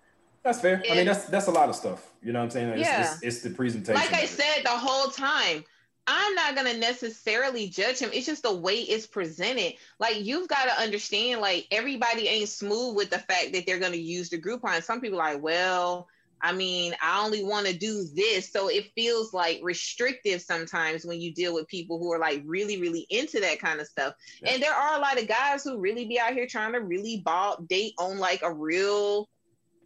That's 0.45 0.61
fair. 0.61 0.83
I 0.91 0.95
mean, 0.95 1.07
that's 1.07 1.25
that's 1.27 1.49
a 1.49 1.51
lot 1.51 1.69
of 1.69 1.75
stuff. 1.75 2.11
You 2.23 2.33
know 2.33 2.39
what 2.39 2.45
I'm 2.47 2.51
saying? 2.53 2.69
It's, 2.71 2.81
Yeah. 2.81 3.01
it's, 3.13 3.23
it's 3.23 3.41
the 3.43 3.51
presentation. 3.51 4.01
like 4.01 4.13
I 4.15 4.25
said 4.25 4.63
the 4.65 4.71
whole 4.71 5.11
time, 5.11 5.65
I'm 6.07 6.35
not 6.37 6.55
gonna 6.55 6.77
necessarily 6.77 7.69
judge 7.69 7.99
him. 7.99 8.11
It's 8.15 8.27
just 8.27 8.45
the 8.45 8.55
way 8.55 8.77
it's 8.77 9.07
presented. 9.07 9.75
Like 9.99 10.25
you've 10.25 10.49
got 10.49 10.65
to 10.65 10.81
understand, 10.81 11.41
like 11.41 11.67
everybody 11.73 12.29
ain't 12.29 12.49
smooth 12.49 12.97
with 12.97 13.11
the 13.11 13.19
fact 13.19 13.53
that 13.53 13.67
they're 13.67 13.81
gonna 13.81 13.97
use 13.97 14.31
the 14.31 14.39
Groupon. 14.39 14.81
Some 14.83 15.01
people 15.01 15.21
are 15.21 15.35
like, 15.35 15.43
well, 15.43 16.09
I 16.41 16.53
mean, 16.53 16.95
I 17.03 17.25
only 17.25 17.43
want 17.43 17.67
to 17.67 17.77
do 17.77 18.05
this, 18.15 18.51
so 18.51 18.69
it 18.69 18.93
feels 18.95 19.33
like 19.33 19.61
restrictive 19.63 20.41
sometimes 20.41 21.05
when 21.05 21.21
you 21.21 21.33
deal 21.33 21.55
with 21.55 21.69
people 21.69 21.99
who 21.99 22.13
are 22.13 22.19
like 22.19 22.43
really, 22.45 22.81
really 22.81 23.07
into 23.11 23.41
that 23.41 23.61
kind 23.61 23.81
of 23.81 23.87
stuff. 23.87 24.15
Yeah. 24.43 24.53
And 24.53 24.63
there 24.63 24.75
are 24.75 24.97
a 24.97 25.01
lot 25.01 25.21
of 25.21 25.29
guys 25.29 25.65
who 25.65 25.79
really 25.79 26.07
be 26.07 26.19
out 26.19 26.35
here 26.35 26.47
trying 26.47 26.73
to 26.73 26.81
really 26.81 27.23
ball 27.25 27.65
date 27.69 27.95
on 27.99 28.19
like 28.19 28.43
a 28.43 28.53
real 28.53 29.29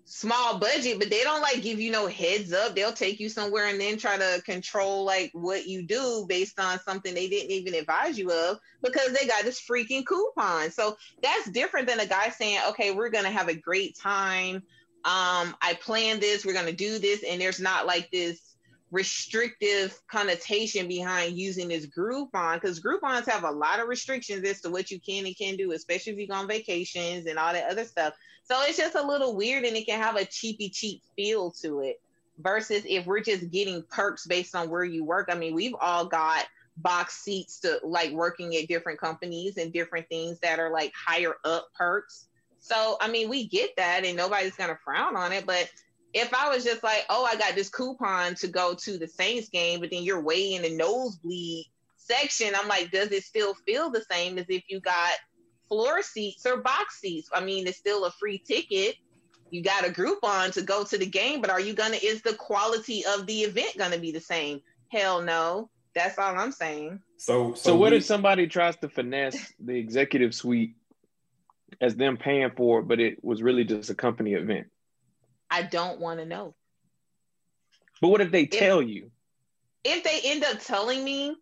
small 0.05 0.59
budget, 0.59 0.99
but 0.99 1.11
they 1.11 1.23
don't 1.23 1.41
like 1.41 1.63
give 1.63 1.81
you 1.81 1.91
no 1.91 2.07
heads 2.07 2.53
up. 2.53 2.75
They'll 2.75 2.93
take 2.93 3.21
you 3.21 3.29
somewhere 3.29 3.69
and 3.69 3.81
then 3.81 3.97
try 3.97 4.19
to 4.19 4.43
control 4.45 5.05
like 5.05 5.31
what 5.33 5.67
you 5.67 5.83
do 5.83 6.27
based 6.29 6.59
on 6.61 6.81
something 6.81 7.15
they 7.15 7.29
didn't 7.29 7.51
even 7.51 7.75
advise 7.75 8.19
you 8.19 8.31
of 8.31 8.59
because 8.83 9.13
they 9.13 9.27
got 9.27 9.45
this 9.45 9.61
freaking 9.61 10.05
coupon. 10.05 10.71
So 10.71 10.97
that's 11.23 11.51
different 11.51 11.89
than 11.89 12.01
a 12.01 12.07
guy 12.07 12.29
saying, 12.31 12.61
"Okay, 12.71 12.91
we're 12.91 13.11
gonna 13.11 13.31
have 13.31 13.49
a 13.49 13.55
great 13.55 13.97
time. 13.97 14.63
Um, 15.05 15.57
I 15.61 15.79
plan 15.81 16.21
this. 16.21 16.45
We're 16.45 16.55
gonna 16.55 16.73
do 16.73 16.99
this," 16.99 17.23
and 17.23 17.41
there's 17.41 17.61
not 17.61 17.87
like 17.87 18.11
this 18.11 18.53
restrictive 18.93 19.99
connotation 20.07 20.87
behind 20.87 21.37
using 21.37 21.69
this 21.69 21.87
Groupon 21.87 22.55
because 22.55 22.79
Groupons 22.79 23.27
have 23.27 23.43
a 23.43 23.51
lot 23.51 23.81
of 23.81 23.89
restrictions 23.89 24.47
as 24.47 24.61
to 24.61 24.71
what 24.71 24.91
you 24.91 25.01
can 25.01 25.25
and 25.25 25.37
can 25.37 25.57
do, 25.57 25.73
especially 25.73 26.13
if 26.13 26.19
you 26.19 26.29
go 26.29 26.35
on 26.35 26.47
vacations 26.47 27.27
and 27.27 27.39
all 27.39 27.55
that 27.55 27.71
other 27.71 27.85
stuff. 27.85 28.13
So 28.45 28.61
it's 28.63 28.77
just 28.77 28.95
a 28.95 29.03
little 29.03 29.35
weird 29.35 29.65
and 29.65 29.77
it 29.77 29.87
can 29.87 30.01
have 30.01 30.17
a 30.17 30.27
cheapy 30.27 30.69
cheap 30.69 31.03
feel 31.17 31.51
to 31.63 31.81
it 31.81 32.01
versus 32.39 32.83
if 32.87 33.07
we're 33.07 33.21
just 33.21 33.51
getting 33.51 33.83
perks 33.91 34.27
based 34.27 34.55
on 34.55 34.69
where 34.69 34.85
you 34.85 35.05
work. 35.05 35.29
I 35.33 35.37
mean, 35.37 35.55
we've 35.55 35.75
all 35.81 36.05
got 36.05 36.47
box 36.77 37.23
seats 37.23 37.61
to 37.61 37.79
like 37.83 38.13
working 38.13 38.57
at 38.57 38.69
different 38.69 39.01
companies 39.01 39.57
and 39.57 39.73
different 39.73 40.09
things 40.09 40.39
that 40.41 40.59
are 40.59 40.71
like 40.71 40.93
higher 40.95 41.37
up 41.45 41.69
perks. 41.75 42.27
So, 42.63 42.97
I 43.01 43.11
mean, 43.11 43.29
we 43.29 43.49
get 43.49 43.71
that 43.77 44.05
and 44.05 44.17
nobody's 44.17 44.55
going 44.55 44.71
to 44.71 44.79
frown 44.85 45.17
on 45.17 45.33
it. 45.33 45.45
But 45.47 45.69
if 46.15 46.33
I 46.33 46.49
was 46.49 46.63
just 46.65 46.85
like, 46.85 47.05
oh, 47.11 47.25
I 47.25 47.37
got 47.37 47.57
this 47.57 47.69
coupon 47.69 48.37
to 48.37 48.47
go 48.47 48.75
to 48.75 48.99
the 48.99 49.09
Saints 49.09 49.49
game, 49.49 49.81
but 49.81 49.91
then 49.91 50.05
you're 50.05 50.23
way 50.23 50.55
in 50.55 50.63
the 50.63 50.71
nosebleed 50.77 51.67
section, 51.97 52.55
I'm 52.55 52.69
like, 52.69 52.93
does 52.93 53.11
it 53.11 53.25
still 53.25 53.55
feel 53.67 53.91
the 53.91 54.05
same 54.09 54.39
as 54.39 54.47
if 54.49 54.63
you 54.69 54.81
got 54.81 55.11
floor 55.69 56.03
seats 56.03 56.47
or 56.47 56.59
box 56.59 57.01
seats? 57.01 57.29
I 57.35 57.45
mean, 57.45 57.67
it's 57.67 57.79
still 57.79 58.05
a 58.05 58.13
free 58.13 58.41
ticket. 58.47 58.95
You 59.51 59.63
got 59.63 59.87
a 59.87 59.91
Groupon 59.91 60.53
to 60.53 60.63
go 60.63 60.85
to 60.85 60.97
the 60.97 61.07
game, 61.07 61.41
but 61.41 61.51
are 61.51 61.61
you 61.61 61.75
gonna? 61.75 61.99
Is 62.03 62.23
the 62.23 62.35
quality 62.35 63.05
of 63.05 63.27
the 63.27 63.41
event 63.41 63.77
gonna 63.77 63.99
be 63.99 64.13
the 64.13 64.21
same? 64.21 64.61
Hell 64.89 65.21
no. 65.21 65.69
That's 65.95 66.19
all 66.19 66.39
I'm 66.39 66.53
saying. 66.53 67.01
So, 67.19 67.55
So, 67.55 67.77
what 67.77 67.91
we- 67.91 67.99
if 67.99 68.05
somebody 68.05 68.47
tries 68.47 68.77
to 68.77 68.89
finesse 68.89 69.53
the 69.59 69.75
executive 69.75 70.35
suite 70.35 70.75
as 71.83 71.97
them 71.97 72.17
paying 72.17 72.53
for 72.57 72.81
it, 72.81 72.89
but 72.89 73.01
it 73.01 73.23
was 73.23 73.43
really 73.43 73.65
just 73.65 73.91
a 73.91 73.95
company 73.95 74.33
event? 74.33 74.69
I 75.51 75.63
don't 75.63 76.01
want 76.01 76.21
to 76.21 76.25
know. 76.25 76.55
But 78.01 78.09
what 78.09 78.23
if 78.23 78.31
they 78.31 78.47
tell 78.47 78.81
you? 78.81 79.11
if 79.85 80.05
they 80.05 80.21
end 80.25 80.45
up 80.45 80.61
telling 80.61 81.05
me, 81.05 81.35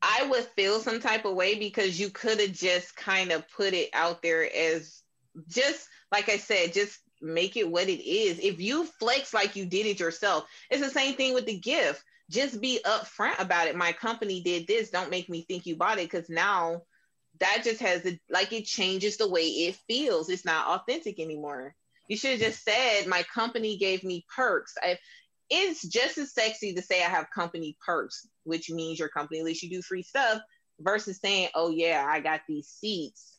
I 0.00 0.26
would 0.30 0.44
feel 0.56 0.80
some 0.80 1.00
type 1.00 1.24
of 1.24 1.34
way 1.34 1.56
because 1.56 1.98
you 1.98 2.10
could 2.10 2.40
have 2.40 2.52
just 2.52 2.96
kind 2.96 3.32
of 3.32 3.48
put 3.50 3.72
it 3.72 3.90
out 3.92 4.22
there 4.22 4.48
as 4.54 5.02
just 5.48 5.88
like 6.10 6.28
I 6.28 6.36
said, 6.36 6.72
just 6.72 6.98
make 7.20 7.56
it 7.56 7.70
what 7.70 7.88
it 7.88 8.04
is. 8.04 8.38
If 8.38 8.60
you 8.60 8.84
flex 8.84 9.32
like 9.32 9.56
you 9.56 9.64
did 9.64 9.86
it 9.86 10.00
yourself, 10.00 10.44
it's 10.70 10.82
the 10.82 10.90
same 10.90 11.14
thing 11.14 11.34
with 11.34 11.46
the 11.46 11.58
gift. 11.58 12.02
Just 12.30 12.60
be 12.60 12.80
upfront 12.84 13.40
about 13.40 13.68
it. 13.68 13.76
My 13.76 13.92
company 13.92 14.40
did 14.42 14.66
this. 14.66 14.90
Don't 14.90 15.10
make 15.10 15.28
me 15.28 15.42
think 15.42 15.66
you 15.66 15.76
bought 15.76 15.98
it 15.98 16.10
because 16.10 16.28
now 16.28 16.82
that 17.42 17.62
just 17.64 17.80
has 17.80 18.06
a, 18.06 18.18
like 18.30 18.52
it 18.52 18.64
changes 18.64 19.16
the 19.16 19.28
way 19.28 19.42
it 19.42 19.76
feels. 19.88 20.28
It's 20.28 20.44
not 20.44 20.80
authentic 20.80 21.18
anymore. 21.18 21.74
You 22.08 22.16
should 22.16 22.32
have 22.32 22.40
just 22.40 22.64
said 22.64 23.06
my 23.06 23.24
company 23.34 23.76
gave 23.76 24.04
me 24.04 24.24
perks. 24.34 24.74
I, 24.80 24.98
it's 25.50 25.86
just 25.86 26.18
as 26.18 26.32
sexy 26.32 26.74
to 26.74 26.82
say 26.82 27.02
I 27.02 27.08
have 27.08 27.26
company 27.34 27.76
perks, 27.84 28.26
which 28.44 28.70
means 28.70 28.98
your 28.98 29.08
company 29.08 29.42
lets 29.42 29.62
you 29.62 29.70
do 29.70 29.82
free 29.82 30.02
stuff, 30.02 30.40
versus 30.80 31.18
saying, 31.20 31.48
"Oh 31.54 31.70
yeah, 31.70 32.06
I 32.08 32.20
got 32.20 32.40
these 32.48 32.68
seats," 32.68 33.38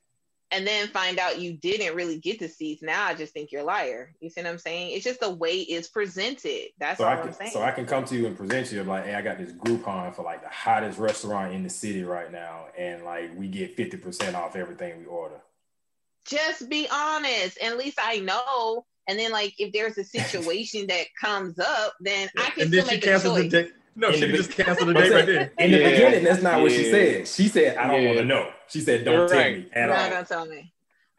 and 0.53 0.65
then 0.67 0.87
find 0.89 1.19
out 1.19 1.39
you 1.39 1.53
didn't 1.53 1.95
really 1.95 2.19
get 2.19 2.39
the 2.39 2.47
seats. 2.47 2.81
Now 2.83 3.05
I 3.05 3.15
just 3.15 3.33
think 3.33 3.51
you're 3.51 3.61
a 3.61 3.65
liar. 3.65 4.13
You 4.19 4.29
see 4.29 4.41
what 4.41 4.49
I'm 4.49 4.57
saying? 4.59 4.91
It's 4.91 5.03
just 5.03 5.19
the 5.19 5.29
way 5.33 5.57
it's 5.59 5.87
presented. 5.87 6.69
That's 6.79 6.99
so 6.99 7.05
all 7.05 7.09
I 7.09 7.15
I'm 7.15 7.23
can 7.23 7.33
saying. 7.33 7.51
so 7.51 7.61
I 7.61 7.71
can 7.71 7.85
come 7.85 8.05
to 8.05 8.15
you 8.15 8.27
and 8.27 8.37
present 8.37 8.71
you 8.71 8.83
like, 8.83 9.05
hey, 9.05 9.15
I 9.15 9.21
got 9.21 9.37
this 9.37 9.51
Groupon 9.51 10.15
for 10.15 10.23
like 10.23 10.41
the 10.43 10.49
hottest 10.49 10.99
restaurant 10.99 11.53
in 11.53 11.63
the 11.63 11.69
city 11.69 12.03
right 12.03 12.31
now, 12.31 12.67
and 12.77 13.03
like 13.03 13.31
we 13.37 13.47
get 13.47 13.75
fifty 13.75 13.97
percent 13.97 14.35
off 14.35 14.55
everything 14.55 14.99
we 14.99 15.05
order. 15.05 15.41
just 16.25 16.69
be 16.69 16.87
honest. 16.91 17.57
At 17.61 17.77
least 17.77 17.97
I 18.01 18.19
know. 18.19 18.85
And 19.07 19.19
then, 19.19 19.31
like, 19.31 19.53
if 19.59 19.73
there's 19.73 19.97
a 19.97 20.03
situation 20.03 20.87
that 20.89 21.07
comes 21.19 21.59
up, 21.59 21.93
then 21.99 22.29
I 22.37 22.51
can 22.51 22.63
And 22.63 22.73
still 22.73 22.85
then 22.85 22.85
she 22.85 22.95
make 22.95 23.03
a 23.03 23.07
canceled 23.07 23.37
the 23.37 23.49
choice. 23.49 23.71
Day. 23.95 23.99
No, 23.99 24.07
In 24.09 24.13
she 24.19 24.27
the- 24.27 24.37
just 24.37 24.51
canceled 24.51 24.89
the 24.89 24.93
date 24.93 25.11
right 25.11 25.25
there. 25.25 25.51
In 25.59 25.71
the 25.71 25.77
Yeah. 25.79 25.89
beginning, 25.91 26.23
that's 26.23 26.41
not 26.41 26.61
what 26.61 26.71
she 26.71 26.89
said. 26.89 27.27
She 27.27 27.47
said, 27.47 27.77
I 27.77 27.87
don't 27.87 28.01
Yeah. 28.01 28.07
want 28.09 28.19
to 28.19 28.25
know. 28.25 28.51
She 28.67 28.79
said, 28.81 29.05
don't 29.05 29.13
You're 29.15 29.27
tell 29.29 29.37
right. 29.37 29.57
me 29.57 29.65
You're 29.75 29.83
at 29.83 29.89
not 29.89 30.11
gonna 30.11 30.25
tell 30.25 30.45
me. 30.45 30.69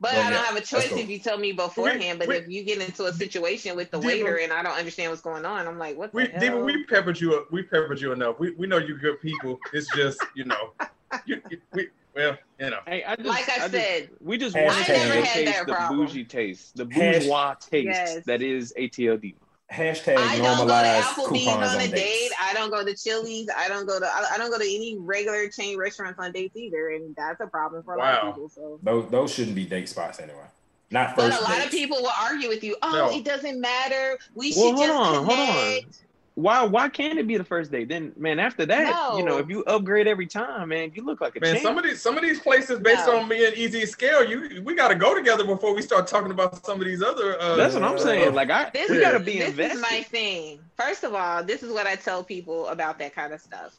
But 0.01 0.13
Well, 0.13 0.21
I 0.21 0.25
don't 0.25 0.33
yeah, 0.41 0.45
have 0.47 0.57
a 0.57 0.61
choice 0.61 0.89
cool. 0.89 0.99
if 0.99 1.09
you 1.09 1.19
tell 1.19 1.39
me 1.39 1.53
beforehand. 1.53 2.19
But 2.19 2.29
we- 2.29 2.37
if 2.37 2.49
you 2.49 2.63
get 2.65 2.79
into 2.81 3.05
a 3.07 3.13
situation 3.13 3.77
with 3.77 3.91
the 3.91 3.99
Diva- 3.99 4.07
waiter 4.07 4.37
and 4.39 4.53
I 4.53 4.63
don't 4.63 4.77
understand 4.77 5.11
what's 5.11 5.23
going 5.23 5.45
on, 5.47 5.67
I'm 5.67 5.79
like, 5.79 5.97
what 5.97 6.11
the 6.11 6.17
We, 6.17 6.27
hell? 6.27 6.41
Diva, 6.41 6.59
we 6.59 6.85
peppered 6.85 7.19
you 7.21 7.35
up. 7.37 7.51
We 7.53 7.63
peppered 7.63 8.01
you 8.01 8.13
enough. 8.13 8.39
We, 8.39 8.51
we 8.53 8.67
know 8.67 8.79
you're 8.79 8.99
good 8.99 9.21
people. 9.23 9.59
It's 9.73 9.89
just, 9.95 10.23
you 10.35 10.45
know, 10.45 10.73
you, 11.27 11.41
you- 11.51 11.61
we, 11.73 11.89
well, 12.15 12.37
you 12.61 12.71
know. 12.71 12.81
Hey, 12.87 13.03
I 13.05 13.17
just, 13.17 13.29
Like 13.29 13.49
I 13.49 13.57
just- 13.57 13.71
said, 13.71 14.11
we 14.21 14.37
just 14.37 14.57
I 14.57 14.65
want 14.65 14.85
to 14.85 14.93
never 14.93 15.15
had 15.15 15.25
showcase 15.27 15.55
that 15.57 15.67
the 15.67 15.73
problem. 15.75 16.07
bougie 16.07 16.25
taste, 16.25 16.77
the 16.77 16.87
Hash- 16.91 17.15
bourgeois 17.21 17.55
taste 17.55 17.87
Yes. 17.87 18.25
that 18.27 18.43
is 18.43 18.73
ATLD. 18.77 19.35
Hashtag 19.73 20.17
I 20.19 20.37
don't 20.39 20.59
go 20.59 20.67
to 20.67 20.73
Applebee's 20.73 21.29
coupons 21.45 21.75
on 21.75 21.81
a 21.81 21.85
on 21.85 21.91
date. 21.91 22.31
I 22.41 22.53
don't 22.53 22.71
go 22.71 22.85
to 22.85 22.95
Chili's. 22.95 23.49
I 23.57 23.67
don't 23.67 23.87
go 23.87 23.99
to 23.99 24.07
I 24.07 24.35
I 24.35 24.39
don't 24.39 24.51
go 24.51 24.59
to 24.59 24.65
any 24.65 24.99
regular 24.99 25.49
chain 25.49 25.79
restaurants 25.79 26.19
on 26.21 26.33
dates 26.33 26.55
either, 26.57 26.91
and 26.91 27.17
that's 27.17 27.41
a 27.41 27.47
problem 27.47 27.83
for 27.83 27.95
a 27.95 27.99
lot 27.99 28.15
of 28.19 28.35
people. 28.35 28.49
So. 28.51 28.79
Those 28.83 29.11
those 29.11 29.33
shouldn't 29.33 29.57
be 29.57 29.65
date 29.65 29.89
spots 29.89 30.21
anyway. 30.21 30.45
Not 30.91 31.17
But 31.17 31.31
first 31.33 31.41
a 31.41 31.45
lot 31.45 31.65
of 31.65 31.71
people 31.71 31.97
will 32.03 32.13
argue 32.21 32.49
with 32.49 32.63
you. 32.63 32.77
Oh, 32.83 32.93
No. 33.11 33.17
it 33.17 33.25
doesn't 33.25 33.59
matter. 33.59 34.19
We 34.35 34.53
Well, 34.55 34.69
should 34.69 34.77
hold 34.77 34.87
just 34.87 34.93
on, 34.93 35.25
hold 35.25 35.39
on. 35.39 35.47
connect. 35.47 35.99
Why 36.37 36.65
why 36.65 36.89
can't 36.89 37.17
it 37.17 37.29
be 37.29 37.37
the 37.37 37.45
first 37.45 37.71
day? 37.71 37.85
Then 37.85 38.13
man, 38.17 38.41
after 38.41 38.67
that, 38.67 39.17
you 39.17 39.23
know, 39.25 39.39
if 39.39 39.49
you 39.49 39.63
upgrade 39.65 40.09
every 40.09 40.27
time, 40.27 40.71
man, 40.71 40.91
you 40.93 41.05
look 41.05 41.21
like 41.21 41.37
a 41.37 41.41
Man, 41.41 41.55
champ. 41.55 41.63
some 41.63 41.79
of 41.79 41.85
these 41.85 42.03
some 42.03 42.17
of 42.17 42.25
these 42.25 42.41
places 42.41 42.81
based 42.81 43.07
No. 43.07 43.19
on 43.21 43.29
me 43.29 43.47
and 43.47 43.57
Ez 43.57 43.89
Scale, 43.91 44.29
you 44.29 44.61
we 44.65 44.75
got 44.75 44.89
to 44.89 44.97
go 44.97 45.15
together 45.15 45.45
before 45.45 45.73
we 45.75 45.81
start 45.81 46.09
talking 46.09 46.33
about 46.33 46.67
some 46.67 46.81
of 46.81 46.87
these 46.87 47.03
other. 47.05 47.41
Uh, 47.41 47.55
That's 47.55 47.75
what 47.75 47.85
I'm 47.85 47.99
saying. 48.01 48.35
Like 48.35 48.51
I 48.51 48.69
This 48.75 48.91
we 48.91 48.97
is, 48.97 49.03
gotta 49.03 49.21
be 49.21 49.39
this 49.39 49.51
invested. 49.51 49.77
is 49.77 49.83
my 49.83 50.03
thing. 50.03 50.59
First 50.77 51.05
of 51.05 51.15
all, 51.15 51.45
this 51.45 51.63
is 51.63 51.73
what 51.73 51.87
I 51.87 51.95
tell 51.95 52.25
people 52.25 52.67
about 52.67 52.99
that 52.99 53.15
kind 53.15 53.33
of 53.33 53.41
stuff. 53.41 53.79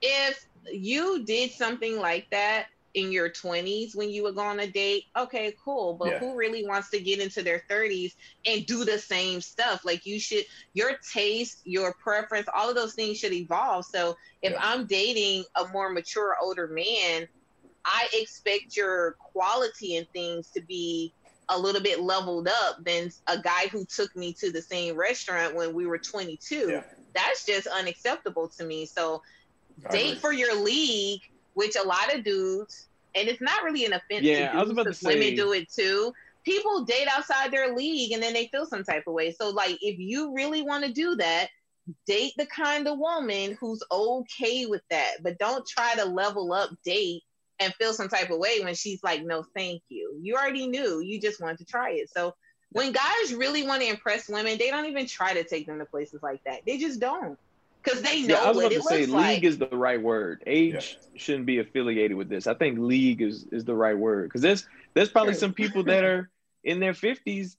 If 0.00 0.46
you 0.72 1.24
did 1.26 1.50
something 1.50 1.98
like 1.98 2.26
that 2.30 2.68
in 2.94 3.10
your 3.10 3.30
20s 3.30 3.94
when 3.94 4.10
you 4.10 4.22
would 4.22 4.34
go 4.34 4.42
on 4.42 4.60
a 4.60 4.66
date, 4.66 5.04
okay, 5.16 5.54
cool. 5.64 5.94
But 5.94 6.10
Yeah. 6.12 6.18
who 6.18 6.36
really 6.36 6.66
wants 6.66 6.90
to 6.90 7.00
get 7.00 7.20
into 7.20 7.42
their 7.42 7.64
30s 7.70 8.12
and 8.44 8.66
do 8.66 8.84
the 8.84 8.98
same 8.98 9.40
stuff? 9.40 9.84
Like 9.84 10.04
you 10.04 10.20
should, 10.20 10.44
your 10.74 10.98
taste, 11.12 11.60
your 11.64 11.94
preference, 12.02 12.48
all 12.54 12.68
of 12.68 12.74
those 12.74 12.94
things 12.94 13.18
should 13.18 13.32
evolve. 13.32 13.86
So 13.86 14.16
if 14.42 14.52
Yeah. 14.52 14.60
I'm 14.62 14.86
dating 14.86 15.44
a 15.56 15.66
more 15.68 15.90
mature, 15.90 16.36
older 16.40 16.68
man, 16.68 17.28
I 17.84 18.08
expect 18.12 18.76
your 18.76 19.16
quality 19.32 19.96
and 19.96 20.06
things 20.12 20.50
to 20.50 20.62
be 20.62 21.14
a 21.48 21.58
little 21.58 21.82
bit 21.82 22.00
leveled 22.00 22.48
up 22.48 22.76
than 22.84 23.10
a 23.26 23.38
guy 23.40 23.66
who 23.68 23.84
took 23.84 24.14
me 24.16 24.34
to 24.34 24.52
the 24.52 24.62
same 24.62 24.96
restaurant 24.96 25.54
when 25.54 25.74
we 25.74 25.86
were 25.86 25.98
22. 25.98 26.70
Yeah. 26.70 26.82
That's 27.14 27.44
just 27.44 27.66
unacceptable 27.66 28.50
to 28.58 28.64
me. 28.64 28.86
So 28.86 29.22
I 29.86 29.92
date 29.92 30.06
agree. 30.08 30.20
for 30.20 30.32
your 30.32 30.54
league, 30.54 31.20
which 31.54 31.76
a 31.76 31.86
lot 31.86 32.14
of 32.14 32.24
dudes, 32.24 32.88
and 33.14 33.28
it's 33.28 33.40
not 33.40 33.62
really 33.62 33.84
an 33.84 33.92
offense. 33.92 34.22
Yeah, 34.24 34.52
to 34.52 34.58
I 34.58 34.60
was 34.62 34.70
about 34.70 34.84
to 34.84 34.90
'cause 34.90 35.02
women 35.02 35.22
say- 35.22 35.36
do 35.36 35.52
it 35.52 35.70
too. 35.70 36.14
People 36.44 36.84
date 36.84 37.06
outside 37.08 37.52
their 37.52 37.74
league 37.74 38.12
and 38.12 38.22
then 38.22 38.32
they 38.32 38.48
feel 38.48 38.66
some 38.66 38.82
type 38.82 39.04
of 39.06 39.14
way. 39.14 39.32
So, 39.32 39.50
like, 39.50 39.78
if 39.80 39.98
you 39.98 40.34
really 40.34 40.62
want 40.62 40.84
to 40.84 40.92
do 40.92 41.14
that, 41.16 41.48
date 42.06 42.32
the 42.36 42.46
kind 42.46 42.88
of 42.88 42.98
woman 42.98 43.56
who's 43.60 43.82
okay 43.90 44.66
with 44.66 44.82
that, 44.90 45.22
but 45.22 45.38
don't 45.38 45.66
try 45.66 45.94
to 45.94 46.04
level 46.04 46.52
up 46.52 46.70
date 46.84 47.22
and 47.60 47.72
feel 47.74 47.92
some 47.92 48.08
type 48.08 48.30
of 48.30 48.38
way 48.38 48.60
when 48.60 48.74
she's 48.74 49.04
like, 49.04 49.22
no, 49.24 49.44
thank 49.54 49.82
you. 49.88 50.18
You 50.20 50.34
already 50.34 50.66
knew, 50.66 51.00
you 51.00 51.20
just 51.20 51.40
wanted 51.40 51.58
to 51.58 51.64
try 51.64 51.90
it. 51.92 52.10
So, 52.10 52.34
when 52.70 52.90
guys 52.90 53.34
really 53.34 53.64
want 53.66 53.82
to 53.82 53.88
impress 53.88 54.28
women, 54.28 54.58
they 54.58 54.70
don't 54.70 54.86
even 54.86 55.06
try 55.06 55.34
to 55.34 55.44
take 55.44 55.66
them 55.66 55.78
to 55.78 55.84
places 55.84 56.22
like 56.22 56.42
that. 56.44 56.62
They 56.66 56.78
just 56.78 56.98
don't. 56.98 57.38
Because 57.82 58.02
they 58.02 58.22
know 58.22 58.34
Yeah, 58.34 58.42
I 58.42 58.48
was 58.48 58.56
what 58.56 58.66
about 58.66 58.72
it 58.72 58.76
to 58.76 58.82
say 58.88 58.98
looks 59.06 59.08
league 59.12 59.14
like. 59.14 59.42
is 59.44 59.58
the 59.58 59.68
right 59.68 60.00
word. 60.00 60.42
Age 60.46 60.98
shouldn't 61.16 61.46
be 61.46 61.58
affiliated 61.58 62.16
with 62.16 62.28
this. 62.28 62.46
I 62.46 62.54
think 62.54 62.78
league 62.78 63.22
is 63.22 63.46
is 63.52 63.64
the 63.64 63.74
right 63.74 63.96
word 63.96 64.28
because 64.28 64.42
there's 64.42 64.66
there's 64.94 65.08
probably 65.10 65.34
some 65.34 65.52
people 65.52 65.82
that 65.84 66.04
are 66.04 66.30
in 66.64 66.80
their 66.80 66.94
fifties. 66.94 67.56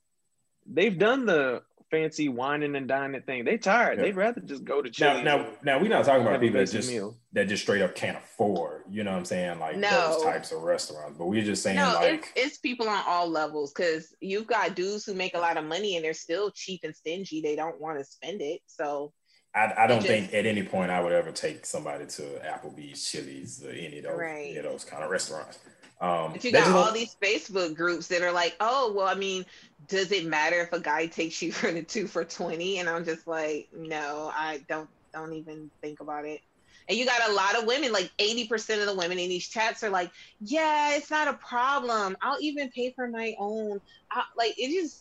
They've 0.65 0.97
done 0.97 1.25
the 1.25 1.61
fancy 1.91 2.27
whining 2.27 2.75
and 2.75 2.87
dining 2.87 3.21
thing. 3.21 3.45
They 3.45 3.57
tired. 3.57 3.97
Yeah. 3.99 4.05
They'd 4.05 4.15
rather 4.15 4.41
just 4.41 4.63
go 4.63 4.81
to 4.81 4.89
Now, 4.89 5.11
Chili's. 5.11 5.25
now, 5.25 5.47
now 5.63 5.79
we're 5.79 5.89
not 5.89 6.05
talking 6.05 6.25
about 6.25 6.39
people 6.39 6.59
that 6.59 6.71
just 6.71 6.89
meal. 6.89 7.15
that 7.33 7.47
just 7.47 7.61
straight 7.61 7.83
up 7.83 7.93
can't 7.93 8.17
afford. 8.17 8.81
You 8.89 9.03
know 9.03 9.11
what 9.11 9.17
I'm 9.19 9.25
saying? 9.25 9.59
Like 9.59 9.77
No. 9.77 9.89
those 10.13 10.23
types 10.23 10.51
of 10.51 10.63
restaurants. 10.63 11.17
But 11.19 11.27
we're 11.27 11.43
just 11.43 11.61
saying 11.61 11.75
No, 11.75 11.93
like 11.95 12.31
it's, 12.35 12.47
it's 12.53 12.57
people 12.57 12.89
on 12.89 13.03
all 13.05 13.29
levels 13.29 13.71
because 13.73 14.15
you've 14.21 14.47
got 14.47 14.75
dudes 14.75 15.05
who 15.05 15.13
make 15.13 15.35
a 15.35 15.39
lot 15.39 15.57
of 15.57 15.65
money 15.65 15.95
and 15.95 16.03
they're 16.03 16.13
still 16.15 16.49
cheap 16.49 16.79
and 16.83 16.95
stingy. 16.95 17.41
They 17.41 17.55
don't 17.55 17.79
want 17.79 17.99
to 17.99 18.05
spend 18.05 18.41
it. 18.41 18.61
So 18.65 19.13
I, 19.55 19.73
I 19.83 19.87
don't 19.87 19.97
just- 19.99 20.07
think 20.07 20.33
at 20.33 20.45
any 20.45 20.63
point 20.63 20.91
I 20.91 20.99
would 21.01 21.11
ever 21.13 21.31
take 21.31 21.65
somebody 21.65 22.05
to 22.05 22.21
Applebee's, 22.43 23.09
Chili's, 23.09 23.63
or 23.63 23.69
any 23.69 23.99
of 23.99 24.03
those, 24.05 24.19
Right. 24.19 24.47
any 24.49 24.57
of 24.57 24.63
those 24.63 24.83
kind 24.83 25.03
of 25.03 25.11
restaurants. 25.11 25.59
Um, 26.01 26.33
But 26.33 26.43
you 26.43 26.51
got 26.51 26.67
all 26.71 26.85
don't- 26.85 26.93
these 26.95 27.15
Facebook 27.21 27.75
groups 27.75 28.07
that 28.07 28.21
are 28.21 28.31
like, 28.31 28.55
oh, 28.59 28.91
well, 28.93 29.07
I 29.07 29.13
mean, 29.15 29.45
does 29.87 30.11
it 30.11 30.25
matter 30.25 30.61
if 30.61 30.73
a 30.73 30.79
guy 30.79 31.05
takes 31.05 31.41
you 31.41 31.51
for 31.51 31.71
the 31.71 31.83
two 31.83 32.07
for 32.07 32.23
20? 32.25 32.79
And 32.79 32.89
I'm 32.89 33.05
just 33.05 33.27
like, 33.27 33.67
no, 33.73 34.31
I 34.35 34.61
don't, 34.67 34.89
don't 35.13 35.33
even 35.33 35.69
think 35.81 35.99
about 35.99 36.25
it. 36.25 36.41
And 36.89 36.97
you 36.97 37.05
got 37.05 37.29
a 37.29 37.33
lot 37.33 37.55
of 37.55 37.65
women, 37.65 37.93
like 37.93 38.11
80% 38.17 38.81
of 38.81 38.87
the 38.87 38.95
women 38.95 39.17
in 39.17 39.29
these 39.29 39.47
chats 39.47 39.83
are 39.83 39.89
like, 39.89 40.11
yeah, 40.41 40.95
it's 40.95 41.09
not 41.09 41.29
a 41.29 41.33
problem. 41.33 42.17
I'll 42.21 42.41
even 42.41 42.69
pay 42.71 42.91
for 42.91 43.07
my 43.07 43.35
own. 43.39 43.79
I, 44.11 44.23
like, 44.35 44.57
it 44.59 44.69
is 44.69 44.99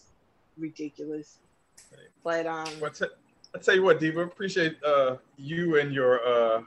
ridiculous. 0.58 1.38
But, 2.22 2.46
um, 2.46 2.68
Well, 2.80 2.90
I 2.90 3.06
t- 3.06 3.12
I 3.54 3.58
tell 3.58 3.74
you 3.74 3.82
what, 3.82 4.00
Diva, 4.00 4.22
appreciate 4.22 4.82
uh, 4.82 5.16
you 5.36 5.78
and 5.78 5.92
your 5.92 6.26
uh, 6.26 6.62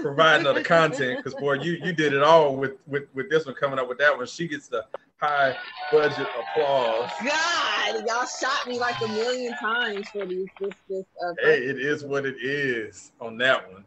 providing 0.00 0.46
of 0.46 0.54
the 0.54 0.62
content 0.62 1.18
because 1.18 1.34
boy, 1.40 1.54
you 1.54 1.72
you 1.82 1.92
did 1.92 2.12
it 2.12 2.22
all 2.22 2.54
with 2.56 2.72
with 2.86 3.04
with 3.14 3.28
this 3.28 3.44
one 3.46 3.54
coming 3.56 3.78
up 3.78 3.88
with 3.88 3.98
that 3.98 4.16
one. 4.16 4.26
She 4.26 4.46
gets 4.46 4.68
the 4.68 4.84
high 5.20 5.56
budget 5.90 6.28
applause. 6.38 7.10
God, 7.24 8.04
y'all 8.06 8.24
shot 8.26 8.66
me 8.68 8.78
like 8.78 9.00
a 9.02 9.08
million 9.08 9.52
times 9.56 10.08
for 10.10 10.24
these, 10.24 10.46
this, 10.60 10.70
this, 10.88 11.04
uh, 11.26 11.32
Hey, 11.42 11.58
it 11.64 11.80
is 11.80 12.04
what 12.04 12.24
it 12.24 12.36
is 12.40 13.10
on 13.20 13.36
that 13.38 13.68
one. 13.72 13.84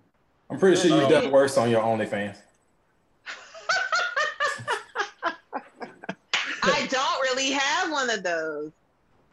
I'm 0.49 0.60
pretty 0.60 0.76
sure 0.76 0.91
you've 0.94 1.06
Um, 1.06 1.10
done 1.10 1.32
worse 1.32 1.57
on 1.57 1.69
your 1.69 1.82
OnlyFans. 1.82 2.36
I 6.64 6.86
don't 6.90 7.22
really 7.22 7.52
have 7.52 7.90
one 7.91 8.10
of 8.10 8.23
those. 8.23 8.72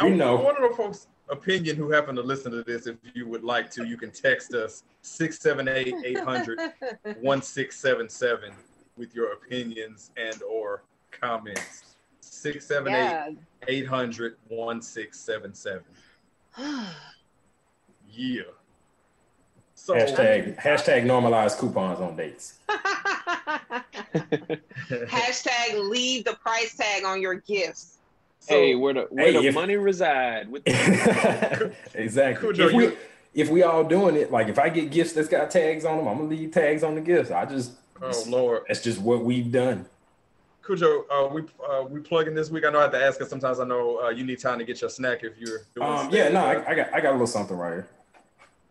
You 0.00 0.06
I 0.06 0.10
know. 0.10 0.36
want 0.36 0.56
to 0.58 0.62
know 0.62 0.72
folks' 0.74 1.08
opinion 1.30 1.76
who 1.76 1.90
happen 1.90 2.14
to 2.16 2.22
listen 2.22 2.52
to 2.52 2.62
this. 2.62 2.86
If 2.86 2.96
you 3.14 3.26
would 3.28 3.44
like 3.44 3.70
to, 3.72 3.84
you 3.84 3.96
can 3.96 4.10
text 4.10 4.54
us 4.54 4.84
678 5.02 5.94
800 6.04 6.58
1677 7.20 8.52
with 8.96 9.14
your 9.14 9.32
opinions 9.32 10.10
and 10.16 10.42
or 10.42 10.82
comments. 11.10 11.96
678 12.20 12.98
Yeah. 12.98 13.30
800 13.68 14.36
1677. 14.48 15.82
Yeah. 18.10 18.42
So 19.74 19.94
Hashtag 19.94 20.56
hashtag 20.60 21.04
normalize 21.04 21.56
coupons 21.56 22.00
on 22.00 22.16
dates. 22.16 22.54
Hashtag 24.88 25.88
leave 25.88 26.24
the 26.24 26.34
price 26.42 26.74
tag 26.76 27.04
on 27.04 27.22
your 27.22 27.34
gifts. 27.36 27.97
So, 28.48 28.54
hey, 28.54 28.74
where 28.74 28.94
the 28.94 29.02
where 29.10 29.26
Hey, 29.26 29.32
the 29.32 29.48
if- 29.48 29.54
money 29.54 29.76
reside? 29.76 30.50
With 30.50 30.62
exactly. 31.94 32.48
Khujoe, 32.48 32.66
if 32.68 32.72
we 32.72 32.96
if 33.34 33.50
we 33.50 33.62
all 33.62 33.84
doing 33.84 34.16
it, 34.16 34.32
like 34.32 34.48
if 34.48 34.58
I 34.58 34.70
get 34.70 34.90
gifts 34.90 35.12
that's 35.12 35.28
got 35.28 35.50
tags 35.50 35.84
on 35.84 35.98
them, 35.98 36.08
I'm 36.08 36.16
gonna 36.16 36.30
leave 36.30 36.50
tags 36.50 36.82
on 36.82 36.94
the 36.94 37.00
gifts. 37.02 37.30
I 37.30 37.44
just 37.44 37.72
oh 38.00 38.24
Lord, 38.26 38.62
that's 38.66 38.82
just 38.82 39.00
what 39.00 39.22
we've 39.22 39.52
done. 39.52 39.84
Khujoe, 40.64 41.02
uh, 41.10 41.28
we 41.28 41.42
uh, 41.68 41.84
we 41.84 42.00
plugging 42.00 42.34
this 42.34 42.50
week. 42.50 42.64
I 42.64 42.70
know 42.70 42.78
I 42.78 42.82
have 42.82 42.92
to 42.92 43.02
ask 43.02 43.18
because 43.18 43.28
sometimes 43.30 43.60
I 43.60 43.64
know 43.64 44.00
uh, 44.04 44.08
you 44.10 44.24
need 44.24 44.38
time 44.38 44.58
to 44.58 44.64
get 44.64 44.80
your 44.80 44.90
snack 44.90 45.24
if 45.24 45.38
you're 45.38 45.60
doing. 45.74 45.86
Um, 45.88 46.08
steak, 46.08 46.14
yeah, 46.14 46.28
no, 46.28 46.40
but- 46.40 46.68
I, 46.68 46.72
I 46.72 46.74
got 46.74 46.94
I 46.94 47.00
got 47.00 47.10
a 47.10 47.12
little 47.12 47.26
something 47.26 47.56
right 47.56 47.72
here. 47.74 47.88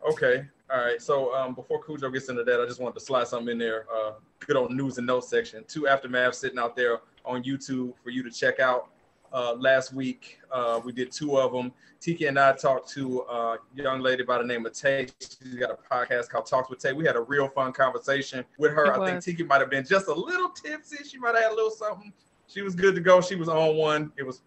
Okay. 0.10 0.46
All 0.72 0.84
right. 0.84 1.02
So 1.02 1.34
um, 1.36 1.54
before 1.54 1.82
Khujoe 1.84 2.12
gets 2.12 2.30
into 2.30 2.44
that, 2.44 2.60
I 2.62 2.66
just 2.66 2.80
wanted 2.82 3.00
to 3.00 3.06
slide 3.06 3.28
something 3.28 3.52
in 3.54 3.58
there. 3.58 3.86
Uh, 3.96 4.14
good 4.40 4.56
old 4.58 4.72
news 4.72 4.98
and 4.98 5.08
notes 5.08 5.30
section. 5.30 5.64
Two 5.68 5.84
aftermaths 5.84 6.36
sitting 6.36 6.60
out 6.60 6.76
there 6.76 7.00
on 7.26 7.44
YouTube 7.44 7.94
for 8.04 8.10
you 8.10 8.22
to 8.24 8.32
check 8.32 8.60
out. 8.60 8.90
Uh, 9.34 9.54
last 9.56 9.94
week 9.94 10.40
uh, 10.52 10.80
we 10.84 10.92
did 10.92 11.12
two 11.12 11.38
of 11.38 11.52
them. 11.52 11.72
Tiki 12.00 12.26
and 12.28 12.40
I 12.40 12.54
talked 12.54 12.90
to 12.90 13.22
a 13.22 13.58
young 13.76 14.02
lady 14.02 14.24
by 14.24 14.38
the 14.38 14.44
name 14.44 14.66
of 14.66 14.74
Tay. 14.74 15.08
She's 15.20 15.56
got 15.56 15.72
a 15.72 15.78
podcast 15.94 16.30
called 16.30 16.46
Talks 16.46 16.70
with 16.70 16.80
Tay. 16.80 16.94
We 16.94 17.06
had 17.06 17.16
a 17.16 17.22
real 17.22 17.48
fun 17.50 17.74
conversation 17.74 18.46
with 18.58 18.72
her. 18.72 19.02
I 19.02 19.12
think. 19.12 19.24
Tiki 19.24 19.44
might 19.44 19.62
have 19.62 19.70
been 19.70 19.86
just 19.86 20.08
a 20.08 20.14
little 20.14 20.50
tipsy. 20.50 21.04
She 21.04 21.18
might 21.18 21.36
have 21.36 21.44
had 21.44 21.52
a 21.52 21.56
little 21.56 21.72
something. 21.72 22.14
She 22.48 22.62
was 22.62 22.76
good 22.76 22.96
to 22.96 23.02
go. 23.02 23.20
She 23.20 23.36
was 23.36 23.50
on 23.50 23.76
one. 23.76 24.12
It 24.18 24.24
was 24.24 24.42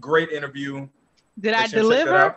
great 0.00 0.30
interview. 0.30 0.88
Did 1.38 1.54
I 1.54 1.62
Make 1.62 1.70
sure 1.70 1.82
to 1.82 1.88
check 1.88 2.04
that 2.04 2.04
deliver? 2.04 2.36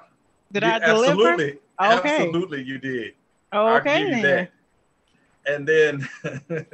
Did 0.52 0.64
You- 0.64 0.70
I 0.70 0.80
deliver? 0.80 1.12
Absolutely. 1.12 1.60
Okay. 1.80 2.16
Absolutely, 2.26 2.64
you 2.64 2.78
did. 2.80 3.14
Oh, 3.54 3.76
okay 3.78 4.22
then. 4.22 4.48
And 5.46 5.68
then 5.68 6.08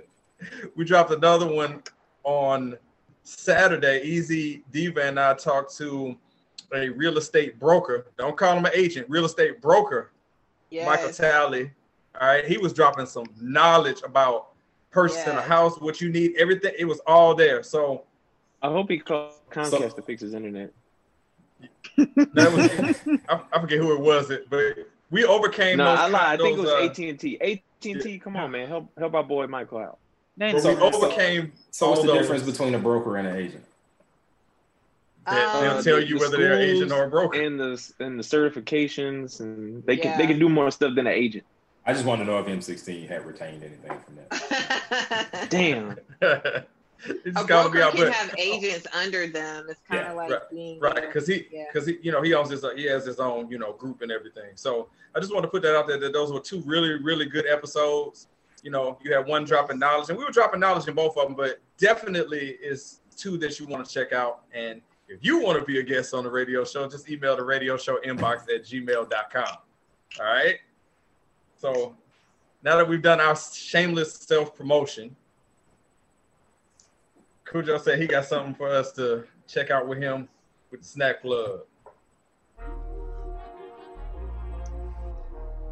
we 0.76 0.86
dropped 0.86 1.12
another 1.12 1.46
one 1.48 1.84
on 2.24 2.78
Saturday. 3.24 4.02
Ez 4.18 4.28
Diva 4.72 5.04
and 5.04 5.20
I 5.20 5.34
talked 5.34 5.76
to 5.78 6.16
a 6.74 6.90
real 6.90 7.18
estate 7.18 7.60
broker. 7.60 8.08
Don't 8.18 8.38
call 8.38 8.58
him 8.58 8.66
an 8.66 8.72
agent, 8.76 9.08
real 9.10 9.26
estate 9.26 9.62
broker, 9.62 10.12
Michael 10.72 11.08
Yes. 11.08 11.18
Talley. 11.18 11.72
All 12.20 12.28
right. 12.28 12.45
He 12.45 12.58
was 12.58 12.74
dropping 12.74 13.06
some 13.06 13.26
knowledge 13.40 14.02
about 14.04 14.50
purchasing 14.91 15.34
a 15.36 15.41
house, 15.41 15.80
what 15.80 16.02
you 16.02 16.10
need, 16.10 16.36
everything. 16.38 16.74
It 16.78 16.86
was 16.86 17.00
all 17.08 17.34
there. 17.36 17.64
So 17.64 18.04
I 18.62 18.68
hope 18.70 18.90
he 18.90 19.00
called 19.00 19.34
Comcast 19.52 19.70
So- 19.70 19.90
to 19.90 20.02
fix 20.02 20.22
his 20.22 20.34
internet. 20.34 20.72
that 21.98 22.52
was 22.52 23.20
I, 23.30 23.41
I 23.54 23.62
forget 23.62 23.78
who 23.78 23.94
it 23.94 24.00
was, 24.00 24.32
it, 24.32 24.50
but 24.50 24.78
we 25.12 25.24
overcame 25.26 25.78
No, 25.78 25.86
those. 25.86 26.00
I 26.00 26.08
lied. 26.08 26.40
I 26.40 26.44
think 26.44 26.58
it 26.58 26.62
was 26.62 26.70
uh, 26.72 26.78
AT 26.84 26.98
and 26.98 27.20
T. 27.20 27.40
AT 27.40 27.60
and 27.86 28.02
T, 28.02 28.20
come 28.20 28.36
on, 28.36 28.52
man, 28.52 28.68
help 28.68 28.90
help 28.98 29.14
our 29.14 29.24
boy 29.24 29.48
Michael 29.48 29.78
out. 29.78 30.00
Then 30.38 30.54
But 30.54 30.62
So- 30.64 30.74
we 30.74 30.82
overcame. 30.82 31.52
So 31.72 31.90
what's 31.90 32.02
the 32.02 32.08
those. 32.08 32.20
difference 32.22 32.44
between 32.44 32.76
a 32.76 32.80
broker 32.80 33.18
and 33.18 33.28
an 33.28 33.36
agent? 33.36 33.64
They- 35.26 35.36
They'll 35.36 35.50
Um, 35.78 35.84
tell 35.84 35.96
the- 35.98 36.06
you 36.06 36.16
the 36.20 36.26
whether 36.26 36.38
they're 36.38 36.54
an 36.54 36.62
agent 36.62 36.92
or 36.92 37.04
a 37.06 37.10
broker. 37.10 37.40
and 37.42 37.60
the 37.60 37.92
and 38.00 38.20
the 38.20 38.24
certifications, 38.24 39.40
and 39.40 39.84
they 39.86 39.96
can 39.96 40.18
they 40.18 40.28
can 40.28 40.38
do 40.40 40.50
more 40.50 40.70
stuff 40.72 40.96
than 40.96 41.08
an 41.08 41.14
agent. 41.14 41.46
I 41.86 41.94
just 41.94 42.06
want 42.06 42.22
to 42.22 42.26
know 42.26 42.40
if 42.40 42.48
M16 42.48 43.08
had 43.08 43.26
retained 43.26 43.64
anything 43.64 44.00
from 44.00 44.16
that. 44.16 45.48
Damn. 45.50 45.98
it's 46.22 47.40
a 47.40 47.44
gotta 47.46 47.70
be 47.70 47.78
broker 47.80 47.82
out, 47.84 47.94
can 47.94 48.06
but 48.06 48.14
have 48.14 48.36
agents 48.38 48.88
under 48.94 49.28
them. 49.28 49.68
It's 49.70 49.80
kind 49.90 50.02
of 50.02 50.08
Yeah, 50.08 50.14
like 50.14 50.32
right, 50.32 50.50
being 50.52 50.80
right 50.80 50.96
because 50.96 51.28
he 51.28 51.48
Yeah. 51.52 51.66
because 51.72 51.88
he 51.88 52.00
you 52.02 52.12
know 52.12 52.22
he 52.22 52.34
owns 52.34 52.50
his 52.50 52.64
uh, 52.66 52.72
he 52.76 52.84
has 52.86 53.06
his 53.06 53.20
own 53.20 53.50
you 53.50 53.58
know 53.60 53.74
group 53.74 54.02
and 54.02 54.12
everything. 54.12 54.52
So 54.56 54.90
I 55.16 55.20
just 55.22 55.34
want 55.34 55.44
to 55.44 55.50
put 55.50 55.62
that 55.64 55.76
out 55.76 55.88
there 55.88 55.98
that 56.00 56.12
those 56.12 56.34
were 56.34 56.40
two 56.42 56.62
really 56.66 56.96
really 56.96 57.26
good 57.28 57.46
episodes. 57.48 58.28
You 58.64 58.72
know, 58.72 58.98
you 59.03 59.14
had 59.14 59.27
one 59.27 59.44
dropping 59.44 59.77
knowledge, 59.77 60.10
and 60.10 60.18
we 60.18 60.23
were 60.23 60.31
dropping 60.31 60.60
knowledge 60.60 60.88
in 60.88 60.95
both 60.95 61.18
of 61.18 61.27
them, 61.27 61.35
but 61.35 61.60
definitely 61.77 62.57
is 62.61 63.02
two 63.15 63.38
that 63.38 63.60
you 63.60 63.68
want 63.68 63.85
to 63.85 63.94
check 63.94 64.14
out. 64.14 64.44
And 64.53 64.81
if 65.07 65.23
you 65.23 65.41
want 65.41 65.60
to 65.60 65.65
be 65.65 65.80
a 65.80 65.84
guest 65.84 66.14
on 66.14 66.23
the 66.23 66.31
radio 66.31 66.64
show, 66.64 66.88
just 66.90 67.10
email 67.10 67.35
the 67.35 67.44
radio 67.44 67.77
show 67.77 67.99
inbox 68.06 68.44
at 68.44 68.64
gmail.com. 68.64 69.57
All 70.19 70.26
right. 70.26 70.57
So 71.57 71.95
now 72.64 72.77
that 72.77 72.88
we've 72.88 73.02
done 73.02 73.19
our 73.19 73.35
shameless 73.35 74.14
self 74.14 74.56
promotion, 74.56 75.15
Khujoe 77.45 77.81
said 77.81 77.99
he 77.99 78.07
got 78.07 78.26
something 78.26 78.56
for 78.56 78.69
us 78.69 78.91
to 78.94 79.26
check 79.48 79.69
out 79.69 79.88
with 79.88 79.99
him 79.99 80.27
with 80.72 80.84
snack 80.84 81.22
plug. 81.22 81.61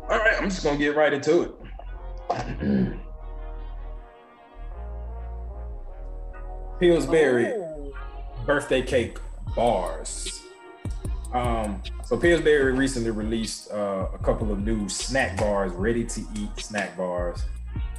All 0.10 0.20
right, 0.20 0.36
I'm 0.42 0.50
just 0.50 0.64
gonna 0.64 0.78
get 0.78 0.96
right 0.96 1.14
into 1.14 1.44
it. 1.44 1.61
Pillsbury 6.80 7.48
Oh. 7.54 7.94
birthday 8.46 8.82
cake 8.82 9.18
bars. 9.56 10.42
Um, 11.34 11.82
so 12.04 12.18
Pillsbury 12.18 12.74
recently 12.74 13.12
released 13.12 13.72
uh, 13.72 14.08
a 14.14 14.18
couple 14.18 14.52
of 14.52 14.66
new 14.66 14.90
snack 14.90 15.38
bars, 15.38 15.72
ready 15.74 16.04
to 16.04 16.22
eat 16.36 16.50
snack 16.58 16.98
bars. 16.98 17.44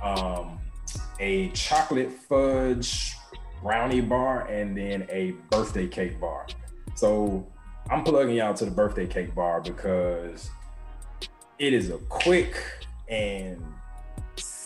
Um, 0.03 0.59
a 1.21 1.49
chocolate 1.51 2.11
fudge 2.29 3.15
brownie 3.63 4.01
bar 4.01 4.47
and 4.49 4.77
then 4.77 5.07
a 5.09 5.31
birthday 5.51 5.87
cake 5.87 6.21
bar. 6.21 6.47
So 6.97 7.47
I'm 7.89 8.03
plugging 8.03 8.37
y'all 8.37 8.55
to 8.55 8.65
the 8.65 8.71
birthday 8.71 9.07
cake 9.07 9.35
bar 9.35 9.61
because 9.61 10.51
it 11.59 11.73
is 11.73 11.91
a 11.91 11.99
quick 12.09 12.57
and 13.09 13.65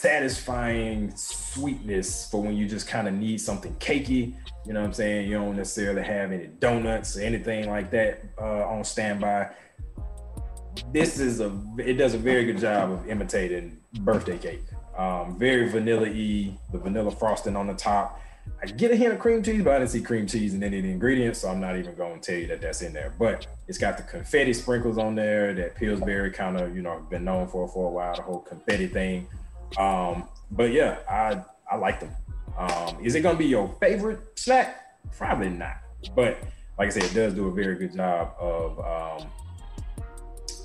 satisfying 0.01 1.11
sweetness 1.17 2.31
for 2.31 2.43
when 2.43 2.55
you 2.55 2.69
just 2.69 2.87
kind 2.87 3.09
of 3.09 3.15
need 3.15 3.41
something 3.41 3.75
cakey. 3.77 4.35
You 4.67 4.75
know 4.75 4.81
what 4.81 4.89
I'm 4.89 4.93
saying? 4.93 5.29
You 5.29 5.37
don't 5.37 5.57
necessarily 5.57 6.03
have 6.03 6.33
any 6.33 6.49
donuts 6.49 7.17
or 7.17 7.23
anything 7.23 7.71
like 7.71 7.91
that 7.93 8.23
uh, 8.39 8.67
on 8.67 8.85
standby. 8.85 9.51
This 10.93 11.19
is 11.19 11.41
a 11.41 11.59
it 11.79 11.95
does 11.95 12.13
a 12.13 12.19
very 12.19 12.45
good 12.45 12.59
job 12.59 12.93
of 12.93 13.09
imitating 13.09 13.79
birthday 14.01 14.37
cake. 14.37 14.63
Um, 14.99 15.39
very 15.39 15.69
vanilla 15.71 16.09
y, 16.09 16.59
the 16.73 16.79
vanilla 16.79 17.11
frosting 17.11 17.57
on 17.57 17.67
the 17.67 17.75
top. 17.75 18.21
I 18.63 18.67
get 18.67 18.91
a 18.91 18.97
hint 18.97 19.15
of 19.15 19.19
cream 19.19 19.43
cheese, 19.43 19.65
but 19.65 19.75
I 19.75 19.79
didn't 19.79 19.91
see 19.91 20.03
cream 20.03 20.27
cheese 20.27 20.53
in 20.53 20.63
any 20.63 20.79
of 20.79 20.85
the 20.85 20.91
ingredients, 20.91 21.41
so 21.41 21.49
I'm 21.49 21.61
not 21.61 21.77
even 21.77 21.95
going 21.95 22.21
to 22.21 22.31
tell 22.31 22.41
you 22.41 22.47
that 22.49 22.61
that's 22.61 22.83
in 22.83 22.93
there. 22.93 23.15
But 23.19 23.47
it's 23.67 23.79
got 23.79 23.97
the 23.97 24.03
confetti 24.03 24.53
sprinkles 24.53 24.99
on 24.99 25.15
there 25.15 25.53
that 25.55 25.75
Pillsbury 25.75 26.31
kind 26.31 26.61
of, 26.61 26.77
you 26.77 26.83
know, 26.83 27.05
been 27.11 27.25
known 27.25 27.49
for 27.49 27.67
for 27.67 27.89
a 27.89 27.91
while, 27.91 28.15
the 28.15 28.23
whole 28.23 28.41
confetti 28.41 28.87
thing. 28.87 29.27
Um, 29.79 30.29
but 30.51 30.73
yeah, 30.73 30.99
I 31.11 31.43
I 31.71 31.77
like 31.77 32.01
them. 32.01 32.11
Um, 32.57 32.99
is 33.05 33.15
it 33.15 33.21
gonna 33.21 33.39
be 33.39 33.47
your 33.47 33.69
favorite 33.81 34.39
snack? 34.39 34.99
Probably 35.17 35.51
not. 35.51 35.77
But 36.15 36.39
like 36.79 36.89
I 36.89 36.91
said, 36.91 37.05
it 37.05 37.15
does 37.15 37.35
do 37.35 37.49
a 37.49 37.53
very 37.53 37.77
good 37.77 37.95
job 37.95 38.35
of 38.39 39.21
um, 39.23 39.29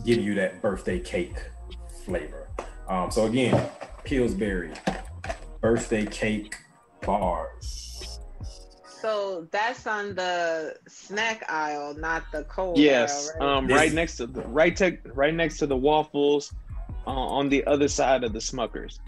giving 0.06 0.24
you 0.24 0.36
that 0.36 0.62
birthday 0.62 1.00
cake 1.00 1.38
flavor. 2.06 2.48
Um, 2.88 3.10
so 3.12 3.26
again, 3.26 3.70
Pillsbury 4.04 4.72
birthday 5.62 6.06
cake 6.06 6.56
bars. 7.06 8.20
So 9.02 9.48
that's 9.52 9.88
on 9.88 10.14
the 10.16 10.76
snack 10.88 11.44
aisle, 11.50 11.96
not 11.96 12.24
the 12.32 12.44
cold 12.44 12.78
Yes, 12.78 13.32
aisle, 13.32 13.40
right? 13.48 13.58
um, 13.58 13.68
This- 13.68 13.76
right 13.78 13.94
next 13.94 14.18
to 14.18 14.28
the 14.28 14.42
right 14.44 14.76
te- 14.76 14.98
right 15.14 15.34
next 15.34 15.58
to 15.60 15.68
the 15.68 15.76
waffles, 15.78 16.54
uh, 17.08 17.12
on 17.12 17.50
the 17.50 17.66
other 17.66 17.88
side 17.88 18.24
of 18.24 18.34
the 18.34 18.40
Smuckers. 18.40 19.00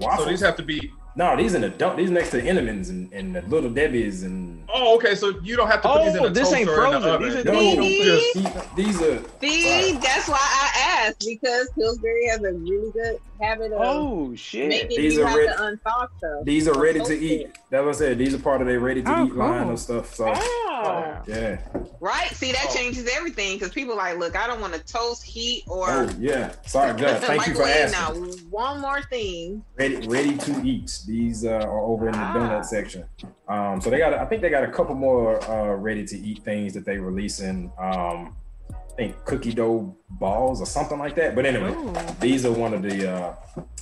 So 0.00 0.24
these 0.24 0.40
have 0.40 0.56
to 0.56 0.62
be. 0.62 0.92
No, 1.18 1.36
these 1.36 1.54
in 1.54 1.62
the 1.62 1.68
dump. 1.68 1.96
These 1.96 2.12
next 2.12 2.30
to 2.30 2.40
Entenmann's 2.40 2.90
and, 2.90 3.12
and 3.12 3.34
the 3.34 3.42
Little 3.42 3.70
Debbie's 3.70 4.22
and 4.22 4.64
Oh, 4.72 4.94
okay. 4.96 5.16
So 5.16 5.30
you 5.42 5.56
don't 5.56 5.66
have 5.66 5.82
to 5.82 5.88
put 5.88 6.04
these 6.04 6.14
in 6.14 6.20
Oh, 6.20 6.28
the 6.28 6.30
this 6.34 6.52
ain't 6.52 6.68
toaster 6.68 6.82
or 6.82 6.86
in 6.86 6.92
the 6.92 7.00
frozen. 7.00 7.10
oven. 7.10 7.28
These 7.28 7.46
are 7.46 7.52
no, 7.52 7.82
These- 7.82 8.34
just- 8.44 8.76
these 8.76 9.02
are 9.02 9.22
See, 9.40 9.92
Right. 9.92 10.00
that's 10.02 10.28
why 10.28 10.38
I 10.38 11.06
asked 11.08 11.24
because 11.26 11.70
Pillsbury 11.74 12.28
has 12.28 12.38
a 12.44 12.52
really 12.52 12.92
good 12.92 13.18
habit 13.40 13.72
of 13.72 13.80
Oh 13.80 14.34
shit! 14.36 14.68
making 14.68 14.96
These 14.96 15.14
you 15.14 15.22
are 15.24 15.28
have 15.28 15.38
red- 15.38 15.56
to 15.56 15.62
unthaw 15.62 16.08
stuff. 16.18 16.44
these 16.44 16.68
are 16.68 16.78
ready 16.80 17.00
to 17.00 17.18
eat. 17.18 17.48
That's 17.70 17.84
what 17.84 17.94
I 17.94 17.98
said. 17.98 18.18
These 18.18 18.34
are 18.34 18.38
part 18.38 18.60
of 18.60 18.66
their 18.68 18.78
ready 18.80 19.02
to 19.02 19.18
Oh, 19.20 19.26
eat 19.26 19.34
line 19.34 19.64
cool. 19.64 19.72
of 19.74 19.80
stuff. 19.80 20.14
So 20.14 20.32
Ah. 20.36 21.22
yeah. 21.26 21.58
Right? 22.00 22.30
See, 22.34 22.52
that 22.52 22.66
Oh. 22.70 22.74
changes 22.74 23.08
everything 23.16 23.54
because 23.58 23.70
people 23.72 23.96
like, 23.96 24.18
look, 24.18 24.36
I 24.36 24.46
don't 24.46 24.60
want 24.60 24.74
to 24.74 24.80
toast, 24.80 25.24
heat, 25.24 25.64
or 25.66 25.88
Oh 25.88 26.08
yeah. 26.20 26.52
Sorry, 26.66 26.96
Jeff. 26.98 27.24
Thank 27.24 27.46
you 27.48 27.54
for 27.54 27.62
asking. 27.64 27.92
Now, 28.22 28.30
one 28.50 28.80
more 28.80 29.02
thing. 29.02 29.64
Ready, 29.76 30.06
ready 30.06 30.36
to 30.36 30.60
eat. 30.64 30.98
These 31.08 31.46
uh, 31.46 31.52
are 31.52 31.80
over 31.80 32.06
in 32.06 32.12
the 32.12 32.18
Ah. 32.18 32.34
donut 32.36 32.64
section. 32.66 33.04
Um, 33.48 33.80
so 33.80 33.88
they 33.88 33.96
got. 33.98 34.12
I 34.12 34.26
think 34.26 34.42
they 34.42 34.50
got 34.50 34.62
a 34.62 34.70
couple 34.70 34.94
more 34.94 35.42
uh, 35.50 35.74
ready 35.74 36.04
to 36.04 36.18
eat 36.18 36.44
things 36.44 36.74
that 36.74 36.84
they 36.84 36.98
releasing. 36.98 37.72
Um, 37.80 38.36
I 38.70 38.74
think 38.94 39.24
cookie 39.24 39.54
dough 39.54 39.96
balls 40.10 40.60
or 40.60 40.66
something 40.66 40.98
like 40.98 41.14
that. 41.14 41.34
But 41.34 41.46
anyway, 41.46 41.70
Ooh. 41.72 41.94
these 42.20 42.44
are 42.44 42.52
one 42.52 42.74
of 42.74 42.82
the 42.82 43.10
uh, 43.10 43.32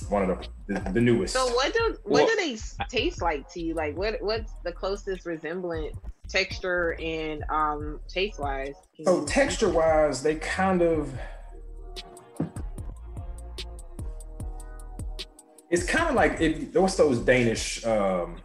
one 0.07 0.29
of 0.29 0.29
the 0.67 0.73
the, 0.73 0.91
the 0.91 1.01
newest. 1.01 1.33
So, 1.33 1.45
what 1.53 1.73
do 1.73 1.97
what 2.05 2.23
Well- 2.23 2.27
do 2.27 2.35
they 2.37 2.57
taste 2.87 3.21
like 3.21 3.49
to 3.53 3.59
you? 3.61 3.73
Like, 3.73 3.97
what 3.97 4.21
what's 4.21 4.53
the 4.63 4.71
closest 4.71 5.25
resemblance, 5.25 5.97
texture, 6.29 6.95
and 7.01 7.43
um 7.49 7.99
taste 8.07 8.39
wise? 8.39 8.75
So 9.03 9.25
texture 9.25 9.69
wise, 9.69 10.23
they 10.23 10.35
kind 10.35 10.81
of 10.81 11.11
it's 15.69 15.83
kind 15.85 16.09
of 16.09 16.15
like 16.15 16.39
if 16.41 16.73
what's 16.75 16.95
those 16.95 17.19
Danish 17.19 17.83
um 17.85 18.35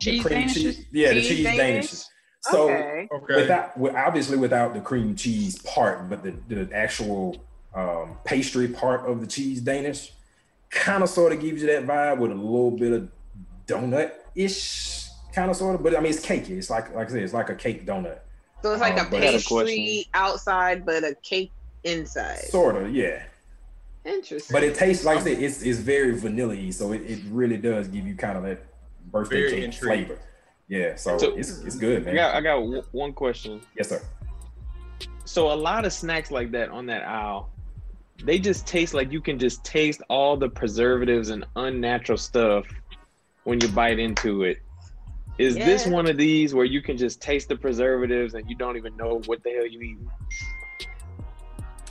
the 0.00 0.04
Cheese 0.10 0.22
cream 0.24 0.38
Danishes? 0.48 0.54
cheese- 0.54 0.86
Yeah, 0.92 1.08
the 1.08 1.14
Cheese 1.20 1.28
cheese 1.28 1.44
Danish? 1.44 1.86
danishes. 1.90 2.04
So 2.42 2.64
okay. 2.70 3.08
Okay. 3.12 3.36
without 3.36 3.78
with, 3.78 3.94
obviously 3.94 4.36
without 4.36 4.74
the 4.74 4.80
cream 4.80 5.16
cheese 5.16 5.58
part, 5.62 6.10
but 6.10 6.22
the, 6.22 6.32
the 6.48 6.68
actual 6.74 7.36
um, 7.74 8.18
pastry 8.24 8.68
part 8.68 9.08
of 9.08 9.20
the 9.20 9.26
cheese 9.26 9.60
Danish 9.60 10.12
kind 10.70 11.02
of 11.02 11.08
sort 11.08 11.32
of 11.32 11.40
gives 11.40 11.62
you 11.62 11.68
that 11.68 11.86
vibe 11.86 12.18
with 12.18 12.30
a 12.32 12.34
little 12.34 12.70
bit 12.72 12.92
of 12.92 13.08
donut 13.66 14.12
ish 14.34 15.06
kind 15.32 15.50
of 15.50 15.56
sort 15.56 15.74
of. 15.76 15.82
But 15.82 15.96
I 15.96 16.00
mean, 16.00 16.12
it's 16.12 16.24
cakey. 16.24 16.50
It's 16.50 16.68
like 16.70 16.94
like 16.94 17.08
I 17.08 17.10
said, 17.12 17.22
it's 17.22 17.32
like 17.32 17.48
a 17.48 17.54
cake 17.54 17.86
donut. 17.86 18.18
So 18.62 18.72
it's 18.72 18.80
like 18.80 18.98
Um, 18.98 19.06
a 19.06 19.10
but- 19.10 19.22
I 19.22 19.26
got 19.26 19.34
a 19.34 19.38
pastry 19.38 20.06
outside, 20.14 20.84
but 20.84 21.02
a 21.04 21.14
cake 21.22 21.50
inside. 21.84 22.38
Sort 22.40 22.76
of, 22.76 22.94
yeah. 22.94 23.22
Interesting. 24.04 24.52
But 24.52 24.62
it 24.64 24.74
tastes 24.74 25.04
like 25.04 25.18
I 25.18 25.22
said, 25.22 25.42
it's 25.42 25.62
it's 25.62 25.78
very 25.78 26.18
vanilla 26.18 26.72
so 26.72 26.92
it, 26.92 27.02
it 27.02 27.20
really 27.30 27.56
does 27.56 27.88
give 27.88 28.06
you 28.06 28.14
kind 28.14 28.36
of 28.36 28.44
that 28.44 28.64
birthday 29.10 29.36
Very 29.40 29.50
cake 29.50 29.64
intrigued. 29.64 30.06
flavor. 30.08 30.20
Yeah, 30.68 30.96
so, 30.96 31.18
So- 31.18 31.36
it's 31.36 31.58
it's 31.62 31.76
good, 31.76 32.06
I 32.08 32.14
got 32.14 32.34
I 32.34 32.40
got 32.40 32.56
w- 32.60 32.82
one 32.92 33.12
question. 33.12 33.60
Yes, 33.76 33.88
sir. 33.90 34.02
So 35.24 35.52
a 35.52 35.54
lot 35.54 35.84
of 35.86 35.92
snacks 35.92 36.30
like 36.30 36.50
that 36.52 36.68
on 36.68 36.86
that 36.86 37.02
aisle, 37.02 37.50
they 38.22 38.38
just 38.38 38.66
taste 38.66 38.92
like 38.94 39.10
you 39.10 39.20
can 39.20 39.38
just 39.38 39.64
taste 39.64 40.02
all 40.10 40.36
the 40.36 40.48
preservatives 40.48 41.30
and 41.30 41.44
unnatural 41.56 42.18
stuff 42.18 42.66
when 43.44 43.60
you 43.60 43.68
bite 43.68 43.98
into 43.98 44.42
it. 44.44 44.58
Is 45.38 45.56
this 45.56 45.86
one 45.86 46.06
of 46.08 46.16
these 46.16 46.54
where 46.54 46.64
you 46.64 46.80
can 46.80 46.96
just 46.96 47.20
taste 47.20 47.48
the 47.48 47.56
preservatives 47.56 48.34
and 48.34 48.48
you 48.48 48.54
don't 48.56 48.76
even 48.76 48.96
know 48.96 49.20
what 49.26 49.42
the 49.42 49.50
hell 49.50 49.66
you 49.66 49.80
eating? 49.80 50.10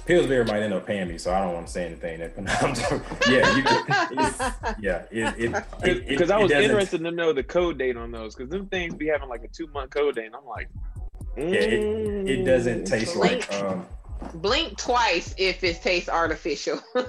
Pillsbury 0.05 0.43
might 0.45 0.61
end 0.61 0.73
up 0.73 0.85
paying 0.85 1.07
me, 1.07 1.17
so 1.17 1.33
I 1.33 1.39
don't 1.39 1.53
want 1.53 1.67
to 1.67 1.71
say 1.73 1.85
anything. 1.85 2.19
That, 2.19 2.33
I'm 2.63 2.73
joking. 2.75 3.01
yeah, 3.29 3.55
you 3.55 3.63
can, 3.63 3.85
it's, 4.19 4.39
yeah, 4.81 5.03
it, 5.11 5.35
it, 5.37 5.55
it, 5.55 5.65
it- 5.83 6.07
Because 6.07 6.29
I 6.31 6.37
was 6.37 6.51
doesn't- 6.51 6.63
interested 6.69 6.99
to 7.03 7.11
know 7.11 7.31
the 7.33 7.43
code 7.43 7.77
date 7.77 7.95
on 7.97 8.11
those. 8.11 8.35
Because 8.35 8.49
them 8.49 8.67
things 8.67 8.93
be 8.95 9.07
having 9.07 9.29
like 9.29 9.43
a 9.43 9.47
two 9.47 9.67
month 9.67 9.91
code 9.91 10.15
date, 10.15 10.25
and 10.27 10.35
I'm 10.35 10.45
like, 10.45 10.69
Yeah, 11.37 11.43
it, 11.45 12.29
it 12.29 12.43
doesn't 12.43 12.83
mm, 12.83 12.85
taste 12.89 13.15
Blink. 13.15 13.49
like. 13.51 13.63
Um, 13.63 13.85
Blink 14.35 14.77
twice 14.77 15.35
if 15.37 15.63
it 15.63 15.81
tastes 15.81 16.09
artificial. 16.09 16.79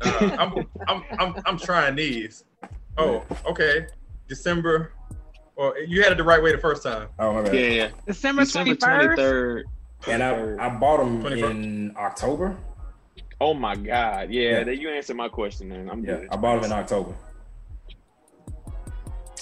Uh, 0.00 0.36
I'm, 0.38 0.66
I'm, 0.86 1.02
I'm, 1.18 1.34
I'm 1.44 1.58
trying 1.58 1.96
these. 1.96 2.44
Oh, 2.96 3.24
okay. 3.44 3.88
December. 4.28 4.92
Well, 5.56 5.74
you 5.84 6.04
had 6.04 6.12
it 6.12 6.18
the 6.18 6.22
right 6.24 6.40
way 6.40 6.52
the 6.52 6.58
first 6.58 6.84
time. 6.84 7.08
oh 7.18 7.32
my 7.34 7.42
bad. 7.42 7.54
Yeah, 7.54 7.60
yeah. 7.68 7.88
December 8.06 8.42
December 8.44 8.76
twenty 8.76 9.04
twenty 9.04 9.16
first. 9.16 9.66
Third. 10.02 10.12
And 10.12 10.22
I, 10.60 10.66
I 10.66 10.68
bought 10.70 10.98
them 10.98 11.22
21st. 11.22 11.50
in 11.50 11.94
October. 11.96 12.56
Oh 13.40 13.54
my 13.54 13.76
god, 13.76 14.30
yeah, 14.30 14.50
Yeah. 14.50 14.64
that 14.64 14.78
you 14.78 14.88
answered 14.90 15.16
my 15.16 15.28
question, 15.28 15.68
man. 15.68 15.88
I'm 15.90 16.04
Yeah, 16.04 16.16
good. 16.16 16.28
I 16.30 16.36
bought 16.36 16.56
them 16.62 16.72
in 16.72 16.76
October. 16.78 17.14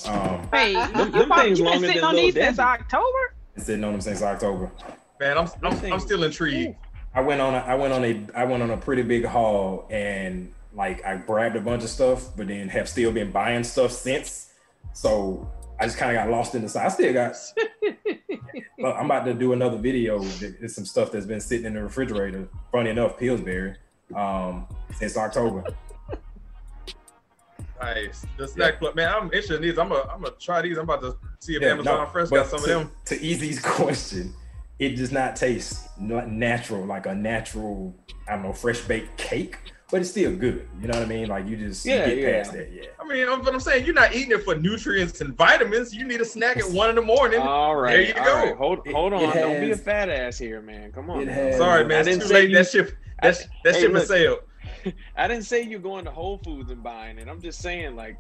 Um, 0.07 0.49
Hey, 0.53 0.75
Them- 0.75 0.91
you 1.07 1.11
them 1.11 1.29
bought- 1.29 1.45
things 1.45 1.59
you 1.59 1.65
been 1.65 1.73
longer 1.73 1.87
sitting 1.87 2.01
than 2.03 2.09
on 2.11 2.17
these 2.17 2.35
since 2.35 2.57
Debbie. 2.57 2.69
October. 2.69 3.35
been 3.55 3.65
sitting 3.65 3.85
on 3.85 3.93
them 3.93 4.01
since 4.01 4.23
October. 4.23 4.71
Man, 5.19 5.39
I'm, 5.39 5.49
I'm, 5.63 5.93
I'm 5.95 6.01
still 6.01 6.23
intrigued. 6.25 6.77
I 7.15 7.23
went 7.23 7.41
on 7.41 7.55
a, 7.55 7.59
I 7.59 7.75
went 7.75 7.95
on 7.95 8.05
a 8.05 8.27
I 8.35 8.45
went 8.45 8.63
on 8.63 8.71
a 8.71 8.77
pretty 8.77 9.01
big 9.03 9.25
haul 9.25 9.87
and 9.91 10.53
like 10.75 11.03
I 11.07 11.17
grabbed 11.17 11.57
a 11.57 11.61
bunch 11.63 11.83
of 11.83 11.89
stuff, 11.89 12.37
but 12.37 12.49
then 12.49 12.69
have 12.69 12.87
still 12.91 13.11
been 13.11 13.31
buying 13.31 13.65
stuff 13.65 13.91
since. 13.93 14.53
So 14.93 15.51
I 15.79 15.85
just 15.85 15.99
kind 15.99 16.17
of 16.17 16.23
got 16.23 16.31
lost 16.31 16.55
in 16.55 16.63
the 16.63 16.69
side. 16.69 16.87
I 16.87 16.89
still 16.89 17.13
got. 17.13 17.37
Look, 18.79 18.97
I'm 18.97 19.07
about 19.07 19.25
to 19.25 19.35
do 19.35 19.53
another 19.53 19.77
video. 19.77 20.23
It's 20.23 20.75
some 20.75 20.87
stuff 20.87 21.13
that's 21.13 21.27
been 21.27 21.41
sitting 21.41 21.67
in 21.67 21.75
the 21.75 21.83
refrigerator. 21.83 22.49
Funny 22.73 22.91
enough, 22.91 23.19
Pillsbury, 23.19 23.77
um, 24.15 24.67
since 24.95 25.17
October. 25.17 25.65
Nice. 27.81 28.25
The 28.39 28.49
snack 28.49 28.79
club, 28.79 28.97
man. 28.97 29.13
I'm 29.13 29.25
interested 29.25 29.57
in 29.57 29.63
these. 29.63 29.79
I'm 29.79 29.89
gonna, 29.89 30.09
I'm 30.11 30.23
gonna 30.23 30.35
try 30.41 30.63
these. 30.63 30.79
I'm 30.79 30.85
about 30.85 31.03
to 31.03 31.17
see 31.41 31.57
if 31.57 31.63
Yeah, 31.63 31.73
Amazon 31.73 32.05
no, 32.05 32.07
Fresh 32.07 32.31
got 32.31 32.47
some 32.47 32.61
to, 32.61 32.65
of 32.65 32.89
them. 32.89 32.91
To 33.07 33.31
Ez's 33.31 33.61
question, 33.63 34.35
it 34.79 34.97
does 34.97 35.13
not 35.13 35.37
taste 35.37 35.89
n- 36.01 36.39
natural 36.39 36.85
like 36.87 37.07
a 37.07 37.15
natural, 37.15 37.95
I 38.29 38.33
don't 38.33 38.45
know, 38.45 38.53
fresh 38.53 38.81
baked 38.81 39.19
cake, 39.19 39.59
but 39.91 40.01
it's 40.01 40.11
still 40.11 40.35
good. 40.37 40.69
You 40.81 40.89
know 40.89 40.99
what 40.99 41.07
I 41.07 41.09
mean? 41.09 41.29
Like 41.29 41.47
you 41.47 41.57
just 41.57 41.85
you 41.87 41.93
get 41.93 42.19
yeah. 42.19 42.39
past 42.39 42.53
that. 42.53 42.73
Yeah. 42.73 42.87
I 43.01 43.07
mean, 43.07 43.29
I'm- 43.29 43.43
but 43.43 43.55
I'm 43.55 43.61
saying 43.61 43.85
you're 43.85 43.95
not 43.95 44.15
eating 44.15 44.33
it 44.33 44.43
for 44.45 44.55
nutrients 44.57 45.21
and 45.21 45.37
vitamins. 45.37 45.95
You 45.95 46.05
need 46.07 46.21
a 46.21 46.25
snack 46.25 46.57
at 46.57 46.69
one 46.71 46.89
in 46.91 46.97
the 46.97 47.03
morning. 47.03 47.41
All 47.41 47.77
right, 47.77 47.93
There 47.93 48.03
you 48.09 48.15
go. 48.15 48.21
right. 48.35 48.57
Hold, 48.57 48.87
It- 48.87 48.93
hold 48.95 49.13
on. 49.13 49.23
it 49.23 49.35
Don't 49.35 49.61
be 49.61 49.71
a 49.71 49.77
fat 49.77 50.09
ass 50.09 50.39
here, 50.39 50.61
man. 50.61 50.91
Come 50.93 51.09
on. 51.11 51.27
Has- 51.27 51.57
Sorry, 51.57 51.83
I 51.83 51.85
man. 51.85 52.01
It's 52.01 52.09
didn't 52.09 52.23
too 52.23 52.29
say 52.29 52.35
late. 52.35 52.51
you- 52.51 52.57
That 52.57 52.69
ship, 52.69 52.97
that, 53.23 53.49
that 53.65 53.75
Hey, 53.75 53.81
ship 53.81 53.93
look. 53.93 54.01
has 54.03 54.09
sailed. 54.09 54.39
I 55.17 55.29
didn't 55.29 55.45
say 55.45 55.63
you're 55.63 55.79
going 55.81 56.05
to 56.05 56.11
Whole 56.11 56.39
Foods 56.39 56.71
and 56.71 56.83
buying 56.83 57.19
it. 57.19 57.29
I'm 57.29 57.41
just 57.41 57.61
saying, 57.61 57.95
like, 57.97 58.19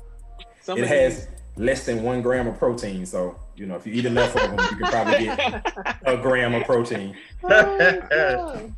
Some 0.62 0.78
it 0.78 0.82
of 0.82 0.88
has 0.88 1.28
less 1.56 1.84
than 1.86 2.02
one 2.02 2.22
gram 2.22 2.47
of 2.47 2.59
protein. 2.59 3.06
So 3.06 3.36
you 3.56 3.66
know, 3.66 3.74
if 3.76 3.86
you 3.86 3.93
eat 3.94 4.05
enough 4.06 4.36
of 4.36 4.43
them, 4.51 4.59
you 4.70 4.76
can 4.76 4.90
probably 4.90 5.24
get 5.24 5.97
a 6.06 6.16
gram 6.16 6.55
of 6.55 6.64
protein. 6.64 7.16
Oh, 7.44 8.70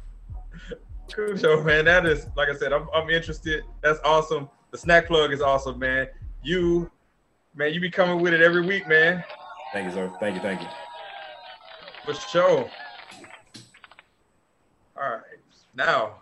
Cool 1.14 1.36
show, 1.36 1.62
man. 1.62 1.84
That 1.86 2.06
is, 2.06 2.26
like 2.36 2.48
I 2.48 2.54
said, 2.54 2.72
I'm, 2.72 2.86
I'm 2.94 3.10
interested. 3.10 3.64
That's 3.82 3.98
awesome. 4.04 4.48
The 4.70 4.78
snack 4.78 5.06
plug 5.06 5.32
is 5.32 5.40
awesome, 5.40 5.78
man. 5.78 6.08
You, 6.42 6.90
man, 7.56 7.72
you 7.74 7.80
be 7.80 7.90
coming 7.90 8.20
with 8.20 8.32
it 8.34 8.40
every 8.40 8.62
week, 8.64 8.86
man. 8.86 9.24
Thank 9.72 9.86
you, 9.86 9.92
sir. 9.92 10.12
Thank 10.20 10.36
you, 10.36 10.42
thank 10.42 10.60
you. 10.60 10.68
For 12.04 12.14
sure. 12.14 12.70
All 14.96 15.10
right. 15.10 15.22
Now, 15.74 16.14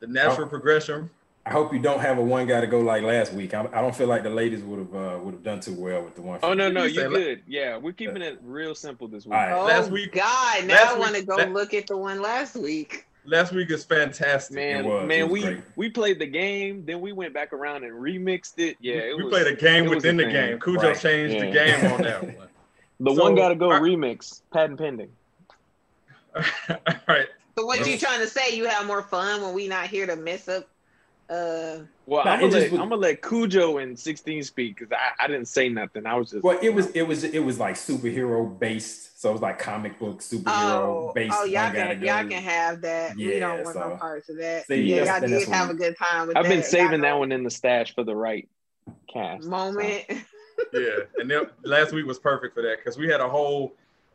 the 0.00 0.06
natural 0.06 0.46
Oh. 0.46 0.50
progression. 0.50 1.10
I 1.44 1.50
hope 1.50 1.72
you 1.72 1.80
don't 1.80 1.98
have 1.98 2.18
a 2.18 2.22
one 2.22 2.46
guy 2.46 2.60
to 2.60 2.68
go 2.68 2.78
like 2.80 3.02
last 3.02 3.32
week. 3.32 3.52
I, 3.52 3.62
I 3.72 3.80
don't 3.80 3.94
feel 3.96 4.06
like 4.06 4.22
the 4.22 4.30
ladies 4.30 4.62
would 4.62 4.78
have 4.78 4.94
uh, 4.94 5.18
would 5.20 5.34
have 5.34 5.42
done 5.42 5.58
too 5.58 5.74
well 5.74 6.02
with 6.04 6.14
the 6.14 6.22
one. 6.22 6.38
Oh 6.44 6.54
no, 6.54 6.70
no, 6.70 6.84
You 6.84 6.90
you 6.90 7.00
say 7.00 7.08
la- 7.08 7.18
good. 7.18 7.42
Yeah, 7.48 7.76
we're 7.78 7.92
keeping 7.92 8.22
it 8.22 8.38
real 8.44 8.76
simple 8.76 9.08
this 9.08 9.26
week. 9.26 9.34
All 9.34 9.40
right. 9.40 9.52
oh 9.52 9.64
Last 9.64 9.90
week- 9.90 10.12
God! 10.12 10.66
Now 10.66 10.74
last 10.74 10.94
I 10.94 10.98
want 11.00 11.16
to 11.16 11.24
go 11.24 11.34
la- 11.34 11.44
look 11.46 11.74
at 11.74 11.88
the 11.88 11.96
one 11.96 12.22
last 12.22 12.54
week. 12.54 13.06
Last 13.24 13.52
week 13.52 13.70
is 13.70 13.84
fantastic. 13.84 14.56
Man, 14.56 14.84
It 14.84 14.88
was- 14.88 15.02
it 15.04 15.06
man, 15.06 15.22
was 15.28 15.32
we 15.32 15.40
great. 15.42 15.60
we 15.76 15.88
played 15.90 16.18
the 16.18 16.26
game, 16.26 16.84
then 16.84 17.00
we 17.00 17.12
went 17.12 17.32
back 17.32 17.52
around 17.52 17.84
and 17.84 17.92
remixed 17.92 18.54
it. 18.58 18.76
Yeah, 18.80 18.94
it 18.96 19.16
we 19.16 19.22
was, 19.24 19.30
played 19.32 19.46
a 19.46 19.54
game 19.54 19.86
within 19.88 20.18
a 20.18 20.24
the 20.24 20.30
thing. 20.30 20.32
game. 20.50 20.58
Khujoe 20.58 20.82
Right. 20.82 20.98
changed 20.98 21.40
the 21.40 21.50
game 21.52 21.92
on 21.92 22.02
that 22.02 22.22
one. 22.38 22.48
The 22.98 23.14
So, 23.14 23.22
one 23.22 23.34
gotta 23.36 23.54
go 23.54 23.70
I- 23.70 23.78
remix, 23.78 24.42
patent 24.52 24.78
pending. 24.80 25.10
All 26.36 26.42
right. 27.08 27.26
So 27.58 27.66
what 27.66 27.86
you 27.86 27.98
trying 27.98 28.20
to 28.20 28.26
say? 28.26 28.56
You 28.56 28.64
have 28.66 28.86
more 28.86 29.02
fun 29.02 29.42
when 29.42 29.52
we 29.52 29.68
not 29.68 29.86
here 29.86 30.06
to 30.06 30.16
mess 30.16 30.48
up? 30.48 30.66
Uh, 31.32 31.84
Well, 32.04 32.22
I'm, 32.26 32.40
gonna 32.40 32.52
let, 32.52 32.70
was- 32.70 32.80
I'm 32.80 32.88
gonna 32.90 32.96
let 33.00 33.22
Khujoe 33.22 33.82
and 33.82 33.98
16 33.98 34.42
speak 34.42 34.78
because 34.78 34.92
I, 34.92 35.24
I 35.24 35.26
didn't 35.28 35.46
say 35.46 35.68
nothing. 35.70 36.04
I 36.04 36.14
was 36.14 36.30
just 36.30 36.44
Well, 36.44 36.58
it 36.60 36.74
was 36.74 36.88
it 36.90 37.02
was 37.02 37.24
it 37.24 37.38
was 37.38 37.58
like 37.58 37.76
superhero 37.76 38.58
based, 38.58 39.20
so 39.20 39.30
it 39.30 39.32
was 39.32 39.40
like 39.40 39.58
comic 39.58 39.98
book 39.98 40.20
superhero 40.20 40.48
oh, 40.48 41.12
based. 41.14 41.34
oh, 41.38 41.44
y'all 41.44 41.70
can 41.70 42.00
go. 42.00 42.06
y'all 42.06 42.28
can 42.28 42.42
have 42.42 42.82
that. 42.82 43.16
we 43.16 43.38
don't 43.38 43.64
want 43.64 43.76
no 43.76 43.96
parts 43.96 44.28
of 44.28 44.36
that. 44.38 44.66
See, 44.66 44.82
yeah, 44.82 45.04
that's- 45.04 45.30
y'all 45.30 45.38
did 45.38 45.48
have 45.48 45.68
we- 45.68 45.74
a 45.74 45.78
good 45.78 45.96
time 45.96 46.28
with 46.28 46.36
I've 46.36 46.44
been 46.44 46.58
that. 46.60 46.66
saving 46.66 46.92
Y'all 46.92 47.00
that 47.02 47.18
one 47.18 47.32
in 47.32 47.44
the 47.44 47.50
stash 47.50 47.94
for 47.94 48.04
the 48.04 48.14
right 48.14 48.46
cast. 49.12 49.44
so. 49.44 49.50
moment. 49.50 50.04
Yeah, 50.72 51.00
and 51.18 51.28
then 51.30 51.46
last 51.64 51.92
week 51.92 52.06
was 52.06 52.18
perfect 52.20 52.54
for 52.54 52.62
that 52.62 52.76
because 52.78 52.96
we 52.96 53.08
had 53.08 53.20
a 53.20 53.28
whole. 53.28 53.74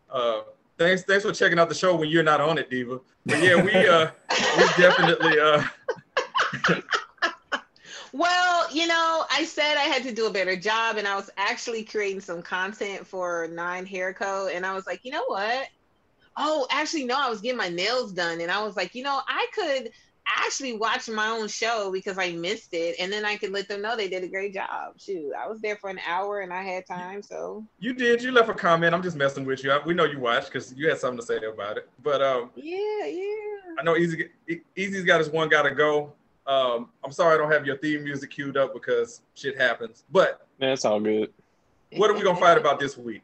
Uh, 0.10 0.42
thanks, 0.78 1.04
thanks 1.04 1.26
for 1.26 1.34
checking 1.34 1.60
out 1.60 1.68
the 1.68 1.76
show 1.76 1.96
when 1.96 2.10
you're 2.10 2.24
not 2.24 2.40
on 2.40 2.58
it, 2.58 2.70
Diva. 2.70 3.00
But 3.26 3.44
yeah, 3.44 3.62
we 3.62 3.74
uh, 3.76 4.10
we 4.58 4.64
definitely 4.82 5.40
uh, 5.40 5.64
Well, 8.14 8.74
you 8.74 8.88
know, 8.88 9.26
I 9.32 9.44
said 9.46 9.78
I 9.78 9.82
had 9.84 10.04
to 10.04 10.14
do 10.14 10.28
a 10.28 10.32
better 10.32 10.56
job, 10.56 10.98
and 10.98 11.08
I 11.08 11.16
was 11.16 11.30
actually 11.38 11.84
creating 11.84 12.22
some 12.22 12.42
content 12.42 13.06
for 13.06 13.48
Nine 13.52 13.86
Hair 13.86 14.14
Co. 14.14 14.48
And 14.48 14.66
I 14.66 14.74
was 14.74 14.86
like, 14.86 15.02
you 15.04 15.12
know 15.12 15.26
what? 15.28 15.68
Oh, 16.38 16.68
actually, 16.70 17.06
no, 17.06 17.16
I 17.18 17.30
was 17.30 17.42
getting 17.42 17.58
my 17.58 17.70
nails 17.70 18.14
done, 18.14 18.42
and 18.42 18.52
I 18.52 18.64
was 18.64 18.76
like, 18.76 18.94
you 18.94 19.04
know, 19.04 19.22
I 19.28 19.48
could 19.54 19.92
actually 20.28 20.74
watch 20.74 21.08
my 21.10 21.28
own 21.30 21.48
show 21.48 21.92
because 21.92 22.18
I 22.18 22.32
missed 22.34 22.74
it, 22.74 22.96
and 23.00 23.12
then 23.12 23.26
I 23.26 23.38
could 23.38 23.52
let 23.52 23.68
them 23.68 23.82
know 23.82 23.96
they 23.96 24.10
did 24.10 24.24
a 24.24 24.28
great 24.28 24.54
job. 24.54 25.00
Shoot, 25.00 25.32
I 25.34 25.48
was 25.48 25.62
there 25.62 25.78
for 25.78 25.90
an 25.90 26.00
hour, 26.08 26.42
and 26.42 26.54
I 26.54 26.64
had 26.64 26.86
time, 26.86 27.24
so 27.24 27.66
you 27.80 27.94
did. 27.94 28.22
You 28.22 28.32
left 28.32 28.50
a 28.50 28.54
comment. 28.54 28.94
I'm 28.94 29.02
just 29.02 29.18
messing 29.18 29.46
with 29.46 29.64
you. 29.64 29.72
I, 29.72 29.84
we 29.86 29.94
know 29.94 30.04
you 30.06 30.20
watched 30.20 30.52
because 30.52 30.74
you 30.74 30.90
had 30.90 31.00
something 31.00 31.20
to 31.20 31.26
say 31.26 31.38
about 31.38 31.78
it. 31.78 31.90
But 32.04 32.22
um, 32.22 32.52
yeah, 32.56 33.06
yeah. 33.06 33.24
I 33.80 33.84
know 33.84 33.94
Ez 33.94 34.16
Ez's 34.78 35.04
got 35.04 35.20
his 35.20 35.30
one 35.30 35.50
gotta 35.50 35.72
go. 35.72 36.14
Um, 36.48 36.90
I'm 37.04 37.12
sorry 37.12 37.36
I 37.36 37.38
don't 37.38 37.52
have 37.52 37.66
your 37.66 37.78
theme 37.78 38.04
music 38.04 38.32
queued 38.32 38.56
up 38.56 38.74
because 38.74 39.22
shit 39.36 39.58
happens. 39.58 40.06
But 40.12 40.48
That's 40.60 40.86
all 40.86 41.00
good. 41.00 41.32
what 41.98 42.10
are 42.10 42.14
we 42.14 42.24
gonna 42.24 42.40
fight 42.40 42.58
about 42.58 42.80
this 42.80 42.98
week? 42.98 43.22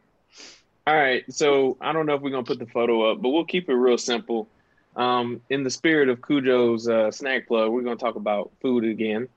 All 0.85 0.95
right, 0.95 1.23
so 1.33 1.77
I 1.79 1.93
don't 1.93 2.05
know 2.05 2.15
if 2.15 2.21
we're 2.21 2.31
gonna 2.31 2.43
put 2.43 2.59
the 2.59 2.65
photo 2.65 3.11
up, 3.11 3.21
but 3.21 3.29
we'll 3.29 3.45
keep 3.45 3.69
it 3.69 3.73
real 3.73 3.97
simple. 3.97 4.49
Um, 4.97 5.41
in 5.49 5.63
the 5.63 5.69
spirit 5.69 6.09
of 6.09 6.19
Khujoe's 6.19 6.87
uh, 6.89 7.09
snack 7.11 7.47
plug, 7.47 7.71
we're 7.71 7.81
gonna 7.81 7.95
talk 7.95 8.15
about 8.15 8.51
food 8.61 8.83
again. 8.83 9.29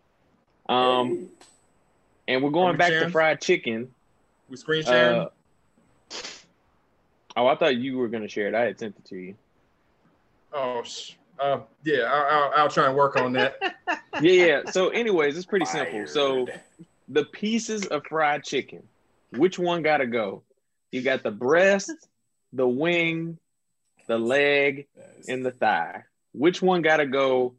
Um, 0.69 1.29
and 2.27 2.43
we're 2.43 2.51
going 2.51 2.73
we 2.73 2.79
back 2.79 2.91
to 2.91 3.09
fried 3.11 3.41
chicken. 3.41 3.95
We 4.49 4.57
screen 4.57 4.85
sharing. 4.85 5.21
Uh, 5.21 5.29
oh, 7.37 7.47
I 7.47 7.55
thought 7.55 7.77
you 7.77 7.99
were 7.99 8.09
gonna 8.09 8.29
share 8.29 8.49
it. 8.49 8.55
I 8.55 8.63
had 8.63 8.79
sent 8.81 8.97
it 8.97 9.05
to 9.07 9.17
you. 9.17 9.35
oh, 10.53 10.83
sh- 10.83 11.13
uh, 11.41 11.61
yeah. 11.85 12.03
I'll, 12.03 12.25
I'll, 12.43 12.53
I'll 12.57 12.69
try 12.71 12.87
and 12.87 12.97
work 12.97 13.17
on 13.17 13.33
that. 13.35 13.57
Yeah, 14.23 14.47
yeah. 14.47 14.71
So, 14.71 14.89
anyways, 14.89 15.37
it's 15.37 15.45
pretty 15.45 15.67
simple. 15.67 16.07
So, 16.07 16.47
the 17.07 17.25
pieces 17.27 17.85
of 17.87 18.03
fried 18.07 18.45
chicken, 18.45 18.83
which 19.33 19.59
one 19.59 19.83
gotta 19.83 20.07
go? 20.07 20.43
You 20.91 21.03
got 21.03 21.23
the 21.23 21.31
breast, 21.31 21.93
the 22.55 22.67
wing, 22.67 23.37
the 24.09 24.17
leg, 24.19 24.87
That's- 24.97 25.29
and 25.29 25.45
the 25.45 25.51
thigh. 25.51 26.05
Which 26.33 26.63
one 26.63 26.81
gotta 26.81 27.05
go? 27.05 27.57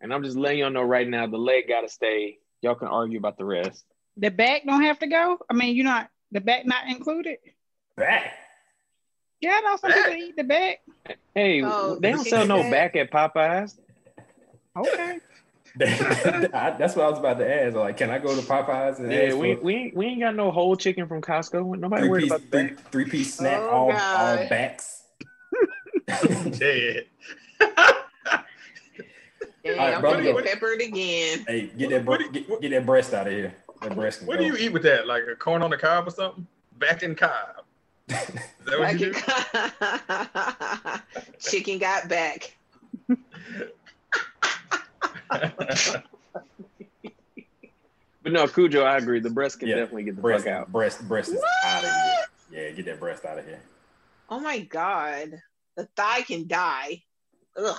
And 0.00 0.14
I'm 0.14 0.24
just 0.24 0.36
letting 0.38 0.60
y'all 0.60 0.70
know 0.70 0.82
right 0.82 1.06
now, 1.06 1.26
the 1.26 1.36
leg 1.36 1.64
gotta 1.68 1.90
stay. 1.90 2.38
Y'all 2.62 2.74
can 2.74 2.88
argue 2.88 3.18
about 3.18 3.36
the 3.36 3.44
rest. 3.44 3.84
The 4.16 4.30
back 4.30 4.62
don't 4.64 4.82
have 4.82 4.98
to 5.00 5.06
go. 5.08 5.38
I 5.50 5.52
mean, 5.52 5.76
you're 5.76 5.84
not 5.84 6.08
the 6.32 6.40
back 6.40 6.64
not 6.64 6.88
included. 6.88 7.36
back. 7.96 8.32
Yeah, 9.40 9.52
I 9.56 9.60
know 9.62 9.76
some 9.76 9.90
Back. 9.90 10.06
people 10.10 10.22
eat 10.28 10.36
the 10.36 10.44
back. 10.44 10.80
Hey, 11.34 11.62
Oh, 11.64 11.98
they 12.00 12.12
don't 12.12 12.26
sell 12.26 12.46
no 12.46 12.56
chicken 12.58 12.70
back 12.70 12.96
at 12.96 13.10
Popeyes. 13.10 13.78
Okay. 14.76 15.18
I- 15.80 16.76
That's 16.78 16.94
what 16.96 17.06
I 17.06 17.10
was 17.10 17.18
about 17.18 17.38
to 17.38 17.64
ask. 17.64 17.74
Like, 17.76 17.96
can 17.96 18.10
I 18.10 18.18
go 18.18 18.34
to 18.34 18.42
Popeyes 18.42 18.98
and 18.98 19.10
Yeah, 19.10 19.20
ask 19.28 19.36
we, 19.36 19.54
for 19.54 19.60
we, 19.62 19.74
ain't, 19.76 19.96
we 19.96 20.06
ain't 20.06 20.20
got 20.20 20.34
no 20.36 20.50
whole 20.50 20.76
chicken 20.76 21.06
from 21.06 21.22
Costco. 21.22 21.78
Nobody 21.78 22.02
three 22.02 22.08
worried 22.10 22.22
piece, 22.22 22.30
about 22.30 22.50
the 22.50 22.58
three, 22.68 22.76
three 22.90 23.04
piece 23.06 23.34
snack, 23.34 23.60
Oh, 23.62 23.68
all 23.68 23.92
all 23.92 24.36
backs? 24.48 25.04
Dead. 26.58 27.06
Dang, 29.62 29.78
All 29.78 29.84
right, 29.86 29.94
I'm 29.94 30.00
brother, 30.00 30.22
gonna 30.22 30.42
get 30.42 30.52
peppered 30.54 30.80
again. 30.80 31.44
hey, 31.46 31.70
get 31.76 31.90
that 31.90 32.04
bre- 32.04 32.16
do 32.16 32.24
you- 32.24 32.30
get, 32.32 32.60
get 32.62 32.70
that 32.70 32.86
breast 32.86 33.12
out 33.14 33.26
of 33.26 33.32
here. 33.32 33.54
That 33.82 33.94
breast 33.94 34.22
What 34.22 34.38
go. 34.38 34.42
do 34.42 34.46
you 34.46 34.56
eat 34.56 34.72
with 34.72 34.82
that? 34.84 35.06
Like 35.06 35.22
a 35.30 35.36
corn 35.36 35.62
on 35.62 35.70
the 35.70 35.76
cob 35.76 36.06
or 36.08 36.10
something? 36.10 36.46
Back 36.78 37.02
in 37.02 37.14
cob. 37.14 37.64
Is 38.10 38.16
that 38.66 38.78
what 38.78 39.00
you 39.00 39.12
do? 41.12 41.18
Chicken 41.40 41.78
got 41.78 42.08
back. 42.08 42.56
But 48.22 48.32
no, 48.32 48.46
Cujo, 48.46 48.82
I 48.82 48.98
agree. 48.98 49.20
The 49.20 49.30
breast 49.30 49.60
can 49.60 49.68
Yeah, 49.68 49.76
definitely 49.76 50.04
get 50.04 50.16
the 50.16 50.22
breast 50.22 50.44
fuck 50.44 50.52
out. 50.52 50.72
breast 50.72 51.06
breast 51.08 51.30
is 51.30 51.36
What? 51.36 51.48
out 51.64 51.84
of 51.84 51.90
here. 51.90 52.66
Yeah, 52.68 52.70
get 52.72 52.84
that 52.86 53.00
breast 53.00 53.24
out 53.24 53.38
of 53.38 53.46
here. 53.46 53.60
Oh 54.28 54.40
my 54.40 54.58
god, 54.60 55.40
the 55.76 55.86
thigh 55.96 56.22
can 56.22 56.46
die. 56.46 57.02
Ugh. 57.56 57.76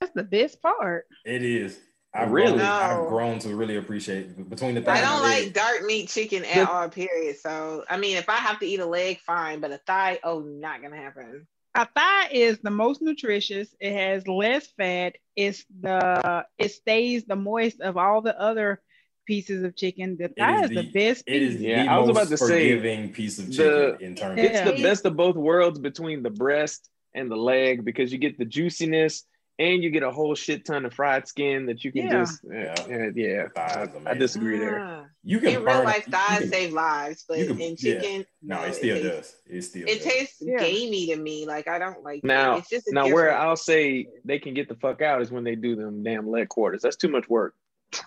That's 0.00 0.12
the 0.12 0.22
best 0.22 0.60
part. 0.60 1.06
It 1.24 1.42
is. 1.42 1.78
I've 2.12 2.30
Really? 2.30 2.52
Grown, 2.58 2.60
I've 2.62 3.06
grown 3.08 3.38
to 3.40 3.54
really 3.54 3.76
appreciate 3.76 4.48
between 4.50 4.74
the 4.74 4.82
thighs. 4.82 4.98
I 4.98 5.00
don't 5.02 5.12
and 5.14 5.22
like 5.22 5.42
legs. 5.44 5.52
dark 5.52 5.82
meat 5.84 6.08
chicken 6.08 6.44
at 6.44 6.68
all. 6.68 6.88
Period. 6.88 7.38
So 7.38 7.84
I 7.88 7.96
mean, 7.98 8.16
if 8.16 8.28
I 8.28 8.36
have 8.36 8.58
to 8.60 8.66
eat 8.66 8.80
a 8.80 8.86
leg, 8.86 9.20
fine. 9.20 9.60
But 9.60 9.70
a 9.72 9.78
thigh, 9.86 10.18
oh, 10.24 10.40
not 10.40 10.82
gonna 10.82 10.96
happen. 10.96 11.46
A 11.76 11.86
thigh 11.86 12.28
is 12.32 12.58
the 12.58 12.70
most 12.70 13.00
nutritious. 13.00 13.68
It 13.78 13.92
has 13.92 14.26
less 14.26 14.66
fat. 14.76 15.14
It's 15.36 15.64
the 15.80 16.44
it 16.58 16.72
stays 16.72 17.24
the 17.26 17.36
moist 17.36 17.80
of 17.80 17.96
all 17.96 18.22
the 18.22 18.38
other 18.40 18.82
pieces 19.26 19.62
of 19.62 19.76
chicken. 19.76 20.16
The 20.18 20.28
thigh 20.30 20.64
is, 20.64 20.70
is 20.70 20.76
the, 20.76 20.82
the- 20.82 20.90
best 20.92 21.24
It 21.28 21.42
is 21.42 21.54
piece. 21.54 21.62
Yeah, 21.62 21.84
the 21.84 21.90
I 21.92 21.98
was 21.98 22.08
most 22.08 22.16
about 22.16 22.28
to 22.30 22.36
say, 22.38 22.46
forgiving 22.72 23.12
piece 23.12 23.38
of 23.38 23.46
the- 23.46 23.52
chicken 23.52 23.96
in 24.04 24.14
terms 24.16 24.40
It's 24.40 24.58
of 24.68 24.76
the 24.76 24.82
best 24.82 25.04
of 25.04 25.16
both 25.16 25.36
worlds 25.36 25.78
between 25.78 26.24
the 26.24 26.30
breast 26.30 26.90
and 27.14 27.30
the 27.30 27.36
leg 27.36 27.84
because 27.84 28.10
you 28.10 28.18
get 28.18 28.36
the 28.36 28.44
juiciness 28.44 29.24
and 29.60 29.82
you 29.84 29.90
get 29.90 30.02
a 30.02 30.10
whole 30.10 30.34
shit 30.34 30.64
ton 30.64 30.84
of 30.86 30.92
fried 30.94 31.28
skin 31.28 31.66
that 31.66 31.84
you 31.84 31.92
can 31.92 32.06
Yeah. 32.06 32.10
just 32.10 32.40
yeah 32.50 32.74
yeah. 32.88 33.10
yeah. 33.14 33.46
I, 33.56 33.60
I 33.60 33.82
amazing. 33.84 34.18
disagree 34.18 34.58
there. 34.58 35.12
You 35.22 35.38
can 35.38 35.48
In 35.48 35.54
real 35.56 35.64
burn- 35.76 35.84
life, 35.84 36.04
you 36.06 36.12
thighs 36.12 36.38
can- 36.40 36.48
save 36.48 36.72
lives, 36.72 37.24
but 37.28 37.36
can- 37.36 37.60
in 37.60 37.76
yeah. 37.78 38.00
chicken, 38.00 38.26
No, 38.42 38.62
it 38.62 38.70
it 38.70 38.74
still 38.76 38.96
tastes- 39.02 39.08
does. 39.10 39.36
It 39.46 39.62
still 39.62 39.82
It 39.88 39.94
does. 39.96 40.04
tastes 40.04 40.36
Yeah. 40.40 40.58
gamey 40.58 41.06
to 41.08 41.16
me. 41.16 41.46
Like 41.46 41.68
I 41.68 41.78
don't 41.78 42.02
like 42.02 42.24
Now- 42.24 42.54
it. 42.56 42.58
It's 42.60 42.70
just 42.70 42.88
a 42.88 42.94
Now 42.94 43.06
where 43.08 43.36
I'll 43.36 43.54
say 43.56 44.08
they 44.24 44.38
can 44.38 44.54
get 44.54 44.68
the 44.68 44.74
fuck 44.76 45.02
out 45.02 45.20
is 45.22 45.30
when 45.30 45.44
they 45.44 45.54
do 45.56 45.76
them 45.76 46.02
damn 46.02 46.28
leg 46.30 46.48
quarters. 46.48 46.80
That's 46.82 46.96
too 46.96 47.08
much 47.08 47.28
work. 47.28 47.54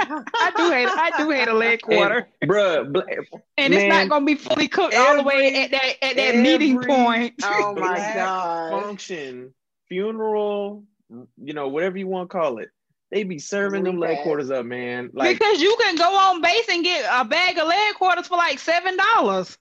I 0.00 0.52
do 0.56 0.70
hate 0.70 0.88
I 0.88 1.10
do 1.18 1.30
hate 1.30 1.48
a 1.48 1.54
leg 1.54 1.80
quarter. 1.82 2.28
And, 2.40 2.50
bruh, 2.50 2.90
bl- 2.92 3.00
And, 3.58 3.74
it's 3.74 3.82
man, 3.82 3.88
not 3.88 4.08
gonna 4.08 4.24
be 4.24 4.36
fully 4.36 4.68
cooked 4.68 4.94
all 4.94 5.16
the 5.16 5.22
way 5.22 5.64
at 5.64 5.70
that 5.72 5.94
at 6.02 6.16
that 6.16 6.36
meeting 6.36 6.80
point. 6.82 7.34
Oh 7.44 7.74
my 7.74 7.96
god. 8.14 8.82
function, 8.82 9.52
funeral, 9.88 10.84
you 11.36 11.52
know, 11.54 11.68
whatever 11.68 11.98
you 11.98 12.06
want 12.06 12.30
to 12.30 12.36
call 12.36 12.58
it. 12.58 12.68
They 13.10 13.22
be 13.24 13.38
serving 13.38 13.84
them 13.84 13.96
Really 13.98 14.16
leg 14.16 14.22
quarters 14.22 14.50
up, 14.50 14.66
man. 14.66 15.10
Like 15.14 15.38
because 15.38 15.62
you 15.62 15.74
can 15.80 15.96
go 15.96 16.14
on 16.14 16.42
base 16.42 16.66
and 16.70 16.84
get 16.84 17.08
a 17.10 17.24
bag 17.24 17.56
of 17.56 17.66
leg 17.66 17.94
quarters 17.94 18.26
for 18.26 18.36
like 18.36 18.58
seven 18.58 18.96
dollars. 18.98 19.56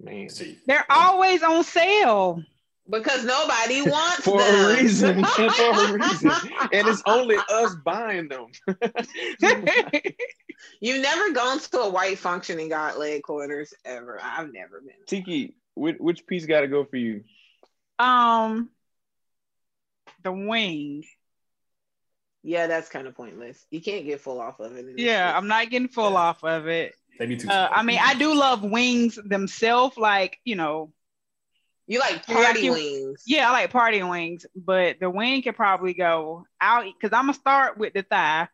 man. 0.00 0.30
See, 0.30 0.58
They're 0.66 0.86
always 0.90 1.42
on 1.42 1.62
sale. 1.64 2.42
Because 2.90 3.22
nobody 3.22 3.82
wants 3.90 4.24
For 4.24 4.38
them. 4.40 4.64
a 4.64 4.74
reason. 4.80 5.22
For 5.36 5.42
a 5.44 5.92
reason. 5.92 6.30
And 6.72 6.88
it's 6.88 7.02
only 7.04 7.36
us 7.50 7.74
buying 7.84 8.28
them. 8.28 8.46
You've 10.80 11.02
never 11.02 11.32
gone 11.32 11.58
to 11.58 11.80
a 11.80 11.88
white 11.90 12.18
function 12.18 12.58
and 12.58 12.70
got 12.70 12.98
leg 12.98 13.22
quarters 13.22 13.74
ever. 13.84 14.18
I've 14.22 14.52
never 14.52 14.80
been. 14.80 14.94
Tiki, 15.06 15.54
which, 15.74 15.96
which 15.98 16.26
piece 16.26 16.46
got 16.46 16.62
to 16.62 16.68
go 16.68 16.84
for 16.84 16.96
you? 16.96 17.24
Um, 17.98 18.70
the 20.22 20.32
wing. 20.32 21.04
Yeah, 22.42 22.66
that's 22.66 22.88
kind 22.88 23.06
of 23.06 23.14
pointless. 23.16 23.64
You 23.70 23.80
can't 23.80 24.04
get 24.06 24.20
full 24.20 24.40
off 24.40 24.60
of 24.60 24.76
it. 24.76 24.98
Yeah. 24.98 25.36
I'm 25.36 25.48
not 25.48 25.70
getting 25.70 25.88
full 25.88 26.12
Yeah. 26.12 26.16
off 26.18 26.44
of 26.44 26.66
it. 26.68 26.94
They 27.18 27.26
be 27.26 27.36
too. 27.36 27.48
Uh, 27.48 27.68
I 27.70 27.82
mean, 27.82 27.98
I 28.00 28.14
do 28.14 28.32
love 28.34 28.62
wings 28.62 29.18
themselves, 29.22 29.96
like 29.96 30.38
you 30.44 30.54
know, 30.56 30.92
You 31.90 31.98
like 32.00 32.22
Yeah, 32.28 32.34
party 32.34 32.60
you- 32.60 32.72
wings. 32.72 33.22
yeah, 33.26 33.48
I 33.48 33.52
like 33.52 33.70
party 33.70 34.02
wings, 34.02 34.44
but 34.54 35.00
the 35.00 35.08
wing 35.08 35.40
can 35.42 35.54
probably 35.54 35.94
go. 35.94 36.44
I'll 36.60 36.84
because 36.84 37.12
I'm 37.16 37.24
gonna 37.24 37.32
start 37.34 37.78
with 37.78 37.94
the 37.94 38.02
thigh, 38.02 38.46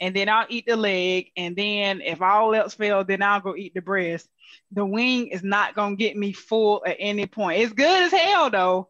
and 0.00 0.14
then 0.14 0.28
I'll 0.28 0.46
eat 0.48 0.66
the 0.66 0.76
leg, 0.76 1.30
and 1.36 1.54
then 1.56 2.00
if 2.02 2.20
all 2.20 2.52
else 2.54 2.74
fails, 2.74 3.06
then 3.06 3.22
I'll 3.22 3.40
go 3.40 3.54
eat 3.56 3.74
the 3.74 3.80
breast. 3.80 4.28
The 4.72 4.84
wing 4.84 5.28
is 5.28 5.42
not 5.44 5.74
gonna 5.76 5.94
get 5.96 6.16
me 6.16 6.32
full 6.32 6.82
at 6.84 6.96
any 6.98 7.26
point. 7.26 7.60
It's 7.62 7.72
good 7.72 8.02
as 8.02 8.10
hell 8.12 8.50
though. 8.50 8.88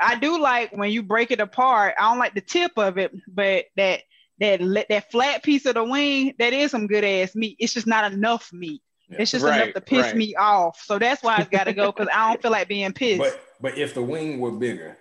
I 0.00 0.18
do 0.18 0.40
like 0.40 0.72
when 0.76 0.90
you 0.90 1.02
break 1.02 1.30
it 1.30 1.40
apart. 1.40 1.94
I 1.98 2.02
don't 2.10 2.18
like 2.18 2.34
the 2.34 2.40
tip 2.40 2.72
of 2.76 2.98
it, 2.98 3.12
but 3.28 3.66
that 3.76 4.02
that 4.40 4.60
that 4.88 5.10
flat 5.10 5.42
piece 5.42 5.66
of 5.66 5.74
the 5.74 5.84
wing 5.84 6.34
that 6.38 6.52
is 6.52 6.70
some 6.70 6.86
good 6.86 7.04
ass 7.04 7.34
meat. 7.34 7.56
It's 7.58 7.72
just 7.74 7.86
not 7.86 8.12
enough 8.12 8.52
meat. 8.52 8.82
Yeah. 9.10 9.18
It's 9.22 9.30
just 9.30 9.44
Right, 9.44 9.62
enough 9.62 9.74
to 9.74 9.80
piss 9.80 10.06
right. 10.06 10.16
me 10.16 10.34
off. 10.36 10.80
So 10.84 10.98
that's 10.98 11.22
why 11.22 11.38
it's 11.38 11.48
got 11.48 11.64
to 11.64 11.72
go 11.72 11.90
because 11.92 12.08
I 12.14 12.28
don't 12.30 12.42
feel 12.42 12.50
like 12.52 12.68
being 12.68 12.92
pissed. 12.92 13.18
But 13.18 13.40
but 13.60 13.78
if 13.78 13.94
the 13.94 14.02
wing 14.02 14.38
were 14.38 14.52
bigger, 14.52 14.96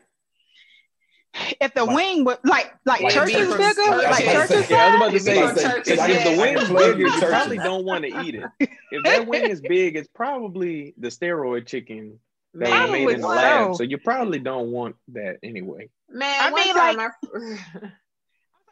if 1.61 1.73
the 1.75 1.83
Like- 1.85 1.95
wing 1.95 2.23
would 2.25 2.37
like 2.43 2.73
like 2.85 3.01
Like 3.01 3.13
church 3.13 3.29
is 3.33 3.47
from 3.49 3.57
bigger, 3.57 3.73
church, 3.73 4.11
like 4.11 4.25
yeah. 4.25 4.33
church 4.47 4.51
is 4.51 4.69
Yeah, 4.69 4.77
I 4.77 4.87
was 4.87 4.95
about 4.95 5.11
to 5.11 5.19
size, 5.19 5.25
say, 5.25 5.47
From 5.47 5.57
if, 5.57 5.63
church, 5.85 5.87
if 5.87 5.97
yeah. 5.97 6.23
the 6.35 6.41
wing's 6.41 6.69
Like 6.71 6.85
big, 6.85 6.99
you 6.99 7.11
churches. 7.11 7.29
probably 7.29 7.57
don't 7.57 7.85
want 7.85 8.03
to 8.05 8.21
eat 8.23 8.35
it. 8.35 8.69
If 8.91 9.03
that 9.03 9.27
wing 9.27 9.45
is 9.49 9.61
big, 9.61 9.95
it's 9.97 10.07
probably 10.15 10.93
the 10.97 11.09
steroid 11.09 11.67
chicken 11.67 12.19
that 12.59 12.83
was 12.83 12.91
made 12.91 13.03
Probably 13.05 13.13
in 13.13 13.21
the 13.21 13.27
lab. 13.27 13.73
so. 13.73 13.77
So 13.77 13.83
you 13.83 13.97
probably 13.97 14.39
don't 14.39 14.71
want 14.71 14.95
that 15.09 15.37
anyway. 15.43 15.89
Man, 16.09 16.35
I 16.39 16.51
mean, 16.51 16.73
time 16.73 16.95
like- 16.97 17.91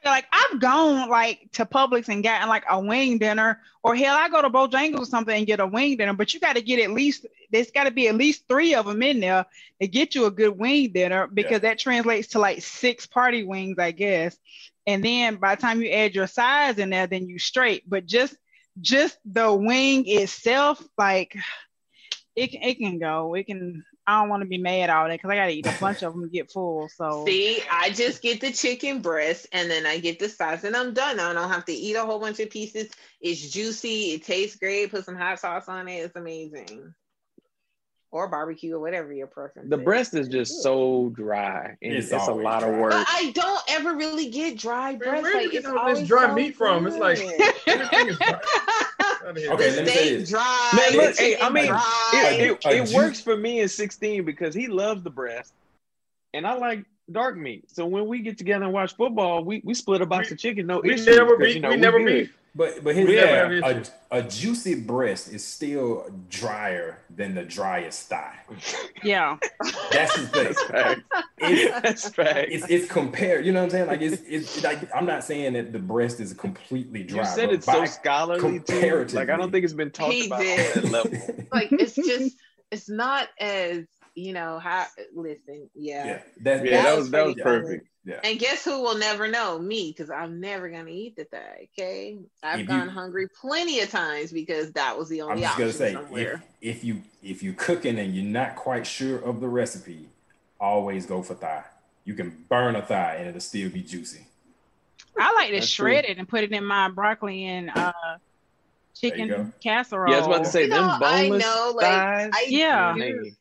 like 0.06 0.26
I've 0.32 0.60
gone 0.60 1.10
like 1.10 1.50
to 1.54 1.66
Publix 1.66 2.10
and 2.10 2.24
gotten 2.24 2.48
like 2.48 2.64
a 2.70 2.80
wing 2.80 3.18
dinner, 3.18 3.60
or 3.84 3.96
hell, 3.96 4.16
I 4.16 4.30
go 4.30 4.42
to 4.42 4.50
Bojangles 4.50 5.00
or 5.00 5.06
something 5.06 5.36
and 5.36 5.48
get 5.48 5.60
a 5.60 5.68
wing 5.68 5.98
dinner. 5.98 6.14
But 6.14 6.34
you 6.34 6.40
got 6.40 6.56
to 6.56 6.62
get 6.62 6.80
at 6.80 6.92
least 6.92 7.26
there's 7.52 7.72
got 7.72 7.86
to 7.86 7.92
be 7.92 8.08
at 8.08 8.16
least 8.16 8.48
three 8.48 8.76
of 8.76 8.86
them 8.86 9.02
in 9.02 9.20
there 9.20 9.46
to 9.82 9.88
get 9.88 10.16
you 10.16 10.26
a 10.26 10.32
good 10.32 10.58
wing 10.58 10.92
dinner 10.92 11.28
because 11.28 11.62
that 11.62 11.80
translates 11.80 12.30
to 12.30 12.40
like 12.40 12.62
six 12.62 13.06
party 13.06 13.44
wings, 13.44 13.78
I 13.80 13.92
guess. 13.92 14.38
And 14.88 15.04
then 15.04 15.38
by 15.38 15.56
the 15.56 15.62
time 15.62 15.82
you 15.82 15.90
add 15.90 16.14
your 16.14 16.28
size 16.28 16.78
in 16.78 16.92
there, 16.92 17.08
then 17.08 17.28
you 17.28 17.40
straight. 17.40 17.90
But 17.90 18.06
just 18.06 18.36
just 18.82 19.18
the 19.26 19.52
wing 19.54 20.04
itself, 20.08 20.84
like 20.98 21.36
it 22.36 22.52
can 22.52 22.62
it 22.64 22.78
can 22.78 23.00
go. 23.00 23.34
It 23.36 23.46
can. 23.48 23.84
I 24.08 24.20
don't 24.22 24.30
want 24.30 24.44
to 24.44 24.48
be 24.48 24.60
mad 24.60 24.92
all 24.92 25.08
day 25.08 25.16
because 25.16 25.32
I 25.32 25.36
got 25.36 25.48
to 25.48 25.52
eat 25.54 25.66
a 25.66 25.76
bunch 25.80 26.04
of 26.04 26.14
them 26.14 26.22
to 26.24 26.30
get 26.30 26.52
full. 26.52 26.88
So 26.96 27.26
See, 27.26 27.60
I 27.72 27.90
just 27.90 28.22
get 28.22 28.40
the 28.40 28.52
chicken 28.52 29.02
breast 29.02 29.48
and 29.52 29.70
then 29.72 29.86
I 29.88 29.98
get 29.98 30.20
the 30.20 30.30
size 30.30 30.64
and 30.64 30.76
I'm 30.76 30.94
done. 30.94 31.20
I 31.20 31.34
don't 31.34 31.50
have 31.50 31.66
to 31.66 31.74
eat 31.74 31.96
a 31.96 32.06
whole 32.06 32.20
bunch 32.20 32.40
of 32.40 32.52
pieces. 32.52 32.92
It's 33.20 33.50
juicy, 33.50 34.12
it 34.12 34.24
tastes 34.24 34.58
great. 34.58 34.92
Put 34.92 35.06
some 35.06 35.16
hot 35.16 35.40
sauce 35.40 35.68
on 35.68 35.88
it. 35.88 35.98
It's 36.02 36.16
amazing. 36.16 36.94
Or 38.12 38.28
barbecue 38.30 38.76
or 38.76 38.80
whatever 38.80 39.12
your 39.12 39.28
preference. 39.28 39.70
The 39.72 39.80
is. 39.80 39.84
breast 39.84 40.14
is 40.14 40.28
just 40.30 40.62
so 40.62 41.12
dry, 41.16 41.76
and 41.82 41.94
It's 41.94 42.06
it's, 42.06 42.14
a 42.14 42.18
always 42.32 42.44
lot 42.46 42.64
of 42.64 42.76
work. 42.76 42.92
But 42.92 43.08
I 43.10 43.32
don't 43.34 43.62
ever 43.70 43.96
really 43.96 44.30
get 44.30 44.58
dry 44.58 44.92
Man, 44.92 45.00
breast. 45.00 45.24
where 45.24 45.32
you 45.32 45.38
Like 45.48 45.52
get 45.52 45.58
it's 45.58 45.68
all 45.68 45.80
always 45.80 46.00
this 46.00 46.08
dry 46.08 46.28
so 46.28 46.34
meat 46.36 46.56
from? 46.56 46.86
It's 46.88 46.98
like- 46.98 47.18
good. 49.34 49.44
Everything 49.44 49.50
is 49.50 49.50
dry. 49.50 49.52
Outta 49.52 49.52
here. 49.52 49.52
Okay, 49.54 49.76
let 49.76 49.86
me 49.86 49.92
say 49.92 50.16
this. 50.18 50.30
dry. 50.30 50.72
Man, 50.76 50.98
look, 50.98 51.18
hey, 51.18 51.38
I 51.42 51.50
mean. 51.50 51.72
It, 52.14 52.60
it, 52.66 52.90
it 52.90 52.96
works 52.96 53.20
for 53.22 53.36
me 53.36 53.62
in 53.62 53.68
16 53.70 54.24
because 54.26 54.54
he 54.54 54.68
loves 54.68 55.04
the 55.04 55.10
breast, 55.10 55.54
and 56.34 56.46
I 56.46 56.54
like 56.56 56.86
dark 57.12 57.38
meat. 57.38 57.70
So 57.72 57.86
when 57.86 58.08
we 58.08 58.20
get 58.20 58.38
together 58.38 58.66
and 58.66 58.74
watch 58.74 58.96
football, 58.96 59.44
we, 59.44 59.62
we 59.64 59.74
split 59.74 60.02
a 60.02 60.06
box 60.06 60.30
We- 60.30 60.34
of 60.34 60.40
chicken. 60.40 60.68
No 60.68 60.80
We 60.80 60.94
issue. 60.94 61.12
never 61.12 61.38
'cause, 61.38 61.46
beef. 61.46 61.56
you 61.56 61.62
know, 61.62 61.70
we 61.70 61.78
never 61.78 62.00
good. 62.00 62.06
beef. 62.08 62.38
But 62.56 62.84
but 62.84 62.96
here's 62.96 63.08
We 63.10 63.16
the 63.16 63.62
thing, 63.62 63.86
a, 64.12 64.18
a 64.20 64.24
juicy 64.24 64.76
breast 64.76 65.32
is 65.32 65.44
still 65.44 66.10
drier 66.30 67.00
than 67.14 67.36
the 67.36 67.44
driest 67.44 68.08
thigh. 68.10 68.36
yeah. 69.04 69.38
That's 69.92 70.16
the 70.16 70.28
thing. 70.28 70.44
That's 70.46 70.64
fact. 70.64 71.02
It's, 71.38 71.82
That's 71.82 72.10
fact. 72.10 72.48
it's 72.52 72.66
it's 72.70 72.90
compared. 72.92 73.46
You 73.46 73.52
know 73.52 73.60
what 73.60 73.66
I'm 73.66 73.70
saying? 73.72 73.88
Like 73.88 74.02
it's 74.02 74.22
it's 74.28 74.64
like 74.64 74.90
I'm 74.96 75.06
not 75.06 75.24
saying 75.24 75.54
that 75.54 75.74
the 75.74 75.80
breast 75.80 76.20
is 76.20 76.34
completely 76.34 77.04
dry. 77.04 77.20
you 77.20 77.26
said 77.26 77.52
it's 77.52 77.66
so 77.66 77.82
by- 77.82 77.86
scholarly 77.86 78.60
too. 78.62 79.06
Like 79.14 79.30
I 79.30 79.38
don't 79.38 79.52
think 79.52 79.64
it's 79.66 79.74
been 79.74 79.92
talked 79.92 80.14
He 80.14 80.28
about 80.28 80.40
on 80.40 80.46
that 80.46 80.84
level. 80.92 81.46
like 81.52 81.72
it's 81.74 81.96
just 81.96 82.38
it's 82.72 82.90
not 82.90 83.28
as 83.40 83.86
you 84.16 84.34
know 84.34 84.58
how 84.60 84.86
listen 85.14 85.70
yeah, 85.76 86.06
yeah, 86.06 86.20
that, 86.42 86.66
Yeah, 86.66 86.72
that 86.72 86.84
That 86.84 86.96
was 86.96 87.00
was 87.04 87.12
that 87.12 87.26
was 87.26 87.34
pretty 87.36 87.42
perfect. 87.44 87.88
yeah. 88.06 88.20
and 88.24 88.40
guess 88.40 88.64
who 88.64 88.82
will 88.82 88.98
never 88.98 89.28
know 89.28 89.60
me 89.60 89.92
because 89.92 90.10
i'm 90.10 90.40
never 90.40 90.70
gonna 90.70 90.90
eat 90.90 91.16
the 91.18 91.26
thigh 91.26 91.68
okay 91.78 92.18
i've 92.42 92.62
If 92.62 92.68
gone 92.68 92.86
you- 92.86 92.92
hungry 92.92 93.28
plenty 93.40 93.82
of 93.82 93.90
times 93.90 94.32
because 94.32 94.72
that 94.72 94.98
was 94.98 95.10
the 95.10 95.22
only 95.22 95.44
I'm 95.46 95.52
only 95.52 95.66
just 95.66 95.82
option 95.82 95.94
gonna 95.94 96.02
say 96.02 96.08
somewhere 96.08 96.44
if, 96.62 96.78
if 96.78 96.84
you 96.86 97.02
if 97.22 97.44
you're 97.44 97.54
cooking 97.56 98.00
and 98.00 98.16
you're 98.16 98.24
not 98.24 98.56
quite 98.56 98.88
sure 98.88 99.20
of 99.20 99.42
the 99.42 99.48
recipe, 99.48 100.08
always 100.60 101.06
go 101.06 101.22
for 101.24 101.34
thigh. 101.34 101.64
You 102.06 102.14
can 102.14 102.46
burn 102.50 102.76
a 102.76 102.82
thigh 102.84 103.16
and 103.20 103.28
it'll 103.28 103.42
still 103.42 103.70
be 103.70 103.82
juicy. 103.82 104.28
I 105.20 105.34
like 105.34 105.50
to 105.50 105.56
That's 105.56 105.68
shred 105.68 106.06
it 106.06 106.18
and 106.20 106.28
put 106.28 106.44
it 106.44 106.52
in 106.52 106.64
my 106.64 106.88
broccoli 106.90 107.46
and 107.46 107.72
uh, 107.76 107.92
chicken 108.94 109.54
casserole. 109.62 110.12
Yeah, 110.12 110.18
I 110.18 110.20
was 110.20 110.28
about 110.28 110.46
to 110.46 110.52
say 110.52 110.64
You 110.66 110.70
them 110.70 110.86
know, 110.88 111.00
I 111.02 111.24
boneless 111.24 111.44
know, 111.44 111.74
like, 111.76 111.86
thighs. 111.86 112.32
I 112.34 112.46
Yeah. 112.50 112.94
man, 112.96 113.36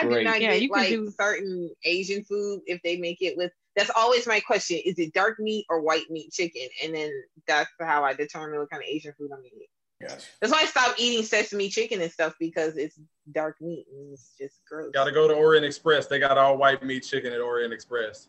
do- 0.00 0.08
they- 0.08 0.14
i 0.14 0.18
do 0.18 0.24
not 0.24 0.40
Yeah, 0.40 0.50
get 0.52 0.62
you 0.62 0.68
can 0.70 0.78
like 0.80 0.88
do- 0.88 1.10
certain 1.10 1.70
asian 1.84 2.24
food 2.24 2.62
if 2.66 2.80
they 2.82 2.96
make 2.96 3.20
it 3.20 3.36
with 3.36 3.52
that's 3.76 3.90
always 3.94 4.26
my 4.26 4.40
question 4.40 4.78
is 4.84 4.98
it 4.98 5.12
dark 5.12 5.38
meat 5.38 5.66
or 5.68 5.80
white 5.82 6.10
meat 6.10 6.32
chicken 6.32 6.68
and 6.82 6.94
then 6.94 7.10
that's 7.46 7.70
how 7.80 8.02
i 8.04 8.12
determine 8.14 8.58
what 8.58 8.70
kind 8.70 8.82
of 8.82 8.88
asian 8.88 9.12
food 9.18 9.30
i'm 9.32 9.44
eating 9.44 9.66
Gotcha. 10.00 10.16
That's 10.40 10.52
why 10.52 10.62
I 10.62 10.64
stopped 10.64 10.98
eating 10.98 11.24
sesame 11.24 11.68
chicken 11.68 12.00
and 12.00 12.10
stuff 12.10 12.34
because 12.40 12.76
it's 12.76 12.98
dark 13.30 13.60
meat 13.60 13.86
and 13.88 14.12
it's 14.12 14.32
just 14.36 14.56
gross. 14.68 14.90
Got 14.92 15.04
to 15.04 15.12
go 15.12 15.28
to 15.28 15.34
Orient 15.34 15.64
Express. 15.64 16.08
They 16.08 16.18
got 16.18 16.36
all 16.36 16.56
white 16.56 16.82
meat 16.82 17.04
chicken 17.04 17.32
at 17.32 17.40
Orient 17.40 17.72
Express. 17.72 18.26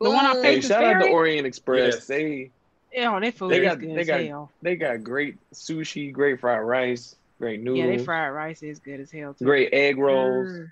The 0.00 0.08
one 0.08 0.24
I 0.24 0.36
Ooh, 0.36 0.42
Hey, 0.42 0.54
Paces 0.54 0.70
shout 0.70 0.84
out 0.84 1.00
to 1.02 1.08
Orient 1.08 1.44
Express. 1.44 1.94
Yes. 1.96 2.06
They 2.06 2.52
Yeah, 2.92 3.18
their 3.18 3.32
food 3.32 3.50
They 3.50 3.56
is 3.58 3.62
got- 3.64 3.80
good 3.80 3.96
they 3.96 4.00
as 4.02 4.06
got- 4.06 4.20
hell. 4.20 4.52
they 4.62 4.76
got 4.76 5.02
great 5.02 5.34
sushi, 5.52 6.12
great 6.12 6.38
fried 6.38 6.62
rice, 6.62 7.16
great 7.40 7.58
noodles. 7.60 7.78
Yeah, 7.90 7.96
they 7.96 8.04
fried 8.04 8.32
rice 8.32 8.62
is 8.62 8.78
good 8.78 9.00
as 9.00 9.10
hell 9.10 9.34
too. 9.34 9.44
great 9.46 9.70
egg 9.74 9.98
rolls, 9.98 10.46
Mm. 10.46 10.66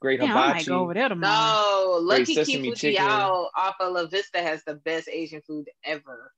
Great 0.00 0.20
Yeah, 0.20 0.34
I 0.36 0.52
might 0.54 0.66
go 0.66 0.80
over 0.80 0.94
there 0.94 1.08
tomorrow. 1.08 1.96
No, 1.96 1.98
Lucky 2.02 2.34
sesame 2.34 2.72
chicken. 2.72 3.02
Kifujiao 3.04 3.46
off 3.56 3.76
of 3.80 3.92
La 3.92 4.06
Vista 4.06 4.38
has 4.42 4.62
the 4.64 4.74
best 4.74 5.08
Asian 5.08 5.40
food 5.42 5.68
ever. 5.84 6.32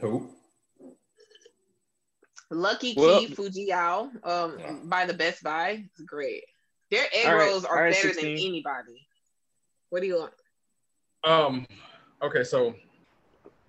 Who? 0.00 0.30
Lucky 2.50 2.94
Well- 2.96 3.20
Key 3.20 3.34
Fujiao 3.34 4.24
um, 4.26 4.58
Yeah. 4.58 4.72
by 4.84 5.06
the 5.06 5.14
Best 5.14 5.42
Buy 5.42 5.84
is 5.98 6.04
great. 6.06 6.44
Their 6.90 7.06
egg 7.12 7.26
All 7.26 7.36
right, 7.36 7.48
rolls 7.50 7.64
are 7.64 7.76
all 7.76 7.82
right, 7.82 7.92
better 7.94 8.08
16. 8.12 8.36
than 8.36 8.46
anybody. 8.46 9.06
What 9.90 10.00
do 10.00 10.06
you 10.06 10.16
want? 10.18 10.32
Um, 11.24 11.66
okay, 12.22 12.44
so 12.44 12.74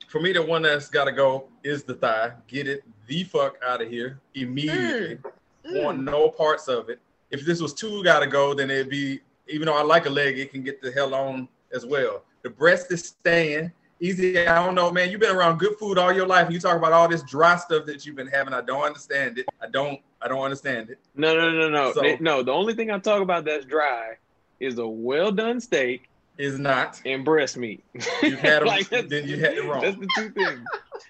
for 0.09 0.19
me, 0.19 0.33
the 0.33 0.43
one 0.43 0.61
that's 0.61 0.89
got 0.89 1.05
to 1.05 1.11
go 1.11 1.49
is 1.63 1.83
the 1.83 1.93
thigh. 1.95 2.33
Get 2.47 2.67
it 2.67 2.83
the 3.07 3.23
fuck 3.23 3.55
out 3.65 3.81
of 3.81 3.89
here 3.89 4.19
immediately. 4.33 5.19
Want 5.65 5.99
Mm. 6.01 6.03
no 6.03 6.29
parts 6.29 6.67
of 6.67 6.89
it. 6.89 6.99
If 7.31 7.45
this 7.45 7.61
was 7.61 7.73
two 7.73 8.03
got 8.03 8.19
to 8.19 8.27
go, 8.27 8.53
then 8.53 8.69
it'd 8.71 8.89
be. 8.89 9.19
Even 9.47 9.67
though 9.67 9.77
I 9.77 9.83
like 9.83 10.05
a 10.07 10.09
leg, 10.09 10.39
it 10.39 10.51
can 10.51 10.63
get 10.63 10.81
the 10.81 10.91
hell 10.91 11.13
on 11.13 11.47
as 11.73 11.85
well. 11.85 12.23
The 12.41 12.49
breast 12.49 12.91
is 12.91 13.03
staying 13.05 13.71
easy. 13.99 14.47
I 14.47 14.63
don't 14.65 14.73
know, 14.73 14.91
man. 14.91 15.11
You've 15.11 15.19
been 15.21 15.35
around 15.35 15.59
good 15.59 15.77
food 15.77 15.97
all 15.99 16.11
your 16.11 16.25
life, 16.25 16.45
and 16.45 16.53
you 16.53 16.59
talk 16.59 16.75
about 16.77 16.93
all 16.93 17.07
this 17.07 17.21
dry 17.23 17.55
stuff 17.57 17.85
that 17.85 18.05
you've 18.05 18.15
been 18.15 18.27
having. 18.27 18.53
I 18.53 18.61
don't 18.61 18.81
understand 18.83 19.37
it. 19.37 19.45
I 19.61 19.67
don't. 19.67 19.99
I 20.21 20.27
don't 20.27 20.41
understand 20.41 20.89
it. 20.89 20.97
No, 21.15 21.35
no, 21.35 21.51
no, 21.51 21.69
no, 21.69 21.93
So- 21.93 22.01
They- 22.01 22.17
no. 22.19 22.41
The 22.41 22.51
only 22.51 22.73
thing 22.73 22.89
I 22.89 22.97
talk 22.97 23.21
about 23.21 23.45
that's 23.45 23.65
dry 23.65 24.15
is 24.59 24.79
a 24.79 24.87
well 24.87 25.31
done 25.31 25.59
steak 25.59 26.09
Is 26.39 26.57
not. 26.57 26.99
and 27.05 27.23
breast 27.23 27.57
meat. 27.57 27.83
You've 28.23 28.39
had 28.39 28.61
'em, 28.63 28.67
Like, 28.75 28.89
that's- 28.89 29.09
then 29.11 29.27
you 29.27 29.37
had 29.37 29.53
it 29.53 29.63
wrong. 29.65 29.81
That's 29.81 29.97
the 29.97 30.07
two 30.15 30.29
things. 30.31 30.61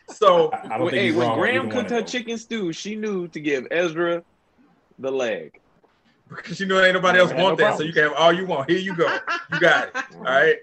So 0.10 0.50
I, 0.52 0.58
I 0.58 0.68
don't 0.78 0.82
When- 0.82 0.90
think 0.94 1.02
hey, 1.04 1.12
when 1.18 1.28
wrong 1.28 1.40
Graham 1.40 1.70
cooked 1.70 1.90
her 1.92 2.02
chicken 2.02 2.38
stew, 2.38 2.72
she 2.74 2.96
knew 2.96 3.28
to 3.30 3.40
give 3.40 3.68
Ezra 3.72 4.24
the 5.00 5.12
leg. 5.12 5.60
Because 6.30 6.60
you 6.60 6.66
know 6.66 6.82
ain't 6.84 6.94
nobody 6.96 7.20
else 7.20 7.32
Yeah, 7.32 7.44
want 7.44 7.60
no 7.60 7.66
that, 7.66 7.78
so 7.78 7.84
you 7.84 7.94
can 7.94 8.04
have 8.04 8.14
all 8.14 8.34
you 8.34 8.46
want. 8.46 8.70
Here 8.70 8.80
you 8.80 8.96
go. 8.96 9.08
You 9.54 9.60
got 9.60 9.90
it. 9.90 9.96
All 10.16 10.22
right. 10.24 10.58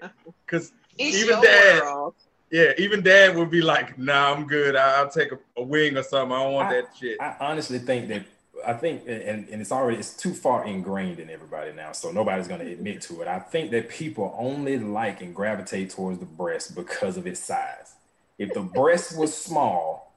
Because 0.45 0.71
Even 0.97 1.27
your 1.29 1.41
dad- 1.41 1.81
world. 1.81 2.13
yeah, 2.51 2.71
even 2.77 3.01
Dad 3.01 3.35
would 3.35 3.49
be 3.49 3.61
like, 3.61 3.97
"Nah, 3.97 4.33
I'm 4.33 4.45
good. 4.47 4.75
I- 4.75 4.99
I'll 4.99 5.09
take 5.09 5.31
a, 5.31 5.39
a 5.57 5.63
wing 5.63 5.97
or 5.97 6.03
something. 6.03 6.35
I 6.35 6.43
don't 6.43 6.53
want 6.53 6.67
I- 6.69 6.73
that 6.81 6.85
shit." 6.99 7.17
I 7.21 7.35
honestly 7.39 7.79
think 7.79 8.07
that 8.09 8.25
I 8.65 8.73
think 8.73 9.01
and, 9.07 9.47
and 9.49 9.61
it's 9.61 9.71
already 9.71 9.97
it's 9.97 10.15
too 10.15 10.33
far 10.33 10.65
ingrained 10.65 11.19
in 11.19 11.29
everybody 11.29 11.73
now, 11.73 11.91
so 11.93 12.11
nobody's 12.11 12.47
gonna 12.47 12.65
admit 12.65 13.01
to 13.03 13.21
it. 13.21 13.27
I 13.27 13.39
think 13.39 13.71
that 13.71 13.89
people 13.89 14.35
only 14.37 14.77
like 14.77 15.21
and 15.21 15.33
gravitate 15.35 15.89
towards 15.89 16.19
the 16.19 16.25
breast 16.25 16.75
because 16.75 17.17
of 17.17 17.25
its 17.27 17.39
size. 17.39 17.95
If 18.37 18.53
the 18.53 18.61
breast 18.61 19.17
was 19.17 19.35
small, 19.35 20.13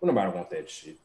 Well, 0.00 0.12
nobody 0.12 0.36
want 0.36 0.50
that 0.50 0.68
shit. 0.70 0.96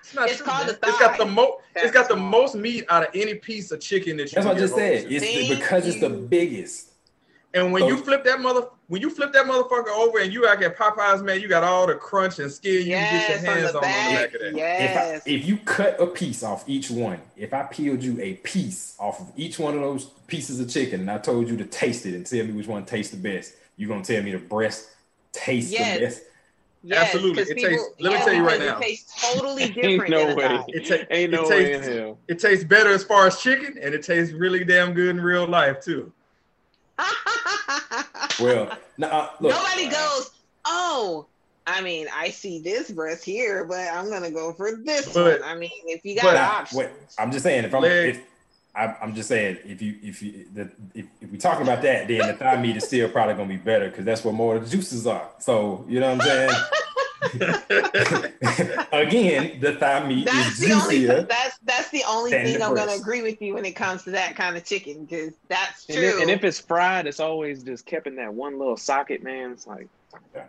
It's, 0.00 0.14
not 0.14 0.28
It's 0.30 0.40
called 0.42 0.66
man. 0.66 0.76
the 0.80 0.88
It's 0.88 0.98
got 0.98 1.18
the 1.18 1.24
thigh. 1.24 1.30
mo. 1.30 1.60
It's 1.74 1.82
That's 1.84 1.94
got 1.94 2.08
the 2.08 2.16
most 2.16 2.54
meat 2.54 2.84
out 2.88 3.02
of 3.04 3.08
any 3.14 3.34
piece 3.34 3.70
of 3.70 3.80
chicken 3.80 4.16
that 4.16 4.24
you. 4.32 4.34
That's 4.36 4.46
what 4.46 4.56
I 4.56 4.60
just 4.60 4.74
said. 4.74 5.06
It's 5.10 5.24
the, 5.24 5.46
Thank 5.46 5.60
because 5.60 5.86
it's 5.86 6.00
the 6.00 6.08
biggest. 6.10 6.92
And 7.54 7.72
when 7.72 7.82
So- 7.82 7.88
you 7.88 7.96
flip 7.98 8.24
that 8.24 8.40
mother, 8.40 8.66
when 8.88 9.00
you 9.02 9.10
flip 9.10 9.32
that 9.32 9.46
motherfucker 9.46 9.88
over, 9.88 10.18
and 10.18 10.32
you 10.32 10.46
out 10.46 10.62
at 10.62 10.76
Popeyes, 10.76 11.22
man, 11.24 11.40
you 11.40 11.48
got 11.48 11.62
all 11.64 11.86
the 11.86 11.94
crunch 11.94 12.38
and 12.38 12.50
skin 12.50 12.72
you 12.74 12.80
can 12.80 12.88
Yes, 12.90 13.28
get 13.28 13.42
your 13.42 13.50
on 13.50 13.56
hands 13.58 13.72
the 13.72 13.78
on 13.78 13.84
on 13.84 13.90
the 13.90 13.96
back. 13.96 14.14
back 14.32 14.34
of 14.34 14.40
that. 14.40 14.48
If 14.48 14.56
Yes. 14.56 15.22
I, 15.26 15.30
if 15.30 15.46
you 15.46 15.56
cut 15.58 16.00
a 16.00 16.06
piece 16.06 16.42
off 16.42 16.64
each 16.68 16.90
one, 16.90 17.20
if 17.36 17.54
I 17.54 17.62
peeled 17.64 18.02
you 18.02 18.20
a 18.20 18.34
piece 18.34 18.94
off 18.98 19.20
of 19.20 19.32
each 19.36 19.58
one 19.58 19.74
of 19.74 19.80
those 19.80 20.06
pieces 20.26 20.58
of 20.60 20.68
chicken, 20.70 21.00
and 21.00 21.10
I 21.10 21.18
told 21.18 21.48
you 21.48 21.56
to 21.58 21.64
taste 21.64 22.04
it 22.06 22.14
and 22.14 22.26
tell 22.26 22.44
me 22.44 22.52
which 22.52 22.66
one 22.66 22.84
tastes 22.84 23.12
the 23.14 23.18
best, 23.18 23.54
you're 23.76 23.88
gonna 23.88 24.04
tell 24.04 24.22
me 24.22 24.32
the 24.32 24.38
breast 24.38 24.88
tastes 25.32 25.70
Yes. 25.72 25.98
the 25.98 26.04
best? 26.06 26.22
Yes, 26.82 27.12
Absolutely. 27.14 27.42
'cause 27.42 27.50
It 27.50 27.58
tastes- 27.58 27.88
let 27.98 28.12
me 28.12 28.18
tell 28.18 28.32
you 28.34 28.46
right 28.46 28.60
now. 28.60 28.78
It 28.78 28.82
tastes 28.82 29.20
totally 29.34 29.62
Ain't 29.64 29.74
different 29.74 30.10
no 30.10 30.34
way. 30.34 30.64
It, 30.68 30.86
ta- 30.86 31.06
Ain't 31.10 31.32
it 31.34 31.36
no 31.36 31.48
way 31.48 31.72
in 31.74 31.80
tastes, 31.80 31.94
hell. 31.96 32.18
it 32.28 32.38
tastes 32.38 32.64
better 32.64 32.90
as 32.90 33.02
far 33.04 33.26
as 33.26 33.40
chicken, 33.40 33.76
and 33.82 33.94
it 33.94 34.02
tastes 34.04 34.32
really 34.32 34.64
damn 34.64 34.94
good 34.94 35.10
in 35.10 35.20
real 35.20 35.46
life 35.46 35.80
too. 35.80 36.12
Well, 38.40 38.70
no, 38.98 39.08
uh, 39.08 39.30
look, 39.40 39.52
Nobody 39.52 39.88
goes, 39.88 40.30
oh, 40.64 41.26
I 41.66 41.80
mean, 41.82 42.06
I 42.14 42.30
see 42.30 42.60
this 42.60 42.90
breast 42.90 43.24
here, 43.24 43.64
but 43.64 43.80
I'm 43.92 44.08
gonna 44.08 44.30
go 44.30 44.52
for 44.52 44.76
this 44.84 45.12
But- 45.12 45.40
one. 45.40 45.50
I 45.50 45.54
mean, 45.56 45.70
if 45.86 46.04
you 46.04 46.14
got 46.14 46.22
but- 46.22 46.36
options, 46.36 46.78
Wait, 46.78 46.88
I'm 47.18 47.32
just 47.32 47.42
saying 47.42 47.64
if 47.64 47.74
I'm 47.74 47.82
Leg. 47.82 48.14
if 48.16 48.20
I'm, 48.78 48.94
I'm 49.02 49.14
just 49.14 49.28
saying 49.28 49.58
if 49.64 49.82
you 49.82 49.96
if 50.02 50.22
you 50.22 50.46
the, 50.54 50.70
if, 50.94 51.06
if 51.20 51.30
we 51.30 51.38
talking 51.38 51.62
about 51.62 51.82
that, 51.82 52.06
then 52.06 52.28
the 52.28 52.34
thigh 52.34 52.60
meat 52.60 52.76
is 52.76 52.84
still 52.84 53.08
probably 53.08 53.34
gonna 53.34 53.48
be 53.48 53.56
better 53.56 53.88
because 53.90 54.04
that's 54.04 54.24
where 54.24 54.32
more 54.32 54.54
of 54.56 54.64
the 54.64 54.70
juices 54.70 55.04
are. 55.06 55.28
So 55.40 55.84
you 55.88 55.98
know 55.98 56.14
what 56.14 56.24
I'm 56.24 56.48
saying? 56.48 56.64
Again, 58.92 59.58
the 59.60 59.76
thigh 59.80 60.06
meat 60.06 60.26
that's 60.26 60.60
is 60.60 60.68
the 60.68 60.72
only 60.72 61.06
that's 61.24 61.58
that's 61.64 61.90
the 61.90 62.04
only 62.08 62.30
thing 62.30 62.58
the 62.58 62.64
I'm 62.64 62.76
gonna 62.76 62.92
agree 62.92 63.22
with 63.22 63.42
you 63.42 63.54
when 63.54 63.64
it 63.64 63.72
comes 63.72 64.04
to 64.04 64.12
that 64.12 64.36
kind 64.36 64.56
of 64.56 64.64
chicken 64.64 65.04
because 65.04 65.34
that's 65.48 65.88
And 65.88 65.98
true. 65.98 66.08
if, 66.08 66.20
and 66.20 66.30
if 66.30 66.44
it's 66.44 66.60
fried, 66.60 67.08
it's 67.08 67.18
always 67.18 67.64
just 67.64 67.84
kept 67.84 68.06
in 68.06 68.14
that 68.16 68.32
one 68.32 68.60
little 68.60 68.76
socket, 68.76 69.24
man. 69.24 69.50
It's 69.52 69.66
like 69.66 69.88
Yeah. 70.34 70.44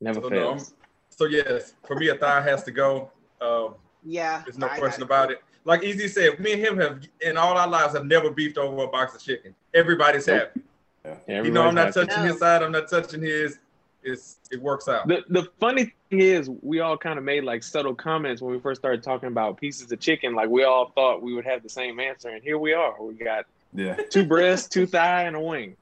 never 0.00 0.20
So, 0.20 0.28
no, 0.28 0.40
fails. 0.56 0.74
so 1.10 1.26
yes, 1.26 1.74
for 1.86 1.94
me, 1.94 2.08
a 2.08 2.16
thigh 2.16 2.40
has 2.40 2.64
to 2.64 2.72
go. 2.72 3.12
Um, 3.40 3.76
yeah, 4.04 4.42
there's 4.44 4.58
no 4.58 4.66
question 4.66 5.02
gotta 5.02 5.04
about 5.04 5.30
it. 5.30 5.42
Like 5.64 5.84
Ez 5.84 6.14
said, 6.14 6.40
me 6.40 6.52
and 6.54 6.62
him 6.62 6.78
have 6.78 7.02
in 7.20 7.36
all 7.36 7.56
our 7.56 7.68
lives 7.68 7.94
have 7.94 8.06
never 8.06 8.30
beefed 8.30 8.56
over 8.58 8.84
a 8.84 8.86
box 8.88 9.14
of 9.14 9.22
chicken. 9.22 9.54
Everybody's 9.74 10.26
happy. 10.26 10.60
Yeah, 11.04 11.42
You 11.42 11.50
know, 11.50 11.62
I'm 11.66 11.74
not 11.74 11.94
happy. 11.94 12.06
touching 12.06 12.24
No. 12.24 12.30
his 12.30 12.38
side. 12.38 12.62
I'm 12.62 12.72
not 12.72 12.88
touching 12.88 13.22
his. 13.22 13.58
It's 14.02 14.36
it 14.50 14.60
works 14.62 14.88
out. 14.88 15.06
The 15.08 15.22
the 15.28 15.48
funny 15.60 15.92
thing 16.08 16.20
is, 16.20 16.48
we 16.62 16.80
all 16.80 16.96
kind 16.96 17.18
of 17.18 17.24
made 17.24 17.44
like 17.44 17.62
subtle 17.62 17.94
comments 17.94 18.40
when 18.40 18.52
we 18.52 18.58
first 18.60 18.80
started 18.80 19.02
talking 19.02 19.26
about 19.28 19.58
pieces 19.60 19.92
of 19.92 20.00
chicken. 20.00 20.34
Like 20.34 20.48
we 20.48 20.64
all 20.64 20.90
thought 20.94 21.20
we 21.22 21.34
would 21.34 21.44
have 21.44 21.62
the 21.62 21.68
same 21.68 22.00
answer, 22.00 22.30
and 22.30 22.42
here 22.42 22.56
we 22.58 22.72
are. 22.72 22.94
We 23.02 23.12
got 23.14 23.44
Yeah. 23.74 23.96
two 24.08 24.24
breasts, 24.24 24.68
two 24.68 24.86
thigh, 24.86 25.24
and 25.24 25.36
a 25.36 25.40
wing. 25.40 25.76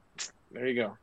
There 0.51 0.67
you 0.67 0.75
go. 0.75 0.97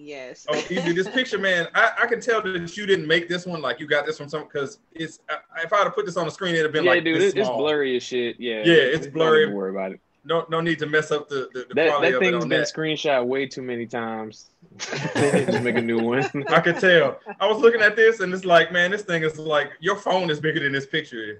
Yes. 0.00 0.46
Oh, 0.48 0.54
Ez, 0.54 0.94
this 0.94 1.08
picture, 1.08 1.38
man. 1.48 1.66
I, 1.74 1.90
I 2.02 2.06
can 2.06 2.20
tell 2.20 2.40
that 2.42 2.76
you 2.76 2.86
didn't 2.86 3.06
make 3.06 3.28
this 3.28 3.46
one. 3.46 3.60
Like 3.60 3.80
you 3.80 3.86
got 3.86 4.06
this 4.06 4.16
from 4.18 4.28
some 4.28 4.44
because 4.44 4.78
it's. 4.92 5.18
I, 5.28 5.62
if 5.64 5.72
I 5.72 5.78
had 5.78 5.84
to 5.84 5.90
put 5.90 6.06
this 6.06 6.16
on 6.16 6.24
the 6.26 6.30
screen, 6.30 6.54
it'd 6.54 6.64
have 6.66 6.72
been 6.72 6.84
yeah, 6.84 6.90
like 6.92 7.04
dude, 7.04 7.20
this 7.20 7.34
it, 7.34 7.38
it's 7.38 7.48
small. 7.48 7.58
blurry 7.58 7.96
as 7.96 8.02
shit. 8.02 8.36
Yeah, 8.38 8.58
Yeah, 8.64 8.74
it's 8.74 9.06
blurry. 9.06 9.46
don't 9.46 9.54
worry 9.54 9.70
about 9.70 9.92
it. 9.92 10.00
No, 10.24 10.44
no 10.50 10.60
need 10.60 10.78
to 10.80 10.86
mess 10.86 11.10
up 11.10 11.28
the 11.28 11.48
the, 11.52 11.66
the 11.68 11.74
That 11.74 11.88
quality 11.88 12.10
that 12.10 12.16
of 12.16 12.22
it 12.22 12.26
thing's 12.32 12.42
on 12.44 12.48
been 12.48 12.60
that. 12.60 12.72
screenshot 12.72 13.26
way 13.26 13.46
too 13.46 13.62
many 13.62 13.86
times. 13.86 14.50
Just 14.78 15.62
make 15.62 15.76
a 15.76 15.82
new 15.82 15.98
one. 16.00 16.24
I 16.48 16.60
could 16.60 16.78
tell. 16.78 17.18
I 17.40 17.46
was 17.46 17.58
looking 17.58 17.80
at 17.80 17.96
this 17.96 18.20
and 18.20 18.32
it's 18.32 18.44
like, 18.44 18.70
man, 18.72 18.90
this 18.90 19.02
thing 19.02 19.22
is 19.22 19.38
like 19.38 19.72
your 19.80 19.96
phone 19.96 20.30
is 20.30 20.38
bigger 20.38 20.60
than 20.60 20.72
this 20.72 20.86
picture 20.86 21.32
is. 21.36 21.38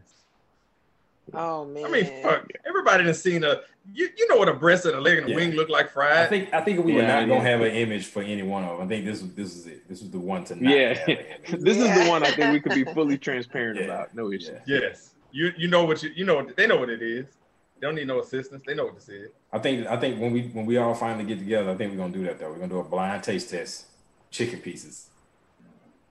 Oh 1.34 1.64
man. 1.66 1.84
I 1.84 1.88
mean, 1.90 2.22
fuck. 2.22 2.46
Everybody 2.66 3.05
done 3.05 3.14
seen 3.14 3.44
a. 3.44 3.60
You, 3.94 4.06
you 4.18 4.28
know 4.28 4.36
what 4.36 4.50
a 4.50 4.52
breast 4.55 4.84
and 4.84 4.94
a 4.94 5.00
leg 5.00 5.16
and 5.18 5.26
a 5.28 5.30
Yeah. 5.30 5.36
wing 5.36 5.52
look 5.52 5.70
like 5.70 5.90
fried. 5.90 6.18
I 6.18 6.26
think 6.26 6.52
I 6.52 6.60
think 6.60 6.84
we 6.84 6.92
were 6.92 7.00
Yeah, 7.00 7.20
not 7.20 7.28
gonna 7.28 7.40
have 7.40 7.62
an 7.62 7.72
image 7.72 8.06
for 8.06 8.22
any 8.22 8.42
one 8.42 8.62
of 8.64 8.76
them. 8.78 8.86
I 8.86 8.88
think 8.88 9.06
this 9.06 9.22
was 9.22 9.32
this 9.32 9.56
is 9.56 9.66
it. 9.66 9.88
This 9.88 10.02
was 10.02 10.10
the 10.10 10.18
one 10.18 10.44
to 10.44 10.62
not 10.62 10.74
Yeah. 10.76 10.92
have 10.94 11.09
an 11.09 11.16
image. 11.48 11.62
this 11.64 11.78
is 11.78 12.05
the 12.05 12.10
one 12.10 12.22
I 12.22 12.30
think 12.32 12.52
we 12.52 12.60
could 12.60 12.74
be 12.74 12.84
fully 12.94 13.16
transparent 13.16 13.78
Yeah. 13.78 13.84
about. 13.86 14.14
No 14.14 14.30
issue. 14.30 14.52
Yeah. 14.66 14.80
yes, 14.82 15.14
you 15.32 15.52
you 15.56 15.68
know 15.68 15.84
what 15.84 16.02
you 16.02 16.10
you 16.14 16.24
know 16.26 16.46
they 16.56 16.66
know 16.66 16.76
what 16.76 16.90
it 16.90 17.00
is. 17.02 17.26
They 17.80 17.86
don't 17.86 17.94
need 17.94 18.09
no 18.09 18.20
assistance. 18.20 18.62
They 18.66 18.74
know 18.74 18.84
what 18.86 18.96
this 18.96 19.09
is. 19.09 19.30
I 19.52 19.59
think 19.59 19.86
I 19.86 19.96
think 19.96 20.20
when 20.20 20.32
we 20.32 20.42
when 20.48 20.66
we 20.66 20.76
all 20.76 20.94
finally 20.94 21.24
get 21.24 21.38
together, 21.38 21.70
I 21.70 21.74
think 21.74 21.92
we're 21.92 21.98
gonna 21.98 22.12
do 22.12 22.24
that 22.24 22.38
though. 22.38 22.48
We're 22.50 22.56
gonna 22.56 22.68
do 22.68 22.80
a 22.80 22.84
blind 22.84 23.22
taste 23.22 23.48
test, 23.50 23.86
chicken 24.30 24.59
pieces. 24.59 25.09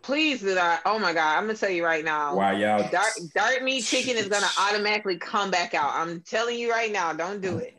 Please 0.08 0.40
do 0.40 0.54
that. 0.54 0.82
Oh 0.86 0.98
my 0.98 1.12
god, 1.14 1.36
I'm 1.38 1.48
gonna 1.48 1.58
tell 1.58 1.70
you 1.70 1.84
right 1.84 2.06
now. 2.06 2.34
Why 2.34 2.54
y'all? 2.54 2.90
Dark 2.90 3.12
dark 3.36 3.62
meat 3.62 3.84
chicken 3.84 4.16
is 4.16 4.30
gonna 4.30 4.48
automatically 4.58 5.18
come 5.18 5.52
back 5.52 5.74
out. 5.74 5.92
I'm 5.94 6.22
telling 6.22 6.58
you 6.58 6.72
right 6.72 6.94
now, 6.94 7.12
don't 7.12 7.42
do 7.42 7.58
it. 7.58 7.74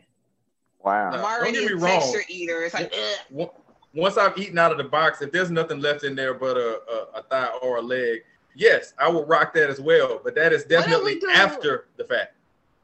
Wow. 0.84 1.06
I'm 1.06 1.12
Don't 1.12 1.24
already 1.24 1.52
get 1.60 1.72
a 1.72 1.76
me 1.76 1.82
wrong. 1.82 2.14
eater. 2.28 2.64
It's 2.64 2.74
like, 2.74 2.92
ugh. 2.94 3.18
Wa- 3.30 3.50
Once 3.94 4.18
I've 4.18 4.36
eaten 4.36 4.58
out 4.58 4.72
of 4.72 4.76
the 4.76 4.84
box, 4.84 5.22
if 5.22 5.32
there's 5.32 5.50
nothing 5.50 5.80
left 5.80 6.04
in 6.04 6.14
there 6.14 6.34
but 6.34 6.58
a, 6.58 6.80
a, 7.16 7.20
a 7.20 7.22
thigh 7.22 7.48
or 7.62 7.78
a 7.78 7.82
leg, 7.82 8.18
yes, 8.54 8.92
I 8.98 9.08
will 9.08 9.24
rock 9.24 9.54
that 9.54 9.70
as 9.70 9.80
well. 9.80 10.20
But 10.22 10.34
that 10.34 10.52
is 10.52 10.66
What 10.70 10.86
do 10.86 11.02
we 11.02 11.18
definitely 11.18 11.32
after 11.34 11.86
the 11.96 12.04
fact. 12.04 12.34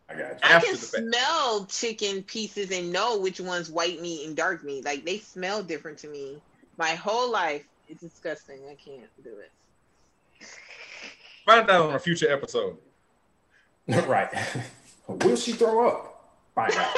I 0.08 0.14
got 0.14 0.30
you. 0.32 0.38
I 0.42 0.52
After 0.52 0.66
can 0.68 0.76
the 0.76 0.86
fact. 0.86 1.04
smell 1.04 1.66
chicken 1.66 2.22
pieces 2.22 2.70
and 2.70 2.90
know 2.90 3.18
which 3.18 3.40
one's 3.40 3.70
white 3.70 4.00
meat 4.00 4.26
and 4.26 4.34
dark 4.34 4.64
meat. 4.64 4.86
Like 4.86 5.04
they 5.04 5.18
smell 5.18 5.62
different 5.62 5.98
to 5.98 6.08
me. 6.08 6.40
My 6.78 6.94
whole 6.94 7.30
life, 7.30 7.66
it's 7.88 8.00
disgusting. 8.00 8.60
I 8.70 8.74
can't 8.74 9.08
do 9.22 9.30
it. 9.38 9.50
Find 11.44 11.68
out 11.70 11.88
on 11.90 11.94
a 11.94 11.98
future 11.98 12.32
episode. 12.32 12.76
right. 13.88 14.28
Will 15.08 15.36
she 15.36 15.52
throw 15.52 15.88
up? 15.88 16.32
Find 16.54 16.72
out. 16.74 16.94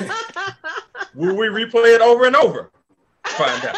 Will 1.14 1.36
we 1.36 1.46
replay 1.46 1.94
it 1.94 2.00
over 2.00 2.26
and 2.26 2.34
over? 2.36 2.70
Find 3.24 3.64
out. 3.64 3.76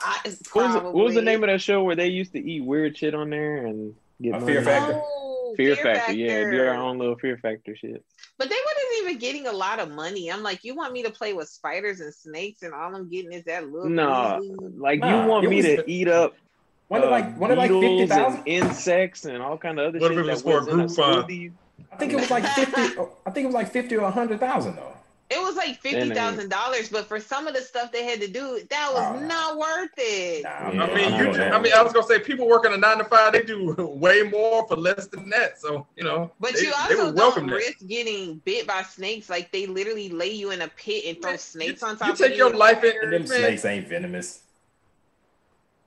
I, 0.00 0.18
What 0.52 0.66
was, 0.66 0.82
what 0.82 0.94
was 0.94 1.14
the 1.14 1.22
name 1.22 1.44
of 1.44 1.48
that 1.48 1.60
show 1.60 1.84
where 1.84 1.94
they 1.94 2.08
used 2.08 2.32
to 2.32 2.38
eat 2.38 2.64
weird 2.64 2.96
shit 2.96 3.14
on 3.14 3.30
there 3.30 3.66
and 3.66 3.94
get 4.20 4.34
A 4.34 4.40
money? 4.40 4.52
Fear 4.52 4.62
Factor? 4.62 5.00
Oh, 5.04 5.54
Fear, 5.56 5.76
Factor. 5.76 6.12
Yeah, 6.12 6.50
do 6.50 6.60
our 6.66 6.74
own 6.74 6.98
little 6.98 7.16
Fear 7.16 7.38
Factor 7.38 7.76
shit. 7.76 8.04
But 8.42 8.48
they 8.48 8.56
wasn't 8.56 9.04
even 9.04 9.18
getting 9.18 9.46
a 9.46 9.52
lot 9.52 9.78
of 9.78 9.92
money. 9.92 10.28
I'm 10.28 10.42
like, 10.42 10.64
you 10.64 10.74
want 10.74 10.92
me 10.92 11.04
to 11.04 11.10
play 11.10 11.32
with 11.32 11.48
spiders 11.48 12.00
and 12.00 12.12
snakes, 12.12 12.64
and 12.64 12.74
all 12.74 12.92
I'm 12.92 13.08
getting 13.08 13.30
is 13.30 13.44
that 13.44 13.70
little. 13.70 13.88
No, 13.88 14.40
bitty- 14.40 14.78
like 14.78 14.98
Nah, 14.98 15.22
you 15.22 15.28
want 15.30 15.48
me 15.48 15.62
to 15.62 15.76
the- 15.76 15.84
eat 15.88 16.08
up 16.08 16.34
One 16.88 17.02
of 17.02 17.06
uh, 17.06 17.10
like 17.12 17.38
one 17.38 17.52
of 17.52 17.58
like 17.58 17.70
fifty 17.70 18.06
beetles 18.06 18.38
insects 18.44 19.26
and 19.26 19.40
all 19.40 19.56
kind 19.56 19.78
of 19.78 19.90
other 19.90 20.00
What 20.00 20.10
shit 20.10 20.18
if 20.18 20.26
it 20.26 20.30
was 20.32 20.42
for 20.42 20.56
a 20.58 20.64
was 20.64 20.66
group 20.66 20.90
fund? 20.90 21.52
I 21.92 21.96
think 21.96 22.12
it 22.14 22.16
was 22.16 22.30
like 22.32 22.44
fifty. 22.46 22.80
I 23.24 23.30
think 23.30 23.44
it 23.44 23.46
was 23.46 23.54
like 23.54 23.70
fifty 23.70 23.96
or 23.96 24.10
hundred 24.10 24.40
thousand 24.40 24.74
though. 24.74 24.96
It 25.32 25.40
was 25.42 25.56
like 25.56 25.80
fifty 25.80 26.10
thousand 26.10 26.50
dollars, 26.50 26.88
but 26.90 27.06
for 27.06 27.18
some 27.20 27.46
of 27.46 27.54
the 27.54 27.60
stuff 27.60 27.90
they 27.92 28.04
had 28.04 28.20
to 28.20 28.28
do, 28.28 28.60
that 28.70 28.90
was 28.92 29.02
oh, 29.16 29.20
nah. 29.20 29.26
not 29.26 29.58
worth 29.58 29.90
it. 29.96 30.44
Nah, 30.44 30.70
Yeah, 30.72 30.82
I 30.84 30.94
mean, 30.94 31.12
I 31.14 31.18
you. 31.18 31.24
Just. 31.26 31.40
I 31.40 31.60
mean, 31.60 31.72
I 31.72 31.82
was 31.82 31.92
gonna 31.92 32.06
say 32.06 32.18
people 32.18 32.46
working 32.48 32.72
a 32.72 32.76
nine 32.76 32.98
to 32.98 33.04
five, 33.04 33.32
they 33.32 33.42
do 33.42 33.74
way 33.78 34.22
more 34.22 34.66
for 34.68 34.76
less 34.76 35.06
than 35.08 35.28
that. 35.30 35.58
So 35.60 35.86
you 35.96 36.04
know, 36.04 36.30
But 36.38 36.54
they, 36.54 36.62
you 36.66 36.72
also 36.76 37.06
would 37.06 37.16
don't 37.16 37.46
that. 37.46 37.54
risk 37.54 37.86
getting 37.86 38.36
bit 38.44 38.66
by 38.66 38.82
snakes. 38.82 39.30
Like 39.30 39.50
they 39.52 39.66
literally 39.66 40.08
lay 40.10 40.32
you 40.32 40.50
in 40.50 40.62
a 40.62 40.68
pit 40.68 41.04
and 41.06 41.20
throw 41.22 41.36
snakes 41.36 41.80
you- 41.82 41.88
on 41.88 41.96
top 41.96 42.06
you 42.08 42.12
of 42.12 42.18
take 42.18 42.32
you. 42.32 42.36
your 42.38 42.54
life 42.54 42.84
in- 42.84 42.92
fire. 42.92 43.00
And 43.02 43.12
them 43.12 43.22
Man. 43.22 43.28
snakes 43.38 43.64
ain't 43.64 43.88
venomous. 43.88 44.41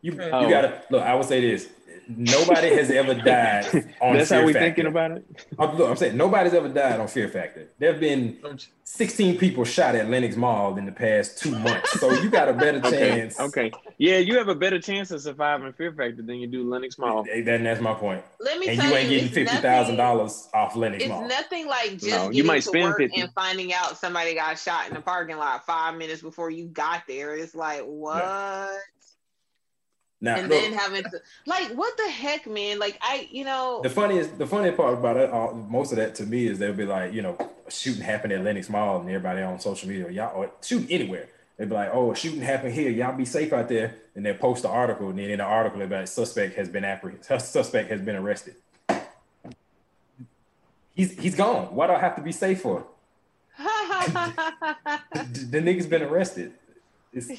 You 0.05 0.11
Man. 0.11 0.27
you 0.27 0.33
Oh. 0.33 0.49
gotta 0.49 0.81
look. 0.91 1.01
I 1.03 1.15
would 1.15 1.25
say 1.25 1.41
this: 1.41 1.67
nobody 2.07 2.69
has 2.75 2.91
ever 2.91 3.13
died 3.31 3.65
on 3.65 3.71
Fear 3.71 3.81
Factory. 3.81 3.93
That's 4.17 4.29
Fear 4.29 4.39
how 4.39 4.45
we 4.45 4.53
Factor. 4.53 4.65
thinking 4.67 4.85
about 4.85 5.11
it. 5.11 5.25
Oh, 5.57 5.73
look, 5.75 5.89
I'm 5.89 5.95
saying 5.95 6.15
nobody's 6.15 6.53
ever 6.53 6.69
died 6.69 6.99
on 6.99 7.07
Fear 7.07 7.29
Factor. 7.29 7.67
There 7.79 7.91
have 7.91 7.99
been 7.99 8.37
16 8.83 9.37
people 9.39 9.63
shot 9.65 9.95
at 9.95 10.07
Lenox 10.09 10.35
Mall 10.35 10.77
in 10.77 10.85
the 10.85 10.91
past 10.91 11.39
two 11.39 11.57
months, 11.57 11.99
so 11.99 12.11
you 12.21 12.29
got 12.29 12.47
a 12.49 12.53
better 12.53 12.79
chance. 12.81 13.39
Okay. 13.39 13.71
Yeah, 13.97 14.17
you 14.17 14.37
have 14.37 14.47
a 14.49 14.55
better 14.55 14.79
chance 14.79 15.09
of 15.09 15.21
surviving 15.21 15.73
Fear 15.73 15.93
Factor 15.93 16.21
than 16.21 16.35
you 16.35 16.45
do 16.47 16.69
Lenox 16.69 16.99
Mall. 16.99 17.23
Hey, 17.23 17.41
that- 17.41 17.63
that's 17.63 17.81
my 17.81 17.93
point. 17.95 18.23
Let 18.39 18.59
me 18.59 18.67
And 18.67 18.79
tell 18.79 18.91
you 18.91 18.95
ain't 18.97 19.09
getting 19.09 19.25
it's 19.25 19.33
fifty 19.33 19.45
nothing- 19.55 19.61
thousand 19.61 19.95
dollars 19.95 20.49
off 20.53 20.75
Lenox 20.75 21.01
It's 21.01 21.09
Mall. 21.09 21.27
nothing 21.27 21.65
like 21.67 21.91
just 21.97 22.09
No, 22.09 22.29
you 22.29 22.43
might 22.43 22.57
to 22.61 22.67
spend 22.67 22.83
work 22.83 22.97
50. 22.99 23.21
and 23.21 23.31
finding 23.33 23.73
out 23.73 23.97
somebody 23.97 24.35
got 24.35 24.59
shot 24.59 24.87
in 24.87 24.93
the 24.93 25.01
parking 25.01 25.37
lot 25.37 25.65
five 25.65 25.95
minutes 25.97 26.21
before 26.21 26.51
you 26.51 26.65
got 26.67 27.03
there. 27.07 27.35
It's 27.35 27.55
like 27.55 27.81
what? 27.81 28.69
Now, 30.25 30.37
and 30.37 30.49
look, 30.49 30.59
then 30.59 30.73
having 30.73 31.03
to 31.03 31.21
like 31.45 31.69
what 31.73 31.95
the 31.97 32.09
heck, 32.09 32.47
man? 32.47 32.79
Like 32.79 32.97
I, 32.99 33.29
you 33.31 33.45
know, 33.45 33.79
the 33.83 33.91
funniest, 33.91 34.39
the 34.39 34.47
funny 34.47 34.71
part 34.71 34.95
about 34.95 35.17
it, 35.17 35.29
all, 35.29 35.53
most 35.53 35.91
of 35.91 35.99
that 35.99 36.15
to 36.15 36.25
me 36.25 36.47
is 36.47 36.57
they'll 36.57 36.73
be 36.73 36.83
like, 36.83 37.13
you 37.13 37.21
know, 37.21 37.37
shooting 37.69 38.01
happened 38.01 38.33
at 38.33 38.43
Lenox 38.43 38.67
Mall, 38.67 39.01
and 39.01 39.07
everybody 39.07 39.43
on 39.43 39.59
social 39.59 39.87
media, 39.87 40.09
y'all, 40.09 40.35
or 40.35 40.51
shooting 40.63 40.89
anywhere. 40.89 41.27
They'd 41.57 41.69
be 41.69 41.75
like, 41.75 41.91
oh, 41.93 42.11
a 42.11 42.15
shooting 42.15 42.41
happened 42.41 42.73
here, 42.73 42.89
y'all 42.89 43.15
be 43.15 43.23
safe 43.23 43.53
out 43.53 43.69
there, 43.69 43.97
and 44.15 44.25
they 44.25 44.33
post 44.33 44.63
the 44.63 44.69
article, 44.69 45.09
and 45.09 45.19
then 45.19 45.29
in 45.29 45.37
the 45.37 45.43
article, 45.43 45.85
like, 45.85 46.07
suspect 46.07 46.55
has 46.55 46.69
been 46.69 46.83
apprehended, 46.83 47.23
suspect 47.41 47.91
has 47.91 48.01
been 48.01 48.15
arrested. 48.15 48.55
He's 50.95 51.11
he's 51.19 51.35
gone. 51.35 51.75
Why 51.75 51.85
do 51.85 51.93
I 51.93 51.99
have 51.99 52.15
to 52.15 52.23
be 52.23 52.31
safe 52.31 52.61
for? 52.61 52.83
the, 53.59 55.47
the 55.51 55.59
nigga's 55.59 55.85
been 55.85 56.01
arrested. 56.01 56.53
It's, 57.15 57.31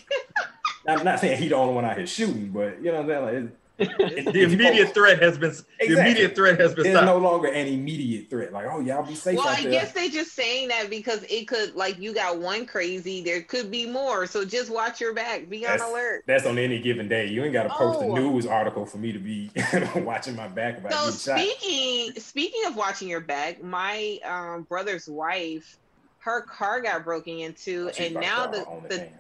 I'm 0.89 1.05
not 1.05 1.21
saying 1.21 1.39
he 1.43 1.49
the 1.49 1.57
only 1.57 1.75
one 1.75 1.85
out 1.85 1.97
here 1.97 2.07
shooting, 2.07 2.49
but 2.51 2.79
you 2.83 2.93
know 2.93 3.03
what 3.03 3.11
I'm 3.17 3.25
saying. 3.25 3.25
Like, 3.25 3.35
it- 3.35 3.57
it- 3.79 4.33
The 4.33 4.43
immediate 4.45 4.95
threat 4.95 5.21
has 5.21 5.37
been 5.37 5.51
the 5.81 5.99
immediate 6.01 6.35
threat 6.35 6.59
has 6.59 6.73
been 6.73 6.85
There's 6.85 6.97
stopped. 6.97 7.05
no 7.09 7.19
longer 7.19 7.49
an 7.49 7.67
immediate 7.67 8.31
threat. 8.31 8.51
Like, 8.51 8.65
oh 8.71 8.81
y'all 8.81 9.03
be 9.05 9.15
safe 9.15 9.37
Well, 9.37 9.49
out 9.49 9.59
I 9.59 9.63
there. 9.65 9.71
guess 9.73 9.93
they're 9.93 10.09
just 10.09 10.33
saying 10.33 10.69
that 10.69 10.89
because 10.89 11.23
it 11.29 11.47
could 11.47 11.75
like 11.75 11.99
you 11.99 12.15
got 12.15 12.39
one 12.39 12.65
crazy, 12.65 13.23
there 13.23 13.43
could 13.43 13.71
be 13.71 13.85
more. 13.85 14.25
So 14.27 14.47
just 14.47 14.71
watch 14.71 14.99
your 14.99 15.13
back, 15.13 15.51
be 15.51 15.67
on 15.67 15.79
alert. 15.79 16.25
That's 16.27 16.47
on 16.47 16.57
any 16.57 16.81
given 16.81 17.07
day. 17.07 17.27
You 17.27 17.45
ain't 17.45 17.53
got 17.53 17.65
to 17.65 17.69
post 17.69 17.99
Oh. 18.01 18.17
a 18.17 18.19
news 18.19 18.47
article 18.47 18.87
for 18.87 18.97
me 18.97 19.13
to 19.13 19.19
be 19.19 19.51
watching 19.97 20.35
my 20.37 20.49
back 20.49 20.79
about 20.79 20.93
So 20.95 21.35
getting 21.35 21.49
shot. 21.51 21.59
speaking 21.59 22.13
speaking 22.23 22.63
of 22.67 22.77
watching 22.77 23.09
your 23.09 23.21
back, 23.21 23.63
my 23.63 24.19
um, 24.25 24.63
brother's 24.63 25.07
wife, 25.07 25.77
her 26.21 26.41
car 26.41 26.81
got 26.81 27.05
broken 27.05 27.41
into, 27.41 27.91
She's 27.93 28.07
and 28.07 28.15
now 28.15 28.47
go 28.47 28.53
the 28.53 28.59
the, 28.89 28.95
OnlyFans. 29.05 29.11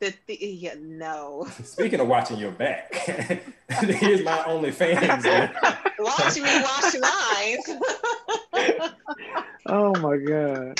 The, 0.00 0.14
the 0.26 0.34
yeah 0.40 0.74
no. 0.80 1.46
Speaking 1.64 2.00
of 2.00 2.08
watching 2.08 2.38
your 2.38 2.52
back, 2.52 2.94
here's 3.68 4.22
my 4.22 4.38
OnlyFans. 4.38 5.22
man. 5.24 5.54
Watch 5.98 6.36
me 6.36 6.62
wash 6.62 6.94
lines. 6.94 7.70
Oh 9.68 9.92
my 9.96 10.16
god. 10.16 10.78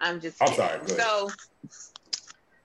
I'm 0.00 0.20
just 0.20 0.42
I'm 0.42 0.48
kidding. 0.48 0.64
sorry, 0.66 0.80
go. 0.80 1.28
So 1.28 1.30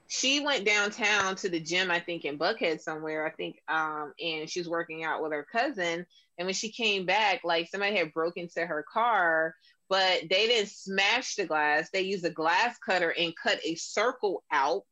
she 0.08 0.44
went 0.44 0.66
downtown 0.66 1.36
to 1.36 1.50
the 1.50 1.60
gym, 1.60 1.92
I 1.92 2.00
think 2.00 2.26
in 2.26 2.40
Buckhead 2.40 2.82
somewhere, 2.82 3.28
I 3.28 3.30
think, 3.30 3.62
um, 3.68 4.12
and 4.20 4.50
she 4.50 4.60
was 4.60 4.68
working 4.68 5.04
out 5.04 5.22
with 5.22 5.32
her 5.32 5.46
cousin. 5.52 6.06
And 6.40 6.46
when 6.48 6.56
she 6.56 6.72
came 6.72 7.06
back, 7.06 7.42
like 7.44 7.70
somebody 7.70 7.96
had 7.96 8.12
broken 8.14 8.44
into 8.44 8.66
her 8.66 8.84
car, 8.92 9.54
but 9.88 10.22
they 10.30 10.48
didn't 10.48 10.70
smash 10.70 11.36
the 11.36 11.46
glass. 11.46 11.90
They 11.92 12.02
used 12.02 12.26
a 12.26 12.32
glass 12.32 12.78
cutter 12.84 13.14
and 13.18 13.34
cut 13.36 13.60
a 13.64 13.76
circle 13.76 14.44
out, 14.52 14.86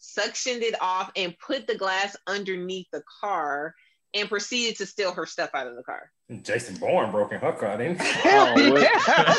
suctioned 0.00 0.62
it 0.62 0.74
off, 0.80 1.10
and 1.16 1.34
put 1.38 1.66
the 1.66 1.76
glass 1.76 2.16
underneath 2.26 2.86
the 2.92 3.02
car 3.20 3.74
and 4.14 4.28
proceeded 4.28 4.76
to 4.78 4.86
steal 4.86 5.12
her 5.12 5.26
stuff 5.26 5.50
out 5.54 5.66
of 5.66 5.76
the 5.76 5.82
car. 5.82 6.10
Jason 6.42 6.76
Bourne 6.76 7.10
broke 7.10 7.32
in 7.32 7.40
her 7.40 7.52
car, 7.52 7.76
didn't 7.78 8.00
he? 8.00 8.06
Hell 8.08 8.54
Oh, 8.56 8.60
yeah. 8.78 8.88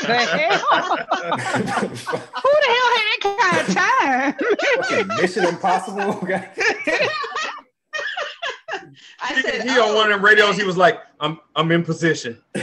The 0.05 0.13
hell? 0.15 0.97
Who 1.87 2.51
the 2.61 2.71
hell 2.75 2.89
had 2.95 3.05
that 3.09 3.19
kind 3.23 3.57
of 3.67 5.07
time? 5.07 5.17
Mission 5.21 5.45
Impossible. 5.45 6.27
guy. 9.21 9.27
I 9.29 9.33
He, 9.35 9.41
said, 9.41 9.61
he 9.63 9.69
on 9.71 9.77
"Oh." 9.79 9.95
one 9.95 10.05
of 10.11 10.17
them 10.17 10.25
radios. 10.25 10.55
He 10.57 10.63
was 10.63 10.77
like, 10.77 10.99
"I'm 11.19 11.39
I'm 11.55 11.71
in 11.71 11.83
position." 11.83 12.37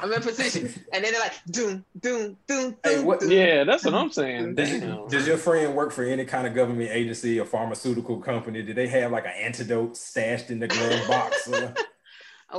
I'm 0.00 0.12
in 0.12 0.22
position. 0.22 0.72
And 0.92 1.04
then 1.04 1.12
they're 1.12 1.20
like, 1.20 1.32
doom, 1.50 1.84
doom, 2.00 2.36
doom, 2.46 2.76
Hey, 2.84 2.96
doom. 2.96 3.04
what- 3.06 3.20
doom. 3.20 3.30
Yeah, 3.30 3.64
that's 3.64 3.84
what 3.84 3.94
I'm 3.94 4.10
saying. 4.10 4.54
Does, 4.54 4.70
Damn. 4.70 5.08
does 5.08 5.26
your 5.26 5.36
friend 5.38 5.74
work 5.74 5.92
for 5.92 6.04
any 6.04 6.24
kind 6.24 6.46
of 6.46 6.54
government 6.54 6.90
agency 6.90 7.38
or 7.40 7.44
pharmaceutical 7.46 8.18
company? 8.18 8.62
Did 8.62 8.76
they 8.76 8.86
have 8.88 9.10
like 9.12 9.24
an 9.26 9.32
antidote 9.38 9.96
stashed 9.96 10.50
in 10.50 10.58
the 10.60 10.68
glove 10.68 11.08
box? 11.08 11.48
Uh, 11.52 11.72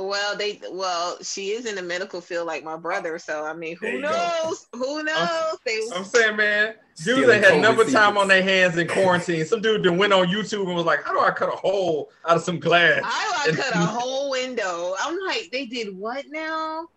Well, 0.00 0.36
they 0.36 0.60
well, 0.70 1.18
she 1.22 1.50
is 1.50 1.66
in 1.66 1.74
the 1.74 1.82
medical 1.82 2.20
field 2.20 2.46
like 2.46 2.62
my 2.64 2.76
brother, 2.76 3.18
so 3.18 3.44
I 3.44 3.52
mean, 3.54 3.76
who 3.76 3.86
you 3.88 4.02
go. 4.02 4.10
knows? 4.10 4.66
Who 4.72 5.02
knows? 5.02 5.56
They 5.64 5.80
I'm 5.94 6.04
saying, 6.04 6.36
man, 6.36 6.74
dudes 6.96 7.00
Stealing 7.02 7.26
that 7.28 7.44
had 7.44 7.52
COVID 7.54 7.62
number 7.62 7.84
time 7.84 8.16
on 8.18 8.28
their 8.28 8.42
hands 8.42 8.76
in 8.76 8.86
quarantine. 8.88 9.44
Some 9.44 9.60
dude 9.60 9.82
that 9.82 9.92
went 9.92 10.12
on 10.12 10.26
YouTube 10.28 10.66
and 10.66 10.74
was 10.74 10.84
like, 10.86 11.02
"How 11.02 11.12
do 11.12 11.20
I 11.20 11.30
cut 11.30 11.48
a 11.48 11.56
hole 11.56 12.10
out 12.26 12.36
of 12.36 12.42
some 12.42 12.58
glass?" 12.60 13.02
I, 13.04 13.46
I 13.48 13.52
cut 13.52 13.74
a 13.74 13.78
whole 13.78 14.30
window. 14.30 14.94
I'm 15.00 15.18
like, 15.26 15.48
they 15.52 15.66
did 15.66 15.96
what 15.96 16.24
now? 16.28 16.88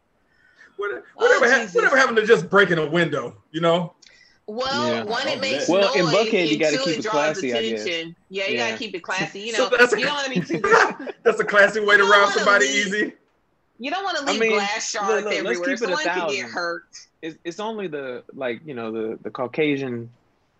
What- 0.78 0.91
Oh, 0.91 1.02
Whatever, 1.28 1.49
hap- 1.49 1.61
Jesus. 1.61 1.76
whatever 1.76 1.95
happened 1.98 2.18
to 2.18 2.26
just 2.26 2.49
breaking 2.49 2.80
a 2.80 2.86
window? 2.90 3.36
You 3.52 3.61
know? 3.61 3.94
Well, 4.53 4.88
Yeah. 4.95 5.03
one, 5.03 5.28
it 5.30 5.40
makes 5.40 5.69
yeah. 5.69 5.76
Well, 5.76 5.94
in 5.94 6.06
noise, 6.06 6.14
Buckhead, 6.14 6.48
you 6.49 6.57
gotta 6.57 6.78
keep 6.78 6.88
it 6.88 6.98
it 6.99 7.02
draws 7.03 7.14
classy, 7.14 7.53
I 7.53 7.69
guess. 7.69 7.88
Yeah, 7.88 8.03
you 8.03 8.14
Yeah. 8.57 8.57
gotta 8.69 8.78
keep 8.78 8.94
it 8.95 8.99
classy. 9.02 9.40
You 9.40 9.53
So 9.53 9.64
know, 9.69 9.78
that's 9.78 9.94
a- 9.94 9.99
you 9.99 10.06
don't 10.06 10.15
want 10.15 10.34
to 10.34 10.40
be 10.41 10.45
too. 10.45 11.07
That's 11.23 11.40
a 11.40 11.45
classy 11.45 11.80
way 11.80 11.95
to 11.98 12.03
You 12.03 12.11
rob 12.11 12.32
somebody 12.34 12.65
leave- 12.68 12.88
easy. 12.88 13.14
You 13.80 13.91
don't 13.91 14.03
want 14.03 14.18
to 14.18 14.23
I 14.23 14.32
leave 14.32 14.41
mean, 14.41 14.52
glass 14.52 14.94
look, 14.94 15.03
shards 15.03 15.15
look, 15.15 15.26
let's 15.26 15.38
everywhere. 15.38 15.56
keep 15.56 15.68
it 15.68 15.73
a 15.90 15.98
Someone 15.98 16.28
could 16.28 16.36
get 16.36 16.49
hurt. 16.49 16.84
It's, 17.22 17.38
it's 17.45 17.60
only 17.60 17.88
the 17.88 18.23
like 18.36 18.61
you 18.65 18.73
know 18.73 18.91
the 18.91 19.18
the 19.23 19.30
Caucasian 19.32 20.10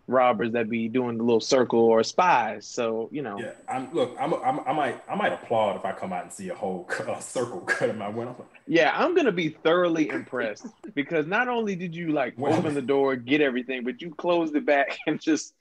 robbers 0.08 0.52
that 0.52 0.68
be 0.68 0.88
doing 0.88 1.16
the 1.16 1.22
little 1.22 1.40
circle 1.40 1.80
or 1.80 2.02
spies. 2.02 2.66
So 2.66 3.08
you 3.12 3.22
know, 3.22 3.38
yeah, 3.38 3.52
I'm 3.68 3.92
look. 3.94 4.16
I'm, 4.20 4.34
I'm, 4.34 4.60
I 4.66 4.72
might, 4.72 5.02
I 5.08 5.14
might 5.14 5.32
applaud 5.32 5.76
if 5.76 5.84
I 5.84 5.92
come 5.92 6.12
out 6.12 6.24
and 6.24 6.32
see 6.32 6.48
a 6.48 6.54
whole 6.54 6.88
uh, 7.08 7.18
circle 7.20 7.60
cut 7.60 7.88
in 7.90 7.98
my 7.98 8.08
window. 8.08 8.44
yeah, 8.66 8.92
I'm 8.94 9.14
gonna 9.14 9.32
be 9.32 9.48
thoroughly 9.50 10.08
impressed 10.08 10.66
because 10.94 11.26
not 11.26 11.48
only 11.48 11.76
did 11.76 11.94
you 11.94 12.08
like 12.12 12.34
Well- 12.36 12.54
open 12.54 12.74
the 12.74 12.82
door, 12.82 13.16
get 13.16 13.40
everything, 13.40 13.84
but 13.84 14.02
you 14.02 14.14
closed 14.14 14.54
it 14.56 14.66
back 14.66 14.98
and 15.06 15.20
just. 15.20 15.54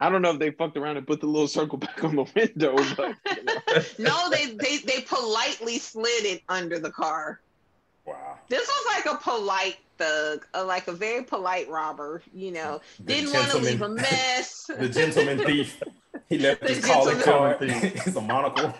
I 0.00 0.10
don't 0.10 0.20
know 0.20 0.30
if 0.32 0.40
they 0.40 0.50
fucked 0.50 0.76
around 0.76 0.96
and 0.96 1.06
put 1.06 1.20
the 1.20 1.28
little 1.28 1.46
circle 1.46 1.78
back 1.78 2.02
on 2.02 2.16
the 2.16 2.24
window, 2.34 2.74
but 2.96 3.14
you 3.36 3.44
know. 3.44 4.10
No, 4.10 4.30
they, 4.30 4.46
they 4.54 4.78
they 4.78 5.02
politely 5.02 5.78
slid 5.78 6.24
it 6.24 6.42
under 6.48 6.80
the 6.80 6.90
car. 6.90 7.40
Wow. 8.04 8.36
This 8.48 8.66
was 8.66 8.96
like 8.96 9.14
a 9.14 9.18
polite 9.22 9.76
thug, 10.02 10.46
like 10.54 10.88
a 10.88 10.92
very 10.92 11.22
polite 11.22 11.68
robber. 11.68 12.22
You 12.34 12.52
know, 12.52 12.80
The 12.98 13.14
didn't 13.14 13.32
want 13.32 13.50
to 13.50 13.58
leave 13.58 13.82
a 13.82 13.88
mess. 14.04 14.70
The 14.78 14.88
gentleman 14.88 15.38
thief. 15.38 15.82
He 16.28 16.38
left 16.38 16.66
his 16.68 16.84
calling 16.84 17.18
card. 17.20 17.56
it's 17.60 18.16
a 18.16 18.20
monocle. 18.20 18.74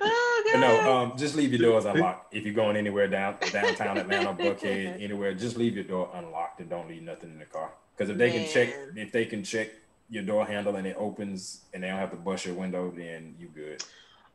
oh, 0.00 0.52
no, 0.56 0.92
um, 0.92 1.18
just 1.18 1.34
leave 1.36 1.52
your 1.52 1.70
doors 1.70 1.84
unlocked. 1.84 2.34
If 2.34 2.44
you're 2.44 2.54
going 2.54 2.76
anywhere 2.76 3.08
down 3.08 3.36
downtown 3.52 3.98
Atlanta, 3.98 4.32
Buckhead, 4.32 5.02
anywhere, 5.02 5.34
just 5.34 5.56
leave 5.56 5.74
your 5.74 5.84
door 5.84 6.10
unlocked 6.14 6.60
and 6.60 6.68
don't 6.70 6.88
leave 6.88 7.02
nothing 7.02 7.30
in 7.30 7.38
the 7.38 7.44
car. 7.44 7.72
Because 7.96 8.10
if 8.10 8.16
they 8.18 8.30
can 8.30 8.46
check, 8.48 8.74
if 8.96 9.12
they 9.12 9.26
can 9.26 9.42
check 9.42 9.68
your 10.10 10.22
door 10.22 10.46
handle 10.46 10.76
and 10.76 10.86
it 10.86 10.96
opens 10.98 11.60
and 11.72 11.82
they 11.82 11.88
don't 11.88 11.98
have 11.98 12.10
to 12.10 12.16
bust 12.16 12.46
your 12.46 12.54
window, 12.54 12.90
then 12.94 13.34
you 13.38 13.48
good. 13.48 13.82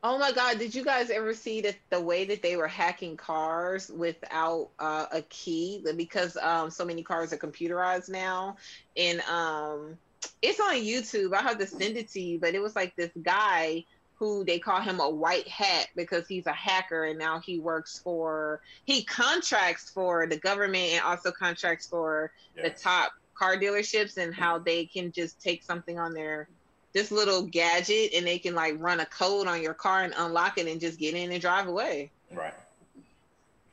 Oh 0.02 0.18
my 0.18 0.32
God! 0.32 0.60
Did 0.60 0.74
you 0.74 0.86
guys 0.86 1.10
ever 1.10 1.34
see 1.34 1.60
that 1.62 1.76
the 1.90 2.00
way 2.00 2.24
that 2.26 2.42
they 2.42 2.56
were 2.56 2.70
hacking 2.70 3.18
cars 3.18 3.90
without 3.90 4.70
uh, 4.80 5.08
a 5.12 5.22
key? 5.24 5.84
Because 5.98 6.38
um, 6.38 6.70
so 6.70 6.86
many 6.86 7.04
cars 7.04 7.34
are 7.34 7.38
computerized 7.38 8.08
now, 8.08 8.56
and 8.96 9.20
um, 9.22 9.98
it's 10.42 10.60
on 10.62 10.76
YouTube. 10.76 11.34
I 11.34 11.42
have 11.42 11.58
to 11.58 11.68
send 11.68 11.98
it 11.98 12.10
to 12.12 12.22
you, 12.22 12.40
but 12.40 12.56
it 12.56 12.62
was 12.62 12.78
like 12.78 12.96
this 12.96 13.12
guy 13.22 13.84
who 14.16 14.46
they 14.46 14.60
call 14.60 14.80
him 14.80 15.02
a 15.02 15.10
white 15.10 15.48
hat 15.48 15.88
because 15.98 16.28
he's 16.28 16.46
a 16.46 16.54
hacker, 16.54 17.04
and 17.06 17.20
now 17.20 17.42
he 17.42 17.60
works 17.60 18.00
for 18.00 18.62
he 18.86 19.04
contracts 19.04 19.90
for 19.90 20.28
the 20.28 20.38
government 20.38 20.94
and 20.94 21.04
also 21.04 21.30
contracts 21.30 21.88
for 21.88 22.32
the 22.56 22.70
top 22.70 23.12
car 23.34 23.58
dealerships 23.58 24.18
and 24.18 24.34
how 24.34 24.60
they 24.60 24.86
can 24.86 25.12
just 25.12 25.42
take 25.42 25.64
something 25.64 25.98
on 25.98 26.14
their 26.14 26.48
this 26.94 27.12
little 27.12 27.44
gadget 27.44 28.14
and 28.16 28.26
they 28.26 28.40
can 28.40 28.56
like 28.56 28.76
run 28.80 29.00
a 29.00 29.06
code 29.06 29.48
on 29.48 29.62
your 29.62 29.74
car 29.74 30.04
and 30.04 30.14
unlock 30.18 30.58
it 30.58 30.68
and 30.68 30.80
just 30.82 31.00
get 31.00 31.14
in 31.14 31.32
and 31.32 31.42
drive 31.42 31.68
away. 31.68 32.12
Right. 32.34 32.54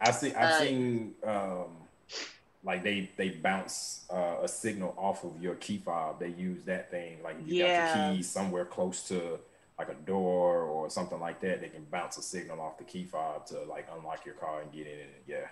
I 0.00 0.10
see. 0.10 0.34
I've 0.34 0.50
Uh, 0.50 0.60
seen 0.60 1.14
um, 1.24 1.66
like 2.62 2.82
they 2.82 3.10
they 3.16 3.30
bounce 3.30 4.04
uh, 4.10 4.36
a 4.42 4.48
signal 4.48 4.94
off 4.98 5.24
of 5.24 5.40
your 5.40 5.54
key 5.54 5.78
fob. 5.78 6.20
They 6.20 6.28
use 6.28 6.62
that 6.64 6.90
thing 6.90 7.22
like 7.22 7.36
if 7.40 7.48
you 7.48 7.64
Yeah. 7.64 7.86
got 7.94 8.10
the 8.10 8.16
key 8.16 8.22
somewhere 8.22 8.64
close 8.64 9.08
to 9.08 9.38
like 9.78 9.88
a 9.88 9.94
door 9.94 10.62
or 10.62 10.90
something 10.90 11.20
like 11.20 11.40
that. 11.40 11.60
They 11.60 11.68
can 11.68 11.84
bounce 11.84 12.18
a 12.18 12.22
signal 12.22 12.60
off 12.60 12.78
the 12.78 12.84
key 12.84 13.04
fob 13.04 13.46
to 13.46 13.62
like 13.64 13.86
unlock 13.96 14.24
your 14.26 14.34
car 14.34 14.60
and 14.60 14.72
get 14.72 14.86
in. 14.86 15.00
And, 15.00 15.10
yeah. 15.26 15.46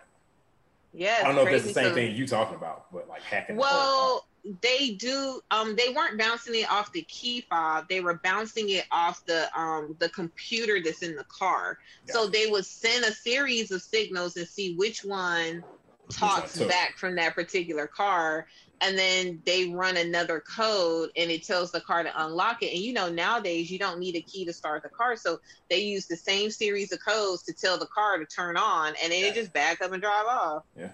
Yeah, 0.95 1.19
I 1.21 1.25
don't 1.25 1.35
know 1.35 1.43
if 1.43 1.51
that's 1.51 1.63
crazy. 1.65 1.69
the 1.69 1.75
same 1.75 1.89
So- 1.91 1.95
thing 1.95 2.17
you 2.17 2.27
talking 2.27 2.55
about, 2.55 2.93
but 2.93 3.09
like 3.09 3.23
hacking. 3.23 3.57
the. 3.57 3.61
Well, 3.61 4.27
they 4.61 4.91
do. 4.91 5.41
Um, 5.51 5.75
they 5.75 5.89
weren't 5.95 6.19
bouncing 6.19 6.55
it 6.55 6.71
off 6.71 6.93
the 6.93 7.03
key 7.03 7.41
fob. 7.49 7.89
They 7.89 8.01
were 8.01 8.15
bouncing 8.23 8.69
it 8.69 8.85
off 8.93 9.25
the 9.27 9.49
um 9.59 9.97
the 9.99 10.09
computer 10.11 10.81
that's 10.85 11.03
in 11.03 11.17
the 11.17 11.25
car. 11.25 11.79
So 12.07 12.27
they 12.27 12.47
would 12.47 12.67
send 12.67 13.05
a 13.05 13.13
series 13.13 13.71
of 13.71 13.83
signals 13.83 14.37
and 14.37 14.47
see 14.47 14.75
which 14.77 15.05
one 15.05 15.65
Which 16.07 16.21
one 16.21 16.31
talks 16.31 16.59
back 16.59 16.99
from 16.99 17.17
that 17.17 17.35
particular 17.35 17.87
car 17.87 18.47
and 18.81 18.99
then 18.99 19.41
they 19.47 19.71
run 19.71 19.97
another 19.97 20.41
code 20.41 21.11
and 21.17 21.31
it 21.31 21.43
tells 21.45 21.71
the 21.73 21.81
car 21.81 22.03
to 22.03 22.25
unlock 22.27 22.63
it. 22.63 22.73
And 22.75 22.79
you 22.81 22.93
know 22.93 23.09
nowadays 23.09 23.71
you 23.71 23.79
don't 23.79 23.99
need 23.99 24.17
a 24.17 24.21
key 24.23 24.45
to 24.45 24.53
start 24.53 24.83
the 24.83 24.89
car. 24.89 25.17
So 25.17 25.41
they 25.71 25.79
use 25.79 26.07
the 26.07 26.17
same 26.17 26.51
series 26.51 26.93
of 26.93 26.99
codes 27.05 27.43
to 27.45 27.53
tell 27.53 27.79
the 27.79 27.87
car 27.87 28.19
to 28.19 28.27
turn 28.27 28.57
on 28.57 28.95
and 29.03 29.13
then 29.13 29.21
Yeah. 29.23 29.29
it 29.29 29.35
just 29.35 29.53
back 29.53 29.81
up 29.81 29.93
and 29.93 30.03
drive 30.03 30.27
off. 30.27 30.65
Yeah. 30.77 30.91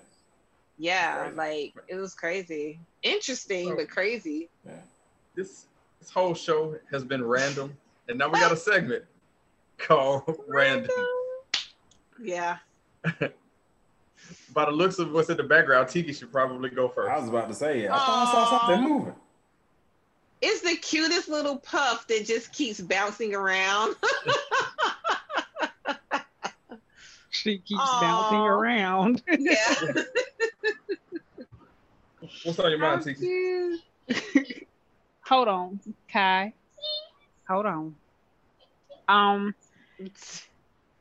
yeah 0.78 1.30
like 1.34 1.74
it 1.88 1.96
was 1.96 2.14
crazy. 2.14 2.78
Interesting 3.02 3.68
So- 3.70 3.76
but 3.76 3.88
crazy. 3.90 4.48
This 5.34 5.66
this 6.00 6.10
whole 6.10 6.34
show 6.34 6.76
has 6.90 7.04
been 7.04 7.24
random, 7.24 7.76
and 8.08 8.18
now 8.18 8.28
we 8.28 8.38
got 8.40 8.52
a 8.52 8.56
segment 8.70 9.04
called 9.78 10.38
Random. 10.48 10.90
yeah 12.22 12.58
By 14.52 14.64
the 14.66 14.70
looks 14.72 14.98
of 14.98 15.12
what's 15.12 15.28
in 15.30 15.36
the 15.36 15.42
background, 15.42 15.88
Tiki 15.88 16.12
should 16.12 16.30
probably 16.32 16.70
go 16.70 16.88
first. 16.88 17.10
I 17.10 17.18
was 17.18 17.28
about 17.28 17.48
to 17.48 17.54
say, 17.54 17.86
I 17.88 17.90
thought 17.98 18.28
I 18.28 18.32
saw 18.32 18.58
something 18.68 18.82
moving. 18.88 19.14
it's 20.40 20.60
the 20.62 20.76
cutest 20.76 21.28
little 21.28 21.58
puff 21.58 22.06
that 22.08 22.24
just 22.26 22.52
keeps 22.52 22.80
bouncing 22.80 23.34
around 23.34 23.94
She 27.32 27.58
keeps 27.58 27.80
Aw. 27.80 28.00
bouncing 28.00 28.40
around. 28.40 29.22
yeah 29.38 29.74
What's 32.44 32.58
on 32.58 32.70
your 32.70 32.78
How 32.80 32.90
mind, 32.90 33.02
Tiki? 33.02 33.20
cute. 33.20 33.80
hold 35.26 35.48
on, 35.48 35.80
Kai. 36.12 36.52
Hold 37.48 37.64
on. 37.66 37.94
Um, 39.08 39.54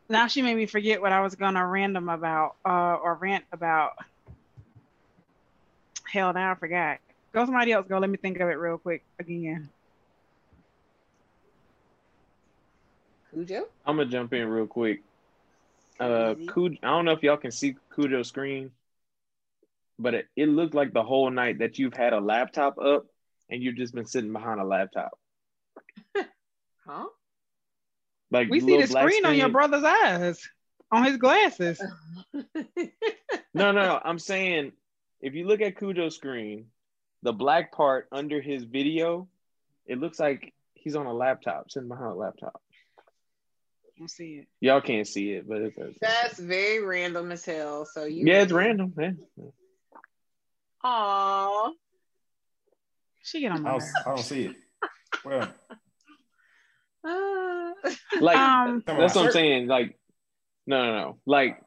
now 0.10 0.28
she 0.28 0.42
made 0.42 0.56
me 0.56 0.66
forget 0.66 1.02
what 1.02 1.12
I 1.12 1.22
was 1.22 1.36
gonna 1.36 1.66
random 1.66 2.10
about, 2.10 2.56
uh, 2.66 2.96
or 2.96 3.16
rant 3.16 3.46
about. 3.52 3.94
Hell, 6.12 6.34
now 6.34 6.52
I 6.52 6.56
forgot. 6.56 6.98
Go 7.32 7.46
somebody 7.46 7.72
else. 7.72 7.86
Go. 7.88 8.00
Let 8.00 8.10
me 8.10 8.18
think 8.18 8.40
of 8.40 8.50
it 8.50 8.54
real 8.54 8.80
quick 8.80 9.04
again. 9.20 9.70
Khujoe? 13.34 13.66
I'm 13.86 13.98
gonna 13.98 14.10
jump 14.10 14.34
in 14.34 14.48
real 14.48 14.66
quick. 14.66 15.02
Uh, 16.00 16.34
Khujoe, 16.34 16.80
I 16.82 16.88
don't 16.88 17.06
know 17.06 17.12
if 17.12 17.22
y'all 17.22 17.38
can 17.38 17.52
see 17.52 17.76
Khujoe's 17.96 18.28
screen, 18.28 18.72
but 20.00 20.14
it, 20.16 20.28
it 20.36 20.50
looked 20.50 20.74
like 20.74 20.94
the 20.94 21.04
whole 21.04 21.30
night 21.30 21.60
that 21.60 21.78
you've 21.78 21.94
had 21.94 22.14
a 22.14 22.20
laptop 22.20 22.80
up 22.80 23.06
and 23.50 23.62
you've 23.62 23.76
just 23.76 23.94
been 23.94 24.06
sitting 24.06 24.34
behind 24.34 24.60
a 24.60 24.66
laptop. 24.66 25.18
Huh? 26.86 27.06
Like 28.32 28.50
We 28.50 28.60
see 28.60 28.82
the 28.82 28.88
black 28.88 29.04
screen 29.04 29.26
on 29.26 29.36
your 29.36 29.50
brother's 29.50 29.84
eyes, 29.84 30.48
on 30.92 31.04
his 31.04 31.18
glasses. 31.18 31.82
No, 33.54 33.72
no, 33.72 33.82
no. 33.82 34.00
I'm 34.04 34.20
saying 34.20 34.74
if 35.22 35.34
you 35.34 35.48
look 35.48 35.60
at 35.62 35.76
Khujoe's 35.76 36.16
screen, 36.16 36.68
the 37.24 37.34
black 37.34 37.72
part 37.72 38.08
under 38.12 38.40
his 38.42 38.64
video, 38.64 39.28
it 39.86 40.00
looks 40.00 40.20
like 40.20 40.54
he's 40.76 40.96
on 40.96 41.08
a 41.08 41.14
laptop, 41.14 41.72
sitting 41.72 41.90
behind 41.90 42.12
a 42.12 42.16
laptop. 42.16 42.62
I 43.00 43.02
don't 43.98 44.08
see 44.10 44.42
it. 44.42 44.48
Y'all 44.62 44.82
can't 44.82 45.08
see 45.08 45.32
it, 45.32 45.48
but 45.48 45.62
it's, 45.62 45.78
it's 45.78 45.98
That's 46.00 46.40
very 46.40 46.82
random 46.84 47.32
as 47.32 47.44
hell. 47.44 47.86
So 47.86 48.06
you 48.06 48.28
yeah, 48.28 48.44
it's 48.44 48.52
random, 48.52 48.94
man. 48.96 49.18
Aw. 50.84 51.72
She 53.24 53.42
get 53.42 53.52
on 53.52 53.58
I 53.58 53.62
my 53.62 53.70
don't, 53.72 53.80
nerves. 53.80 53.94
I 54.06 54.10
don't 54.10 54.20
see 54.20 54.46
it. 54.46 54.56
Well, 55.26 55.50
Ah. 57.06 57.72
Like 58.20 58.38
Um, 58.38 58.84
That's 58.86 59.16
what 59.16 59.26
I'm 59.28 59.32
saying. 59.32 59.68
Like, 59.68 59.98
no, 60.68 60.86
no, 60.86 60.92
no. 61.00 61.18
Like, 61.26 61.62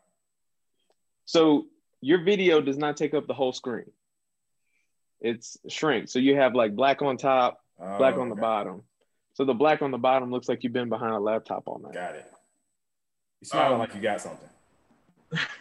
so 1.24 1.66
your 2.00 2.22
video 2.22 2.60
does 2.60 2.76
not 2.76 2.96
take 2.96 3.14
up 3.14 3.26
the 3.26 3.34
whole 3.34 3.52
screen. 3.52 3.90
It's 5.20 5.56
shrink. 5.68 6.08
So 6.08 6.18
you 6.18 6.36
have 6.36 6.54
like 6.54 6.74
black 6.74 7.00
on 7.02 7.16
top, 7.16 7.60
Oh, 7.80 7.98
black 7.98 8.16
on 8.16 8.28
the 8.28 8.34
okay. 8.34 8.40
bottom. 8.40 8.82
So 9.34 9.44
the 9.44 9.54
black 9.54 9.82
on 9.82 9.90
the 9.90 9.98
bottom 9.98 10.30
looks 10.30 10.48
like 10.48 10.62
you've 10.62 10.72
been 10.74 10.88
behind 10.88 11.14
a 11.14 11.18
laptop 11.18 11.62
all 11.66 11.78
night. 11.78 11.94
Got 11.94 12.16
it. 12.16 12.30
You 13.40 13.46
smiling 13.46 13.72
Um, 13.74 13.78
like 13.80 13.94
you 13.94 14.00
got 14.00 14.20
something. 14.20 14.48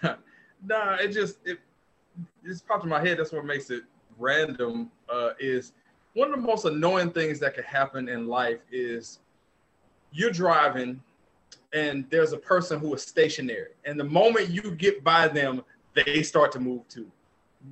nah, 0.65 0.95
it 0.95 1.07
just 1.09 1.37
it 1.45 1.59
it 2.43 2.47
just 2.47 2.67
popped 2.67 2.83
in 2.83 2.89
my 2.89 2.99
head. 2.99 3.17
That's 3.17 3.31
what 3.31 3.45
makes 3.45 3.69
it 3.69 3.83
random. 4.19 4.91
Uh, 5.09 5.29
is 5.39 5.71
one 6.13 6.33
of 6.33 6.35
the 6.41 6.45
most 6.45 6.65
annoying 6.65 7.11
things 7.11 7.39
that 7.39 7.55
could 7.55 7.63
happen 7.65 8.09
in 8.09 8.27
life 8.27 8.59
is 8.71 9.19
you're 10.11 10.31
driving 10.31 11.01
and 11.73 12.05
there's 12.09 12.33
a 12.33 12.37
person 12.37 12.79
who 12.79 12.93
is 12.93 13.01
stationary, 13.01 13.71
and 13.85 13.99
the 13.99 14.03
moment 14.03 14.49
you 14.49 14.71
get 14.71 15.03
by 15.03 15.27
them, 15.27 15.63
they 15.93 16.21
start 16.21 16.51
to 16.51 16.59
move 16.59 16.87
too. 16.89 17.09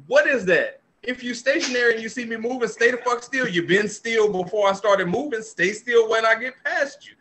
What 0.07 0.27
is 0.27 0.45
that? 0.45 0.81
If 1.03 1.23
you 1.23 1.33
stationary 1.33 1.93
and 1.93 2.03
you 2.03 2.09
see 2.09 2.25
me 2.25 2.37
moving, 2.37 2.67
stay 2.67 2.91
the 2.91 2.97
fuck 2.97 3.23
still. 3.23 3.47
You've 3.47 3.67
been 3.67 3.87
still 3.87 4.31
before 4.31 4.69
I 4.69 4.73
started 4.73 5.07
moving. 5.07 5.41
Stay 5.41 5.71
still 5.71 6.09
when 6.09 6.25
I 6.25 6.35
get 6.35 6.53
past 6.63 7.07
you. 7.07 7.15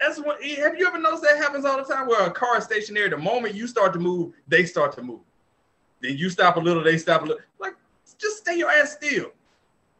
That's 0.00 0.18
what. 0.18 0.42
Have 0.42 0.76
you 0.76 0.86
ever 0.86 0.98
noticed 0.98 1.22
that 1.22 1.36
happens 1.36 1.64
all 1.64 1.76
the 1.76 1.84
time? 1.84 2.08
Where 2.08 2.26
a 2.26 2.30
car 2.30 2.58
is 2.58 2.64
stationary, 2.64 3.08
the 3.08 3.16
moment 3.16 3.54
you 3.54 3.66
start 3.66 3.92
to 3.92 4.00
move, 4.00 4.32
they 4.48 4.64
start 4.64 4.92
to 4.96 5.02
move. 5.02 5.20
Then 6.00 6.16
you 6.16 6.30
stop 6.30 6.56
a 6.56 6.60
little, 6.60 6.82
they 6.82 6.98
stop 6.98 7.22
a 7.22 7.24
little. 7.24 7.42
Like, 7.60 7.74
just 8.18 8.38
stay 8.38 8.58
your 8.58 8.70
ass 8.70 8.92
still. 8.92 9.30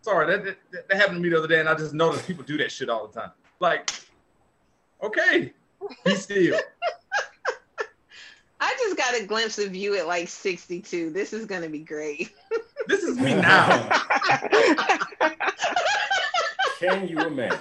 Sorry, 0.01 0.27
that, 0.27 0.57
that, 0.73 0.89
that 0.89 0.97
happened 0.97 1.19
to 1.19 1.23
me 1.23 1.29
the 1.29 1.39
other 1.39 1.47
day, 1.47 1.61
and 1.61 1.69
I 1.69 1.77
just 1.77 1.95
noticed 1.95 2.27
people 2.27 2.43
do 2.43 2.59
that 2.59 2.73
shit 2.73 2.91
all 2.91 3.07
the 3.07 3.21
time. 3.21 3.31
Like, 3.61 3.93
okay, 5.03 5.53
be 6.05 6.15
still. 6.15 6.59
I 8.61 8.75
just 8.79 8.97
got 8.97 9.21
a 9.21 9.27
glimpse 9.27 9.59
of 9.59 9.75
you 9.75 9.97
at 9.99 10.07
like 10.07 10.29
62. 10.29 11.11
This 11.11 11.33
is 11.33 11.47
gonna 11.47 11.69
be 11.69 11.81
great. 11.81 12.31
This 12.89 13.05
is 13.05 13.17
me 13.17 13.33
now. 13.35 13.89
Can 16.81 17.07
you 17.07 17.17
imagine? 17.21 17.61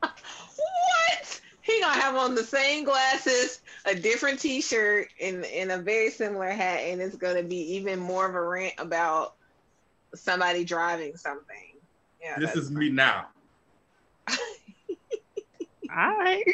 what? 0.00 1.40
He 1.60 1.78
gonna 1.82 2.00
have 2.00 2.16
on 2.16 2.34
the 2.34 2.42
same 2.42 2.84
glasses, 2.84 3.60
a 3.84 3.94
different 3.94 4.40
T-shirt, 4.40 5.08
and, 5.20 5.44
and 5.44 5.70
a 5.70 5.76
very 5.76 6.08
similar 6.08 6.48
hat, 6.48 6.78
and 6.78 7.02
it's 7.02 7.16
gonna 7.16 7.42
be 7.42 7.74
even 7.74 7.98
more 8.00 8.26
of 8.26 8.34
a 8.34 8.42
rant 8.42 8.72
about 8.78 9.34
somebody 10.14 10.64
driving 10.64 11.14
something. 11.18 11.74
Yeah, 12.22 12.38
This 12.38 12.54
that's 12.54 12.66
is 12.66 12.70
me 12.70 12.88
now. 12.88 13.26
All 15.94 16.16
right. 16.18 16.44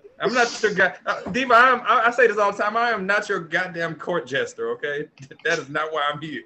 I'm 0.20 0.34
not 0.34 0.62
your 0.62 0.74
guy. 0.74 0.94
Uh, 1.06 1.22
Diva, 1.30 1.54
I, 1.54 1.70
am, 1.70 1.80
I, 1.86 2.06
I 2.06 2.10
say 2.10 2.26
this 2.26 2.36
all 2.36 2.52
the 2.52 2.62
time. 2.62 2.76
I 2.76 2.90
am 2.90 3.06
not 3.06 3.28
your 3.28 3.40
goddamn 3.40 3.94
court 3.94 4.26
jester, 4.26 4.70
okay? 4.72 5.08
That 5.44 5.58
is 5.58 5.68
not 5.70 5.92
why 5.92 6.10
I'm 6.12 6.20
here. 6.20 6.42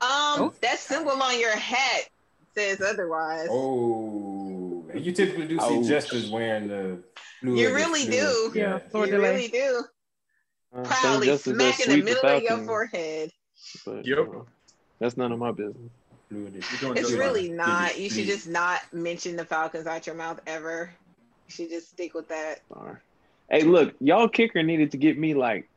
Um, 0.00 0.08
Oh. 0.10 0.54
that 0.62 0.78
symbol 0.78 1.12
on 1.12 1.38
your 1.38 1.54
hat 1.54 2.08
says 2.54 2.80
otherwise. 2.80 3.48
Oh, 3.50 4.84
you 4.94 5.12
typically 5.12 5.46
do 5.46 5.58
see 5.60 5.78
Ouch. 5.78 5.86
jesters 5.86 6.30
wearing 6.30 6.68
the. 6.68 6.98
fluid 7.40 7.58
You 7.58 7.74
really 7.74 8.06
fluid. 8.06 8.52
do. 8.54 8.58
Yeah. 8.58 8.78
Sword 8.90 9.08
you 9.10 9.16
delay. 9.16 9.34
really 9.34 9.48
do. 9.48 9.84
Uh, 10.74 10.82
Proudly 10.82 11.26
Saint 11.36 11.40
smack 11.56 11.80
in 11.80 11.90
the 11.90 12.02
middle 12.02 12.24
of 12.28 12.40
your 12.42 12.48
Falcons, 12.50 12.66
forehead. 12.66 13.30
but, 13.84 14.06
Yep. 14.06 14.18
uh, 14.18 14.38
that's 14.98 15.16
none 15.18 15.32
of 15.32 15.38
my 15.38 15.52
business. 15.52 15.90
Fluid 16.30 16.56
is- 16.56 16.64
You're 16.72 16.80
doing 16.94 16.96
It's 16.96 17.12
really 17.12 17.50
not. 17.50 17.98
You 17.98 18.08
should 18.08 18.24
just 18.26 18.48
not 18.48 18.80
mention 18.92 19.36
the 19.36 19.44
Falcons 19.44 19.86
out 19.86 20.06
your 20.06 20.16
mouth 20.16 20.40
ever. 20.46 20.90
You 21.48 21.52
should 21.54 21.70
just 21.70 21.90
stick 21.90 22.14
with 22.14 22.28
that. 22.28 22.60
Sorry. 22.72 22.96
Hey, 23.50 23.62
look, 23.64 23.94
y'all 24.00 24.28
kicker 24.28 24.62
needed 24.62 24.92
to 24.92 24.96
get 24.96 25.18
me 25.18 25.34
like 25.34 25.68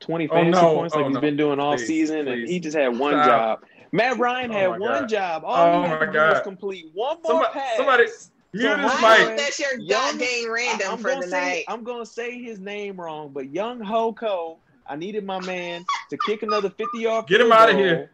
20 0.00 0.28
Oh, 0.28 0.32
fantasy 0.32 0.62
no. 0.62 0.74
points 0.74 0.94
like 0.94 1.04
Oh, 1.04 1.08
he's 1.08 1.14
no. 1.14 1.20
been 1.20 1.36
doing 1.36 1.60
all 1.60 1.76
Please, 1.76 1.86
season, 1.86 2.28
and 2.28 2.48
he 2.48 2.60
just 2.60 2.76
had 2.76 2.96
one 2.98 3.12
Stop. 3.14 3.26
job. 3.62 3.68
Matt 3.92 4.18
Ryan 4.18 4.50
Oh, 4.50 4.54
had 4.54 4.70
my 4.70 4.78
one 4.78 5.00
God. 5.02 5.08
job. 5.08 5.42
All 5.44 5.66
Oh, 5.66 5.82
he 5.82 5.88
my 5.88 5.98
to 5.98 6.06
do 6.12 6.18
was 6.18 6.34
God. 6.34 6.42
complete 6.44 6.86
one 6.94 7.16
more 7.22 7.32
Somebody, 7.44 7.52
pass. 7.52 7.76
somebody 7.76 8.02
mute 8.04 8.62
So 8.62 8.76
his 8.76 8.86
Mike- 8.86 9.02
I 9.02 9.18
mic. 9.18 9.28
hope 9.28 9.36
that's 9.38 9.58
your 9.60 9.80
Young- 9.80 10.18
goddamn 10.18 10.52
random 10.52 10.88
I'm 10.92 10.98
for 10.98 11.08
gonna 11.08 11.20
the 11.22 11.28
say, 11.28 11.40
night. 11.40 11.64
I'm 11.68 11.84
gonna 11.84 12.06
say 12.06 12.40
his 12.42 12.60
name 12.60 13.00
wrong, 13.00 13.30
but 13.32 13.52
Younghoe 13.52 14.16
Koo, 14.16 14.56
I 14.86 14.96
needed 14.96 15.24
my 15.24 15.40
man 15.44 15.84
to 16.10 16.18
kick 16.26 16.42
another 16.42 16.70
50 16.70 16.98
yard. 17.00 17.26
Get 17.26 17.40
him 17.40 17.52
out 17.52 17.68
of 17.70 17.76
here. 17.76 18.10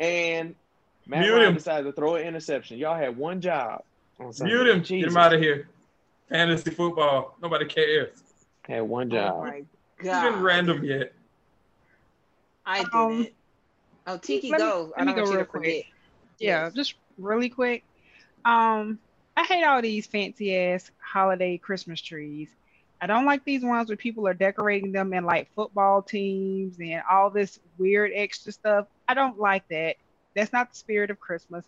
And 0.00 0.54
Matt 1.06 1.20
Mute 1.20 1.32
Ryan 1.34 1.48
him. 1.48 1.54
decided 1.54 1.84
to 1.84 1.92
throw 1.92 2.14
an 2.16 2.26
interception. 2.26 2.78
Y'all 2.78 2.96
had 2.96 3.16
one 3.16 3.40
job. 3.40 3.82
On 4.20 4.32
Sunday. 4.32 4.54
Mute 4.54 4.68
him. 4.68 4.82
Get 4.82 5.08
him 5.08 5.16
out 5.16 5.32
of 5.34 5.40
here. 5.40 5.68
Fantasy 6.32 6.70
football. 6.70 7.36
Nobody 7.42 7.66
cares. 7.66 8.22
Had 8.66 8.80
one 8.82 9.12
Oh 9.12 9.16
job. 9.16 9.42
my 9.44 9.56
He's 10.00 10.10
god! 10.10 10.32
been 10.32 10.42
random 10.42 10.82
yet. 10.82 11.12
I 12.64 12.78
did 12.84 12.94
Um, 12.94 13.22
it. 13.24 13.34
Oh, 14.06 14.16
Tiki, 14.16 14.50
let 14.50 14.60
me- 14.60 14.66
go! 14.66 14.92
let 14.96 15.00
I 15.00 15.04
me 15.04 15.06
don't 15.12 15.16
go 15.16 15.20
want 15.22 15.30
you 15.32 15.36
real 15.36 15.44
to 15.46 15.50
forget. 15.52 15.70
quick. 15.84 15.86
Yeah, 16.38 16.64
Yes. 16.64 16.72
just 16.74 16.94
really 17.18 17.50
quick. 17.50 17.84
Um, 18.46 18.98
I 19.36 19.44
hate 19.44 19.62
all 19.64 19.82
these 19.82 20.06
fancy 20.06 20.56
ass 20.56 20.90
holiday 21.00 21.58
Christmas 21.58 22.00
trees. 22.00 22.48
I 23.02 23.06
don't 23.06 23.26
like 23.26 23.44
these 23.44 23.62
ones 23.62 23.88
where 23.90 23.96
people 23.96 24.26
are 24.26 24.34
decorating 24.34 24.90
them 24.92 25.12
in 25.12 25.24
like 25.24 25.52
football 25.54 26.00
teams 26.02 26.78
and 26.80 27.02
all 27.10 27.28
this 27.30 27.58
weird 27.76 28.12
extra 28.14 28.52
stuff. 28.52 28.86
I 29.06 29.12
don't 29.14 29.38
like 29.38 29.68
that. 29.68 29.96
That's 30.34 30.52
not 30.52 30.70
the 30.70 30.76
spirit 30.76 31.10
of 31.10 31.20
Christmas. 31.20 31.66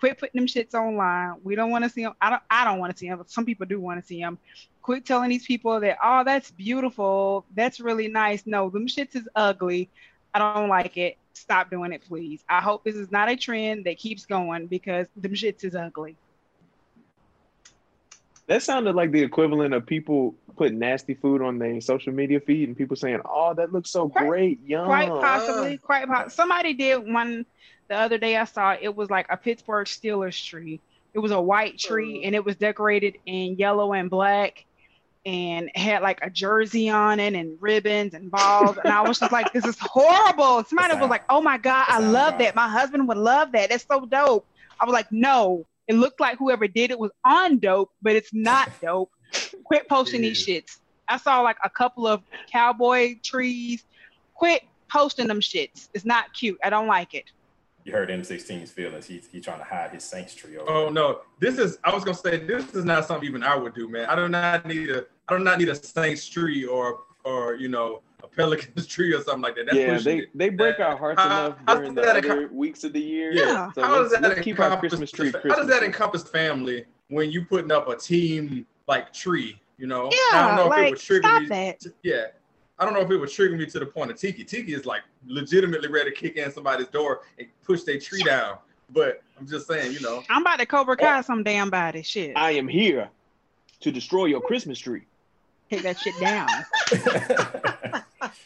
Quit 0.00 0.18
putting 0.18 0.40
them 0.40 0.46
shits 0.46 0.72
online. 0.72 1.34
We 1.44 1.54
don't 1.54 1.70
want 1.70 1.84
to 1.84 1.90
see 1.90 2.02
them. 2.04 2.14
I 2.22 2.30
don't. 2.30 2.42
I 2.50 2.64
don't 2.64 2.78
want 2.78 2.90
to 2.92 2.98
see 2.98 3.08
them. 3.08 3.18
But 3.18 3.30
some 3.30 3.44
people 3.44 3.66
do 3.66 3.78
want 3.78 4.00
to 4.00 4.06
see 4.06 4.18
them. 4.18 4.38
Quit 4.80 5.04
telling 5.04 5.28
these 5.28 5.46
people 5.46 5.78
that 5.80 5.98
oh 6.02 6.24
that's 6.24 6.50
beautiful. 6.50 7.44
That's 7.54 7.80
really 7.80 8.08
nice. 8.08 8.46
No, 8.46 8.70
them 8.70 8.86
shits 8.86 9.14
is 9.14 9.28
ugly. 9.36 9.90
I 10.32 10.38
don't 10.38 10.70
like 10.70 10.96
it. 10.96 11.18
Stop 11.34 11.70
doing 11.70 11.92
it, 11.92 12.02
please. 12.08 12.42
I 12.48 12.60
hope 12.60 12.82
this 12.82 12.96
is 12.96 13.12
not 13.12 13.28
a 13.28 13.36
trend 13.36 13.84
that 13.84 13.98
keeps 13.98 14.24
going 14.24 14.68
because 14.68 15.06
them 15.16 15.34
shits 15.34 15.64
is 15.64 15.74
ugly. 15.74 16.16
That 18.46 18.62
sounded 18.62 18.96
like 18.96 19.12
the 19.12 19.22
equivalent 19.22 19.74
of 19.74 19.86
people 19.86 20.34
putting 20.56 20.78
nasty 20.78 21.14
food 21.14 21.40
on 21.42 21.58
their 21.58 21.80
social 21.80 22.12
media 22.12 22.40
feed 22.40 22.68
and 22.68 22.76
people 22.76 22.96
saying, 22.96 23.20
"Oh, 23.24 23.54
that 23.54 23.70
looks 23.72 23.90
so 23.90 24.08
Quite- 24.08 24.26
great, 24.26 24.60
yum." 24.66 24.86
Quite 24.86 25.08
possibly, 25.08 25.76
quite 25.76 26.08
possibly. 26.08 26.30
somebody 26.30 26.72
did 26.74 27.12
one 27.12 27.44
the 27.90 27.96
other 27.96 28.16
day. 28.16 28.36
I 28.38 28.44
saw 28.44 28.74
it 28.80 28.94
was 28.96 29.10
like 29.10 29.26
a 29.28 29.36
Pittsburgh 29.36 29.86
Steelers 29.86 30.42
tree. 30.42 30.80
It 31.12 31.18
was 31.18 31.32
a 31.32 31.40
white 31.40 31.76
tree 31.76 32.20
Oh. 32.22 32.26
and 32.26 32.34
it 32.34 32.44
was 32.44 32.56
decorated 32.56 33.16
in 33.26 33.56
yellow 33.56 33.92
and 33.92 34.08
black 34.08 34.64
and 35.26 35.70
had 35.74 36.00
like 36.00 36.20
a 36.22 36.30
jersey 36.30 36.88
on 36.88 37.20
it 37.20 37.34
and 37.34 37.58
ribbons 37.60 38.14
and 38.14 38.30
balls. 38.30 38.78
And 38.82 38.92
I 38.92 39.02
was 39.02 39.18
just 39.18 39.32
like, 39.32 39.52
this 39.52 39.66
is 39.66 39.76
horrible. 39.78 40.64
Somebody 40.68 40.94
was 40.98 41.10
like, 41.10 41.24
oh 41.28 41.42
my 41.42 41.58
God, 41.58 41.84
I 41.88 41.98
love 41.98 42.38
that. 42.38 42.54
My 42.54 42.68
husband 42.68 43.06
would 43.08 43.18
love 43.18 43.52
that. 43.52 43.68
That's 43.68 43.84
so 43.86 44.06
dope. 44.06 44.46
I 44.80 44.86
was 44.86 44.92
like, 44.94 45.10
no, 45.12 45.66
it 45.88 45.94
looked 45.96 46.20
like 46.20 46.38
whoever 46.38 46.66
did 46.68 46.90
it 46.90 46.98
was 46.98 47.10
on 47.24 47.58
dope, 47.58 47.90
but 48.00 48.14
it's 48.14 48.32
not 48.32 48.70
dope. 48.80 49.10
Quit 49.64 49.88
posting 49.88 50.22
these 50.22 50.44
shits. 50.46 50.78
I 51.08 51.16
saw 51.16 51.40
like 51.40 51.58
a 51.64 51.68
couple 51.70 52.06
of 52.06 52.22
cowboy 52.50 53.16
trees. 53.22 53.84
Quit 54.34 54.62
posting 54.88 55.26
them 55.26 55.40
shits. 55.40 55.88
It's 55.92 56.04
not 56.04 56.32
cute. 56.32 56.58
I 56.64 56.70
don't 56.70 56.86
like 56.86 57.14
it. 57.14 57.24
You 57.84 57.92
heard 57.92 58.08
M16's 58.10 58.70
feelings. 58.70 59.06
He's 59.06 59.26
he 59.30 59.40
trying 59.40 59.58
to 59.58 59.64
hide 59.64 59.90
his 59.90 60.04
Saints 60.04 60.34
tree. 60.34 60.58
Oh 60.58 60.84
there. 60.84 60.90
no, 60.92 61.20
this 61.38 61.58
is. 61.58 61.78
I 61.84 61.94
was 61.94 62.04
gonna 62.04 62.16
say 62.16 62.38
this 62.38 62.74
is 62.74 62.84
not 62.84 63.06
something 63.06 63.26
even 63.28 63.42
I 63.42 63.56
would 63.56 63.74
do, 63.74 63.88
man. 63.88 64.06
I 64.06 64.16
do 64.16 64.28
not 64.28 64.66
need 64.66 64.90
a. 64.90 65.04
I 65.28 65.36
do 65.38 65.42
not 65.44 65.58
need 65.58 65.68
a 65.70 65.74
Saints 65.74 66.28
tree 66.28 66.64
or 66.66 67.00
or 67.24 67.54
you 67.54 67.68
know 67.68 68.02
a 68.22 68.28
Pelicans 68.28 68.86
tree 68.94 69.12
or 69.14 69.22
something 69.22 69.40
like 69.42 69.56
that. 69.56 69.66
That's 69.66 69.78
yeah, 69.78 69.98
they 69.98 70.18
it. 70.18 70.28
they 70.34 70.48
break 70.50 70.78
our 70.78 70.96
hearts 70.96 71.20
How- 71.20 71.26
enough 71.46 71.58
how 71.66 71.74
during 71.76 71.94
does 71.94 72.04
the 72.04 72.12
that 72.12 72.24
other 72.24 72.46
accom- 72.48 72.52
weeks 72.52 72.84
of 72.84 72.92
the 72.92 73.00
year. 73.00 73.32
Yeah. 73.32 73.72
So 73.72 73.82
how 73.82 73.92
let's, 73.98 74.10
does 74.10 74.20
that 74.20 74.28
let's 74.28 74.40
keep 74.42 74.58
our 74.58 74.66
encompass 74.66 74.90
Christmas 74.90 75.10
tree 75.10 75.30
Christmas. 75.32 75.52
How 75.54 75.58
does 75.60 75.68
that 75.68 75.82
encompass 75.82 76.22
family 76.24 76.84
when 77.08 77.30
you 77.30 77.44
putting 77.46 77.72
up 77.72 77.88
a 77.88 77.96
team 77.96 78.66
like 78.88 79.12
tree? 79.12 79.58
You 79.78 79.86
know, 79.86 80.08
I 80.08 80.28
Yeah, 80.32 80.46
don't 80.48 80.56
know 80.56 80.72
if 80.72 80.78
it 80.78 80.82
like 80.82 80.90
would 80.92 81.00
trigger 81.00 81.22
stop 81.28 81.42
me. 81.42 81.48
that. 81.48 81.86
yeah, 82.02 82.26
I 82.80 82.86
don't 82.86 82.94
know 82.94 83.02
if 83.02 83.10
it 83.10 83.18
would 83.18 83.30
trigger 83.30 83.58
me 83.58 83.66
to 83.66 83.78
the 83.78 83.84
point 83.84 84.10
of 84.10 84.18
Tiki. 84.18 84.42
Tiki 84.42 84.72
is 84.72 84.86
like 84.86 85.02
legitimately 85.26 85.88
ready 85.88 86.10
to 86.10 86.16
kick 86.16 86.36
in 86.36 86.50
somebody's 86.50 86.88
door 86.88 87.20
and 87.38 87.46
push 87.62 87.82
their 87.82 87.98
tree 88.00 88.22
down. 88.22 88.56
But 88.88 89.22
I'm 89.38 89.46
just 89.46 89.66
saying, 89.68 89.92
you 89.92 90.00
know, 90.00 90.22
I'm 90.30 90.40
about 90.40 90.58
to 90.60 90.66
Cobra 90.66 90.96
Kai 90.96 91.20
some 91.20 91.42
damn 91.42 91.68
body. 91.68 92.02
Shit, 92.02 92.36
I 92.36 92.52
am 92.52 92.66
here 92.66 93.10
to 93.80 93.92
destroy 93.92 94.24
your 94.24 94.40
Christmas 94.40 94.78
tree. 94.78 95.02
take 95.68 95.82
that 95.82 95.98
shit 96.00 96.18
down. 96.18 96.48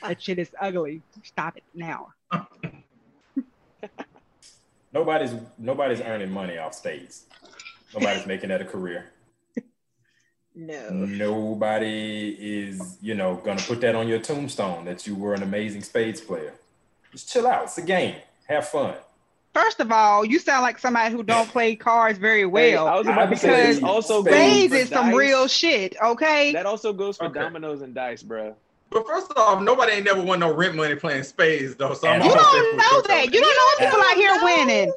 That 0.03 0.23
shit 0.23 0.39
is 0.39 0.51
ugly. 0.61 1.01
Stop 1.23 1.57
it 1.57 1.65
now. 1.75 2.13
nobody's 4.93 5.35
nobody's 5.59 6.01
earning 6.01 6.31
money 6.31 6.59
off 6.59 6.75
states. 6.75 7.25
Nobody's 7.95 8.27
making 8.27 8.51
that 8.51 8.61
a 8.61 8.65
career. 8.65 9.13
No. 10.55 10.89
Nobody 10.91 12.37
is, 12.39 12.97
you 13.03 13.15
know, 13.15 13.37
gonna 13.45 13.61
put 13.61 13.81
that 13.81 13.95
on 13.95 14.07
your 14.09 14.21
tombstone 14.21 14.85
that 14.85 15.07
you 15.07 15.15
were 15.15 15.35
an 15.35 15.43
amazing 15.43 15.83
spades 15.83 16.21
player. 16.21 16.53
Just 17.13 17.29
chill 17.33 17.47
out. 17.47 17.65
It's 17.65 17.79
a 17.79 17.83
game. 17.83 18.17
Have 18.47 18.69
fun. 18.69 18.95
First 19.53 19.79
of 19.81 19.91
all, 19.93 20.25
you 20.25 20.39
sound 20.39 20.63
like 20.63 20.79
somebody 20.79 21.15
who 21.15 21.23
don't 21.23 21.49
play 21.49 21.77
cards 21.77 22.19
very 22.19 22.41
Hey, 22.41 22.47
well. 22.47 22.89
I 22.89 22.97
was 22.97 23.07
about 23.07 23.31
to 23.31 23.37
say 23.37 23.69
because 23.75 23.83
also 23.85 24.25
Spades 24.25 24.73
is 24.73 24.89
some 24.89 25.07
dice. 25.07 25.15
real 25.17 25.47
shit. 25.49 25.97
Okay. 26.03 26.53
That 26.53 26.67
also 26.67 26.93
goes 26.93 27.17
for 27.17 27.27
Okay. 27.27 27.39
dominoes 27.41 27.81
and 27.83 27.95
dice, 27.95 28.23
bro. 28.23 28.55
but 28.91 29.07
first 29.07 29.33
off, 29.37 29.63
nobody 29.63 29.93
ain't 29.93 30.05
never 30.05 30.21
won 30.23 30.41
no 30.41 30.53
rent 30.53 30.75
money 30.75 30.95
playing 30.97 31.23
spades 31.23 31.75
though. 31.77 31.95
So 31.95 32.09
I'm 32.09 32.21
You 32.23 32.29
don't 32.29 32.77
know 32.77 33.03
that. 33.09 33.33
You 33.33 33.41
don't 33.41 33.81
know 33.81 33.87
people 33.87 34.01
out 34.01 34.17
here 34.17 34.45
winning. 34.45 34.93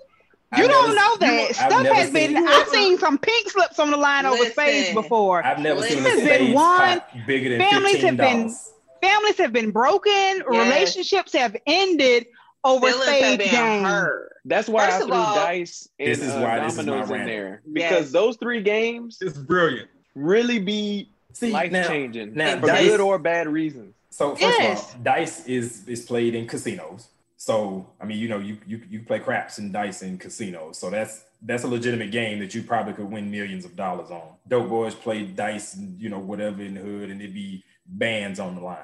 You 0.55 0.63
I've 0.63 0.69
don't 0.69 0.95
never- 0.95 0.95
know 0.95 1.17
that. 1.17 1.49
I've 1.49 1.55
Stuff 1.55 1.87
has 1.87 2.11
been. 2.11 2.35
seen- 2.35 2.47
I've 2.47 2.67
seen 2.69 2.97
some 2.99 3.17
pink 3.17 3.49
slips 3.49 3.79
on 3.79 3.91
the 3.91 3.97
line 3.97 4.25
over 4.25 4.37
Listen. 4.37 4.51
spades 4.53 4.93
before. 4.93 5.45
I've 5.45 5.59
never 5.59 5.81
seen 5.83 5.99
a 6.05 6.09
spades 6.09 6.21
Been 6.25 6.53
one- 6.53 6.99
pot 7.01 7.09
bigger 7.27 7.49
than 7.49 7.59
families 7.59 7.91
fifteen 7.93 8.07
have 8.07 8.17
been- 8.17 8.55
Families 9.01 9.37
have 9.37 9.53
been 9.53 9.71
broken. 9.71 10.43
Relationships 10.47 11.33
have 11.33 11.55
ended 11.67 12.27
over 12.63 12.87
Feelings 12.87 13.05
spades 13.05 13.37
been 13.37 13.51
games. 13.83 14.09
That's 14.45 14.67
why 14.69 14.85
First 14.87 14.95
I 14.95 15.05
threw 15.05 15.13
all- 15.13 15.35
dice 15.35 15.89
and 15.99 16.09
This 16.09 16.19
is 16.21 16.31
uh, 16.33 16.39
why 16.39 16.59
this 16.61 16.71
is 16.73 16.77
my 16.77 16.83
dominoes 16.85 17.09
in 17.09 17.15
rant. 17.17 17.27
there 17.27 17.61
because 17.71 17.91
Yes. 18.05 18.11
those 18.11 18.37
three 18.37 18.61
games 18.61 19.17
It's 19.21 19.37
brilliant. 19.37 19.89
really 20.15 20.59
be 20.59 21.09
See, 21.33 21.51
life 21.51 21.71
now- 21.71 21.87
changing 21.87 22.33
now 22.33 22.57
for 22.59 22.67
dice- 22.67 22.87
good 22.87 23.01
or 23.01 23.19
bad 23.19 23.47
reasons. 23.49 23.93
So 24.09 24.31
first 24.31 24.41
Yes. 24.41 24.89
of 24.93 24.95
all, 24.95 25.03
dice 25.03 25.45
is 25.45 25.87
is 25.87 26.05
played 26.05 26.33
in 26.33 26.47
casinos. 26.47 27.07
So 27.37 27.87
I 28.01 28.05
mean, 28.05 28.17
you 28.17 28.27
know, 28.27 28.39
you 28.39 28.57
you 28.65 28.81
you 28.89 29.01
play 29.03 29.19
craps 29.19 29.59
and 29.59 29.71
dice 29.71 30.01
in 30.01 30.17
casinos. 30.17 30.77
So 30.77 30.89
that's 30.89 31.23
that's 31.43 31.63
a 31.63 31.67
legitimate 31.67 32.11
game 32.11 32.39
that 32.39 32.55
you 32.55 32.63
probably 32.63 32.93
could 32.93 33.09
win 33.09 33.29
millions 33.29 33.63
of 33.63 33.75
dollars 33.75 34.09
on. 34.09 34.33
Dope 34.47 34.67
boys 34.67 34.95
play 34.95 35.23
dice 35.23 35.75
and 35.75 36.01
you 36.01 36.09
know 36.09 36.19
whatever 36.19 36.63
in 36.63 36.73
the 36.73 36.81
hood, 36.81 37.11
and 37.11 37.21
it'd 37.21 37.33
be 37.33 37.63
bands 37.85 38.39
on 38.39 38.55
the 38.55 38.61
line. 38.61 38.77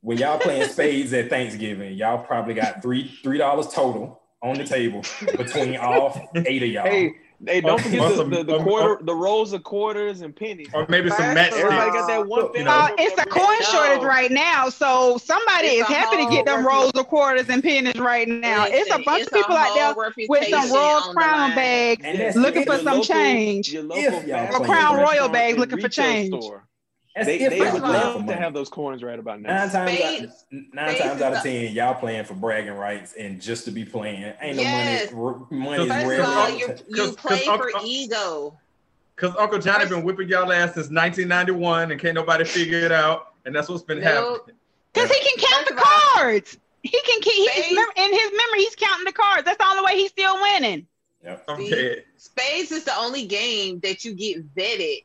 When 0.00 0.16
y'all 0.16 0.38
playing 0.38 0.68
spades 0.70 1.12
at 1.12 1.28
Thanksgiving, 1.28 1.94
y'all 1.94 2.24
probably 2.24 2.54
got 2.54 2.82
three 2.82 3.08
three 3.22 3.38
dollars 3.38 3.68
total 3.68 4.22
on 4.42 4.56
the 4.56 4.64
table 4.64 5.02
between 5.36 5.76
all 5.76 6.30
eight 6.46 6.62
of 6.62 6.68
y'all. 6.68 6.86
Hey, 6.86 7.16
hey, 7.44 7.60
don't 7.60 7.80
forget 7.80 8.00
or 8.00 8.08
the, 8.10 8.16
some- 8.16 8.30
the, 8.30 8.42
the 8.44 8.56
or- 8.56 8.62
quarter, 8.64 9.04
the 9.04 9.14
rolls 9.14 9.52
of 9.52 9.62
quarters 9.64 10.20
and 10.20 10.34
pennies. 10.34 10.68
Or 10.72 10.86
maybe 10.88 11.08
some 11.10 11.18
First 11.18 11.34
match 11.34 11.52
Everybody 11.52 11.90
sticks. 11.90 11.96
got 11.96 12.06
that 12.08 12.26
one 12.26 12.48
You 12.54 12.64
know. 12.64 12.70
Uh, 12.70 12.88
it's 12.98 13.20
a 13.20 13.26
coin 13.26 13.56
No. 13.60 13.66
shortage 13.66 14.02
right 14.02 14.30
now, 14.30 14.68
so 14.68 15.18
somebody 15.18 15.68
It's 15.68 15.88
is 15.90 15.96
happy 15.96 16.16
to 16.24 16.30
get 16.30 16.46
them 16.46 16.66
rolls 16.66 16.92
of 16.94 17.06
quarters 17.08 17.48
and 17.48 17.62
pennies 17.62 17.96
right 17.98 18.28
now. 18.28 18.64
it's 18.68 18.90
a 18.90 18.98
bunch 19.04 19.22
it's 19.22 19.32
of 19.32 19.38
people 19.38 19.56
out 19.56 19.74
there 19.74 19.94
with 19.94 20.14
some 20.16 20.26
reputation 20.28 20.70
Royal 20.74 20.96
on 21.02 21.14
Crown 21.14 21.54
bags 21.54 22.02
And 22.04 22.18
that's 22.18 22.36
looking 22.36 22.64
for 22.64 22.76
some 22.76 22.84
local- 22.86 23.04
change. 23.04 23.72
Your 23.72 23.82
local 23.84 24.02
If 24.04 24.26
y'all 24.26 24.38
fast 24.46 24.58
Or 24.60 24.64
Crown 24.64 24.94
Royal 24.96 25.06
restaurant 25.06 25.32
bags 25.32 25.58
looking 25.58 25.80
for 25.80 25.88
change. 25.88 26.42
store. 26.42 26.65
That's 27.16 27.26
They, 27.28 27.38
they 27.38 27.48
would 27.48 27.58
playing 27.58 27.82
love 27.82 28.12
for 28.12 28.18
to 28.20 28.24
money. 28.26 28.38
have 28.38 28.52
those 28.52 28.68
coins 28.68 29.02
right 29.02 29.18
about 29.18 29.40
now. 29.40 29.48
Nine 29.48 29.70
times, 29.70 30.00
out, 30.00 30.20
nine 30.74 30.88
spades 30.90 31.00
times 31.00 31.22
out 31.22 31.32
of 31.34 31.42
the- 31.42 31.66
ten, 31.66 31.74
y'all 31.74 31.94
playing 31.94 32.24
for 32.24 32.34
bragging 32.34 32.74
rights 32.74 33.14
and 33.18 33.40
just 33.40 33.64
to 33.64 33.70
be 33.70 33.86
playing. 33.86 34.34
Ain't 34.42 34.56
Yes. 34.58 35.10
no 35.12 35.16
money. 35.22 35.38
r- 35.40 35.46
Money 35.58 35.82
is 35.84 35.88
First 35.92 36.06
rarely 36.06 36.22
all, 36.22 36.38
on 36.38 36.52
the 36.52 36.58
you 36.58 36.66
ta- 36.66 36.72
you 36.88 36.96
'Cause- 36.96 37.06
'cause 37.06 37.16
play 37.16 37.44
for 37.44 37.50
Uncle- 37.52 37.80
ego. 37.86 38.58
Because 39.14 39.34
Uncle 39.38 39.58
Johnny 39.60 39.86
been 39.86 40.02
whipping 40.02 40.28
y'all 40.28 40.52
ass 40.52 40.74
since 40.74 40.90
1991 40.90 41.90
and 41.90 41.98
can't 41.98 42.14
nobody 42.14 42.44
figure 42.44 42.80
it 42.80 42.92
out. 42.92 43.32
And 43.46 43.56
that's 43.56 43.68
what's 43.70 43.82
been 43.82 44.00
Nope. 44.00 44.40
happening. 44.40 44.56
Because 44.92 45.10
he 45.10 45.20
can 45.20 45.38
count 45.38 45.52
First 45.54 45.68
the 45.68 45.72
of 45.74 45.78
all- 45.78 46.20
cards. 46.20 46.58
He 46.82 46.90
can 46.90 47.20
keep 47.22 47.32
he, 47.32 47.48
Spades- 47.48 47.74
mem- 47.74 47.90
in 47.96 48.12
his 48.12 48.30
memory. 48.36 48.58
He's 48.58 48.74
counting 48.76 49.06
the 49.06 49.12
cards. 49.12 49.44
That's 49.46 49.56
the 49.56 49.66
only 49.66 49.82
way 49.84 49.96
he's 49.96 50.10
still 50.10 50.34
winning. 50.40 50.86
Yep. 51.24 51.44
I'm 51.48 51.56
See? 51.60 51.70
dead. 51.70 52.04
Spades 52.18 52.70
is 52.72 52.84
the 52.84 52.94
only 52.96 53.24
game 53.26 53.80
that 53.80 54.04
you 54.04 54.12
get 54.12 54.54
vetted 54.54 55.02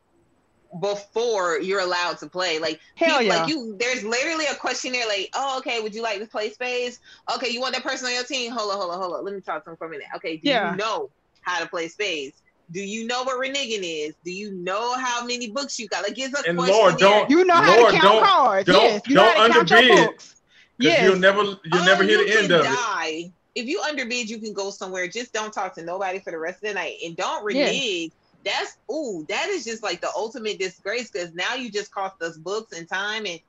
before 0.80 1.60
you're 1.60 1.82
allowed 1.82 2.18
to 2.20 2.28
play. 2.28 2.60
Like 2.60 2.80
Hell 2.96 3.20
people- 3.20 3.24
yeah. 3.36 3.42
like 3.42 3.50
you 3.50 3.76
there's 3.80 4.04
literally 4.04 4.46
a 4.46 4.56
questionnaire 4.56 5.06
like, 5.08 5.30
oh 5.34 5.58
okay, 5.60 5.82
would 5.82 5.94
you 5.94 6.02
like 6.02 6.20
to 6.20 6.26
play 6.26 6.50
spades? 6.52 7.00
Okay, 7.36 7.50
you 7.50 7.60
want 7.60 7.74
that 7.74 7.84
person 7.84 8.08
on 8.08 8.14
your 8.14 8.24
team? 8.24 8.52
Hold 8.52 8.72
on, 8.72 8.78
hold 8.78 8.92
on, 8.92 9.00
hold 9.00 9.14
on. 9.16 9.26
Let 9.26 9.34
me 9.34 9.42
talk 9.42 9.64
to 9.66 9.72
them 9.72 9.78
for 9.78 9.88
a 9.88 9.90
minute. 9.90 10.08
Okay, 10.16 10.38
do 10.38 10.50
Yeah. 10.50 10.72
you 10.72 10.78
know 10.78 11.10
how 11.42 11.60
to 11.60 11.68
play 11.68 11.88
spades? 11.88 12.42
Do 12.72 12.80
you 12.82 13.06
know 13.06 13.24
what 13.24 13.38
reneging 13.46 13.82
is? 13.84 14.16
Do 14.24 14.32
you 14.32 14.52
know 14.54 14.94
how 14.96 15.26
many 15.26 15.50
books 15.52 15.78
you 15.78 15.88
got? 15.90 16.04
Like 16.08 16.18
it's 16.18 16.34
a 16.40 16.48
And 16.48 16.58
questionnaire. 16.58 16.90
Lord, 16.90 16.98
don't- 17.00 17.30
You 17.30 17.44
know 17.44 17.56
how 17.56 17.76
to 17.88 17.92
count 17.92 18.04
don't- 18.04 18.24
cards. 18.24 18.66
don't- 18.68 18.82
yes, 18.84 19.02
you 19.08 19.16
know 19.16 19.24
how 19.26 19.48
to 19.48 19.54
count 19.54 19.70
your 19.70 19.80
underbid. 19.80 20.06
books. 20.08 20.26
'Cause 20.30 20.36
Yes. 20.88 21.04
you'll 21.04 21.18
never 21.20 21.44
you'll 21.44 21.58
Oh, 21.74 21.86
never 21.86 22.04
hear 22.04 22.20
you 22.20 22.26
the 22.28 22.38
end 22.40 22.48
can 22.50 22.60
of 22.62 22.66
it. 22.66 23.32
If 23.54 23.66
you 23.68 23.82
underbid, 23.82 24.30
you 24.30 24.40
can 24.40 24.54
go 24.54 24.72
somewhere. 24.72 25.08
Just 25.10 25.34
don't 25.34 25.52
talk 25.54 25.76
to 25.76 25.84
nobody 25.84 26.20
for 26.20 26.32
the 26.32 26.38
rest 26.40 26.64
of 26.64 26.70
the 26.70 26.74
night, 26.74 26.96
and 27.04 27.18
don't 27.18 27.54
Yeah. 27.54 27.66
renege. 27.66 28.12
That's 28.44 28.78
ooh, 28.92 29.26
that 29.30 29.50
is 29.50 29.64
just 29.66 29.84
like 29.84 30.02
the 30.02 30.10
ultimate 30.16 30.60
disgrace 30.60 31.12
because 31.12 31.34
now 31.34 31.56
you 31.56 31.72
just 31.72 31.94
cost 31.94 32.22
us 32.22 32.38
books 32.38 32.78
and 32.78 32.88
time, 32.90 33.26
and 33.26 33.40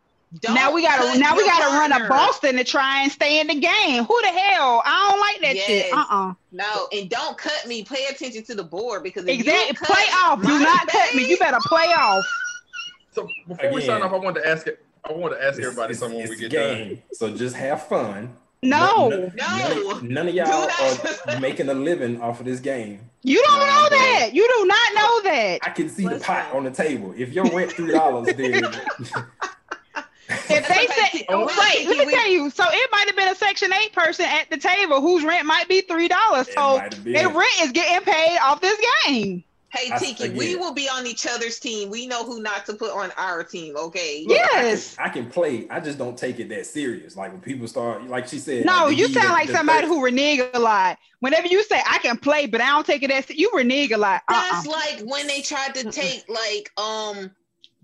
don't 0.41 0.55
now 0.55 0.73
we 0.73 0.83
gotta 0.83 1.03
cut 1.03 1.19
now 1.19 1.37
we 1.37 1.45
gotta 1.47 1.67
run 1.77 1.93
a. 1.93 2.09
Boston 2.09 2.57
to 2.57 2.65
try 2.65 3.03
and 3.03 3.13
stay 3.13 3.41
in 3.41 3.47
the 3.47 3.55
game. 3.55 4.05
Who 4.05 4.21
the 4.23 4.29
hell? 4.29 4.83
I 4.85 5.09
don't 5.11 5.21
like 5.21 5.41
that 5.43 5.57
shit. 5.65 5.87
Yes. 5.87 5.93
Uh 5.95 6.05
uh 6.11 6.35
No, 6.53 6.89
and 6.93 7.09
don't 7.11 7.37
cut 7.37 7.67
me. 7.67 7.85
Pay 7.85 8.07
attention 8.11 8.43
to 8.45 8.55
the 8.55 8.63
board 8.65 9.03
because 9.03 9.25
if 9.25 9.31
Exactly. 9.41 9.69
You 9.69 9.75
cut 9.75 9.89
Play 9.89 10.05
off. 10.15 10.41
Do 10.43 10.49
my 10.49 10.59
not 10.65 10.87
cut 10.89 11.15
me. 11.15 11.27
You 11.29 11.37
better 11.39 11.59
play 11.65 11.85
off. 11.87 12.25
So 13.13 13.29
before 13.47 13.73
we 13.73 13.83
sign 13.83 14.01
off, 14.03 14.13
I 14.13 14.17
wanted 14.17 14.43
to 14.43 14.49
ask 14.49 14.67
it. 14.67 14.83
I 15.05 15.13
want 15.13 15.35
to 15.35 15.39
ask 15.45 15.59
It's- 15.59 15.67
everybody 15.67 15.93
it's- 15.93 15.99
something 15.99 16.19
when 16.19 16.29
we 16.31 16.37
get 16.37 16.53
a 16.55 16.85
done. 16.89 17.03
So 17.13 17.31
just 17.35 17.57
have 17.57 17.87
fun. 17.89 18.35
No, 18.65 19.09
None, 19.09 19.33
No. 19.35 19.99
none, 19.99 20.09
none 20.09 20.29
of 20.29 20.35
y'all 20.35 20.69
are 20.71 21.41
making 21.41 21.69
a 21.69 21.75
living 21.75 22.21
off 22.21 22.39
of 22.39 22.47
this 22.47 22.61
game. 22.61 23.01
you 23.23 23.43
don't 23.49 23.59
No, 23.59 23.67
know 23.67 23.89
bro. 23.89 23.99
that. 23.99 24.31
You 24.35 24.47
do 24.47 24.67
not 24.67 24.95
know 24.95 25.23
that. 25.33 25.61
I 25.65 25.71
can 25.71 25.89
see 25.89 26.05
the 26.05 26.11
Listen. 26.11 26.27
pot 26.27 26.53
on 26.55 26.63
the 26.65 26.71
table. 26.71 27.13
If 27.17 27.33
your 27.33 27.45
rent 27.51 27.73
three 27.73 27.91
dollars, 27.91 28.33
then 28.37 28.63
If 30.29 30.49
they 30.49 30.85
okay. 30.85 30.87
say, 30.87 31.27
Oh, 31.29 31.45
wait, 31.47 31.89
let 31.89 32.07
me 32.07 32.15
tell 32.15 32.29
you. 32.29 32.51
So 32.51 32.65
it 32.69 32.89
might 32.93 33.07
have 33.07 33.17
been 33.17 33.29
a 33.29 33.35
Section 33.35 33.73
Eight 33.73 33.93
person 33.93 34.27
at 34.27 34.49
the 34.49 34.57
table 34.59 35.01
whose 35.01 35.25
rent 35.25 35.45
might 35.45 35.69
be 35.69 35.81
three 35.81 36.07
dollars. 36.09 36.47
So 36.55 36.79
might 36.79 37.05
their 37.05 37.29
rent 37.29 37.61
is 37.63 37.73
getting 37.73 38.05
paid 38.05 38.39
off 38.39 38.61
this 38.61 38.79
game. 39.07 39.43
Hey 39.73 39.91
I- 39.91 39.99
Tiki, 39.99 40.29
we 40.29 40.55
will 40.55 40.75
be 40.75 40.87
on 40.89 41.07
each 41.07 41.27
other's 41.27 41.59
team. 41.59 41.89
We 41.89 42.07
know 42.07 42.25
who 42.25 42.43
not 42.43 42.67
to 42.67 42.75
put 42.75 42.91
on 42.93 43.11
our 43.17 43.43
team. 43.43 43.75
Okay. 43.77 44.25
Look, 44.27 44.37
Yes. 44.37 44.95
I 44.99 45.05
can, 45.09 45.11
I 45.11 45.13
can 45.25 45.31
play. 45.33 45.67
I 45.71 45.81
just 45.81 45.97
don't 45.97 46.17
take 46.17 46.39
it 46.41 46.51
that 46.51 46.67
serious. 46.67 47.17
Like 47.17 47.33
when 47.33 47.41
people 47.41 47.67
start, 47.67 48.07
like 48.07 48.29
she 48.29 48.39
said. 48.39 48.67
No, 48.67 48.85
like, 48.87 48.99
you 48.99 49.07
you 49.07 49.13
sound 49.15 49.29
the- 49.29 49.33
like 49.33 49.47
the 49.47 49.55
somebody 49.55 49.87
third- 49.87 49.89
who 49.89 50.05
renege 50.05 50.41
a 50.53 50.59
lot. 50.59 50.99
Whenever 51.21 51.47
you 51.47 51.63
say 51.65 51.81
I 51.89 51.99
can 51.99 52.19
play, 52.19 52.47
but 52.47 52.61
I 52.61 52.67
don't 52.67 52.85
take 52.85 53.03
it 53.03 53.11
as 53.11 53.31
you 53.31 53.51
renege 53.55 53.93
a 53.93 53.97
lot. 53.97 54.23
Uh-uh. 54.29 54.53
That's 54.53 54.67
like 54.67 55.01
when 55.11 55.27
they 55.27 55.41
tried 55.41 55.75
to 55.77 55.91
take 55.91 56.25
like 56.29 56.71
um 56.79 57.31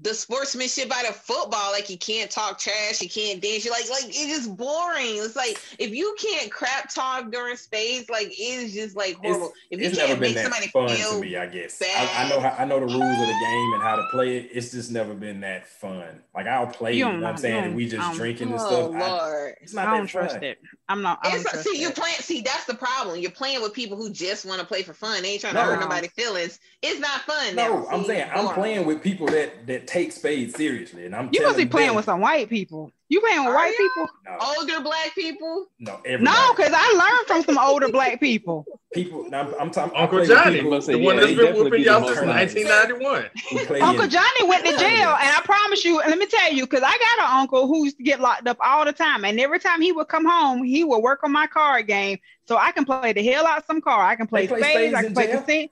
the 0.01 0.15
sportsmanship 0.15 0.91
out 0.97 1.09
of 1.09 1.17
football. 1.17 1.73
Like 1.73 1.91
you 1.91 1.99
can't 1.99 2.31
talk 2.31 2.59
trash, 2.59 3.01
you 3.03 3.09
can't 3.09 3.41
dance. 3.43 3.65
You're 3.65 3.75
like 3.75 3.89
like 3.91 4.05
it's 4.07 4.27
just 4.47 4.57
boring. 4.57 5.17
It's 5.17 5.35
like 5.37 5.59
if 5.79 5.91
you 5.91 6.15
can't 6.21 6.51
crap 6.53 6.93
talk 6.95 7.31
during 7.33 7.57
space, 7.57 8.09
like 8.09 8.29
it 8.29 8.41
is 8.41 8.73
just 8.75 8.97
like 8.97 9.17
horrible. 9.17 9.53
if 9.71 9.81
you 9.81 9.87
It's 9.89 9.97
never 9.97 10.09
can't 10.09 10.21
been 10.21 10.29
make 10.29 10.37
that 10.37 10.43
somebody 10.45 10.67
fun 10.69 10.89
feel 10.97 11.13
to 11.15 11.21
me. 11.21 11.37
I 11.37 11.47
guess 11.47 11.81
I, 11.83 11.87
bad. 11.87 12.27
I 12.27 12.29
know 12.29 12.41
how, 12.41 12.55
I 12.59 12.65
know 12.65 12.81
the 12.81 12.87
rules 12.87 12.95
of 13.21 13.27
the 13.27 13.39
game 13.41 13.73
and 13.75 13.83
how 13.83 13.97
to 13.97 14.07
play 14.13 14.37
it. 14.37 14.51
It's 14.53 14.71
just 14.71 14.91
never 14.93 15.15
been 15.15 15.41
that 15.41 15.67
fun. 15.69 16.23
Like 16.35 16.47
I'll 16.47 16.67
play, 16.69 16.93
You 16.93 17.07
you, 17.07 17.13
know 17.15 17.21
what 17.23 17.31
I'm 17.31 17.37
saying, 17.37 17.65
and 17.65 17.75
we 17.77 17.89
just 17.89 18.07
um, 18.07 18.17
drinking 18.17 18.53
and 18.53 18.61
oh 18.61 18.67
stuff. 18.93 18.95
I- 19.03 19.11
lord. 19.11 19.55
it's 19.61 19.75
not 19.75 19.89
I 19.89 19.91
don't 19.97 20.03
that 20.05 20.11
trust 20.11 20.35
fun. 20.37 20.45
it. 20.45 20.59
I'm 20.89 21.03
not. 21.03 21.19
I 21.25 21.33
don't 21.33 21.43
trust 21.43 21.65
see, 21.69 21.81
you 21.81 21.89
it. 21.89 21.97
playing. 21.97 22.17
See, 22.21 22.41
that's 22.43 22.65
the 22.67 22.75
problem. 22.75 23.19
You're 23.19 23.31
playing 23.33 23.61
with 23.63 23.73
people 23.75 23.97
who 23.97 24.11
just 24.11 24.47
want 24.47 24.61
to 24.61 24.67
play 24.67 24.83
for 24.83 24.95
fun. 24.95 25.23
They 25.23 25.31
ain't 25.33 25.41
trying 25.41 25.55
No. 25.55 25.61
to 25.63 25.67
hurt 25.67 25.81
nobody's 25.81 26.13
feelings. 26.13 26.61
It's 26.83 27.01
not 27.01 27.23
fun. 27.23 27.57
No, 27.57 27.81
now. 27.83 27.87
I'm 27.91 28.03
See, 28.03 28.07
saying 28.09 28.31
I'm 28.33 28.45
boring. 28.45 28.55
playing 28.55 28.87
with 28.87 29.03
people 29.03 29.27
that 29.27 29.67
that 29.67 29.88
take 29.89 30.13
spades 30.13 30.55
seriously, 30.55 31.07
and 31.07 31.17
I'm 31.17 31.31
You 31.33 31.43
must 31.43 31.57
be 31.57 31.67
playing 31.67 31.89
them- 31.89 31.97
with 31.97 32.05
some 32.05 32.21
white 32.21 32.49
people. 32.49 32.93
You 33.11 33.21
playing 33.23 33.43
with 33.47 33.55
white 33.55 33.73
you? 33.79 33.89
people? 33.89 34.09
No, 34.27 34.37
Older 34.59 34.81
black 34.83 35.15
people. 35.15 35.67
no, 35.79 35.99
everybody. 36.05 36.25
No, 36.25 36.53
because 36.55 36.73
I 36.77 36.93
learned 36.93 37.27
from 37.27 37.43
some 37.43 37.57
older 37.59 37.89
black 37.89 38.21
people. 38.29 38.67
people. 38.93 39.27
I'm, 39.33 39.55
I'm 39.59 39.71
talking. 39.71 39.97
Uncle 39.97 40.27
Johnny, 40.27 40.61
people 40.61 40.83
say, 40.83 40.93
the 40.93 40.99
yeah, 40.99 41.05
one 41.07 41.17
that's 41.17 41.29
they 41.29 41.35
been 41.35 41.45
definitely 41.47 41.71
whooping 41.71 41.85
y'all 41.85 42.05
since 42.07 42.21
1991. 42.21 43.81
Uncle 43.83 44.05
in- 44.05 44.11
Johnny 44.11 44.47
went 44.47 44.65
to 44.67 44.73
jail, 44.77 45.09
and 45.09 45.31
I 45.37 45.41
promise 45.43 45.85
you, 45.87 46.01
and 46.01 46.11
let 46.11 46.19
me 46.19 46.27
tell 46.27 46.53
you, 46.53 46.65
because 46.65 46.83
I 46.83 46.91
got 46.99 47.31
an 47.31 47.41
uncle 47.41 47.67
who 47.67 47.85
used 47.85 47.97
to 47.97 48.03
get 48.03 48.21
locked 48.21 48.47
up 48.47 48.59
all 48.63 48.85
the 48.85 48.93
time, 48.93 49.25
and 49.25 49.41
every 49.41 49.59
time 49.59 49.81
he 49.81 49.91
would 49.93 50.09
come 50.09 50.27
home, 50.27 50.63
he 50.63 50.85
would 50.85 50.99
work 50.99 51.21
on 51.25 51.33
my 51.33 51.47
card 51.47 51.87
game, 51.87 52.19
so 52.47 52.59
I 52.59 52.73
can 52.73 52.85
play 52.85 53.15
the 53.15 53.25
hell 53.27 53.47
out 53.47 53.67
some 53.67 53.81
car. 53.81 54.05
I 54.05 54.17
can 54.17 54.27
play, 54.27 54.43
They 54.43 54.49
play 54.49 54.61
spades, 54.61 54.75
spades 54.75 54.95
I 54.95 55.03
can 55.03 55.15
play 55.15 55.27
jail? 55.29 55.41
casino. 55.41 55.69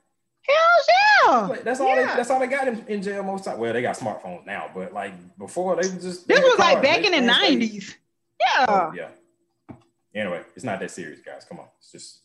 Hell 0.47 1.49
yeah! 1.49 1.57
That's 1.63 1.79
all. 1.79 1.95
They, 1.95 2.03
that's 2.03 2.29
all 2.29 2.39
they 2.39 2.47
got 2.47 2.67
in, 2.67 2.85
in 2.87 3.01
jail 3.01 3.23
most 3.23 3.45
time. 3.45 3.57
Well, 3.57 3.73
they 3.73 3.81
got 3.81 3.97
smartphones 3.97 4.45
now, 4.45 4.69
but 4.73 4.93
like 4.93 5.13
before, 5.37 5.75
they 5.75 5.89
was 5.89 6.03
just. 6.03 6.27
This 6.27 6.37
they 6.39 6.43
had 6.43 6.43
was 6.43 6.59
like 6.59 6.81
back 6.81 7.01
They 7.01 7.07
in 7.07 7.11
the 7.11 7.21
nineties. 7.21 7.95
Yeah, 8.39 8.65
Oh, 8.69 8.91
yeah. 8.95 9.09
Anyway, 10.15 10.41
it's 10.55 10.63
not 10.63 10.79
that 10.79 10.91
serious, 10.91 11.19
guys. 11.19 11.45
Come 11.45 11.59
on. 11.59 11.67
It's 11.79 11.91
just 11.91 12.19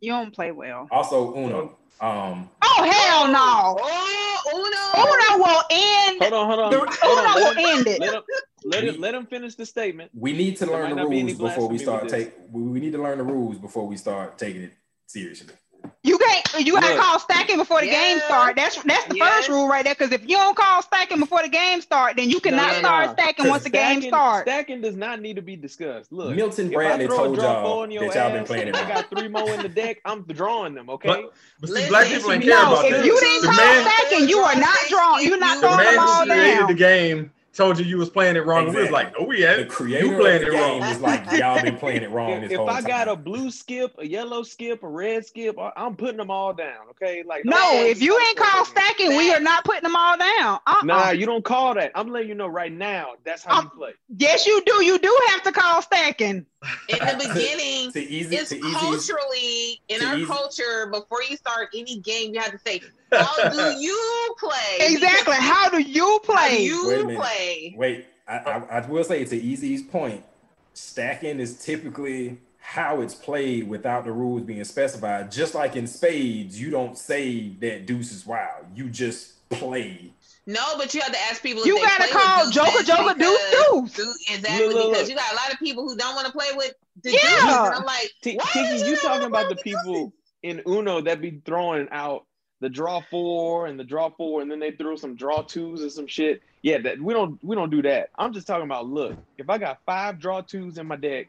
you 0.00 0.10
don't 0.12 0.32
play 0.32 0.52
well. 0.52 0.86
also 0.90 1.34
Uno. 1.34 1.76
Um, 2.00 2.50
Oh 2.62 2.82
hell 2.90 3.28
no! 3.28 3.76
Oh, 3.80 4.34
Uno. 4.54 5.02
Uno 5.02 5.44
will 5.44 5.62
end. 5.70 6.20
Hold 6.20 6.32
on, 6.32 6.46
hold 6.46 6.60
on. 6.60 6.70
The, 6.72 6.78
hold. 6.78 7.18
Uno 7.18 7.34
Let 7.34 7.56
will 7.56 7.62
him, 7.62 7.78
end 7.78 7.86
it. 7.86 8.00
let 8.00 8.14
him, 8.14 8.22
let 8.64 8.84
him, 8.84 9.00
let 9.00 9.14
him 9.14 9.26
finish 9.26 9.54
the 9.54 9.64
statement. 9.64 10.10
we 10.14 10.32
need 10.32 10.56
to 10.58 10.66
learn 10.66 10.90
the 10.90 10.96
not 10.96 11.10
be 11.10 11.22
rules 11.22 11.38
before 11.38 11.68
we 11.68 11.78
start 11.78 12.04
with 12.04 12.12
take. 12.12 12.32
We, 12.50 12.62
we 12.62 12.80
need 12.80 12.92
to 12.92 13.02
learn 13.02 13.18
the 13.18 13.24
rules 13.24 13.58
before 13.58 13.86
we 13.86 13.96
start 13.96 14.38
taking 14.38 14.62
it 14.62 14.72
seriously. 15.06 15.54
You 16.02 16.18
can't. 16.18 16.66
You 16.66 16.74
gotta 16.74 16.94
Look. 16.94 16.98
call 17.02 17.18
stacking 17.18 17.56
before 17.56 17.80
the 17.80 17.86
game 17.88 18.18
Yeah. 18.18 18.24
start. 18.26 18.56
That's 18.56 18.82
that's 18.82 19.04
the 19.06 19.16
Yes. 19.16 19.34
first 19.36 19.48
rule 19.48 19.68
right 19.68 19.84
there. 19.84 19.94
Because 19.94 20.12
if 20.12 20.22
you 20.22 20.36
don't 20.36 20.56
call 20.56 20.82
stacking 20.82 21.18
before 21.18 21.42
the 21.42 21.48
game 21.48 21.80
start, 21.80 22.16
then 22.16 22.30
you 22.30 22.40
cannot 22.40 22.72
no, 22.74 22.78
start 22.78 23.06
no. 23.08 23.12
stacking 23.14 23.48
once 23.48 23.64
the 23.64 23.70
game 23.70 24.00
Stacking- 24.00 24.10
starts. 24.10 24.50
Stacking 24.50 24.80
does 24.80 24.96
not 24.96 25.20
need 25.20 25.36
to 25.36 25.42
be 25.42 25.56
discussed. 25.56 26.12
Look, 26.12 26.34
Milton 26.36 26.66
if 26.66 26.72
I 26.72 26.74
Bradley 26.74 27.06
throw 27.06 27.14
a 27.14 27.18
told 27.18 27.34
draw 27.36 27.44
y'all 27.44 27.64
four 27.74 27.84
in 27.84 27.90
your 27.90 28.08
that 28.08 28.14
y'all 28.14 28.32
been 28.32 28.44
playing 28.44 28.68
it 28.68 28.76
I 28.76 28.80
wrong. 28.82 28.88
got 28.88 29.10
three 29.10 29.28
more 29.28 29.50
in 29.50 29.60
the 29.62 29.68
deck. 29.68 29.98
I'm 30.04 30.22
drawing 30.22 30.74
them. 30.74 30.88
Okay. 30.90 31.08
But, 31.08 31.32
but 31.60 31.70
see, 31.70 31.88
black 31.88 32.06
people 32.06 32.32
ain't 32.32 32.44
no, 32.44 32.52
care 32.54 32.64
No, 32.64 32.72
about 32.72 32.84
if 32.84 32.90
that. 32.92 33.04
you 33.04 33.20
didn't 33.20 33.40
the 33.42 33.48
call 33.48 33.56
man, 33.56 33.84
stacking, 33.90 34.28
you 34.28 34.38
are 34.40 34.56
not 34.56 34.78
drawing. 34.88 35.26
You're 35.26 35.38
not 35.38 35.60
The 35.60 35.68
the 35.68 35.74
throwing 35.74 35.84
man 35.84 35.94
them 35.94 36.04
all 36.06 36.20
who 36.24 36.30
created 36.32 36.58
down. 36.58 36.66
the 36.68 36.74
game 36.74 37.30
told 37.54 37.78
you 37.78 37.84
you 37.84 37.96
was 37.98 38.10
playing 38.10 38.36
it 38.36 38.44
wrong. 38.44 38.68
We 38.72 38.80
was 38.82 38.90
like, 38.90 39.14
oh, 39.18 39.22
no, 39.22 39.26
we 39.28 39.42
The 39.42 39.66
creator 39.66 40.06
You 40.06 40.12
of 40.14 40.20
playing 40.20 40.40
the 40.42 40.48
it 40.48 40.50
game 40.52 40.80
wrong. 40.82 40.90
is 40.90 41.00
like 41.00 41.24
y'all 41.32 41.62
been 41.62 41.76
playing 41.76 42.02
it 42.02 42.10
wrong 42.10 42.30
If, 42.32 42.42
this 42.42 42.52
if 42.52 42.58
whole 42.58 42.70
I 42.70 42.82
got 42.82 43.08
a 43.08 43.16
blue 43.16 43.50
skip, 43.50 43.94
a 43.98 44.06
yellow 44.06 44.42
skip, 44.42 44.82
a 44.82 44.88
red 44.88 45.24
skip, 45.24 45.58
I- 45.58 45.72
I'm 45.76 45.96
putting 45.96 46.16
them 46.16 46.30
all 46.30 46.52
down. 46.52 46.88
Okay. 46.90 47.22
Like 47.26 47.44
No, 47.44 47.56
don't- 47.56 47.86
if 47.86 48.02
you 48.02 48.18
ain't 48.28 48.36
call 48.36 48.64
stacking, 48.64 49.16
we 49.16 49.32
are 49.32 49.40
not 49.40 49.64
putting 49.64 49.82
them 49.82 49.96
all 49.96 50.16
down. 50.18 50.60
Uh-uh. 50.66 50.82
Nah, 50.84 51.10
you 51.10 51.26
don't 51.26 51.44
call 51.44 51.74
that. 51.74 51.92
I'm 51.94 52.08
letting 52.10 52.28
you 52.28 52.34
know 52.34 52.48
right 52.48 52.72
now. 52.72 53.12
That's 53.24 53.44
how 53.44 53.62
you 53.62 53.68
play. 53.70 53.92
Yes, 54.16 54.46
you 54.46 54.62
do. 54.66 54.84
You 54.84 54.98
do 54.98 55.18
have 55.30 55.42
to 55.44 55.52
call 55.52 55.82
stacking. 55.82 56.46
In 56.88 56.98
the 56.98 57.16
beginning, 57.34 57.92
to 57.92 58.00
easy 58.00 58.36
it's 58.36 58.50
to 58.50 58.56
easy 58.56 58.72
culturally 58.74 59.80
in 59.88 60.00
to 60.00 60.06
our 60.06 60.16
easy- 60.16 60.26
culture. 60.26 60.86
Before 60.92 61.22
you 61.22 61.36
start 61.36 61.68
any 61.74 61.98
game, 62.00 62.34
you 62.34 62.40
have 62.40 62.52
to 62.52 62.58
say, 62.58 62.80
"How 63.12 63.48
do 63.50 63.78
you 63.80 64.34
play?" 64.38 64.78
Exactly. 64.80 65.34
Because 65.34 65.38
How 65.44 65.68
do 65.70 65.80
you 65.80 66.04
how 66.04 66.18
do 66.18 66.24
play? 66.24 66.58
Wait 66.58 66.64
you 66.64 67.06
minute. 67.06 67.16
play? 67.16 67.74
Wait, 67.76 68.06
I, 68.28 68.36
I, 68.38 68.62
I 68.78 68.86
will 68.86 69.04
say 69.04 69.20
it's 69.20 69.30
to 69.30 69.52
Ez's 69.52 69.82
point, 69.82 70.24
stacking 70.72 71.40
is 71.40 71.62
typically 71.64 72.38
how 72.58 73.02
it's 73.02 73.14
played 73.14 73.68
without 73.68 74.04
the 74.04 74.12
rules 74.12 74.42
being 74.42 74.64
specified. 74.64 75.30
Just 75.30 75.54
like 75.54 75.76
in 75.76 75.86
spades, 75.86 76.58
you 76.60 76.70
don't 76.70 76.96
say 76.96 77.50
that 77.60 77.84
deuce 77.86 78.10
is 78.10 78.24
wild. 78.26 78.66
You 78.74 78.88
just 78.88 79.48
play. 79.50 80.12
No, 80.46 80.76
but 80.76 80.92
you 80.94 81.00
have 81.00 81.12
to 81.12 81.18
ask 81.30 81.42
people. 81.42 81.64
You 81.66 81.76
they 81.76 81.82
gotta 81.82 82.02
play 82.04 82.12
call 82.12 82.44
with 82.44 82.52
Joker, 82.54 82.82
Joker, 82.82 83.14
deuce, 83.18 83.38
because- 83.50 83.94
deuce. 83.96 84.30
Exactly, 84.30 84.66
Look, 84.66 84.74
look, 84.74 84.92
because 84.92 85.02
look. 85.02 85.08
you 85.10 85.16
got 85.16 85.32
a 85.32 85.36
lot 85.36 85.52
of 85.52 85.58
people 85.58 85.88
who 85.88 85.96
don't 85.96 86.14
want 86.14 86.26
to 86.26 86.32
play 86.32 86.48
with 86.54 86.74
the 87.02 87.12
Yeah. 87.12 87.18
deuces. 87.20 87.40
And 87.44 87.74
I'm 87.74 87.84
like, 87.84 88.12
T- 88.22 88.36
why 88.36 88.44
Tiki, 88.52 88.72
would 88.78 88.86
you 88.86 88.96
talking 88.96 89.26
about 89.26 89.48
the 89.48 89.54
with 89.54 89.64
people 89.64 90.12
in 90.42 90.62
Uno 90.68 91.00
that 91.00 91.20
be 91.22 91.40
throwing 91.46 91.88
out 91.90 92.26
the 92.60 92.68
draw 92.68 93.00
four 93.10 93.66
and 93.66 93.78
the 93.80 93.84
draw 93.84 94.10
four, 94.10 94.42
and 94.42 94.50
then 94.50 94.58
they 94.60 94.70
throw 94.72 94.96
some 94.96 95.16
draw 95.16 95.42
twos 95.42 95.80
and 95.82 95.90
some 95.92 96.06
shit. 96.06 96.42
Yeah, 96.62 96.78
that 96.82 97.00
we 97.00 97.12
don't 97.14 97.42
we 97.42 97.56
don't 97.56 97.70
do 97.70 97.82
that. 97.82 98.10
I'm 98.18 98.32
just 98.32 98.46
talking 98.46 98.64
about 98.64 98.86
look, 98.86 99.16
if 99.38 99.48
I 99.50 99.58
got 99.58 99.80
five 99.86 100.18
draw 100.18 100.40
twos 100.42 100.76
in 100.78 100.86
my 100.86 100.96
deck, 100.96 101.28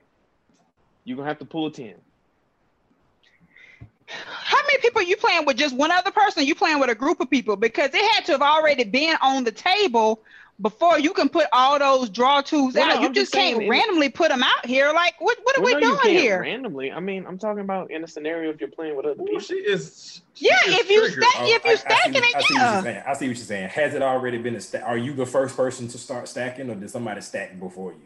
you're 1.06 1.16
gonna 1.18 1.28
have 1.30 1.40
to 1.40 1.46
pull 1.46 1.68
a 1.68 1.72
ten. 1.72 1.96
How 4.76 4.80
many 4.80 4.89
people 4.89 5.02
you 5.03 5.15
playing 5.15 5.45
with? 5.45 5.56
Just 5.56 5.73
one 5.76 5.89
other 5.91 6.11
person? 6.11 6.45
You 6.45 6.53
playing 6.53 6.80
with 6.80 6.89
a 6.89 6.95
group 6.95 7.22
of 7.22 7.30
people? 7.30 7.56
Because 7.56 7.91
it 7.93 8.03
had 8.14 8.26
to 8.26 8.34
have 8.34 8.41
already 8.41 8.84
been 8.84 9.15
on 9.22 9.45
the 9.45 9.52
table 9.52 10.22
before 10.61 10.99
you 10.99 11.14
can 11.14 11.30
put 11.30 11.47
all 11.53 11.80
those 11.80 12.10
draw 12.10 12.41
tools 12.41 12.73
Well, 12.76 12.85
no, 12.88 12.93
out. 12.95 12.99
you 13.02 13.07
I'm 13.07 13.14
just 13.14 13.31
just 13.31 13.34
saying 13.34 13.53
can't 13.53 13.64
in- 13.64 13.69
randomly 13.69 14.10
put 14.10 14.30
them 14.30 14.43
out 14.43 14.65
here. 14.65 14.91
Like, 14.93 15.14
what? 15.19 15.38
What 15.43 15.57
are 15.57 15.61
Well, 15.61 15.76
we 15.76 15.80
no, 15.81 15.88
you 15.88 15.93
doing 15.93 15.99
can't 16.02 16.19
here? 16.19 16.41
randomly. 16.41 16.91
I 16.91 16.99
mean, 16.99 17.26
I'm 17.26 17.38
talking 17.38 17.61
about 17.61 17.89
in 17.89 18.03
a 18.03 18.07
scenario 18.07 18.49
if 18.52 18.60
you're 18.60 18.69
playing 18.69 18.97
with 18.97 19.06
other 19.06 19.22
Ooh, 19.22 19.26
people. 19.26 19.39
she 19.39 19.56
is. 19.56 20.22
she 20.34 20.47
Yeah, 20.47 20.56
is 20.68 20.80
if 20.80 20.89
you 20.91 20.99
triggered. 21.07 21.23
stack, 21.23 21.41
Oh, 21.41 21.45
if 21.56 21.65
I- 21.65 21.69
you 21.69 21.73
I 21.73 21.76
see 21.76 21.81
stacking 21.81 22.15
it, 22.15 22.23
I 22.23 22.27
see 22.27 22.35
what 22.35 22.52
yeah. 22.61 22.73
you're 22.73 22.84
saying. 22.84 23.03
I 23.07 23.14
see 23.14 23.27
what 23.30 23.38
you're 23.38 23.45
saying. 23.45 23.69
Has 23.69 23.93
it 23.93 24.02
already 24.02 24.38
been 24.39 24.56
a 24.56 24.61
stack? 24.61 24.84
Are 24.85 24.97
you 24.97 25.14
the 25.14 25.26
first 25.26 25.56
person 25.56 25.88
to 25.88 25.97
start 25.97 26.27
stacking, 26.27 26.69
or 26.69 26.76
did 26.76 26.89
somebody 26.89 27.22
stack 27.22 27.57
before 27.60 27.91
you? 27.93 27.99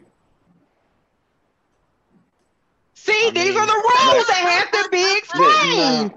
See, 2.94 3.12
I 3.28 3.30
these 3.30 3.54
mean, 3.54 3.58
are 3.58 3.66
the 3.66 3.72
rules 3.72 4.16
like- 4.16 4.26
that 4.28 4.70
have 4.72 4.84
to 4.84 4.88
be 4.90 5.02
Look, 5.02 5.18
explained. 5.18 6.14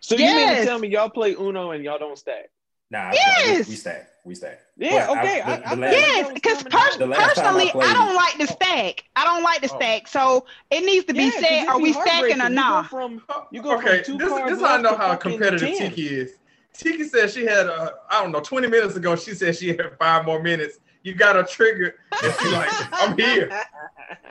So 0.00 0.14
you 0.16 0.24
mean 0.26 0.56
to 0.56 0.64
tell 0.64 0.78
me 0.78 0.88
y'all 0.88 1.10
play 1.10 1.34
Uno 1.34 1.72
and 1.72 1.82
y'all 1.84 1.98
don't 1.98 2.18
stack? 2.18 2.50
Nah, 2.90 3.10
Yes. 3.12 3.66
we, 3.66 3.72
we 3.72 3.76
stack. 3.76 4.08
We 4.24 4.34
stack. 4.34 4.60
Yeah, 4.78 5.06
But 5.08 5.18
okay. 5.18 5.40
the- 5.40 5.48
I- 5.48 5.56
the 5.56 5.68
I- 5.68 5.74
last- 5.74 5.92
Yes, 5.92 6.32
because 6.32 6.62
coming 6.62 6.70
down. 6.70 6.98
The 6.98 7.06
last 7.06 7.34
time 7.36 7.56
I 7.56 7.64
personally, 7.64 7.84
I, 7.86 7.92
don't 7.94 8.14
like 8.14 8.38
the 8.38 8.46
stack. 8.46 9.04
I 9.16 9.24
don't 9.24 9.42
like 9.42 9.60
the 9.60 9.70
Oh. 9.72 9.76
stack. 9.76 10.08
So 10.08 10.46
it 10.70 10.84
needs 10.84 11.04
to 11.06 11.12
be 11.14 11.24
Yeah, 11.24 11.30
'cause 11.32 11.40
said: 11.40 11.66
Are 11.68 11.78
we 11.80 11.92
stacking 11.92 12.38
heartbreaking. 12.38 12.40
or 12.40 12.44
You 12.44 12.50
go 12.50 12.54
not? 12.54 12.90
from 12.90 13.22
you 13.52 13.62
go 13.62 13.76
okay, 13.76 14.02
from 14.02 14.04
two 14.04 14.18
this, 14.18 14.28
cards 14.28 14.50
this 14.50 14.60
is 14.60 14.66
how 14.66 14.74
I 14.78 14.80
know 14.80 14.96
how 14.96 15.14
competitive 15.16 15.76
10. 15.76 15.90
Tiki 15.90 16.06
is. 16.06 16.32
Tiki 16.74 17.04
said 17.04 17.30
she 17.30 17.44
had, 17.44 17.66
uh, 17.66 17.90
I 18.08 18.22
don't 18.22 18.30
know, 18.32 18.40
20 18.40 18.68
minutes 18.68 18.94
ago, 18.94 19.16
she 19.16 19.34
said 19.34 19.56
she 19.56 19.68
had 19.68 19.98
five 19.98 20.24
more 20.24 20.40
minutes. 20.42 20.78
You 21.02 21.14
got 21.14 21.34
her 21.36 21.42
triggered. 21.42 21.94
And 22.22 22.34
she 22.40 22.48
like, 22.50 22.70
I'm 22.92 23.16
here. 23.18 23.50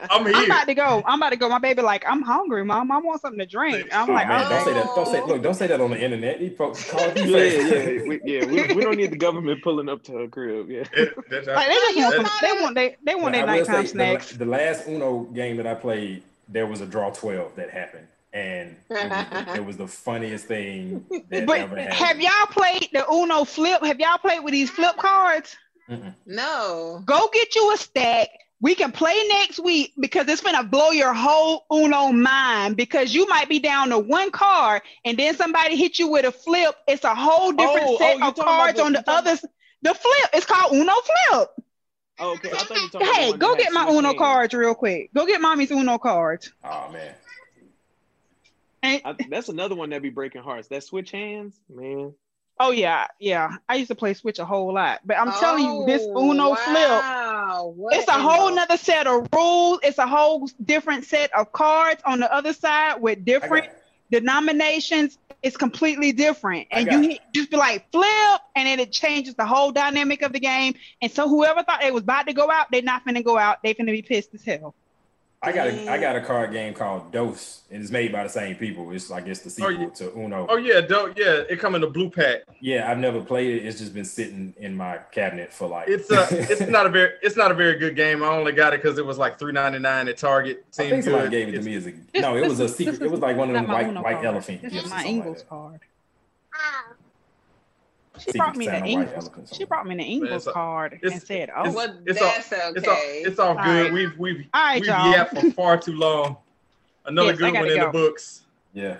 I'm 0.09 0.25
I'm 0.27 0.45
about 0.45 0.65
to 0.67 0.73
go. 0.73 1.03
I'm 1.05 1.19
about 1.21 1.29
to 1.31 1.35
go. 1.35 1.49
My 1.49 1.59
baby, 1.59 1.81
like, 1.81 2.03
I'm 2.07 2.21
hungry, 2.21 2.63
mom. 2.65 2.91
I 2.91 2.97
want 2.97 3.21
something 3.21 3.39
to 3.39 3.45
drink. 3.45 3.87
I'm 3.93 4.09
Oh, 4.09 4.13
like, 4.13 4.27
man, 4.27 4.49
don't 4.49 4.63
say 4.65 4.73
that. 4.73 4.85
Oh. 4.89 4.95
Don't 4.95 5.07
say 5.11 5.21
look. 5.23 5.41
Don't 5.43 5.53
say 5.53 5.67
that 5.67 5.81
on 5.81 5.91
the 5.91 5.99
internet. 6.01 6.39
These 6.39 6.57
folks 6.57 6.89
call 6.89 7.11
me 7.13 7.29
Yeah, 7.31 7.37
yeah, 7.37 7.89
yeah. 7.89 8.01
We, 8.07 8.21
yeah, 8.23 8.45
we, 8.45 8.73
we 8.75 8.81
don't 8.83 8.97
need 8.97 9.11
the 9.11 9.17
government 9.17 9.61
pulling 9.63 9.89
up 9.89 10.03
to 10.03 10.13
her 10.13 10.27
crib. 10.27 10.69
Yeah. 10.69 10.83
It- 10.93 11.15
that's- 11.29 11.47
Like, 11.47 11.67
they 11.67 11.73
just 11.75 11.97
want 11.97 12.15
some. 12.15 12.23
That's- 12.23 12.41
They 12.41 12.61
want 12.61 12.75
they 12.75 12.95
they 13.03 13.15
want 13.15 13.33
their 13.33 13.43
I 13.43 13.45
will 13.45 13.59
nighttime 13.59 13.75
say, 13.75 13.81
the 13.83 13.87
snacks. 13.89 14.31
The, 14.31 14.45
last 14.45 14.87
Uno 14.87 15.23
game 15.33 15.57
that 15.57 15.67
I 15.67 15.73
played, 15.75 16.23
there 16.49 16.65
was 16.65 16.81
a 16.81 16.85
draw 16.85 17.09
12 17.11 17.55
that 17.55 17.69
happened. 17.69 18.07
And 18.33 18.75
it 18.89 19.47
was, 19.47 19.57
it 19.57 19.65
was 19.65 19.77
the 19.77 19.87
funniest 19.87 20.45
thing 20.45 21.05
that 21.29 21.45
But 21.47 21.59
ever 21.59 21.75
happened. 21.75 21.93
have 21.93 22.19
y'all 22.19 22.45
played 22.51 22.89
the 22.93 23.09
Uno 23.11 23.45
flip? 23.45 23.83
Have 23.83 23.99
y'all 23.99 24.17
played 24.19 24.43
with 24.43 24.51
these 24.51 24.69
flip 24.69 24.97
cards? 24.97 25.55
Mm-mm. 25.89 26.13
no. 26.25 27.01
Go 27.05 27.29
get 27.33 27.55
you 27.55 27.73
a 27.73 27.77
stack. 27.77 28.27
We 28.59 28.73
can 28.73 28.91
play 28.91 29.15
next 29.29 29.59
week 29.59 29.93
because 29.99 30.27
it's 30.27 30.41
gonna 30.41 30.63
blow 30.63 30.89
your 30.89 31.13
whole 31.13 31.65
Uno 31.71 32.11
mind 32.11 32.75
because 32.75 33.13
you 33.13 33.27
might 33.27 33.47
be 33.49 33.59
down 33.59 33.89
to 33.89 33.99
one 33.99 34.31
card 34.31 34.81
and 35.05 35.17
then 35.17 35.35
somebody 35.35 35.75
hit 35.75 35.99
you 35.99 36.07
with 36.07 36.25
a 36.25 36.31
flip. 36.31 36.75
It's 36.87 37.03
a 37.03 37.13
whole 37.13 37.51
different 37.51 37.87
Oh, 37.87 37.95
oh, 37.95 37.97
set 37.99 38.17
you 38.17 38.23
of 38.25 38.35
cards 38.35 38.77
the- 38.79 38.83
on 38.85 38.93
the 38.93 39.01
talking- 39.03 39.27
others. 39.29 39.45
The 39.83 39.93
flip. 39.93 40.29
It's 40.33 40.45
called 40.47 40.73
Uno 40.73 40.91
flip. 40.93 41.49
Oh, 42.19 42.31
okay. 42.33 42.49
I 42.51 42.57
thought 42.57 42.77
you 42.77 42.83
were 42.85 42.89
talking 42.89 43.07
about 43.07 43.15
the 43.15 43.21
Hey, 43.21 43.33
go 43.33 43.55
get 43.55 43.71
my 43.73 43.87
Uno 43.89 44.01
hands. 44.09 44.17
cards 44.17 44.53
real 44.55 44.73
quick. 44.73 45.13
Go 45.13 45.27
get 45.27 45.39
mommy's 45.39 45.69
Uno 45.69 45.99
cards. 45.99 46.51
Oh 46.63 46.89
man. 46.91 47.13
And 48.81 49.01
I, 49.05 49.15
that's 49.29 49.49
another 49.49 49.75
one 49.75 49.91
that 49.91 50.01
be 50.01 50.09
breaking 50.09 50.41
hearts. 50.41 50.67
That 50.69 50.83
switch 50.83 51.11
hands, 51.11 51.55
man. 51.69 52.13
Oh 52.59 52.71
yeah, 52.71 53.07
yeah. 53.19 53.57
I 53.69 53.75
used 53.75 53.89
to 53.89 53.95
play 53.95 54.13
Switch 54.13 54.39
a 54.39 54.45
whole 54.45 54.73
lot, 54.73 55.01
but 55.05 55.17
I'm 55.17 55.31
telling 55.39 55.63
you, 55.65 55.85
this 55.85 56.01
Oh, 56.05 56.31
Uno 56.31 56.55
flip. 56.55 56.89
wow. 56.89 57.73
What 57.75 57.95
It's 57.95 58.07
a 58.07 58.13
whole 58.13 58.49
the- 58.49 58.55
nother 58.55 58.77
set 58.77 59.07
of 59.07 59.27
rules. 59.33 59.79
It's 59.83 59.97
a 59.97 60.07
whole 60.07 60.47
different 60.63 61.05
set 61.05 61.33
of 61.33 61.51
cards 61.51 62.01
on 62.05 62.19
the 62.19 62.33
other 62.33 62.53
side 62.53 63.01
with 63.01 63.23
different 63.25 63.67
denominations. 64.11 65.17
It's 65.43 65.55
completely 65.57 66.11
different. 66.11 66.67
And 66.71 66.91
you 66.91 67.01
hit- 67.09 67.19
just 67.33 67.51
be 67.51 67.57
like 67.57 67.89
flip, 67.91 68.41
and 68.55 68.67
then 68.67 68.79
it 68.79 68.91
changes 68.91 69.35
the 69.35 69.45
whole 69.45 69.71
dynamic 69.71 70.21
of 70.23 70.33
the 70.33 70.39
game. 70.39 70.73
And 71.01 71.11
so 71.11 71.29
whoever 71.29 71.63
thought 71.63 71.81
they 71.81 71.91
was 71.91 72.03
about 72.03 72.27
to 72.27 72.33
go 72.33 72.49
out, 72.49 72.67
they're 72.71 72.81
not 72.81 73.05
finna 73.05 73.23
go 73.23 73.37
out. 73.37 73.61
They 73.63 73.73
finna 73.73 73.91
be 73.91 74.01
pissed 74.01 74.33
as 74.33 74.43
hell. 74.43 74.73
I 75.39 75.51
got 75.51 75.67
a 75.67 75.87
I 75.91 75.99
got 75.99 76.15
a 76.15 76.21
card 76.21 76.51
game 76.51 76.73
called 76.73 77.11
Dos. 77.11 77.61
and 77.69 77.81
It's 77.83 77.91
made 77.91 78.11
by 78.11 78.23
the 78.23 78.29
same 78.29 78.55
people. 78.55 78.89
It's 78.91 79.11
I 79.11 79.21
guess 79.21 79.39
the 79.41 79.49
oh, 79.63 79.69
sequel 79.69 79.83
yeah. 79.85 79.89
to 79.89 80.17
Uno. 80.17 80.47
Oh, 80.49 80.57
yeah, 80.57 80.81
dope. 80.81 81.15
Yeah, 81.15 81.43
it 81.47 81.59
come 81.59 81.75
in 81.75 81.81
the 81.81 81.87
blue 81.87 82.09
pack. 82.09 82.41
Yeah, 82.59 82.89
I've 82.89 82.97
never 82.97 83.21
played 83.21 83.57
it. 83.61 83.65
It's 83.67 83.77
just 83.77 83.93
been 83.93 84.03
sitting 84.03 84.55
in 84.57 84.75
my 84.75 84.97
cabinet 85.11 85.53
for 85.53 85.67
like. 85.67 85.89
It's 85.89 86.09
uh, 86.11 86.27
a 86.31 86.35
it's 86.51 86.61
not 86.61 86.87
a 86.87 86.89
very, 86.89 87.11
it's 87.21 87.35
not 87.35 87.51
a 87.51 87.53
very 87.53 87.77
good 87.77 87.95
game. 87.95 88.23
I 88.23 88.27
only 88.27 88.51
got 88.51 88.73
it 88.73 88.81
because 88.81 88.97
it 88.97 89.05
was 89.05 89.19
like 89.19 89.37
three 89.37 89.53
ninety 89.53 89.77
nine 89.77 90.07
at 90.07 90.17
Target. 90.17 90.65
I 90.69 90.71
Seemed 90.71 90.89
think 90.89 91.03
somebody 91.03 91.25
good. 91.25 91.31
gave 91.31 91.47
it 91.49 91.51
to 91.51 91.57
It's- 91.59 91.65
me 91.65 91.75
as 91.75 91.85
a 91.85 92.19
no. 92.21 92.35
It 92.35 92.47
was 92.49 92.59
a 92.59 92.67
secret. 92.67 92.99
It 93.03 93.11
was 93.11 93.19
like 93.19 93.37
one 93.37 93.49
of 93.49 93.53
them 93.53 93.67
white 93.67 93.93
white 93.93 94.13
card. 94.15 94.25
elephant 94.25 94.61
This 94.63 94.73
is 94.73 94.85
or 94.85 94.89
my 94.89 95.03
something 95.03 95.25
like 95.33 95.47
card. 95.49 95.79
Ah. 96.55 96.85
She 98.19 98.31
brought 98.37 98.55
me 98.55 98.65
the 98.65 98.71
Santa 98.71 98.87
Ingles. 98.87 99.29
She 99.53 99.63
brought 99.65 99.87
me 99.87 99.95
the 99.95 100.03
Ingles 100.03 100.47
a- 100.47 100.51
card 100.51 100.93
it's- 100.93 101.11
and 101.13 101.21
said, 101.21 101.51
"Oh, 101.55 101.71
Well, 101.71 101.97
it's 102.05 102.21
all- 102.21 102.27
that's 102.27 102.51
It's 102.51 102.87
all, 102.87 102.93
okay. 102.93 103.21
it's 103.25 103.39
all 103.39 103.47
All 103.57 103.63
good. 103.63 103.83
right. 103.85 103.93
We've 103.93 104.17
we've 104.17 104.45
All 104.53 104.63
right, 104.63 104.81
we've 104.81 104.87
y'all. 104.89 105.11
yapped 105.11 105.39
for 105.39 105.51
far 105.51 105.77
too 105.77 105.93
long. 105.93 106.37
Another 107.05 107.29
Yes, 107.29 107.37
good 107.37 107.43
one 107.45 107.53
gotta 107.53 107.73
in 107.73 107.79
the 107.81 107.87
books. 107.87 108.41
Yeah. 108.73 108.97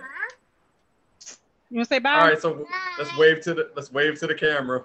you 1.69 1.77
want 1.77 1.89
to 1.89 1.95
say 1.95 1.99
bye?" 1.99 2.11
All 2.11 2.27
right, 2.27 2.41
so 2.41 2.67
let's 2.97 3.15
wave 3.17 3.41
to 3.41 3.53
the 3.53 3.69
let's 3.75 3.91
wave 3.91 4.19
to 4.19 4.27
the 4.27 4.35
camera. 4.35 4.83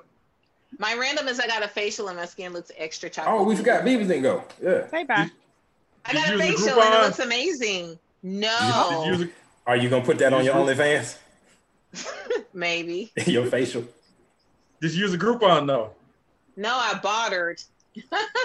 My 0.78 0.94
random 0.94 1.28
is 1.28 1.38
I 1.38 1.46
got 1.46 1.62
a 1.62 1.68
facial 1.68 2.09
and 2.09 2.16
my 2.16 2.24
skin 2.26 2.52
looks 2.52 2.72
extra 2.76 3.10
chocolate. 3.10 3.34
Oh, 3.40 3.42
we 3.44 3.54
forgot 3.56 3.84
Beavis 3.84 4.09
didn't 4.09 4.22
go. 4.22 4.44
Yeah. 4.62 4.88
Say 4.88 5.04
bye. 5.04 5.30
I 6.04 6.12
got 6.14 6.28
a 6.28 6.36
Did 6.36 6.40
you 6.40 6.46
use 6.52 6.60
the 6.64 6.66
facial 6.70 6.82
and 6.82 6.94
it 6.94 6.98
looks 7.06 7.18
amazing. 7.18 7.86
Did 7.88 7.98
No, 8.40 9.04
you 9.18 9.30
Are 9.66 9.76
you 9.76 9.88
gonna 9.90 10.04
put 10.04 10.18
that 10.18 10.32
on 10.32 10.44
your 10.44 10.54
OnlyFans? 10.54 11.16
maybe. 12.54 13.12
your 13.26 13.46
facial. 13.46 13.84
Did 14.82 14.92
you 14.92 15.00
use 15.00 15.14
a 15.14 15.18
Groupon 15.18 15.66
though? 15.66 15.92
No, 16.56 16.74
I 16.74 16.98
bartered. 17.02 17.62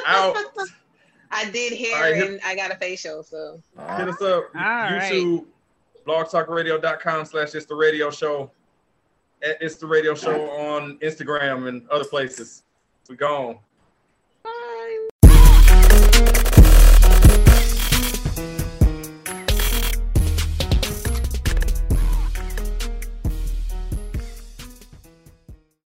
Out. 0.06 0.38
I 1.32 1.50
did 1.52 1.74
hair 1.78 1.96
All 1.98 2.02
right, 2.04 2.16
hit- 2.16 2.30
and 2.30 2.40
I 2.46 2.56
got 2.56 2.72
a 2.72 2.76
facial, 2.76 3.22
so 3.24 3.62
Hit 3.98 4.08
us 4.08 4.22
up. 4.22 4.54
right. 4.56 5.02
YouTube, 5.12 5.44
blogtalkradio.com 6.06 7.26
slash 7.26 7.54
it's 7.54 7.66
the 7.66 7.76
radio 7.76 8.10
show. 8.10 8.50
At 9.44 9.58
It's 9.62 9.76
the 9.76 9.86
radio 9.88 10.16
show 10.16 10.50
on 10.50 10.98
Instagram 11.00 11.68
and 11.68 11.88
other 11.90 12.06
places. 12.06 12.64
We 13.10 13.18
gone. 13.18 13.60